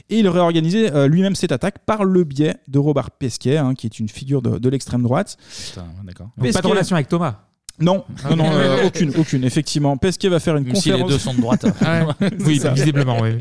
[0.09, 3.73] Et il aurait organisé euh, lui-même cette attaque par le biais de Robert Pesquet, hein,
[3.75, 5.37] qui est une figure de, de l'extrême droite.
[5.67, 6.27] Putain, d'accord.
[6.37, 7.39] Donc, pas de relation avec Thomas
[7.79, 9.97] Non, non, non, euh, aucune, aucune, effectivement.
[9.97, 11.11] Pesquet va faire une Même si les conférence.
[11.11, 11.65] deux sont de droite.
[11.81, 12.29] Ah ouais.
[12.45, 12.71] Oui, ça.
[12.71, 13.31] visiblement, oui.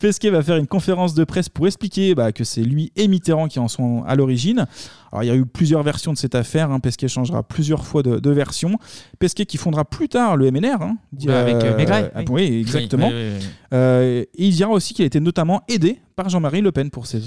[0.00, 3.48] Pesquet va faire une conférence de presse pour expliquer bah, que c'est lui et Mitterrand
[3.48, 4.66] qui en sont à l'origine.
[5.12, 6.70] Alors, il y a eu plusieurs versions de cette affaire.
[6.70, 6.80] hein.
[6.80, 8.78] Pesquet changera plusieurs fois de, de version.
[9.18, 10.80] Pesquet qui fondera plus tard le MNR.
[10.82, 10.96] hein.
[11.24, 12.48] Ouais, avec, euh, Maigret, ah, oui.
[12.50, 13.08] oui, exactement.
[13.08, 13.46] Oui, oui, oui, oui.
[13.74, 17.04] Euh, et il dira aussi qu'il a été notamment aidé par Jean-Marie Le Pen pour
[17.14, 17.18] euh,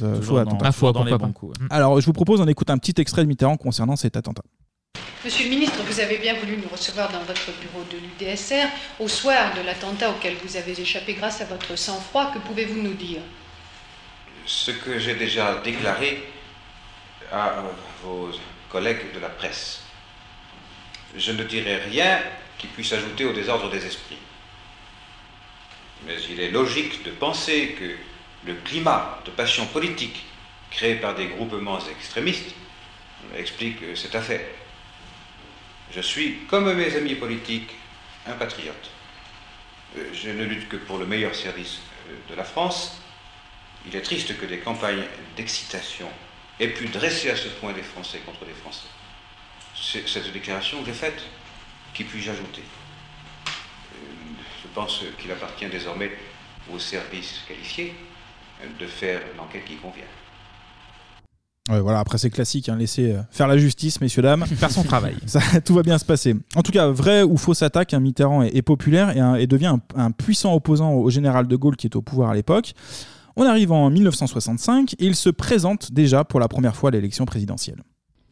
[1.19, 1.29] pas.
[1.33, 1.67] coups, ouais.
[1.69, 4.41] Alors, je vous propose d'en écouter un petit extrait de Mitterrand concernant cet attentat.
[5.25, 8.69] Monsieur le ministre, vous avez bien voulu nous recevoir dans votre bureau de l'UDSR
[9.01, 12.31] au soir de l'attentat auquel vous avez échappé grâce à votre sang-froid.
[12.31, 13.19] Que pouvez-vous nous dire?
[14.45, 16.23] Ce que j'ai déjà déclaré
[17.33, 17.61] à euh,
[18.01, 18.31] vos
[18.69, 19.81] collègues de la presse.
[21.17, 22.21] Je ne dirai rien
[22.57, 24.19] qui puisse ajouter au désordre des esprits.
[26.05, 27.97] Mais il est logique de penser que
[28.47, 30.23] le climat de passion politique
[30.71, 32.55] créé par des groupements extrémistes
[33.35, 34.39] explique cette affaire.
[35.91, 37.75] Je suis, comme mes amis politiques,
[38.27, 38.91] un patriote.
[39.97, 43.01] Euh, Je ne lutte que pour le meilleur service euh, de la France.
[43.87, 46.09] Il est triste que des campagnes d'excitation
[46.59, 48.87] aient pu dresser à ce point des Français contre des Français.
[49.75, 51.23] Cette déclaration que j'ai faite.
[51.93, 52.61] Qui puis-je ajouter?
[52.61, 53.97] Euh,
[54.61, 56.11] Je pense qu'il appartient désormais
[56.71, 57.95] aux services qualifiés
[58.77, 60.03] de faire l'enquête qui convient.
[61.69, 64.43] Ouais, voilà, après c'est classique, hein, laissez euh, faire la justice, messieurs, dames.
[64.45, 65.15] Faire son travail.
[65.27, 66.35] Ça, tout va bien se passer.
[66.55, 69.45] En tout cas, vrai ou fausse attaque, hein, Mitterrand est, est populaire et, un- et
[69.45, 72.73] devient un, un puissant opposant au général de Gaulle qui est au pouvoir à l'époque.
[73.35, 77.25] On arrive en 1965 et il se présente déjà pour la première fois à l'élection
[77.25, 77.83] présidentielle.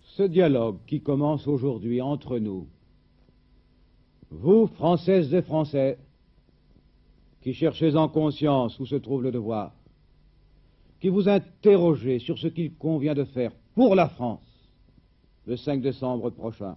[0.01, 2.67] Ce dialogue qui commence aujourd'hui entre nous,
[4.31, 5.97] vous, Françaises et Français,
[7.41, 9.71] qui cherchez en conscience où se trouve le devoir,
[10.99, 14.41] qui vous interrogez sur ce qu'il convient de faire pour la France
[15.45, 16.75] le 5 décembre prochain.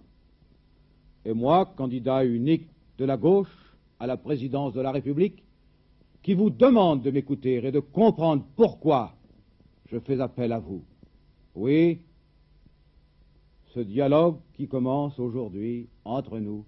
[1.25, 2.67] Et moi, candidat unique
[2.97, 3.53] de la gauche
[3.99, 5.43] à la présidence de la République,
[6.23, 9.13] qui vous demande de m'écouter et de comprendre pourquoi
[9.91, 10.83] je fais appel à vous.
[11.55, 11.99] Oui,
[13.73, 16.65] ce dialogue qui commence aujourd'hui entre nous,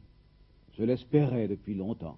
[0.78, 2.18] je l'espérais depuis longtemps.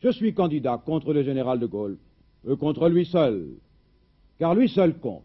[0.00, 1.98] Je suis candidat contre le général de Gaulle,
[2.58, 3.48] contre lui seul,
[4.38, 5.22] car lui seul compte,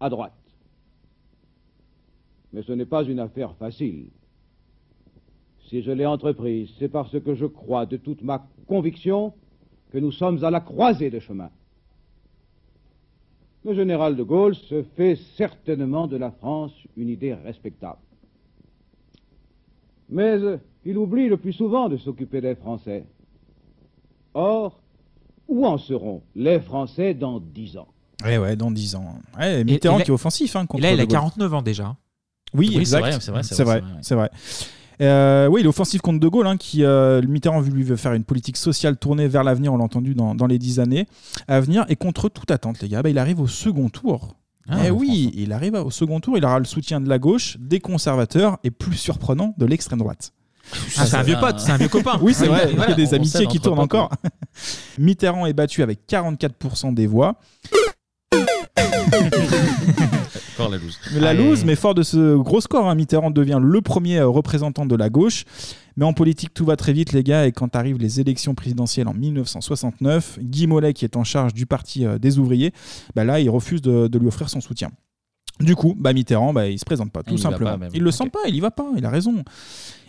[0.00, 0.32] à droite.
[2.52, 4.08] Mais ce n'est pas une affaire facile.
[5.68, 9.32] Si je l'ai entreprise, c'est parce que je crois de toute ma conviction
[9.90, 11.50] que nous sommes à la croisée des chemins.
[13.64, 17.98] Le général de Gaulle se fait certainement de la France une idée respectable.
[20.08, 23.04] Mais euh, il oublie le plus souvent de s'occuper des Français.
[24.34, 24.80] Or,
[25.48, 27.88] où en seront les Français dans dix ans?
[28.24, 29.04] Ouais, ouais, dans 10 ans.
[29.38, 30.56] Ouais, Mitterrand et là- qui est offensif.
[30.56, 31.12] Hein, Et contre là, il De a Gaulle.
[31.18, 31.96] 49 ans déjà.
[32.54, 33.00] Oui, Oui, c'est exact.
[33.00, 33.88] vrai, c'est vrai, c'est C'est vrai, vrai.
[34.00, 34.30] c'est vrai.
[34.32, 34.54] C'est
[35.04, 35.06] vrai.
[35.06, 38.14] Euh, oui, il est offensif contre De Gaulle, hein, qui euh, Mitterrand lui veut faire
[38.14, 41.06] une politique sociale tournée vers l'avenir, on l'a entendu dans, dans les dix années
[41.46, 44.34] à venir, et contre toute attente, les gars, bah, il arrive au second tour.
[44.68, 47.58] Ah, eh oui, il arrive au second tour, il aura le soutien de la gauche,
[47.60, 50.32] des conservateurs et plus surprenant de l'extrême droite.
[50.96, 52.18] Ah, c'est un vieux pote, c'est un vieux copain.
[52.20, 54.10] Oui, c'est vrai, il y a des amitiés qui tournent encore.
[54.98, 57.38] Mitterrand est battu avec 44% des voix.
[60.54, 60.98] Encore la loose.
[61.12, 64.28] Mais la loose, mais fort de ce gros score, hein, Mitterrand devient le premier euh,
[64.28, 65.44] représentant de la gauche.
[65.96, 67.46] Mais en politique, tout va très vite, les gars.
[67.46, 71.66] Et quand arrivent les élections présidentielles en 1969, Guy Mollet, qui est en charge du
[71.66, 72.72] Parti euh, des ouvriers,
[73.14, 74.90] bah là, il refuse de, de lui offrir son soutien.
[75.60, 77.70] Du coup, bah Mitterrand, bah, il se présente pas, tout Il y va simplement.
[77.70, 77.90] pas, même.
[77.94, 79.42] il le sent pas, il y va pas, il a raison.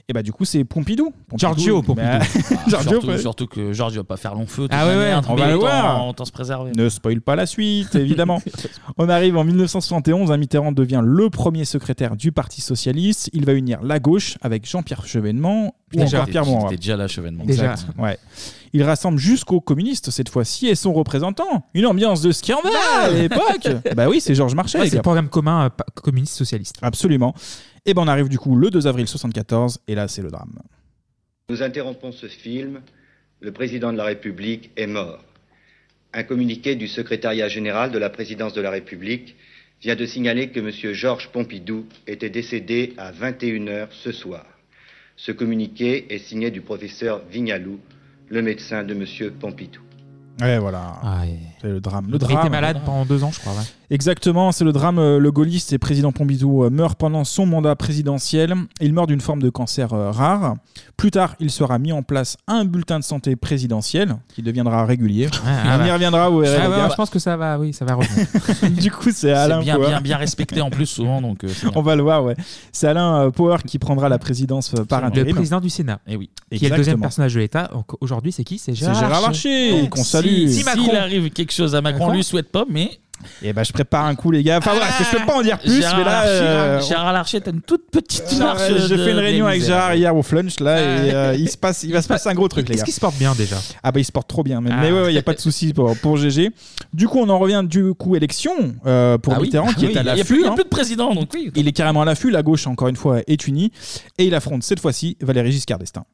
[0.09, 1.11] Et bah du coup, c'est Pompidou.
[1.27, 2.07] Pompidou, Giorgio Pompidou.
[2.07, 3.17] bah, Ah, Giorgio, surtout, ouais.
[3.17, 4.67] surtout que Georges va pas faire long feu.
[4.71, 6.07] Ah ouais, ouais, on mais va le autant- voir.
[6.07, 6.71] Autant se préserver.
[6.77, 8.41] Ne spoil pas la suite, évidemment.
[8.97, 13.29] On arrive en 1971, hein, Mitterrand devient le premier secrétaire du Parti Socialiste.
[13.33, 16.19] Il va unir la gauche avec Jean-Pierre Chevènement ou Déjà.
[16.19, 16.75] encore Pierre Il était Mauroy.
[16.77, 17.43] déjà là, Chevènement.
[17.43, 18.17] Exact, ouais.
[18.73, 21.65] Il rassemble jusqu'aux communistes cette fois-ci et son représentant.
[21.73, 22.71] Une ambiance de scandale
[23.01, 23.67] à l'époque.
[23.95, 24.77] bah oui, c'est Georges Marchais.
[24.77, 26.77] Ouais, les c'est le programme commun euh, pa- communiste-socialiste.
[26.81, 27.33] Absolument.
[27.85, 30.53] Et ben on arrive du coup le 2 avril 74 et là c'est le drame.
[31.49, 32.81] Nous interrompons ce film.
[33.39, 35.19] Le président de la République est mort.
[36.13, 39.35] Un communiqué du secrétariat général de la présidence de la République
[39.81, 40.71] vient de signaler que M.
[40.93, 44.43] Georges Pompidou était décédé à 21h ce soir.
[45.15, 47.79] Ce communiqué est signé du professeur Vignalou,
[48.29, 49.31] le médecin de M.
[49.39, 49.81] Pompidou.
[50.41, 50.99] Ouais, voilà.
[51.61, 52.07] C'est le drame.
[52.09, 52.39] Le Il drame.
[52.39, 53.53] était malade pendant deux ans, je crois.
[53.53, 53.63] ouais.
[53.89, 54.99] Exactement, c'est le drame.
[54.99, 58.53] euh, Le gaulliste et président Pompidou euh, meurt pendant son mandat présidentiel.
[58.81, 60.55] Il meurt d'une forme de cancer euh, rare.
[60.97, 65.29] Plus tard, il sera mis en place un bulletin de santé présidentiel qui deviendra régulier.
[65.45, 65.93] ah On y bah.
[65.93, 66.57] reviendra, vous verrez.
[66.59, 66.89] Ah les ouais, gars.
[66.91, 68.27] je pense que ça va, oui, ça va revenir.
[68.81, 69.87] du coup, c'est Alain bien, Poher.
[69.87, 71.21] bien, bien respecté en plus souvent.
[71.21, 71.71] Donc, euh, c'est bien.
[71.75, 72.35] On va le voir, ouais.
[72.73, 75.35] C'est Alain euh, Power qui prendra la présidence euh, par Le intérim.
[75.35, 75.99] président du Sénat.
[76.07, 76.29] Et oui.
[76.53, 77.69] Qui est le deuxième personnage de l'État.
[77.73, 78.57] Donc, Aujourd'hui, c'est qui?
[78.57, 80.47] C'est C'est Gérard, Gérard Larcher, qu'on salue.
[80.49, 82.99] Si, Si S'il arrive quelque chose à Macron, Quoi lui souhaite pas, mais.
[83.41, 84.57] Et ben, je prépare un coup, les gars.
[84.59, 86.11] Enfin, voilà, je peux pas en dire plus, Gérard mais là.
[86.11, 88.71] Larcher, euh, Gérard Larcher, t'as une toute petite Gérard- marche.
[88.87, 89.61] J'ai de- fait une réunion avec.
[89.63, 92.33] Gérard hier au flunch là et euh, il se passe, il va se passer un
[92.33, 92.85] gros truc les Est-ce gars.
[92.85, 93.57] qu'il se porte bien déjà?
[93.83, 94.61] Ah bah il se porte trop bien.
[94.61, 94.73] même.
[94.77, 94.81] Ah.
[94.81, 96.51] Mais ouais, il y a pas de souci pour, pour GG.
[96.93, 98.51] Du coup, on en revient du coup élection
[98.85, 99.47] euh, pour Ah oui.
[99.47, 100.25] Mitterrand Ah qui oui, est à il y a l'affût.
[100.33, 100.55] plus- il y a hein.
[100.55, 101.51] plus de président, donc oui.
[101.55, 102.29] Il est carrément à l'affût.
[102.31, 103.71] La gauche encore une fois est unie
[104.17, 106.05] et il affronte cette fois-ci Valéry Giscard d'Estaing.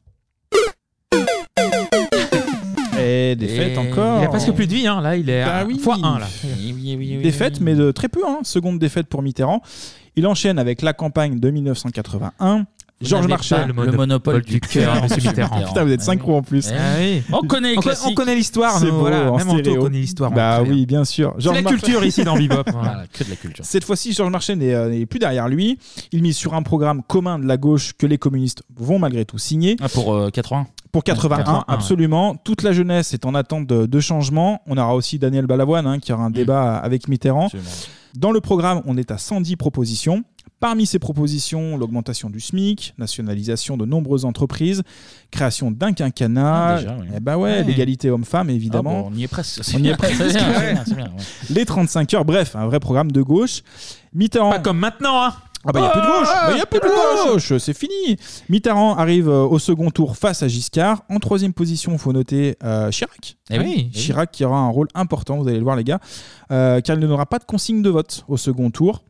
[3.33, 4.21] Et défaite Et encore.
[4.21, 5.01] Il a presque plus de vie, hein.
[5.01, 5.77] là, il est Bah à oui.
[5.79, 6.27] fois 1 là.
[7.21, 8.21] Défaite, mais de très peu.
[8.27, 8.39] Hein.
[8.43, 9.61] Seconde défaite pour Mitterrand.
[10.15, 12.65] Il enchaîne avec la campagne de 1981.
[13.01, 13.55] Vous Georges n'avez Marchais.
[13.55, 15.63] pas le monopole Le monopole du cœur, monsieur Mitterrand.
[15.65, 16.69] Putain, vous êtes synchro en plus.
[16.71, 16.73] Eh
[17.17, 17.23] oui.
[17.33, 18.07] On connaît les On, classiques.
[18.11, 19.31] on connaît l'histoire, C'est nous, beau, voilà.
[19.31, 19.81] en Même Anto stéréo.
[19.81, 20.31] connaît l'histoire.
[20.31, 20.71] on Bah bien.
[20.73, 21.35] oui, bien sûr.
[21.39, 22.63] C'est la culture ici dans Bebop.
[22.71, 23.65] Voilà, que de la culture.
[23.65, 25.79] Cette fois-ci, Georges Marchais n'est euh, n'est plus derrière lui.
[26.13, 29.37] Il mise sur un programme commun de la gauche que les communistes vont malgré tout
[29.39, 29.75] signer.
[29.81, 32.35] Ah, pour euh, 80 Pour 81, 81, absolument.
[32.35, 34.61] Toute la jeunesse est en attente de, de changement.
[34.67, 37.49] On aura aussi Daniel Balavoine hein, qui aura un débat avec Mitterrand.
[38.15, 40.23] Dans le programme, on est à 110 propositions.
[40.59, 44.83] Parmi ces propositions, l'augmentation du SMIC, nationalisation de nombreuses entreprises,
[45.29, 47.07] création d'un quinquennat, Ah, déjà, oui.
[47.17, 47.63] eh ben ouais, Ouais.
[47.63, 49.05] l'égalité homme-femme évidemment.
[49.07, 49.61] Ah bon, on y est presque.
[49.75, 50.15] On y est presque.
[50.23, 50.31] bien,
[50.85, 51.13] bien, ouais.
[51.49, 53.61] Les 35 heures, bref, un vrai programme de gauche.
[54.13, 54.51] Mitterrand.
[54.51, 55.33] Pas comme maintenant, hein
[55.65, 57.57] Ah bah il y a plus de gauche, Ah, Bah, y a plus de gauche,
[57.57, 58.17] c'est fini.
[58.49, 61.03] Mitterrand arrive euh, au second tour face à Giscard.
[61.09, 63.37] En troisième position, il faut noter euh, Chirac.
[63.49, 63.89] Eh oui, eh oui.
[63.91, 65.99] Chirac qui aura un rôle important, vous allez le voir les gars,
[66.51, 69.03] euh, car il n'aura pas de consigne de vote au second tour.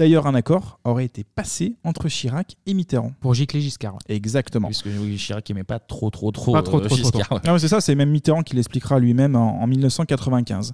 [0.00, 3.12] D'ailleurs, un accord aurait été passé entre Chirac et Mitterrand.
[3.20, 3.92] Pour gicler Giscard.
[3.96, 4.16] ouais.
[4.16, 4.68] Exactement.
[4.68, 6.54] Puisque oui, Chirac aimait pas trop, trop, trop.
[6.54, 7.34] Pas trop, euh, trop, trop, Giscard, trop.
[7.34, 7.40] ouais.
[7.46, 10.72] Ah ouais, c'est ça, c'est même Mitterrand qui l'expliquera lui-même en, en 1995.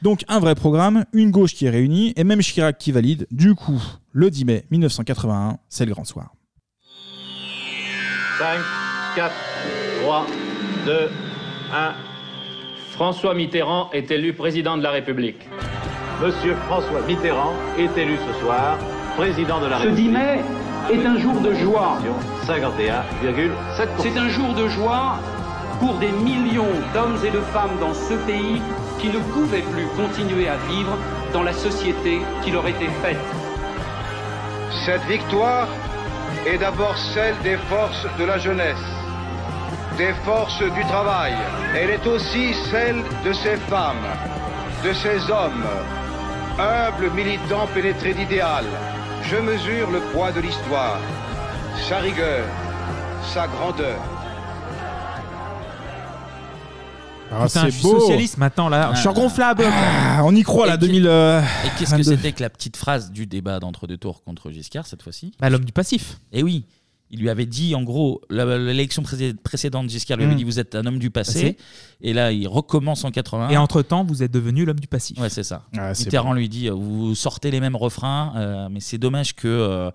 [0.00, 3.26] Donc un vrai programme, une gauche qui est réunie et même Chirac qui valide.
[3.30, 3.78] Du coup,
[4.12, 6.32] le 10 mai 1981, c'est le grand soir.
[8.38, 8.58] 5,
[9.16, 9.34] 4,
[10.04, 10.26] 3,
[10.86, 11.10] 2,
[11.74, 11.92] 1.
[12.92, 15.46] François Mitterrand est élu président de la République.
[16.22, 18.78] Monsieur François Mitterrand est élu ce soir
[19.16, 20.12] président de la Ce 10 République.
[20.12, 20.40] mai
[20.92, 21.98] est un jour de joie.
[22.46, 23.88] 51,7%.
[23.98, 25.18] C'est un jour de joie
[25.80, 28.62] pour des millions d'hommes et de femmes dans ce pays
[29.00, 30.96] qui ne pouvaient plus continuer à vivre
[31.32, 33.18] dans la société qui leur était faite.
[34.86, 35.66] Cette victoire
[36.46, 38.86] est d'abord celle des forces de la jeunesse,
[39.98, 41.32] des forces du travail.
[41.76, 44.06] Elle est aussi celle de ces femmes,
[44.84, 45.64] de ces hommes,
[46.58, 48.64] humbles militants pénétrés d'idéal.
[49.24, 50.98] Je mesure le poids de l'histoire,
[51.88, 52.44] sa rigueur,
[53.32, 53.98] sa grandeur.
[57.34, 58.90] Ah, Putain, je suis socialiste maintenant là.
[58.94, 59.64] Je suis regonflable.
[59.66, 61.06] Ah, on y croit là, Et 2000.
[61.06, 62.02] euh, Et qu'est-ce que 22.
[62.16, 65.32] c'était que la petite phrase du débat d'entre-deux tours contre Giscard cette fois-ci?
[65.40, 66.18] Bah, L'homme du passif.
[66.32, 66.66] Et oui.
[67.14, 70.38] Il lui avait dit, en gros, la- l'élection précé- précédente, Giscard lui avait Mm.
[70.38, 71.32] dit Vous êtes un homme du passé.
[71.52, 71.56] Passé.
[72.00, 73.50] Et là, il recommence en 81.
[73.50, 75.18] Et entre-temps, vous êtes devenu l'homme du passif.
[75.20, 75.62] Ouais, c'est ça.
[75.76, 79.34] Ah, c'est Mitterrand lui dit euh, Vous sortez les mêmes refrains, euh, mais c'est dommage
[79.34, 79.46] que.
[79.46, 79.90] euh,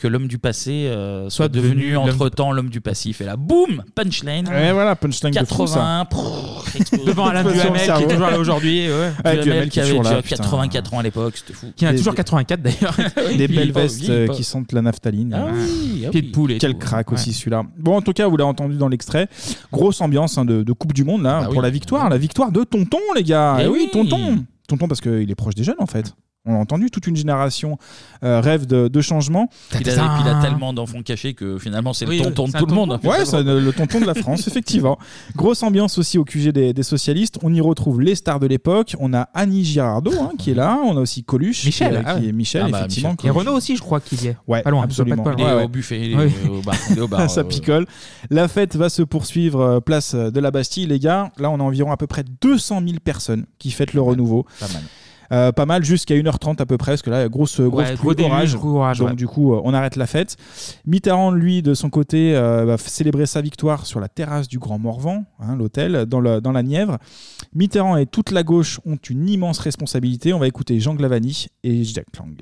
[0.00, 3.20] que l'homme du passé euh, soit, devenu, devenu l'homme entre temps l'homme du passif.
[3.20, 6.06] Et là, boum Punchline Ouais, voilà, punchline de fou, 80, ça.
[6.10, 7.04] prrr, explose.
[7.04, 8.88] Devant Alain Duhamel, qui est toujours là aujourd'hui.
[8.88, 9.12] Ouais.
[9.22, 10.36] Ah, Duhamel, Duhamel qui est avait toujours là, déjà putain.
[10.42, 11.66] 84 ans à l'époque, c'était fou.
[11.76, 12.96] Qui en a Des- toujours 84 d'ailleurs.
[13.36, 15.34] Des belles vestes euh, qui sentent la naphtaline.
[15.34, 16.32] Ah oui, ah Pied de oui.
[16.32, 16.78] poule et Quel tout.
[16.78, 17.64] crack aussi celui-là.
[17.78, 19.28] Bon, en tout cas, vous l'avez entendu dans l'extrait.
[19.72, 21.62] Grosse ambiance hein, de, de Coupe du Monde là Ah pour oui.
[21.62, 22.08] la victoire.
[22.08, 23.58] La victoire de Tonton, les gars.
[23.60, 23.90] Eh Eh oui, oui.
[23.92, 24.44] Tonton.
[24.66, 26.14] Tonton parce qu'il est proche des jeunes en fait.
[26.50, 27.78] On l'a entendu, toute une génération
[28.24, 29.48] euh, rêve de, de changement.
[29.72, 32.50] Il, a, puis il a tellement d'enfants cachés que finalement c'est Oui, le tonton de
[32.52, 32.90] c'est tout le monde.
[32.90, 33.08] tonton.
[33.08, 34.98] Ouais, c'est le tonton de la France, effectivement.
[35.36, 37.38] Grosse ambiance aussi au QG des, des socialistes.
[37.42, 38.96] On y retrouve les stars de l'époque.
[38.98, 40.78] On a Annie Girardot hein, qui est là.
[40.84, 42.28] On a aussi Coluche, Michel, qui, est- ah qui ouais.
[42.28, 43.10] est Michel, Ah bah, effectivement.
[43.12, 43.26] Michel.
[43.26, 44.36] Et Renaud aussi, je crois qu'il y est.
[44.48, 45.22] Ouais, Pas loin, absolument.
[45.22, 45.38] pas loin.
[45.38, 46.32] Il est Ouais, au buffet, il est Oui.
[46.50, 46.74] au bar.
[46.90, 47.86] il est au bar, Ça euh, picole.
[48.30, 51.30] La fête va se poursuivre euh, place de la Bastille, les gars.
[51.38, 54.46] Là, on a environ à peu près 200 000 personnes qui fêtent le renouveau.
[54.58, 54.82] Pas mal.
[55.32, 57.98] Euh, pas mal jusqu'à 1h30 à peu près, parce que là, grosse, grosse Ouais, pluie,
[58.02, 58.56] gros déluge, orage.
[58.56, 59.14] gros orage, Donc ouais.
[59.14, 60.36] du coup, euh, on arrête la fête.
[60.86, 64.78] Mitterrand, lui, de son côté, euh, va célébrer sa victoire sur la terrasse du Grand
[64.78, 66.98] Morvan, hein, l'hôtel, dans, le- dans la Nièvre.
[67.54, 70.32] Mitterrand et toute la gauche ont une immense responsabilité.
[70.32, 72.36] On va écouter Jean Glavani et Jacques Lang.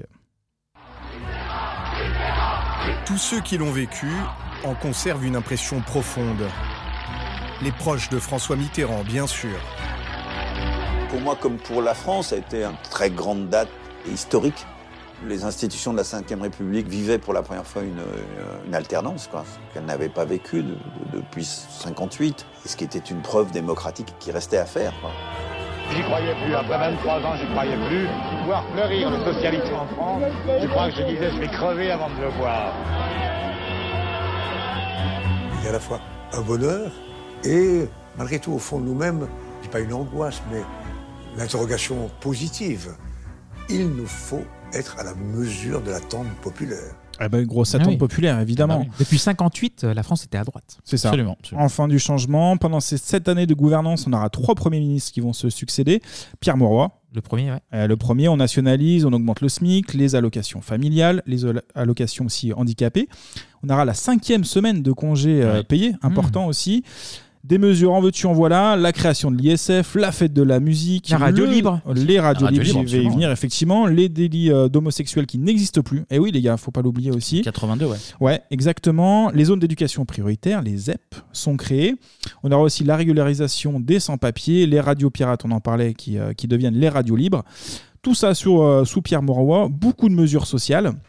[3.07, 4.07] Tous ceux qui l'ont vécu
[4.65, 6.43] en conservent une impression profonde.
[7.63, 9.51] Les proches de François Mitterrand, bien sûr.
[11.11, 13.69] Pour moi, comme pour la France, ça a été une très grande date
[14.07, 14.67] et historique.
[15.27, 19.27] Les institutions de la Ve République vivaient pour la première fois une, euh, une alternance,
[19.27, 20.77] quoi, ce qu'elles n'avaient pas vécu de- de-
[21.17, 24.93] depuis 58, et ce qui était une preuve démocratique qui restait à faire.
[25.01, 25.11] quoi.
[25.91, 26.55] J'y croyais plus.
[26.55, 28.07] Après 23 ans, j'y croyais plus.
[28.45, 30.23] Voir fleurir le socialisme en France,
[30.63, 32.73] je crois que je disais, je vais crever avant de le voir.
[35.59, 35.99] Il y a à la fois
[36.33, 36.93] un bonheur
[37.43, 39.27] et, malgré tout, au fond de nous-mêmes,
[39.59, 40.61] je dis pas une angoisse, mais
[41.39, 42.89] l'interrogation positive.
[43.71, 46.95] Il nous faut être à la mesure de l'attente populaire.
[47.21, 47.97] Eh ben, grosse attente Ah oui.
[47.97, 48.87] populaire, évidemment.
[49.01, 50.79] Depuis 58, euh, la France était à droite.
[50.85, 51.13] C'est ça.
[51.57, 52.57] Enfin du changement.
[52.57, 56.01] Pendant ces sept années de gouvernance, on aura trois premiers ministres qui vont se succéder.
[56.41, 56.91] Pierre Mauroy.
[57.15, 57.59] Le premier, ouais.
[57.75, 62.27] Euh, le premier, on nationalise, on augmente le SMIC, les allocations familiales, les al- allocations
[62.27, 63.09] aussi handicapées.
[63.65, 66.85] On aura la cinquième semaine de congés euh, payés, important aussi.
[67.49, 71.09] Des mesures en veux-tu en voilà, la création de l'ISF, la fête de la musique,
[71.09, 71.81] La radio le- libre.
[71.95, 73.11] les radios La radio libres, libre, j'y vais y absolument.
[73.15, 76.05] venir effectivement, les délits euh, d'homosexuels qui n'existent plus.
[76.11, 77.41] Et oui les gars, faut pas l'oublier aussi.
[77.41, 77.97] 82, ouais.
[78.21, 79.31] Ouais, exactement.
[79.31, 81.95] Les zones d'éducation prioritaire, les ZEP, sont créées.
[82.43, 86.35] On aura aussi la régularisation des sans-papiers, les radios pirates, on en parlait, qui, euh,
[86.35, 87.45] qui deviennent les radios libres.
[88.03, 89.69] Tout ça sur, euh, sous Pierre Mauroy.
[89.71, 90.93] Beaucoup de mesures sociales.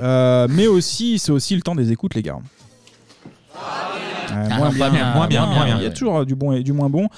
[0.00, 2.38] Euh, mais aussi, c'est aussi le temps des écoutes, les gars.
[4.32, 5.76] Euh, Ah, bien, moins moins bien, moins bien.
[5.78, 7.08] Il y a toujours euh, du bon et du moins bon.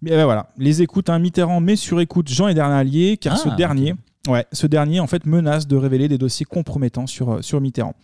[0.00, 3.36] Mais euh, voilà, les écoutes, un Mitterrand met sur écoute Jean et Allier, car Ah,
[3.36, 3.94] ce dernier,
[4.28, 7.94] ouais, ce dernier en fait menace de révéler des dossiers compromettants sur, euh, sur Mitterrand.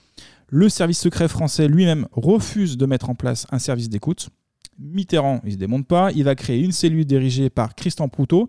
[0.48, 4.30] Le service secret français lui-même refuse de mettre en place un service d'écoute.
[4.78, 8.48] Mitterrand, il se démonte pas, il va créer une cellule dirigée par Christian Proutot.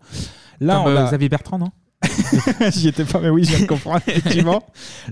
[0.59, 1.69] Là, Comme, on euh, a- Xavier Bertrand, non?
[2.73, 4.64] J'y étais pas, mais oui, je viens de comprendre, effectivement.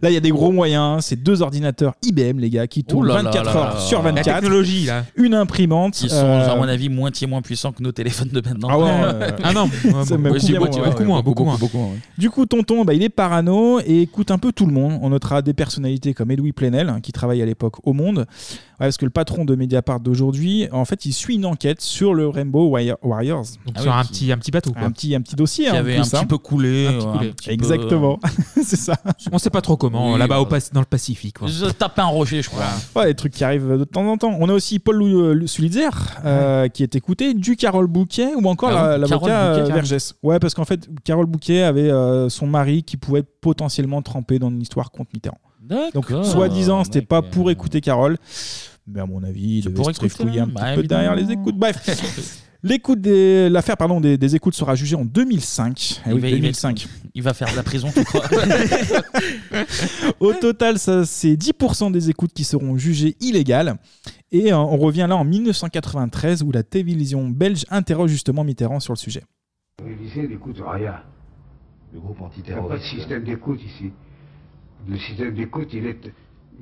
[0.01, 1.05] Là, il y a des gros moyens.
[1.05, 4.11] C'est deux ordinateurs IBM, les gars, qui tournent là là 24 là heures sur La
[4.11, 4.39] 24.
[4.41, 5.05] technologie, là.
[5.15, 6.01] Une imprimante.
[6.01, 8.67] Ils sont, euh, à mon avis, moitié moins puissants que nos téléphones de maintenant.
[8.71, 9.27] Ah ouais.
[9.43, 9.69] Ah non,
[10.05, 11.57] C'est même Ouais, beaucoup, ouais, beaucoup moins, beaucoup, moins.
[11.57, 11.91] beaucoup moins.
[12.17, 14.99] Du coup, Tonton, bah, il est parano et écoute un peu tout le monde.
[15.01, 18.25] On notera des personnalités comme Edoui Plenel, hein, qui travaille à l'époque au Monde.
[18.79, 22.13] Ouais, parce que le patron de Mediapart d'aujourd'hui, en fait, il suit une enquête sur
[22.13, 23.45] le Rainbow Wire- Warriors.
[23.65, 24.83] Donc sur un petit- un petit bateau, quoi.
[24.83, 25.65] Un petit, un petit dossier.
[25.65, 26.25] Qui hein, avait plus, un petit hein.
[26.25, 28.19] peu coulé, Petit euh, Exactement.
[28.63, 28.95] c'est ça.
[29.31, 30.57] On sait pas trop comment, Oui, là-bas au bah.
[30.73, 31.39] Dans le Pacifique.
[31.39, 31.47] quoi.
[31.47, 32.65] Je tapais un rocher, je crois.
[32.95, 34.35] Ouais, les trucs qui arrivent de temps en temps.
[34.39, 35.89] On a aussi Paul Lou- euh, Sulitzer,
[36.25, 39.71] euh, qui est écouté, du Carole Bouquet ou encore Ah la- oui, Carole l'avocat Bouquet,
[39.71, 40.13] euh, Vergès.
[40.23, 44.39] Ouais, parce qu'en fait, Carole Bouquet avait euh, son mari qui pouvait être potentiellement trempé
[44.39, 45.39] dans une histoire contre Mitterrand.
[45.93, 48.17] Donc, soi-disant, c'était pas pour écouter Carole.
[48.87, 51.13] Mais à mon avis, il devait pour se écouter, trifouiller un bah, petit peu derrière
[51.13, 51.57] les écoutes.
[51.57, 51.77] Bref.
[52.67, 56.01] L'écoute des, l'affaire pardon des, des écoutes sera jugée en 2005.
[56.05, 56.87] Eh Il oui, va- il va- 2005.
[57.13, 58.23] Il va faire de la prison, tu crois
[60.19, 63.75] Au total, ça, c'est 10% des écoutes qui seront jugées illégales.
[64.31, 68.93] Et euh, on revient là en 1993 où la télévision belge interroge justement Mitterrand sur
[68.93, 69.23] le sujet.
[69.85, 70.95] L'Élysée n'écoute rien.
[71.93, 73.91] Le groupe Il n'y a pas de système d'écoute ici.
[74.87, 76.11] Le système d'écoute, il, est,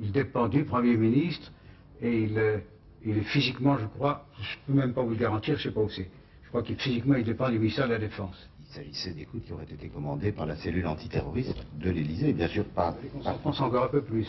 [0.00, 1.52] il dépend du Premier ministre
[2.00, 2.58] et il, euh,
[3.06, 5.62] il est physiquement, je crois, je ne peux même pas vous le garantir, je ne
[5.68, 6.08] sais pas où c'est.
[6.42, 8.36] Je crois qu'il physiquement, il dépend du ministère de la Défense.
[8.60, 12.64] Il s'agissait d'écoutes qui auraient été commandées par la cellule antiterroriste de l'Élysée, bien sûr
[12.64, 12.96] pas.
[13.24, 14.26] On pense encore un peu plus.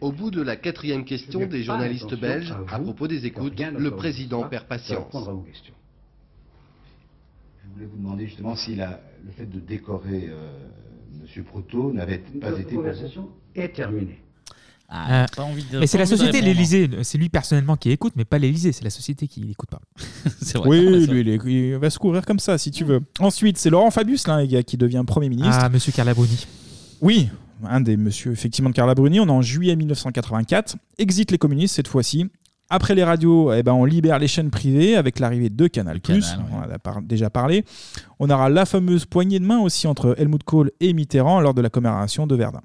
[0.00, 4.48] Au bout de la quatrième question des journalistes belges, à propos des écoutes, le président
[4.48, 5.14] perd patience.
[7.64, 10.58] Je voulais vous demander justement si la- le fait de décorer euh,
[11.36, 11.44] M.
[11.44, 12.74] Proto n'avait pas été.
[12.74, 14.18] conversation est terminée.
[14.94, 16.88] Euh, pas envie de- mais c'est la société, l'Élysée.
[17.02, 18.72] C'est lui personnellement qui écoute, mais pas l'Élysée.
[18.72, 19.80] C'est la société qui l'écoute pas.
[20.42, 23.00] c'est Oui, lui, il, est- il va se couvrir comme ça si tu veux.
[23.18, 25.58] Ensuite, c'est Laurent Fabius là, les gars, qui devient Premier ministre.
[25.60, 26.46] Ah, monsieur Carla Bruni.
[27.00, 27.28] Oui,
[27.64, 29.18] un des monsieur effectivement de Carla Bruni.
[29.20, 30.76] On est en juillet 1984.
[30.98, 32.26] Exit les communistes cette fois-ci.
[32.70, 36.00] Après les radios, eh ben, on libère les chaînes privées avec l'arrivée de Canal+.
[36.00, 36.22] Canal,
[36.52, 37.64] On en a par- déjà parlé.
[38.18, 41.60] On aura la fameuse poignée de main aussi entre Helmut Kohl et Mitterrand lors de
[41.60, 42.62] la commémoration de Verdun.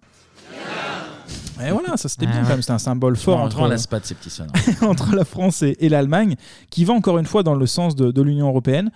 [1.65, 3.39] Et voilà, ça c'était bien quand même, c'était un symbole fort
[4.81, 6.35] entre, la France et, et l'Allemagne,
[6.69, 8.91] qui va encore une fois dans le sens de, de l'Union européenne.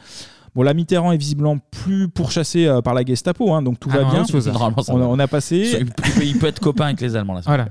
[0.53, 3.99] Bon, là, Mitterrand est visiblement plus pourchassé euh, par la Gestapo, hein, donc tout Ah
[3.99, 4.23] va non, bien.
[4.51, 5.07] normalement, ça on, a, va.
[5.07, 5.77] on a passé.
[5.80, 7.41] Il peut, il peut être copain avec les Allemands là.
[7.45, 7.69] Voilà.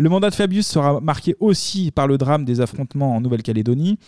[0.00, 3.98] Le mandat de Fabius sera marqué aussi par le drame des affrontements en Nouvelle-Calédonie.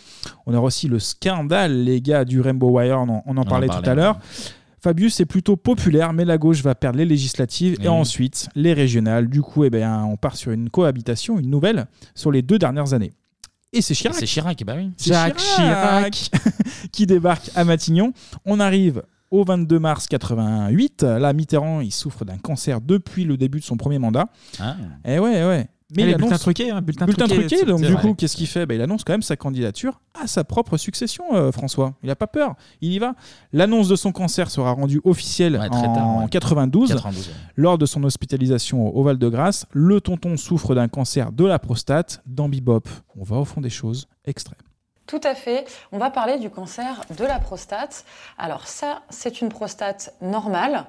[0.45, 3.67] On aura aussi le scandale, les gars, du Rainbow Wire, on en, on en parlait,
[3.67, 4.17] tout à l'heure.
[4.81, 9.27] Fabius est plutôt populaire, mais la gauche va perdre les législatives et ensuite les régionales.
[9.27, 11.85] Du coup, eh ben, on part sur une cohabitation, une nouvelle,
[12.15, 13.13] sur les deux dernières années.
[13.73, 14.17] Et c'est Chirac.
[14.19, 14.91] C'est Chirac, bah oui.
[14.97, 16.31] C'est Chirac
[16.91, 18.11] qui débarque à Matignon.
[18.43, 21.03] On arrive au 22 mars 88.
[21.03, 24.27] Là, Mitterrand, il souffre d'un cancer depuis le début de son premier mandat.
[24.59, 24.75] Ah.
[25.05, 25.67] Eh ouais, ouais.
[25.97, 28.01] Ah, il les annonce- bulletins truqués, hein, bulletin truqué, donc du vrai.
[28.01, 28.65] coup, qu'est-ce qu'il fait?
[28.65, 31.93] Bah, Il annonce quand même sa candidature à sa propre succession, euh, François.
[32.03, 33.13] Il n'a pas peur, il y va.
[33.51, 36.29] L'annonce de son cancer sera rendue officielle Ouais, en tard, ouais.
[36.29, 37.33] 92, 92, ouais.
[37.57, 39.65] lors de son hospitalisation au Val-de-Grâce.
[39.71, 42.21] Le tonton souffre d'un cancer de la prostate.
[42.25, 42.83] Dans Bebop,
[43.19, 44.07] on va au fond des choses.
[44.25, 44.55] Extrait.
[45.07, 45.65] Tout à fait.
[45.91, 48.05] On va parler du cancer de la prostate.
[48.37, 50.85] Alors ça, c'est une prostate normale,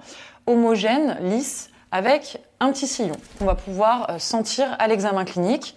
[0.47, 5.77] homogène, lisse, avec un petit sillon qu'on va pouvoir euh, sentir à l'examen clinique.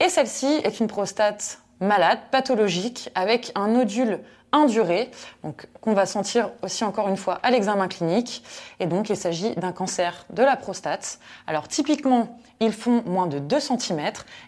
[0.00, 4.20] Et celle-ci est une prostate malade, pathologique, avec un nodule
[4.52, 5.10] induré,
[5.42, 8.44] donc qu'on va sentir aussi encore une fois à l'examen clinique.
[8.80, 11.18] Et donc il s'agit d'un cancer de la prostate.
[11.46, 14.00] Alors typiquement, ils font moins de 2 cm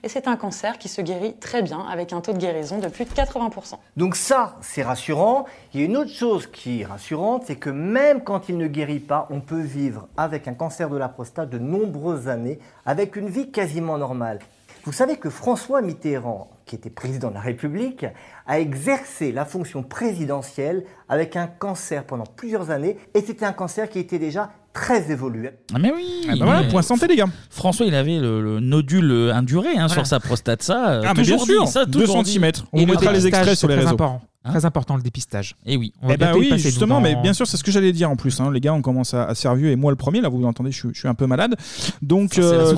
[0.02, 2.88] et c'est un cancer qui se guérit très bien avec un taux de guérison de
[2.88, 3.74] plus de 80%.
[3.96, 5.46] Donc ça, c'est rassurant.
[5.74, 8.66] Il y a une autre chose qui est rassurante, c'est que même quand il ne
[8.66, 13.16] guérit pas, on peut vivre avec un cancer de la prostate de nombreuses années, avec
[13.16, 14.38] une vie quasiment normale.
[14.84, 18.06] Vous savez que François Mitterrand, qui était président de la République,
[18.46, 23.88] a exercé la fonction présidentielle avec un cancer pendant plusieurs années, et c'était un cancer
[23.88, 25.50] qui était déjà très évolué.
[25.74, 27.26] Ah mais oui Ah bah voilà, mais- point santé, les gars.
[27.50, 30.62] François, il avait le, le nodule euh, induré hein, sur sa prostate.
[30.62, 32.30] Ça, euh, Ah, mais toujours bien sûr, ça, 2 toujours dit.
[32.30, 32.66] centimètres.
[32.72, 33.94] On Et vous le mettra les dépistage, extraits sur c'est les très réseaux.
[34.02, 34.22] important.
[34.50, 35.56] Très important le dépistage.
[35.66, 35.92] Et oui.
[36.02, 37.70] On va Eh ben bientôt y oui, justement, dans- mais bien sûr, c'est ce que
[37.70, 38.40] j'allais dire en plus.
[38.40, 38.50] hein.
[38.52, 40.20] Les gars, on commence à, à vieux et moi le premier.
[40.20, 41.54] Là, vous entendez, je, suis- je suis un peu malade.
[42.02, 42.74] Donc, Ça, euh,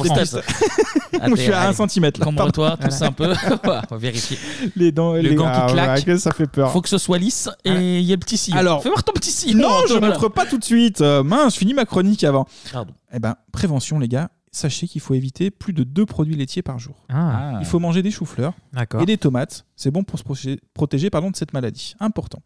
[1.21, 2.11] Ah, je suis à 1 allez, cm là.
[2.25, 2.89] Cambre-toi, Pardon.
[2.89, 3.33] tous un peu.
[3.65, 4.39] on va vérifier.
[4.77, 6.07] Les dents, Le les gant qui ah, claque.
[6.07, 6.73] ouais, ça fait peur.
[6.73, 8.57] Faut que ce soit lisse et il y a le petit sillon.
[8.59, 9.61] Alors, fais voir ton petit sillon.
[9.69, 10.11] Non, je Antoine.
[10.13, 11.01] montre pas tout de suite.
[11.01, 12.47] Euh, mince, je finis ma chronique avant.
[12.73, 12.93] Pardon.
[13.13, 14.29] Eh ben, prévention, les gars.
[14.59, 17.07] Sachez qu'il faut éviter plus de deux produits laitiers par jour.
[17.09, 17.59] Ah.
[17.61, 18.55] Il faut manger des choux-fleurs
[19.01, 19.65] et des tomates.
[19.77, 21.95] C'est bon pour se protéger, protéger, pardon, de cette maladie.
[22.01, 22.41] Important.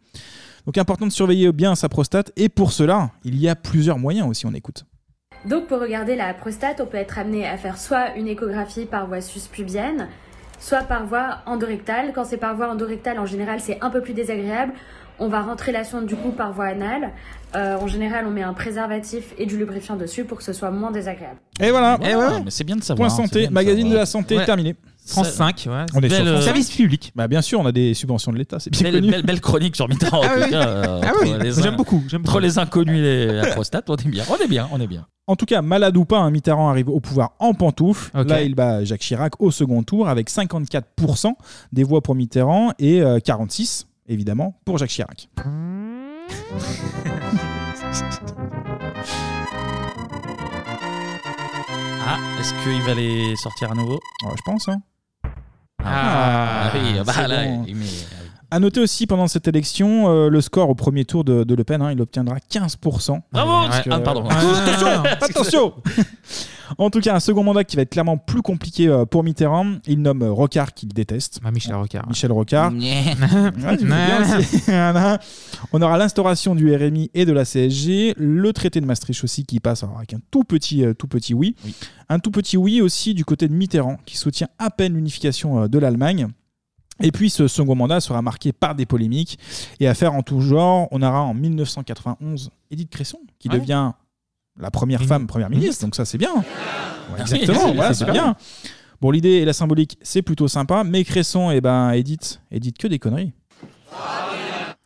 [0.67, 2.33] Donc important de surveiller bien sa prostate.
[2.37, 4.47] Et pour cela, il y a plusieurs moyens aussi.
[4.47, 4.85] On écoute.
[5.45, 9.09] Donc pour regarder la prostate, on peut être amené à faire soit une échographie par
[9.09, 10.09] voie suspubienne,
[10.61, 12.13] soit par voie endorectale.
[12.15, 14.73] Quand c'est par voie endorectale, en général, c'est un peu plus désagréable.
[15.25, 17.13] On va rentrer la sonde du coup par voie anale.
[17.55, 20.71] Euh, en général, on met un préservatif et du lubrifiant dessus pour que ce soit
[20.71, 21.39] moins désagréable.
[21.61, 21.99] Et voilà.
[22.03, 23.93] Et ouais, mais c'est bien de savoir, Point hein, c'est santé, bien de magazine savoir.
[23.93, 24.45] de la santé Ouais.
[24.45, 24.75] terminé.
[25.07, 26.77] France Ça- 5, ouais, On est belle, sur euh, service 5.
[26.77, 27.13] public.
[27.17, 29.11] Bah bien sûr, on a des subventions de l'État, c'est bien Belle, connu.
[29.11, 30.19] belle, belle chronique sur Mitterrand.
[30.21, 30.51] en Ah tout oui.
[30.51, 32.39] cas, euh, Ah entre les j'aime in- beaucoup, j'aime Entre beaucoup.
[32.39, 34.25] les inconnus et la prostate, on est bien.
[34.31, 35.07] On est bien, on est bien.
[35.27, 38.11] En tout cas, malade ou pas, un Mitterrand arrive au pouvoir en pantoufle.
[38.17, 38.29] Ok.
[38.29, 41.33] Là, il bat Jacques Chirac au second tour avec 54%
[41.73, 45.29] des voix pour Mitterrand et euh, 46 évidemment pour Jacques Chirac.
[52.05, 54.01] Ah, est-ce qu'il va les sortir à nouveau?
[54.23, 54.69] Je pense.
[54.69, 54.81] hein.
[55.85, 57.65] Ah, oui, bah c'est là, bon.
[57.67, 57.87] il met-
[58.51, 61.65] À noter aussi pendant cette élection, euh, le score au premier tour de, de Le
[61.65, 63.21] Pen, hein, il obtiendra 15%.
[63.33, 64.25] Bravo Ah, pardon.
[64.29, 65.75] attention, attention
[66.79, 69.77] En tout cas, un second mandat qui va être clairement plus compliqué euh, pour Mitterrand.
[69.87, 71.41] Il nomme euh, Rocard qu'il déteste.
[71.53, 72.09] Michel Rocard.
[72.09, 72.73] Michel Rocard.
[72.83, 73.15] Ouais.
[74.67, 75.19] Voilà.
[75.73, 79.61] On aura l'instauration du RMI et de la CSG, le traité de Maastricht aussi qui
[79.61, 81.55] passe alors, avec un tout petit, euh, tout petit oui.
[82.09, 85.79] Un tout petit oui aussi du côté de Mitterrand qui soutient à peine l'unification de
[85.79, 86.29] l'Allemagne.
[87.01, 89.39] Et puis ce second mandat sera marqué par des polémiques
[89.81, 90.89] et affaires en tout genre.
[90.93, 93.59] On aura en 1991 Édith Cresson qui Ouais.
[93.59, 93.93] devient
[94.59, 96.35] la première femme première ministre, donc ça c'est bien.
[96.35, 96.43] Ouais,
[97.19, 97.37] Merci.
[97.37, 98.37] exactement, voilà, c'est bien.
[99.01, 102.87] Bon, l'idée et la symbolique, c'est plutôt sympa, mais Cresson, et ben, Edith, Edith que
[102.87, 103.33] des conneries.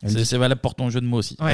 [0.06, 1.36] C'est c'est valable pour ton jeu de mots aussi.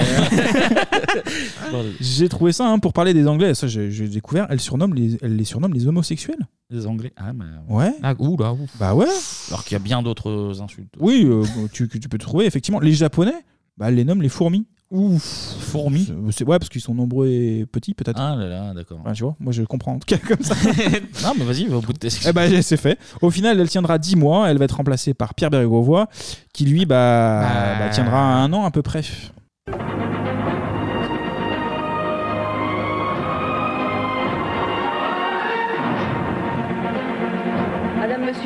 [2.00, 3.55] J'ai trouvé ça hein, pour parler des Anglais.
[3.55, 4.47] Ça, j'ai j'ai découvert.
[4.50, 6.47] Elle surnomme les, elle les surnomme les homosexuels.
[6.70, 7.12] Les Anglais.
[7.16, 7.44] Ah, mais...
[7.68, 7.92] Ouais.
[8.02, 8.55] Ah, ouh là.
[8.78, 9.07] Bah ouais.
[9.49, 10.94] Alors qu'il y a bien d'autres insultes.
[10.99, 12.81] Oui, euh, tu, tu peux trouver effectivement.
[12.81, 13.34] Les Japonais,
[13.76, 14.66] bah, elle les nomme les fourmis.
[14.92, 15.56] Ouf.
[15.58, 16.12] Fourmis.
[16.32, 18.20] C'est ouais parce qu'ils sont nombreux et petits peut-être.
[18.20, 19.00] Ah là là, d'accord.
[19.06, 20.54] Ouais, tu vois, moi je comprends en tout cas comme ça.
[21.24, 22.98] non, mais vas-y, va au bout de tes Eh ben, c'est fait.
[23.22, 24.50] Au final, elle tiendra 10 mois.
[24.50, 26.04] Elle va être remplacée par Pierre Bérégovoy,
[26.52, 27.42] qui lui bah,
[27.78, 29.02] bah, tiendra un an à peu près.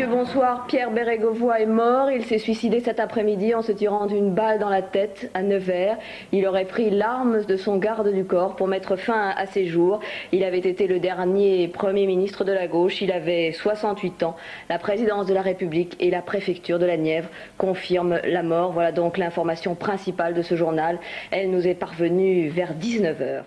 [0.08, 0.66] Bonsoir.
[0.68, 2.12] Pierre Bérégovoy est mort.
[2.12, 5.98] Il s'est suicidé cet après-midi en se tirant d'une balle dans la tête à Nevers.
[6.30, 9.98] Il aurait pris l'arme de son garde du corps pour mettre fin à ses jours.
[10.30, 13.02] Il avait été le dernier Premier ministre de la gauche.
[13.02, 14.36] Il avait 68 ans.
[14.68, 17.28] La présidence de la République et la préfecture de la Nièvre
[17.58, 18.72] confirment la mort.
[18.72, 21.00] Voilà donc l'information principale de ce journal.
[21.32, 23.42] Elle nous est parvenue vers 19h.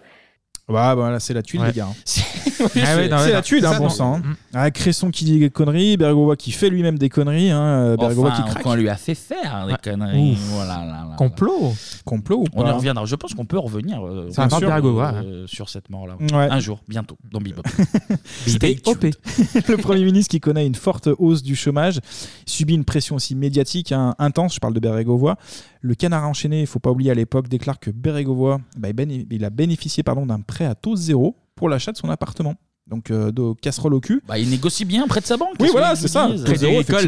[0.70, 1.68] Bah, bah là, c'est la tuile, Ouais.
[1.68, 1.88] les gars.
[2.06, 3.90] C'est- c'est Ah ouais, non, ouais, la non, tuile, c'est hein, ça, bon non.
[3.90, 4.16] sang.
[4.16, 4.20] hein.
[4.24, 4.36] Mm.
[4.54, 8.32] Ah, Cresson qui dit des conneries, Bérégovoy qui fait lui-même des conneries, hein, euh, Enfin,
[8.36, 8.64] qui craque.
[8.64, 10.34] qu'on lui a fait faire des conneries.
[10.34, 10.40] Ouf.
[10.52, 11.16] Voilà, là, là, là.
[11.18, 11.74] Complot.
[12.06, 13.06] Complot ou On y pas reviendra.
[13.06, 16.16] Je pense qu'on peut revenir euh, Ça Bérégovoy, euh, sur cette mort-là.
[16.20, 16.48] Ouais.
[16.52, 17.64] Un jour, bientôt, dans Bebop.
[18.60, 19.06] BOP.
[19.68, 22.00] le Premier ministre qui connaît une forte hausse du chômage,
[22.46, 25.36] subit une pression aussi médiatique hein, intense, je parle de Bérégovoy.
[25.82, 29.50] Le canard enchaîné, il faut pas oublier à l'époque, déclare que Bérégovoy, bah, il, a
[29.50, 32.56] bénéficié pardon, d'un prêt à taux zéro pour l'achat de son appartement.
[32.88, 34.22] Donc, euh, de casserole au cul.
[34.28, 35.54] Bah, il négocie bien près de sa banque.
[35.60, 36.28] Oui, voilà, c'est ça.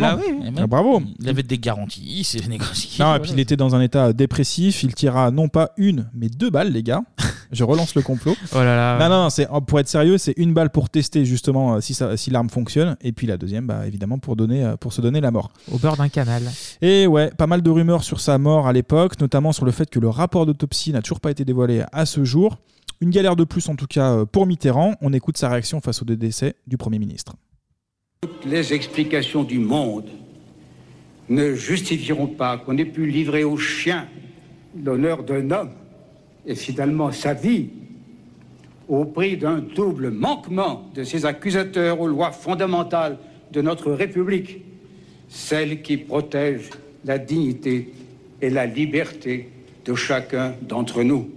[0.04, 1.02] Ah, bravo.
[1.20, 3.04] Il avait des garanties, il s'est négocié.
[3.04, 4.84] Non, et puis il était dans un état dépressif.
[4.84, 7.02] Il tira non pas une, mais deux balles, les gars.
[7.52, 8.36] Je relance le complot.
[8.54, 8.98] Oh là là.
[8.98, 11.94] Non, non, non, c'est, pour être sérieux, c'est une balle pour tester justement euh, si,
[11.94, 12.96] ça, si l'arme fonctionne.
[13.02, 15.52] Et puis la deuxième, bah, évidemment, pour, donner, euh, pour se donner la mort.
[15.70, 16.44] Au bord d'un canal.
[16.82, 19.90] Et ouais, pas mal de rumeurs sur sa mort à l'époque, notamment sur le fait
[19.90, 22.58] que le rapport d'autopsie n'a toujours pas été dévoilé à ce jour.
[23.02, 24.96] Une galère de plus en tout cas euh, pour Mitterrand.
[25.02, 27.36] On écoute sa réaction face au décès du Premier ministre.
[28.22, 30.08] Toutes les explications du monde
[31.28, 34.08] ne justifieront pas qu'on ait pu livrer aux chiens
[34.82, 35.72] l'honneur d'un homme
[36.46, 37.70] et finalement sa vie
[38.88, 43.18] au prix d'un double manquement de ses accusateurs aux lois fondamentales
[43.52, 44.58] de notre République,
[45.30, 46.70] celles qui protègent
[47.06, 47.94] la dignité
[48.42, 49.50] et la liberté
[49.86, 51.30] de chacun d'entre nous.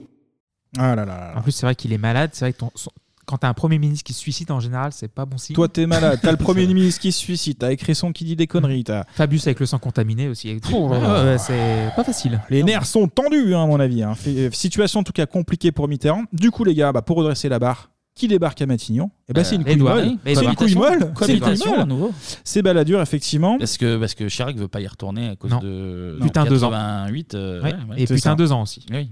[0.77, 1.35] Ah là là là.
[1.37, 2.31] En plus, c'est vrai qu'il est malade.
[2.33, 2.91] C'est vrai que ton- son-
[3.27, 5.55] quand t'as un premier ministre qui se suicide, en général, c'est pas bon signe.
[5.55, 8.47] Toi, t'es malade, t'as le Premier ministre qui se suicide, t'as Cresson qui dit des
[8.47, 9.05] conneries, t'as.
[9.15, 10.59] Fabius avec le sang contaminé aussi.
[10.73, 12.41] Oh Ouais, ouais, c'est pas facile.
[12.51, 14.03] Les nerfs sont tendus, hein, à mon avis.
[14.03, 14.15] hein.
[14.15, 16.25] Fait- Situation en tout cas compliquée pour Mitterrand.
[16.33, 19.11] Du coup, les gars, bah, pour redresser la barre, qui débarque à Matignon?
[19.29, 20.05] Et ben Euh, c'est une couille molle.
[20.25, 20.35] oui.
[20.35, 20.99] C'est une couille molle.
[21.01, 21.81] C'est une couille Cohabitation, molle.
[21.81, 22.13] à nouveau.
[22.45, 23.59] C'est Balladur, effectivement.
[23.59, 25.59] Parce que, parce que Chirac veut pas y retourner à cause Non.
[25.59, 26.71] de Putain, deux ans.
[26.71, 27.35] 88.
[27.35, 27.73] euh, Ouais.
[27.73, 27.97] ouais, ouais.
[28.03, 28.35] Et putain, ça.
[28.37, 28.87] deux ans aussi.
[28.93, 29.11] Oui.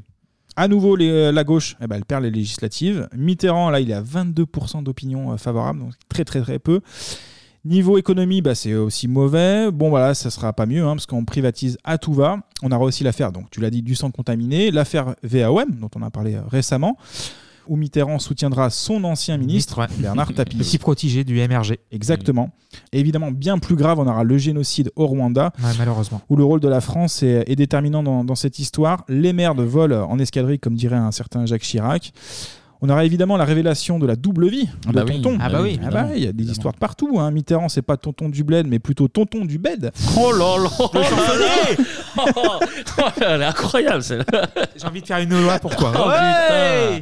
[0.56, 3.08] À nouveau, les- la gauche, eh ben, elle perd les législatives.
[3.16, 6.80] Mitterrand, là, il est à 22% d'opinion euh, favorable, donc très très très peu.
[7.64, 9.70] Niveau économie, bah, c'est aussi mauvais.
[9.70, 12.38] Bon, voilà, ça sera pas mieux, hein, parce qu'on privatise à tout va.
[12.62, 16.02] On aura aussi l'affaire, donc tu l'as dit, du sang contaminé, l'affaire VAOM, dont on
[16.02, 16.96] a parlé euh, récemment,
[17.68, 20.56] où Mitterrand soutiendra son ancien ministre, Bernard Tapie.
[20.56, 21.78] Petit protégé du MRG.
[21.90, 22.50] Exactement.
[22.92, 26.20] Et évidemment, bien plus grave, on aura le génocide au Rwanda, Ouais, malheureusement.
[26.28, 29.04] où le rôle de la France est, est déterminant dans, dans cette histoire.
[29.08, 32.12] Les maires de vol en escadrille, comme dirait un certain Jacques Chirac.
[32.84, 35.38] On aura évidemment la révélation de la double vie Ah de bah oui, Tonton.
[35.40, 37.20] ah bah oui, Ah bah, il y a des histoires de partout.
[37.20, 37.30] Hein.
[37.30, 39.92] Mitterrand, c'est pas Tonton du bled, mais plutôt Tonton du bed.
[40.18, 40.90] Oh là là oh.
[42.16, 44.48] Oh, Elle est incroyable celle-là.
[44.76, 45.92] J'ai envie de faire une loi pour toi.
[45.94, 47.00] Oh, Ouais.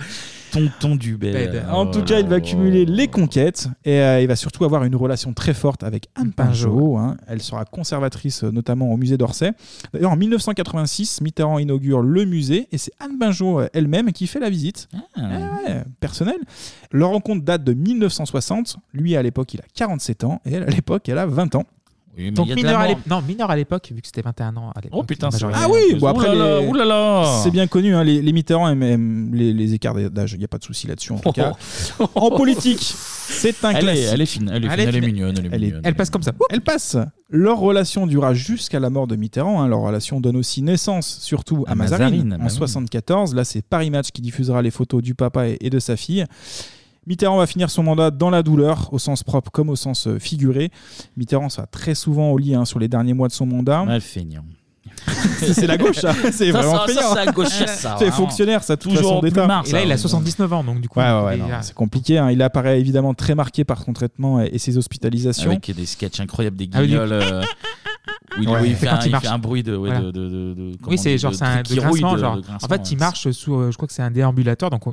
[0.52, 1.64] Tonton du bed.
[1.70, 4.96] En tout cas, il va cumuler les conquêtes et euh, il va surtout avoir une
[4.96, 6.96] relation très forte avec Anne Pinjot.
[6.96, 7.16] hein.
[7.26, 9.52] Elle sera conservatrice euh, notamment au musée d'Orsay.
[9.92, 14.40] D'ailleurs, en 1986, Mitterrand inaugure le musée et c'est Anne Pinjot euh, elle-même qui fait
[14.40, 14.88] la visite.
[15.16, 15.20] Ah.
[15.66, 16.40] Ouais, personnelle.
[16.92, 18.76] Leur rencontre date de 1960.
[18.92, 21.64] Lui, à l'époque, il a 47 ans et elle, à l'époque, elle a 20 ans.
[22.32, 23.04] Donc mineur à l'époque.
[23.08, 24.98] Non, mineur à l'époque, vu que c'était 21 ans à l'époque.
[25.00, 25.62] Oh putain, c'est majoritaire.
[25.64, 27.40] Ah oui, bon après, Oulala, les- oulala.
[27.42, 30.44] c'est bien connu, hein, les, les Mitterrand aiment, aiment les, les écarts d'âge, il n'y
[30.44, 31.52] a pas de souci là-dessus en tout cas.
[32.14, 34.08] en politique, c'est un Elle est- classique.
[34.12, 35.80] elle est fine, elle est fine, elle est mignonne, elle est mignonne.
[35.84, 36.32] Elle passe comme ça.
[36.50, 36.96] Elle passe.
[37.30, 39.62] Leur relation dura jusqu'à la mort de Mitterrand.
[39.62, 39.68] hein.
[39.68, 42.50] Leur relation donne aussi naissance, surtout à, À Mazarine, Mazarine, bah en oui.
[42.54, 43.34] 74.
[43.36, 46.24] Là, c'est Paris Match qui diffusera les photos du papa et, et de sa fille.
[47.10, 50.20] Mitterrand va finir son mandat dans la douleur, au sens propre comme au sens euh,
[50.20, 50.70] figuré.
[51.16, 53.82] Mitterrand sera très souvent au lit hein, sur les derniers mois de son mandat.
[53.82, 54.44] Ouais, feignant.
[55.40, 56.14] C'est la gauche, ça.
[56.30, 57.14] c'est vraiment ça, feignant.
[57.14, 59.62] c'est la ça, C'est fonctionnaire, ça, Toujours d'État.
[59.66, 61.00] Et là, il a 79 ans, donc du coup.
[61.00, 62.18] Ouais, ouais, c'est compliqué.
[62.18, 62.30] hein.
[62.30, 65.50] Il apparaît évidemment très marqué par son traitement et, et ses hospitalisations.
[65.50, 67.12] Avec des sketchs incroyables, des Ah oui, guignols.
[67.12, 67.42] euh,
[68.38, 68.60] où il, Ouais.
[68.60, 69.74] où il fait, Quand un, il fait un bruit de.
[69.76, 70.00] ouais, Voilà.
[70.06, 72.38] de, de, de- de- comment Oui, c'est genre c'est un de grincement, genre.
[72.62, 74.92] en fait, il marche sous, euh, je crois que c'est un déambulateur, donc on-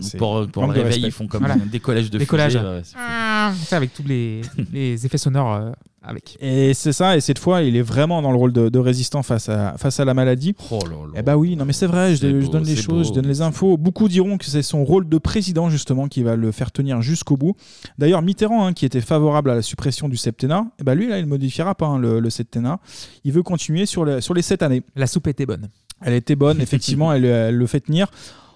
[0.00, 1.56] c'est- Pour, pour le réveil, ils font comme Voilà.
[1.56, 2.56] des collages de Des collages.
[2.56, 2.82] ouais.
[2.96, 4.40] Ah, avec tous les,
[4.72, 5.70] les effets sonores euh,
[6.02, 6.36] avec.
[6.40, 9.22] Et c'est ça, et cette fois, il est vraiment dans le rôle de, de résistant
[9.22, 10.54] face à, face à la maladie.
[10.70, 11.12] Oh là là.
[11.16, 13.04] Eh bah oui, non mais c'est vrai, je, donne les choses, beau.
[13.04, 13.76] je donne les infos.
[13.76, 17.36] Beaucoup diront que c'est son rôle de président justement qui va le faire tenir jusqu'au
[17.36, 17.54] bout.
[17.98, 21.18] D'ailleurs, Mitterrand, hein, qui était favorable à la suppression du septennat, eh bah lui là,
[21.18, 22.78] il modifiera pas hein, le, le septennat.
[23.24, 24.82] Il veut continuer sur, le- sur les sept années.
[24.96, 25.68] La soupe était bonne.
[26.04, 28.08] Elle était bonne, effectivement, elle, elle le fait tenir.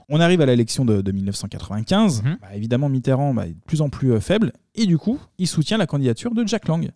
[0.09, 2.23] On arrive à l'élection de, de 1995.
[2.23, 2.39] Mhm.
[2.41, 4.53] Bah, évidemment, Mitterrand bah, est de plus en plus euh, faible.
[4.75, 6.91] Et du coup, il soutient la candidature de Jack Lang.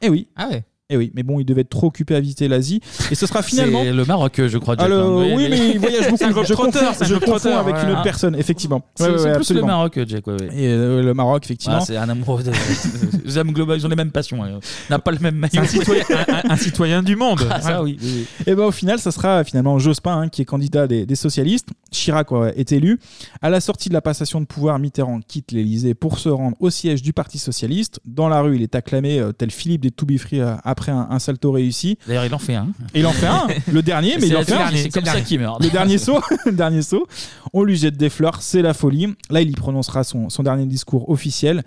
[0.00, 0.28] Eh oui.
[0.36, 0.64] Ah ouais.
[0.90, 2.80] Eh oui, mais bon, il devait être trop occupé à visiter l'Asie.
[3.10, 3.82] Et ce sera finalement.
[3.82, 4.74] C'est le Maroc, je crois.
[4.74, 5.36] Jack Alors, Lang.
[5.36, 6.24] oui, mais il voyage beaucoup.
[6.46, 7.82] Je confonds, je confonds avec ouais.
[7.84, 8.82] une autre personne, effectivement.
[8.94, 9.66] C'est Ouais, ouais, c'est ouais, plus absolument.
[9.66, 10.26] le Maroc, Jack.
[10.26, 10.48] Ouais, ouais.
[10.56, 11.76] Et euh, le Maroc, effectivement.
[11.82, 12.42] Ah, c'est un amoureux.
[12.42, 12.52] de-
[13.26, 14.42] J'aime global, ils ont les mêmes passions.
[14.42, 14.60] hein.
[14.88, 15.60] On n'a pas le même maillot.
[15.60, 16.04] Un citoyen,
[16.48, 17.46] un- citoyen du monde.
[17.50, 17.98] Ah, ça, oui.
[18.02, 18.26] oui, oui.
[18.46, 21.68] Et ben au final, ça sera finalement Jospin hein, qui est candidat des, des socialistes.
[21.90, 22.98] Chirac ouais, est élu.
[23.42, 26.70] À la sortie de la passation de pouvoir, Mitterrand quitte l'Élysée pour se rendre au
[26.70, 28.00] siège du Parti socialiste.
[28.06, 31.18] Dans la rue, il est acclamé euh, tel Philippe des Toubifri euh, après un, un
[31.18, 31.98] salto réussi.
[32.06, 32.68] D'ailleurs, il en fait un.
[32.94, 34.70] Et il en fait un, le dernier, mais il en fait un.
[34.74, 35.62] c'est comme ça qu'il meurt.
[35.62, 37.06] Le dernier saut, le dernier saut.
[37.52, 39.14] On lui jette des fleurs, c'est la folie.
[39.30, 41.62] Là, il y prononcera son, son dernier discours officiel.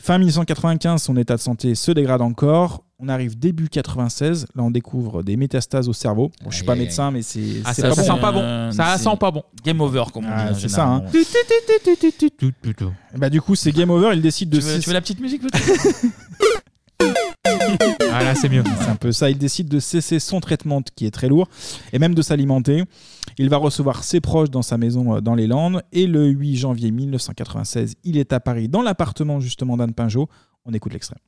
[0.00, 2.84] Fin 1995, son état de santé se dégrade encore.
[3.00, 4.46] On arrive début 96.
[4.54, 6.30] Là, on découvre des métastases au cerveau.
[6.42, 8.14] Bon, je suis pas Aïe, aïe, médecin, mais c'est Ah, ça, pas ça bon.
[8.14, 8.72] sent pas bon.
[8.72, 9.42] Ça c'est sent pas bon.
[9.64, 10.60] Game over, comme on Ah, dit.
[10.60, 11.02] c'est ça, hein.
[13.16, 14.10] Bah, du coup, c'est game over.
[14.14, 14.58] Il décide de.
[14.58, 16.04] Tu veux, tu veux la petite musique peut-être?
[18.12, 18.64] Ah là, c'est mieux.
[18.80, 19.30] C'est un peu ça.
[19.30, 21.48] Il décide de cesser son traitement qui est très lourd
[21.92, 22.82] et même de s'alimenter.
[23.38, 26.56] Il va recevoir ses proches dans sa maison euh, dans les Landes et le 8
[26.56, 30.28] janvier 1996, il est à Paris dans l'appartement justement d'Anne Pinjot.
[30.64, 31.18] On écoute l'extrait.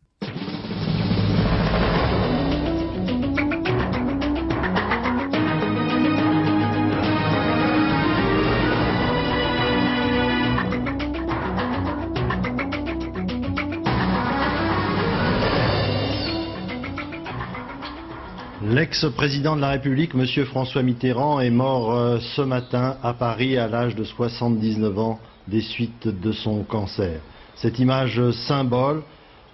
[18.81, 20.25] L'ex-président de la République, M.
[20.47, 25.61] François Mitterrand, est mort euh, ce matin à Paris à l'âge de 79 ans des
[25.61, 27.21] suites de son cancer.
[27.57, 29.03] Cette image symbole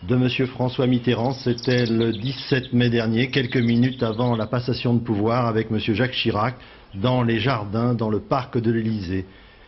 [0.05, 0.46] de M.
[0.46, 5.72] François Mitterrand, c'était le 17 mai dernier, quelques minutes avant la passation de pouvoir avec
[5.72, 5.80] M.
[5.80, 6.55] Jacques Chirac,
[6.94, 9.24] dans les jardins, dans le parc de l'Élysée.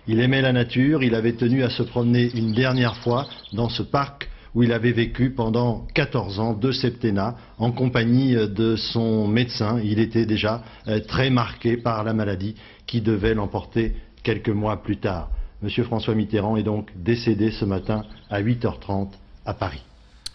[0.06, 3.82] Il aimait la nature, il avait tenu à se promener une dernière fois dans ce
[3.82, 9.28] parc où il avait vécu pendant 14 ans, deux septennats, en compagnie euh, de son
[9.28, 9.80] médecin.
[9.82, 14.98] Il était déjà euh, très marqué par la maladie qui devait l'emporter quelques mois plus
[14.98, 15.30] tard.
[15.62, 19.08] Monsieur François Mitterrand est donc décédé ce matin à 8h30
[19.44, 19.82] à Paris.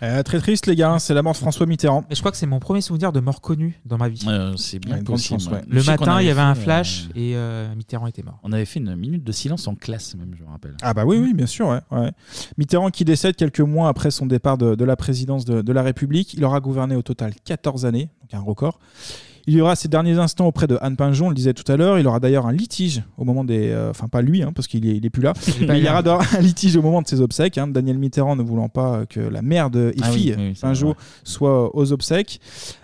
[0.01, 2.03] Euh, très triste, les gars, hein, c'est la mort de François Mitterrand.
[2.11, 4.25] Je crois que c'est mon premier souvenir de mort connu dans ma vie.
[4.27, 5.59] Euh, c'est bien Ouais, une grande possible, chance, ouais.
[5.59, 5.63] ouais.
[5.69, 8.07] Je Le sais qu'on matin, il y avait un fait, euh, flash et euh, Mitterrand
[8.07, 8.39] était mort.
[8.43, 10.75] On avait fait une minute de silence en classe, même, je me rappelle.
[10.81, 11.67] Ah bah oui, oui, bien sûr.
[11.67, 12.11] ouais, ouais.
[12.57, 15.83] Mitterrand qui décède quelques mois après son départ de, de la présidence de, de la
[15.83, 16.33] République.
[16.33, 18.79] Il aura gouverné au total 14 années, donc un record.
[19.45, 21.75] Il y aura ses derniers instants auprès de Anne Pinjon, on le disait tout à
[21.75, 21.99] l'heure.
[21.99, 23.69] Il aura d'ailleurs un litige au moment des...
[23.71, 25.33] euh, Enfin, pas lui, hein, parce qu'il est, il est plus là.
[25.67, 27.57] Mais il y aura d'ailleurs un litige au moment de ses obsèques.
[27.57, 27.67] hein.
[27.67, 30.53] Daniel Mitterrand ne voulant pas que la mère de, et Ah fille oui,
[30.91, 30.95] vrai.
[31.25, 32.39] soit aux obsèques.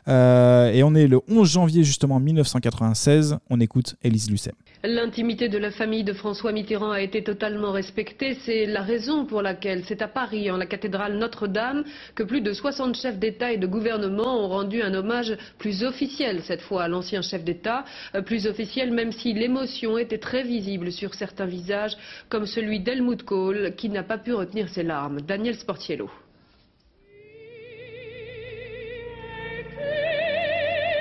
[0.10, 3.38] Euh, et on est le 11 janvier, justement, 1996.
[3.50, 4.52] On écoute Élise Lucet.
[4.84, 8.36] L'intimité de la famille de François Mitterrand a été totalement respectée.
[8.46, 11.84] C'est la raison pour laquelle c'est à Paris, en la cathédrale Notre-Dame,
[12.16, 16.44] que plus de 60 chefs d'État et de gouvernement ont rendu un hommage plus officiel
[16.44, 17.84] cette fois à l'ancien chef d'État.
[18.16, 21.98] Euh, Plus officiel même si l'émotion était très visible sur certains visages,
[22.30, 25.20] comme celui d'Helmut Kohl, qui n'a pas pu retenir ses larmes.
[25.20, 26.10] Daniel Sportiello.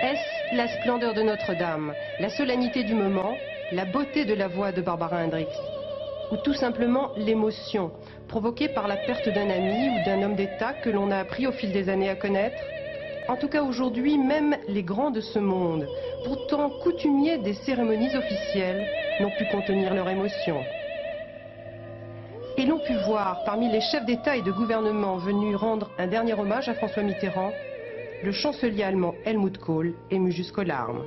[0.03, 3.37] Est-ce la splendeur de Notre-Dame, la solennité du moment,
[3.71, 5.61] la beauté de la voix de Barbara Hendricks
[6.31, 7.91] Ou tout simplement l'émotion
[8.27, 11.53] provoquée par la perte d'un ami ou d'un homme d'État que l'on a appris au
[11.53, 12.71] fil des années à connaître
[13.29, 15.87] En tout cas aujourd'hui, même les grands de ce monde,
[16.25, 18.87] pourtant coutumiers des cérémonies officielles,
[19.21, 20.65] n'ont pu contenir leur émotion.
[22.57, 26.35] Et l'on pu voir parmi les chefs d'État et de gouvernement venus rendre un dernier
[26.35, 27.53] hommage à François Mitterrand,
[28.25, 31.05] le chancelier allemand Helmut Kohl ému jusqu'aux larmes.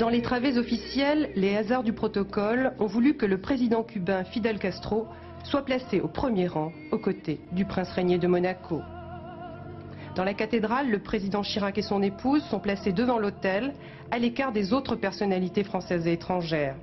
[0.00, 4.58] Dans les travées officielles, les hasards du protocole ont voulu que le président cubain Fidel
[4.58, 5.06] Castro
[5.44, 8.80] soit placé au premier rang aux côtés du prince régné de Monaco.
[10.16, 13.74] Dans la cathédrale, le président Chirac et son épouse sont placés devant l'autel,
[14.10, 16.76] à l'écart des autres personnalités françaises et étrangères.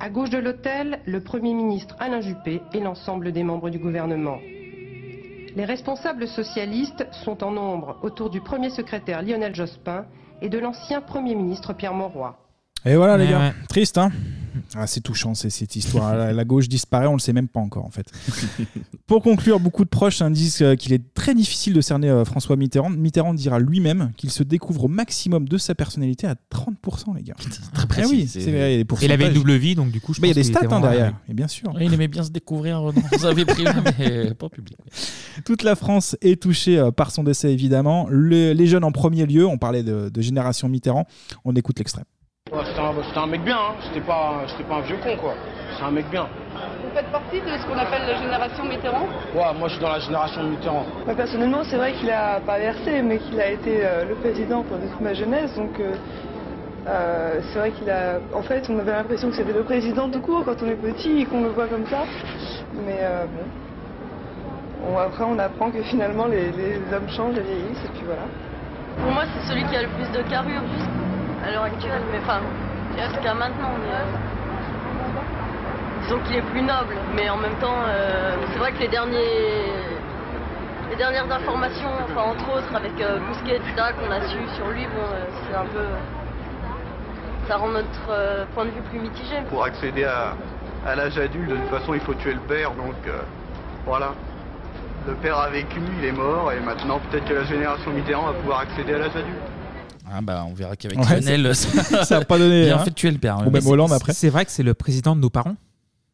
[0.00, 4.38] À gauche de l'autel, le Premier ministre Alain Juppé et l'ensemble des membres du gouvernement.
[5.54, 10.06] Les responsables socialistes sont en nombre autour du premier secrétaire Lionel Jospin
[10.40, 12.36] et de l'ancien Premier ministre Pierre Mauroy.
[12.86, 13.38] Et voilà, les Ouais, gars.
[13.40, 13.52] ouais.
[13.68, 14.10] Triste, hein
[14.74, 16.16] ah, C'est touchant, c'est cette histoire.
[16.16, 18.06] La, la gauche disparaît, on le sait même pas encore, en fait.
[19.06, 22.56] Pour conclure, beaucoup de proches disent euh, qu'il est très difficile de cerner euh, François
[22.56, 22.90] Mitterrand.
[22.90, 27.34] Mitterrand dira lui-même qu'il se découvre au maximum de sa personnalité à 30%, les gars.
[27.38, 28.76] Très Ah précis, oui, c'est- vrai.
[28.78, 30.46] les Il avait une double vie, donc du coup, je Mais il y a pense
[30.46, 31.72] des qu'il stats était hein, vraiment- derrière, et bien sûr.
[31.80, 34.76] Il aimait bien se découvrir euh, dans sa vie privée, mais pas public.
[35.44, 38.06] Toute la France est touchée euh, par son décès, évidemment.
[38.08, 41.06] Le- les jeunes en premier lieu, on parlait de, de génération Mitterrand.
[41.44, 42.04] On écoute l'extrait.
[42.50, 43.74] Ouais, c'était un, mec bien, hein.
[43.82, 45.34] c'était pas, c'était pas un vieux con quoi.
[45.76, 46.26] C'est un mec bien.
[46.82, 49.90] Vous faites partie de ce qu'on appelle la génération Mitterrand Ouais, moi je suis dans
[49.90, 50.86] la génération de Mitterrand.
[51.04, 54.62] Moi, Personnellement, c'est vrai qu'il a pas versé, mais qu'il a été euh, le président
[54.62, 55.54] pendant toute ma jeunesse.
[55.56, 55.92] Donc, euh,
[56.86, 58.18] euh, c'est vrai qu'il a.
[58.34, 61.20] En fait, on avait l'impression que c'était le président tout court quand on est petit
[61.20, 62.04] et qu'on le voit comme ça.
[62.86, 64.90] Mais euh, bon.
[64.90, 68.22] Bon, après, on apprend que finalement, les, les hommes changent et vieillissent, et puis voilà.
[69.02, 70.62] Pour moi, c'est celui qui a le plus de carrure
[71.44, 72.40] à l'heure actuelle, mais enfin,
[72.96, 73.70] jusqu'à maintenant.
[73.82, 74.28] Mais, euh,
[76.02, 79.18] disons qu'il est plus noble, mais en même temps, euh, c'est vrai que les derniers,
[80.90, 84.86] les dernières informations, enfin entre autres avec euh, Bousquet, etc., qu'on a su sur lui,
[84.86, 85.84] bon, euh, c'est un peu,
[87.46, 89.36] ça rend notre point de vue plus mitigé.
[89.50, 90.34] Pour accéder à,
[90.86, 92.94] à l'âge adulte, de toute façon, il faut tuer le père, donc
[93.84, 94.12] voilà.
[95.06, 98.32] Le père a vécu, il est mort, et maintenant peut-être que la génération Mitterrand va
[98.32, 99.57] pouvoir accéder à l'âge adulte.
[100.10, 102.84] Ah bah on verra qu'avec Ouais, Lionel, ça- ça a pas donné, Bien hein.
[102.84, 103.38] fait tuer le père.
[103.38, 104.12] Ou même Mais Hollande c'est- après.
[104.12, 105.56] C'est vrai que c'est le président de nos parents.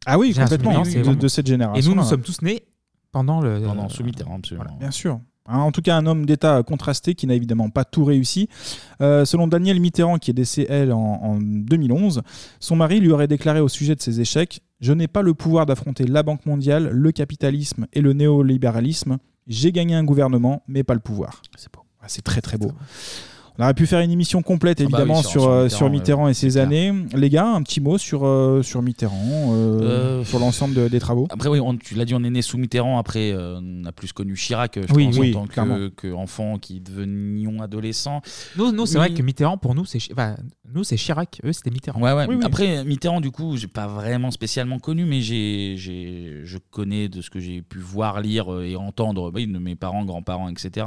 [0.07, 2.03] Ah oui, J'ai un complètement, souvenir, de- c'est de vraiment- cette génération, Et nous, nous
[2.03, 2.09] là.
[2.09, 2.65] sommes tous nés
[3.13, 3.61] pendant le.
[3.63, 4.77] Pendant sous Mitterrand, absolument.
[4.79, 5.21] Bien sûr.
[5.47, 8.49] Hein, En tout cas, un homme d'État contrasté qui n'a évidemment pas tout réussi.
[9.03, 12.23] Euh, selon Daniel Mitterrand, qui est décédé, elle, en, en 2011,
[12.61, 15.67] son mari lui aurait déclaré au sujet de ses échecs Je n'ai pas le pouvoir
[15.67, 19.19] d'affronter la Banque mondiale, le capitalisme et le néolibéralisme.
[19.47, 21.43] J'ai gagné un gouvernement, mais pas le pouvoir.
[21.57, 21.81] C'est beau.
[22.01, 22.73] Ah, c'est très très beau.
[23.57, 25.63] On aurait pu faire une émission complète, Ah bah évidemment, oui, sur, sur- sur euh,
[25.63, 26.93] Mitterrand, sur Mitterrand ouais, et ses années.
[27.15, 29.81] Les gars, un petit mot sur, euh, sur Mitterrand, euh,
[30.21, 32.43] Euh, sur l'ensemble de- des travaux Après, oui, on- tu l'as dit, on est né
[32.43, 32.99] sous Mitterrand.
[32.99, 35.77] Après, euh, on a plus connu Chirac, je Oui, pense, oui, en tant clairement.
[35.77, 38.23] que, que enfant qui devenions adolescents.
[38.57, 40.35] Nous, nous c'est vrai que Mitterrand, pour nous, c'est enfin,
[40.97, 41.41] Chirac.
[41.45, 42.01] Eux, c'était Mitterrand.
[42.01, 42.27] Ouais, ouais.
[42.43, 47.21] Après, Mitterrand, du coup, j'ai pas vraiment spécialement connu, mais j'ai, j'ai, je connais de
[47.23, 50.87] ce que j'ai pu voir, lire et entendre oui, de mes parents, grands-parents, etc.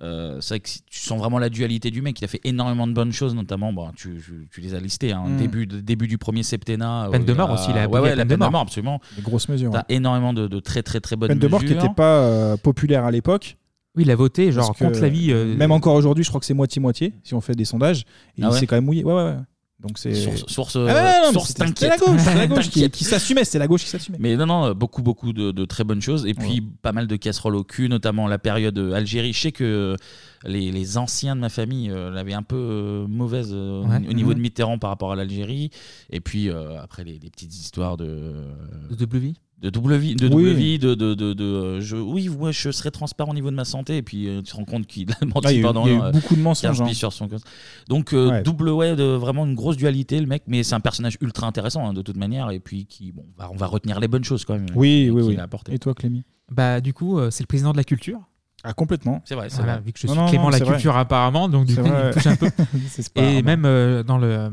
[0.00, 2.20] Euh, c'est vrai que si- tu sens vraiment la dualité du mec.
[2.20, 5.12] Il a fait énormément de bonnes choses, notamment, bon, tu, tu- tu les as listées.
[5.12, 5.36] Hein, Mm.
[5.38, 7.08] début, de- début du premier septennat.
[7.10, 8.36] Peine euh, de mort il a- aussi, il a ouais, aboli ouais, la la peine
[8.36, 8.52] de mort.
[8.52, 9.00] mort, absolument.
[9.16, 9.70] Des grosses mesures.
[9.72, 11.82] T'as énormément de, de très très très bonnes Peine de mort qui mesures.
[11.82, 13.56] n'était pas euh, populaire à l'époque.
[13.96, 15.32] Oui, il a voté, genre, contre la vie.
[15.32, 18.02] euh, Même encore aujourd'hui, je crois que c'est moitié-moitié, si on fait des sondages.
[18.02, 19.02] Et Ah il ouais s'est quand même mouillé.
[19.02, 19.36] Ouais, ouais, ouais.
[19.80, 21.90] Donc c'est Source, source, Ah non, source, c'était- t'inquiète.
[21.90, 24.18] la gauche, c'était la gauche qui, s'assumait, c'est la gauche qui s'assumait.
[24.20, 26.26] Mais non, non, beaucoup, beaucoup de, de très bonnes choses.
[26.26, 29.32] Et puis, pas mal de casseroles au cul, notamment la période euh, Algérie.
[29.32, 29.94] Je sais que
[30.44, 33.98] les, les anciens de ma famille euh, l'avaient un peu euh, mauvaise euh, Ouais.
[34.08, 34.36] au niveau Mhm.
[34.36, 35.70] de Mitterrand par rapport à l'Algérie.
[36.10, 38.34] Et puis, euh, après, les, les petites histoires de.
[38.90, 40.30] De vie de double vie, de, Oui.
[40.30, 43.50] double vie, de, de, de, de, euh, je, oui, moi je serai transparent au niveau
[43.50, 45.86] de ma santé, et puis euh, tu te rends compte qu'il a menti Ah, pendant
[45.86, 46.92] il y a eu beaucoup de mensonges, 15 hein.
[46.94, 47.28] sur son.
[47.88, 48.42] Donc euh, Ouais.
[48.42, 51.88] double ouais, de, vraiment une grosse dualité le mec, mais c'est un personnage ultra intéressant
[51.88, 54.54] hein, de toute manière, et puis qui bon, on va retenir les bonnes choses quand
[54.54, 54.66] même.
[54.76, 55.36] Oui, oui, oui.
[55.36, 55.48] a.
[55.72, 56.22] Et toi, Clémy?
[56.50, 58.20] Bah, du coup, euh, c'est le président de la culture.
[58.64, 59.22] Ah, complètement.
[59.24, 59.82] C'est vrai, c'est Voilà, vrai.
[59.86, 60.66] vu que je suis non, Clément non, la vrai.
[60.72, 62.50] culture apparemment, donc du coup, il me touche un peu.
[63.16, 64.52] Et même euh, dans le,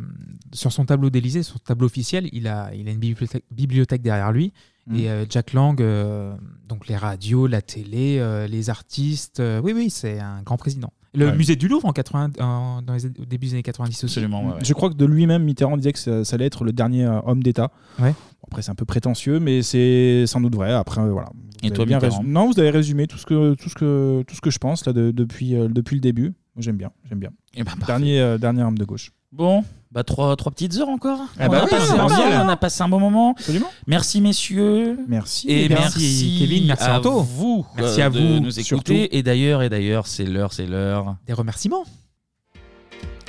[0.54, 4.32] sur son tableau d'Élysée, son tableau officiel, il a, il a une bibliothèque, bibliothèque derrière
[4.32, 4.54] lui.
[4.88, 4.96] Mm.
[4.96, 6.36] Et euh, Jack Lang, euh,
[6.68, 9.40] donc les radios, la télé, euh, les artistes.
[9.40, 10.94] euh, oui, oui, c'est un grand président.
[11.16, 11.36] Le Ouais.
[11.36, 14.20] musée du Louvre en 80, en- dans les, au début des années 90 aussi.
[14.64, 17.20] Je crois que de lui-même, Mitterrand disait que ça, ça allait être le dernier euh,
[17.26, 17.72] homme d'État.
[18.00, 18.12] Ouais.
[18.12, 20.72] Bon, après, c'est un peu prétentieux, mais c'est sans doute vrai.
[20.74, 21.30] Après, euh, voilà.
[21.34, 23.70] Vous Et avez toi, bien Mitterrand résumé- Non, vous avez résumé tout ce que, tout
[23.70, 26.34] ce que, tout ce que je pense là, de- depuis, euh, depuis le début.
[26.58, 27.32] J'aime bien, j'aime bien.
[27.56, 29.12] Eh ben, dernier, euh, dernier homme de gauche.
[29.32, 29.64] Bon,
[29.96, 31.20] bah trois, trois petites heures encore.
[31.40, 32.42] Ah on, bah a oui, passé, c'est on, bien.
[32.42, 33.32] a, on a passé un bon moment.
[33.32, 33.72] Absolument.
[33.88, 35.00] Merci messieurs.
[35.08, 35.50] Merci.
[35.50, 37.22] Et Merci, merci, Kevin, merci à Anto.
[37.22, 37.66] vous.
[37.78, 38.92] Merci euh, à de vous, nous surtout.
[38.92, 39.18] écouter.
[39.18, 41.16] Et d'ailleurs, et d'ailleurs, c'est l'heure, c'est l'heure.
[41.26, 41.86] Des remerciements.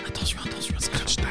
[0.09, 1.25] Attention, attention, scratch time.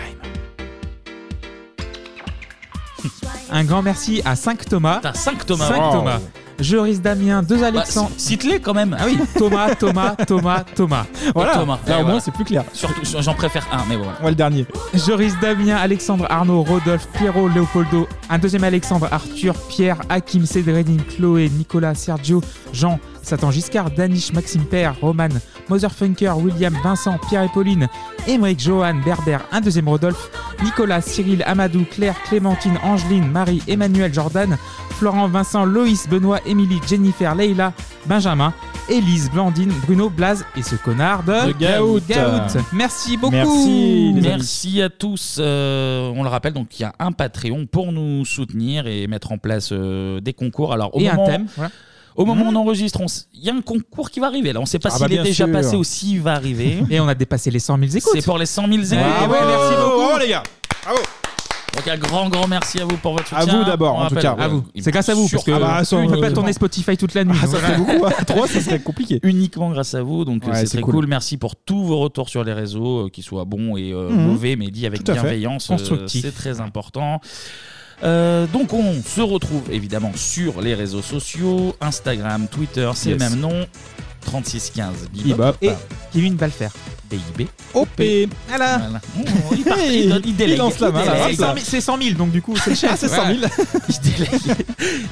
[3.52, 5.00] Un grand merci à 5 Thomas.
[5.02, 5.68] T'as 5 Thomas.
[5.68, 5.92] 5 Wow.
[6.00, 6.20] Thomas.
[6.60, 8.10] Joris Damien, 2 Alexandre.
[8.10, 8.96] Bah, Cite-les quand même.
[9.00, 11.06] Ah oui, Thomas, Thomas, Thomas, Thomas.
[11.34, 11.54] Voilà.
[11.54, 11.80] Thomas.
[11.88, 12.64] Là, au moins, c'est plus clair.
[12.74, 14.14] Surtout, j'en préfère un, mais voilà.
[14.22, 14.66] Ouais, le dernier.
[14.94, 21.50] Joris Damien, Alexandre Arnaud, Rodolphe, Pierrot, Léopoldo, un deuxième Alexandre, Arthur, Pierre, Hakim, Cédrine, Chloé,
[21.50, 22.42] Nicolas, Sergio,
[22.74, 25.30] Jean, Satan Giscard, Danish, Maxime Père, Roman,
[25.70, 27.88] Motherfunker, William, Vincent, Pierre et Pauline,
[28.28, 30.30] Émeric, Johan, Berber, un deuxième Rodolphe,
[30.64, 34.58] Nicolas, Cyril, Amadou, Claire, Clémentine, Angeline, Marie, Emmanuel, Jordan,
[34.92, 37.74] Florent, Vincent, Loïs, Benoît, Émilie, Jennifer, Leïla,
[38.06, 38.54] Benjamin,
[38.90, 42.00] Élise, Blandine, Bruno, Blaze et ce connard de, De Gaout.
[42.72, 44.14] Merci beaucoup.
[44.22, 45.38] Merci à tous.
[45.40, 49.32] Euh, on le rappelle, donc il y a un Patreon pour nous soutenir et mettre
[49.32, 50.72] en place euh, des concours.
[50.72, 51.72] Alors au Et un thème, voilà.
[52.16, 54.54] Au moment où on enregistre, on s- il y a un concours qui va arriver.
[54.54, 55.52] Là, on ne sait pas Ah s'il bah, est bien déjà sûr.
[55.54, 56.80] passé ou s'il va arriver.
[56.90, 58.12] Et on a dépassé les 100 000 écoutes.
[58.14, 58.90] C'est pour les 100 000 écoutes.
[58.98, 59.98] Bravo, merci beaucoup.
[60.08, 60.44] Bravo, les gars.
[60.86, 61.00] Bravo.
[61.76, 63.60] Donc un grand, grand merci à vous pour votre À soutien.
[63.60, 64.36] vous d'abord, On en tout rappelle, cas.
[64.42, 64.64] À vous.
[64.80, 67.14] C'est grâce à vous, parce que Ah bah, on ne peut pas tourner Spotify toute
[67.16, 67.38] la nuit.
[67.44, 68.06] Ah, ça serait beaucoup.
[68.06, 69.20] À trois, ça serait compliqué.
[69.24, 70.94] Uniquement grâce à vous, donc euh, Ouais, c'est c'est très cool.
[70.94, 71.08] cool.
[71.08, 74.26] Merci pour tous vos retours sur les réseaux, euh, qu'ils soient bons et euh, Mhm.
[74.28, 75.22] mauvais, mais dit avec Tout à fait.
[75.22, 75.70] bienveillance.
[75.70, 76.22] euh, Constructif.
[76.22, 77.20] c'est très important.
[78.04, 83.20] Euh, donc on se retrouve évidemment sur les réseaux sociaux, Instagram, Twitter, c'est Yes.
[83.22, 83.66] le même nom,
[84.26, 85.28] 3615 Bebop.
[85.38, 85.58] Bebop.
[85.62, 85.72] Et
[86.12, 86.72] Kevin va le faire.
[87.10, 87.48] BIB.
[87.74, 87.90] OP.
[88.48, 88.78] Voilà.
[88.78, 89.02] Voilà.
[89.20, 90.58] Oh, il, part- il donne- il délègue.
[90.58, 91.42] lance la main, il là, délègue.
[91.42, 91.62] hop là.
[91.64, 92.94] C'est 100 000, donc du coup, c'est cher.
[92.98, 93.40] C'est 100 000.
[93.90, 94.56] il délègue.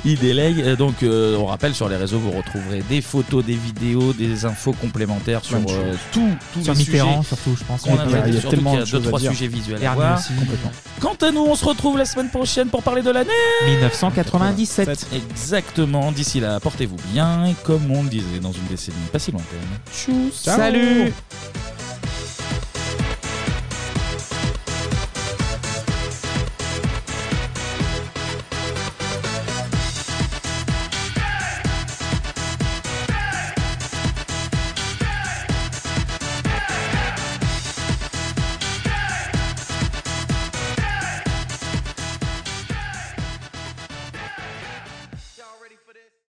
[0.05, 0.61] Il délègue.
[0.61, 4.45] Euh, Donc, euh, on rappelle sur les réseaux, vous retrouverez des photos, des vidéos, des
[4.45, 5.99] infos complémentaires sur Plein de euh, choses.
[6.11, 7.81] tout, tous Sur les Mitterrand, sujets surtout, je pense.
[7.81, 8.29] qu'on a Il y a- traités.
[8.29, 9.31] il y a Surtout tellement qu'il de deux, choses à trois dire.
[9.31, 10.19] sujets visuels à Ernie voir.
[10.19, 10.33] aussi.
[10.33, 10.71] Complètement.
[10.99, 13.29] Quant à nous, on se retrouve la semaine prochaine pour parler de l'année
[13.67, 15.07] 1997.
[15.31, 16.11] Exactement.
[16.11, 17.45] D'ici là, portez-vous bien.
[17.45, 19.59] Et comme on le disait dans une décennie pas si lointaine.
[19.93, 20.41] Tchuss.
[20.43, 21.11] Salut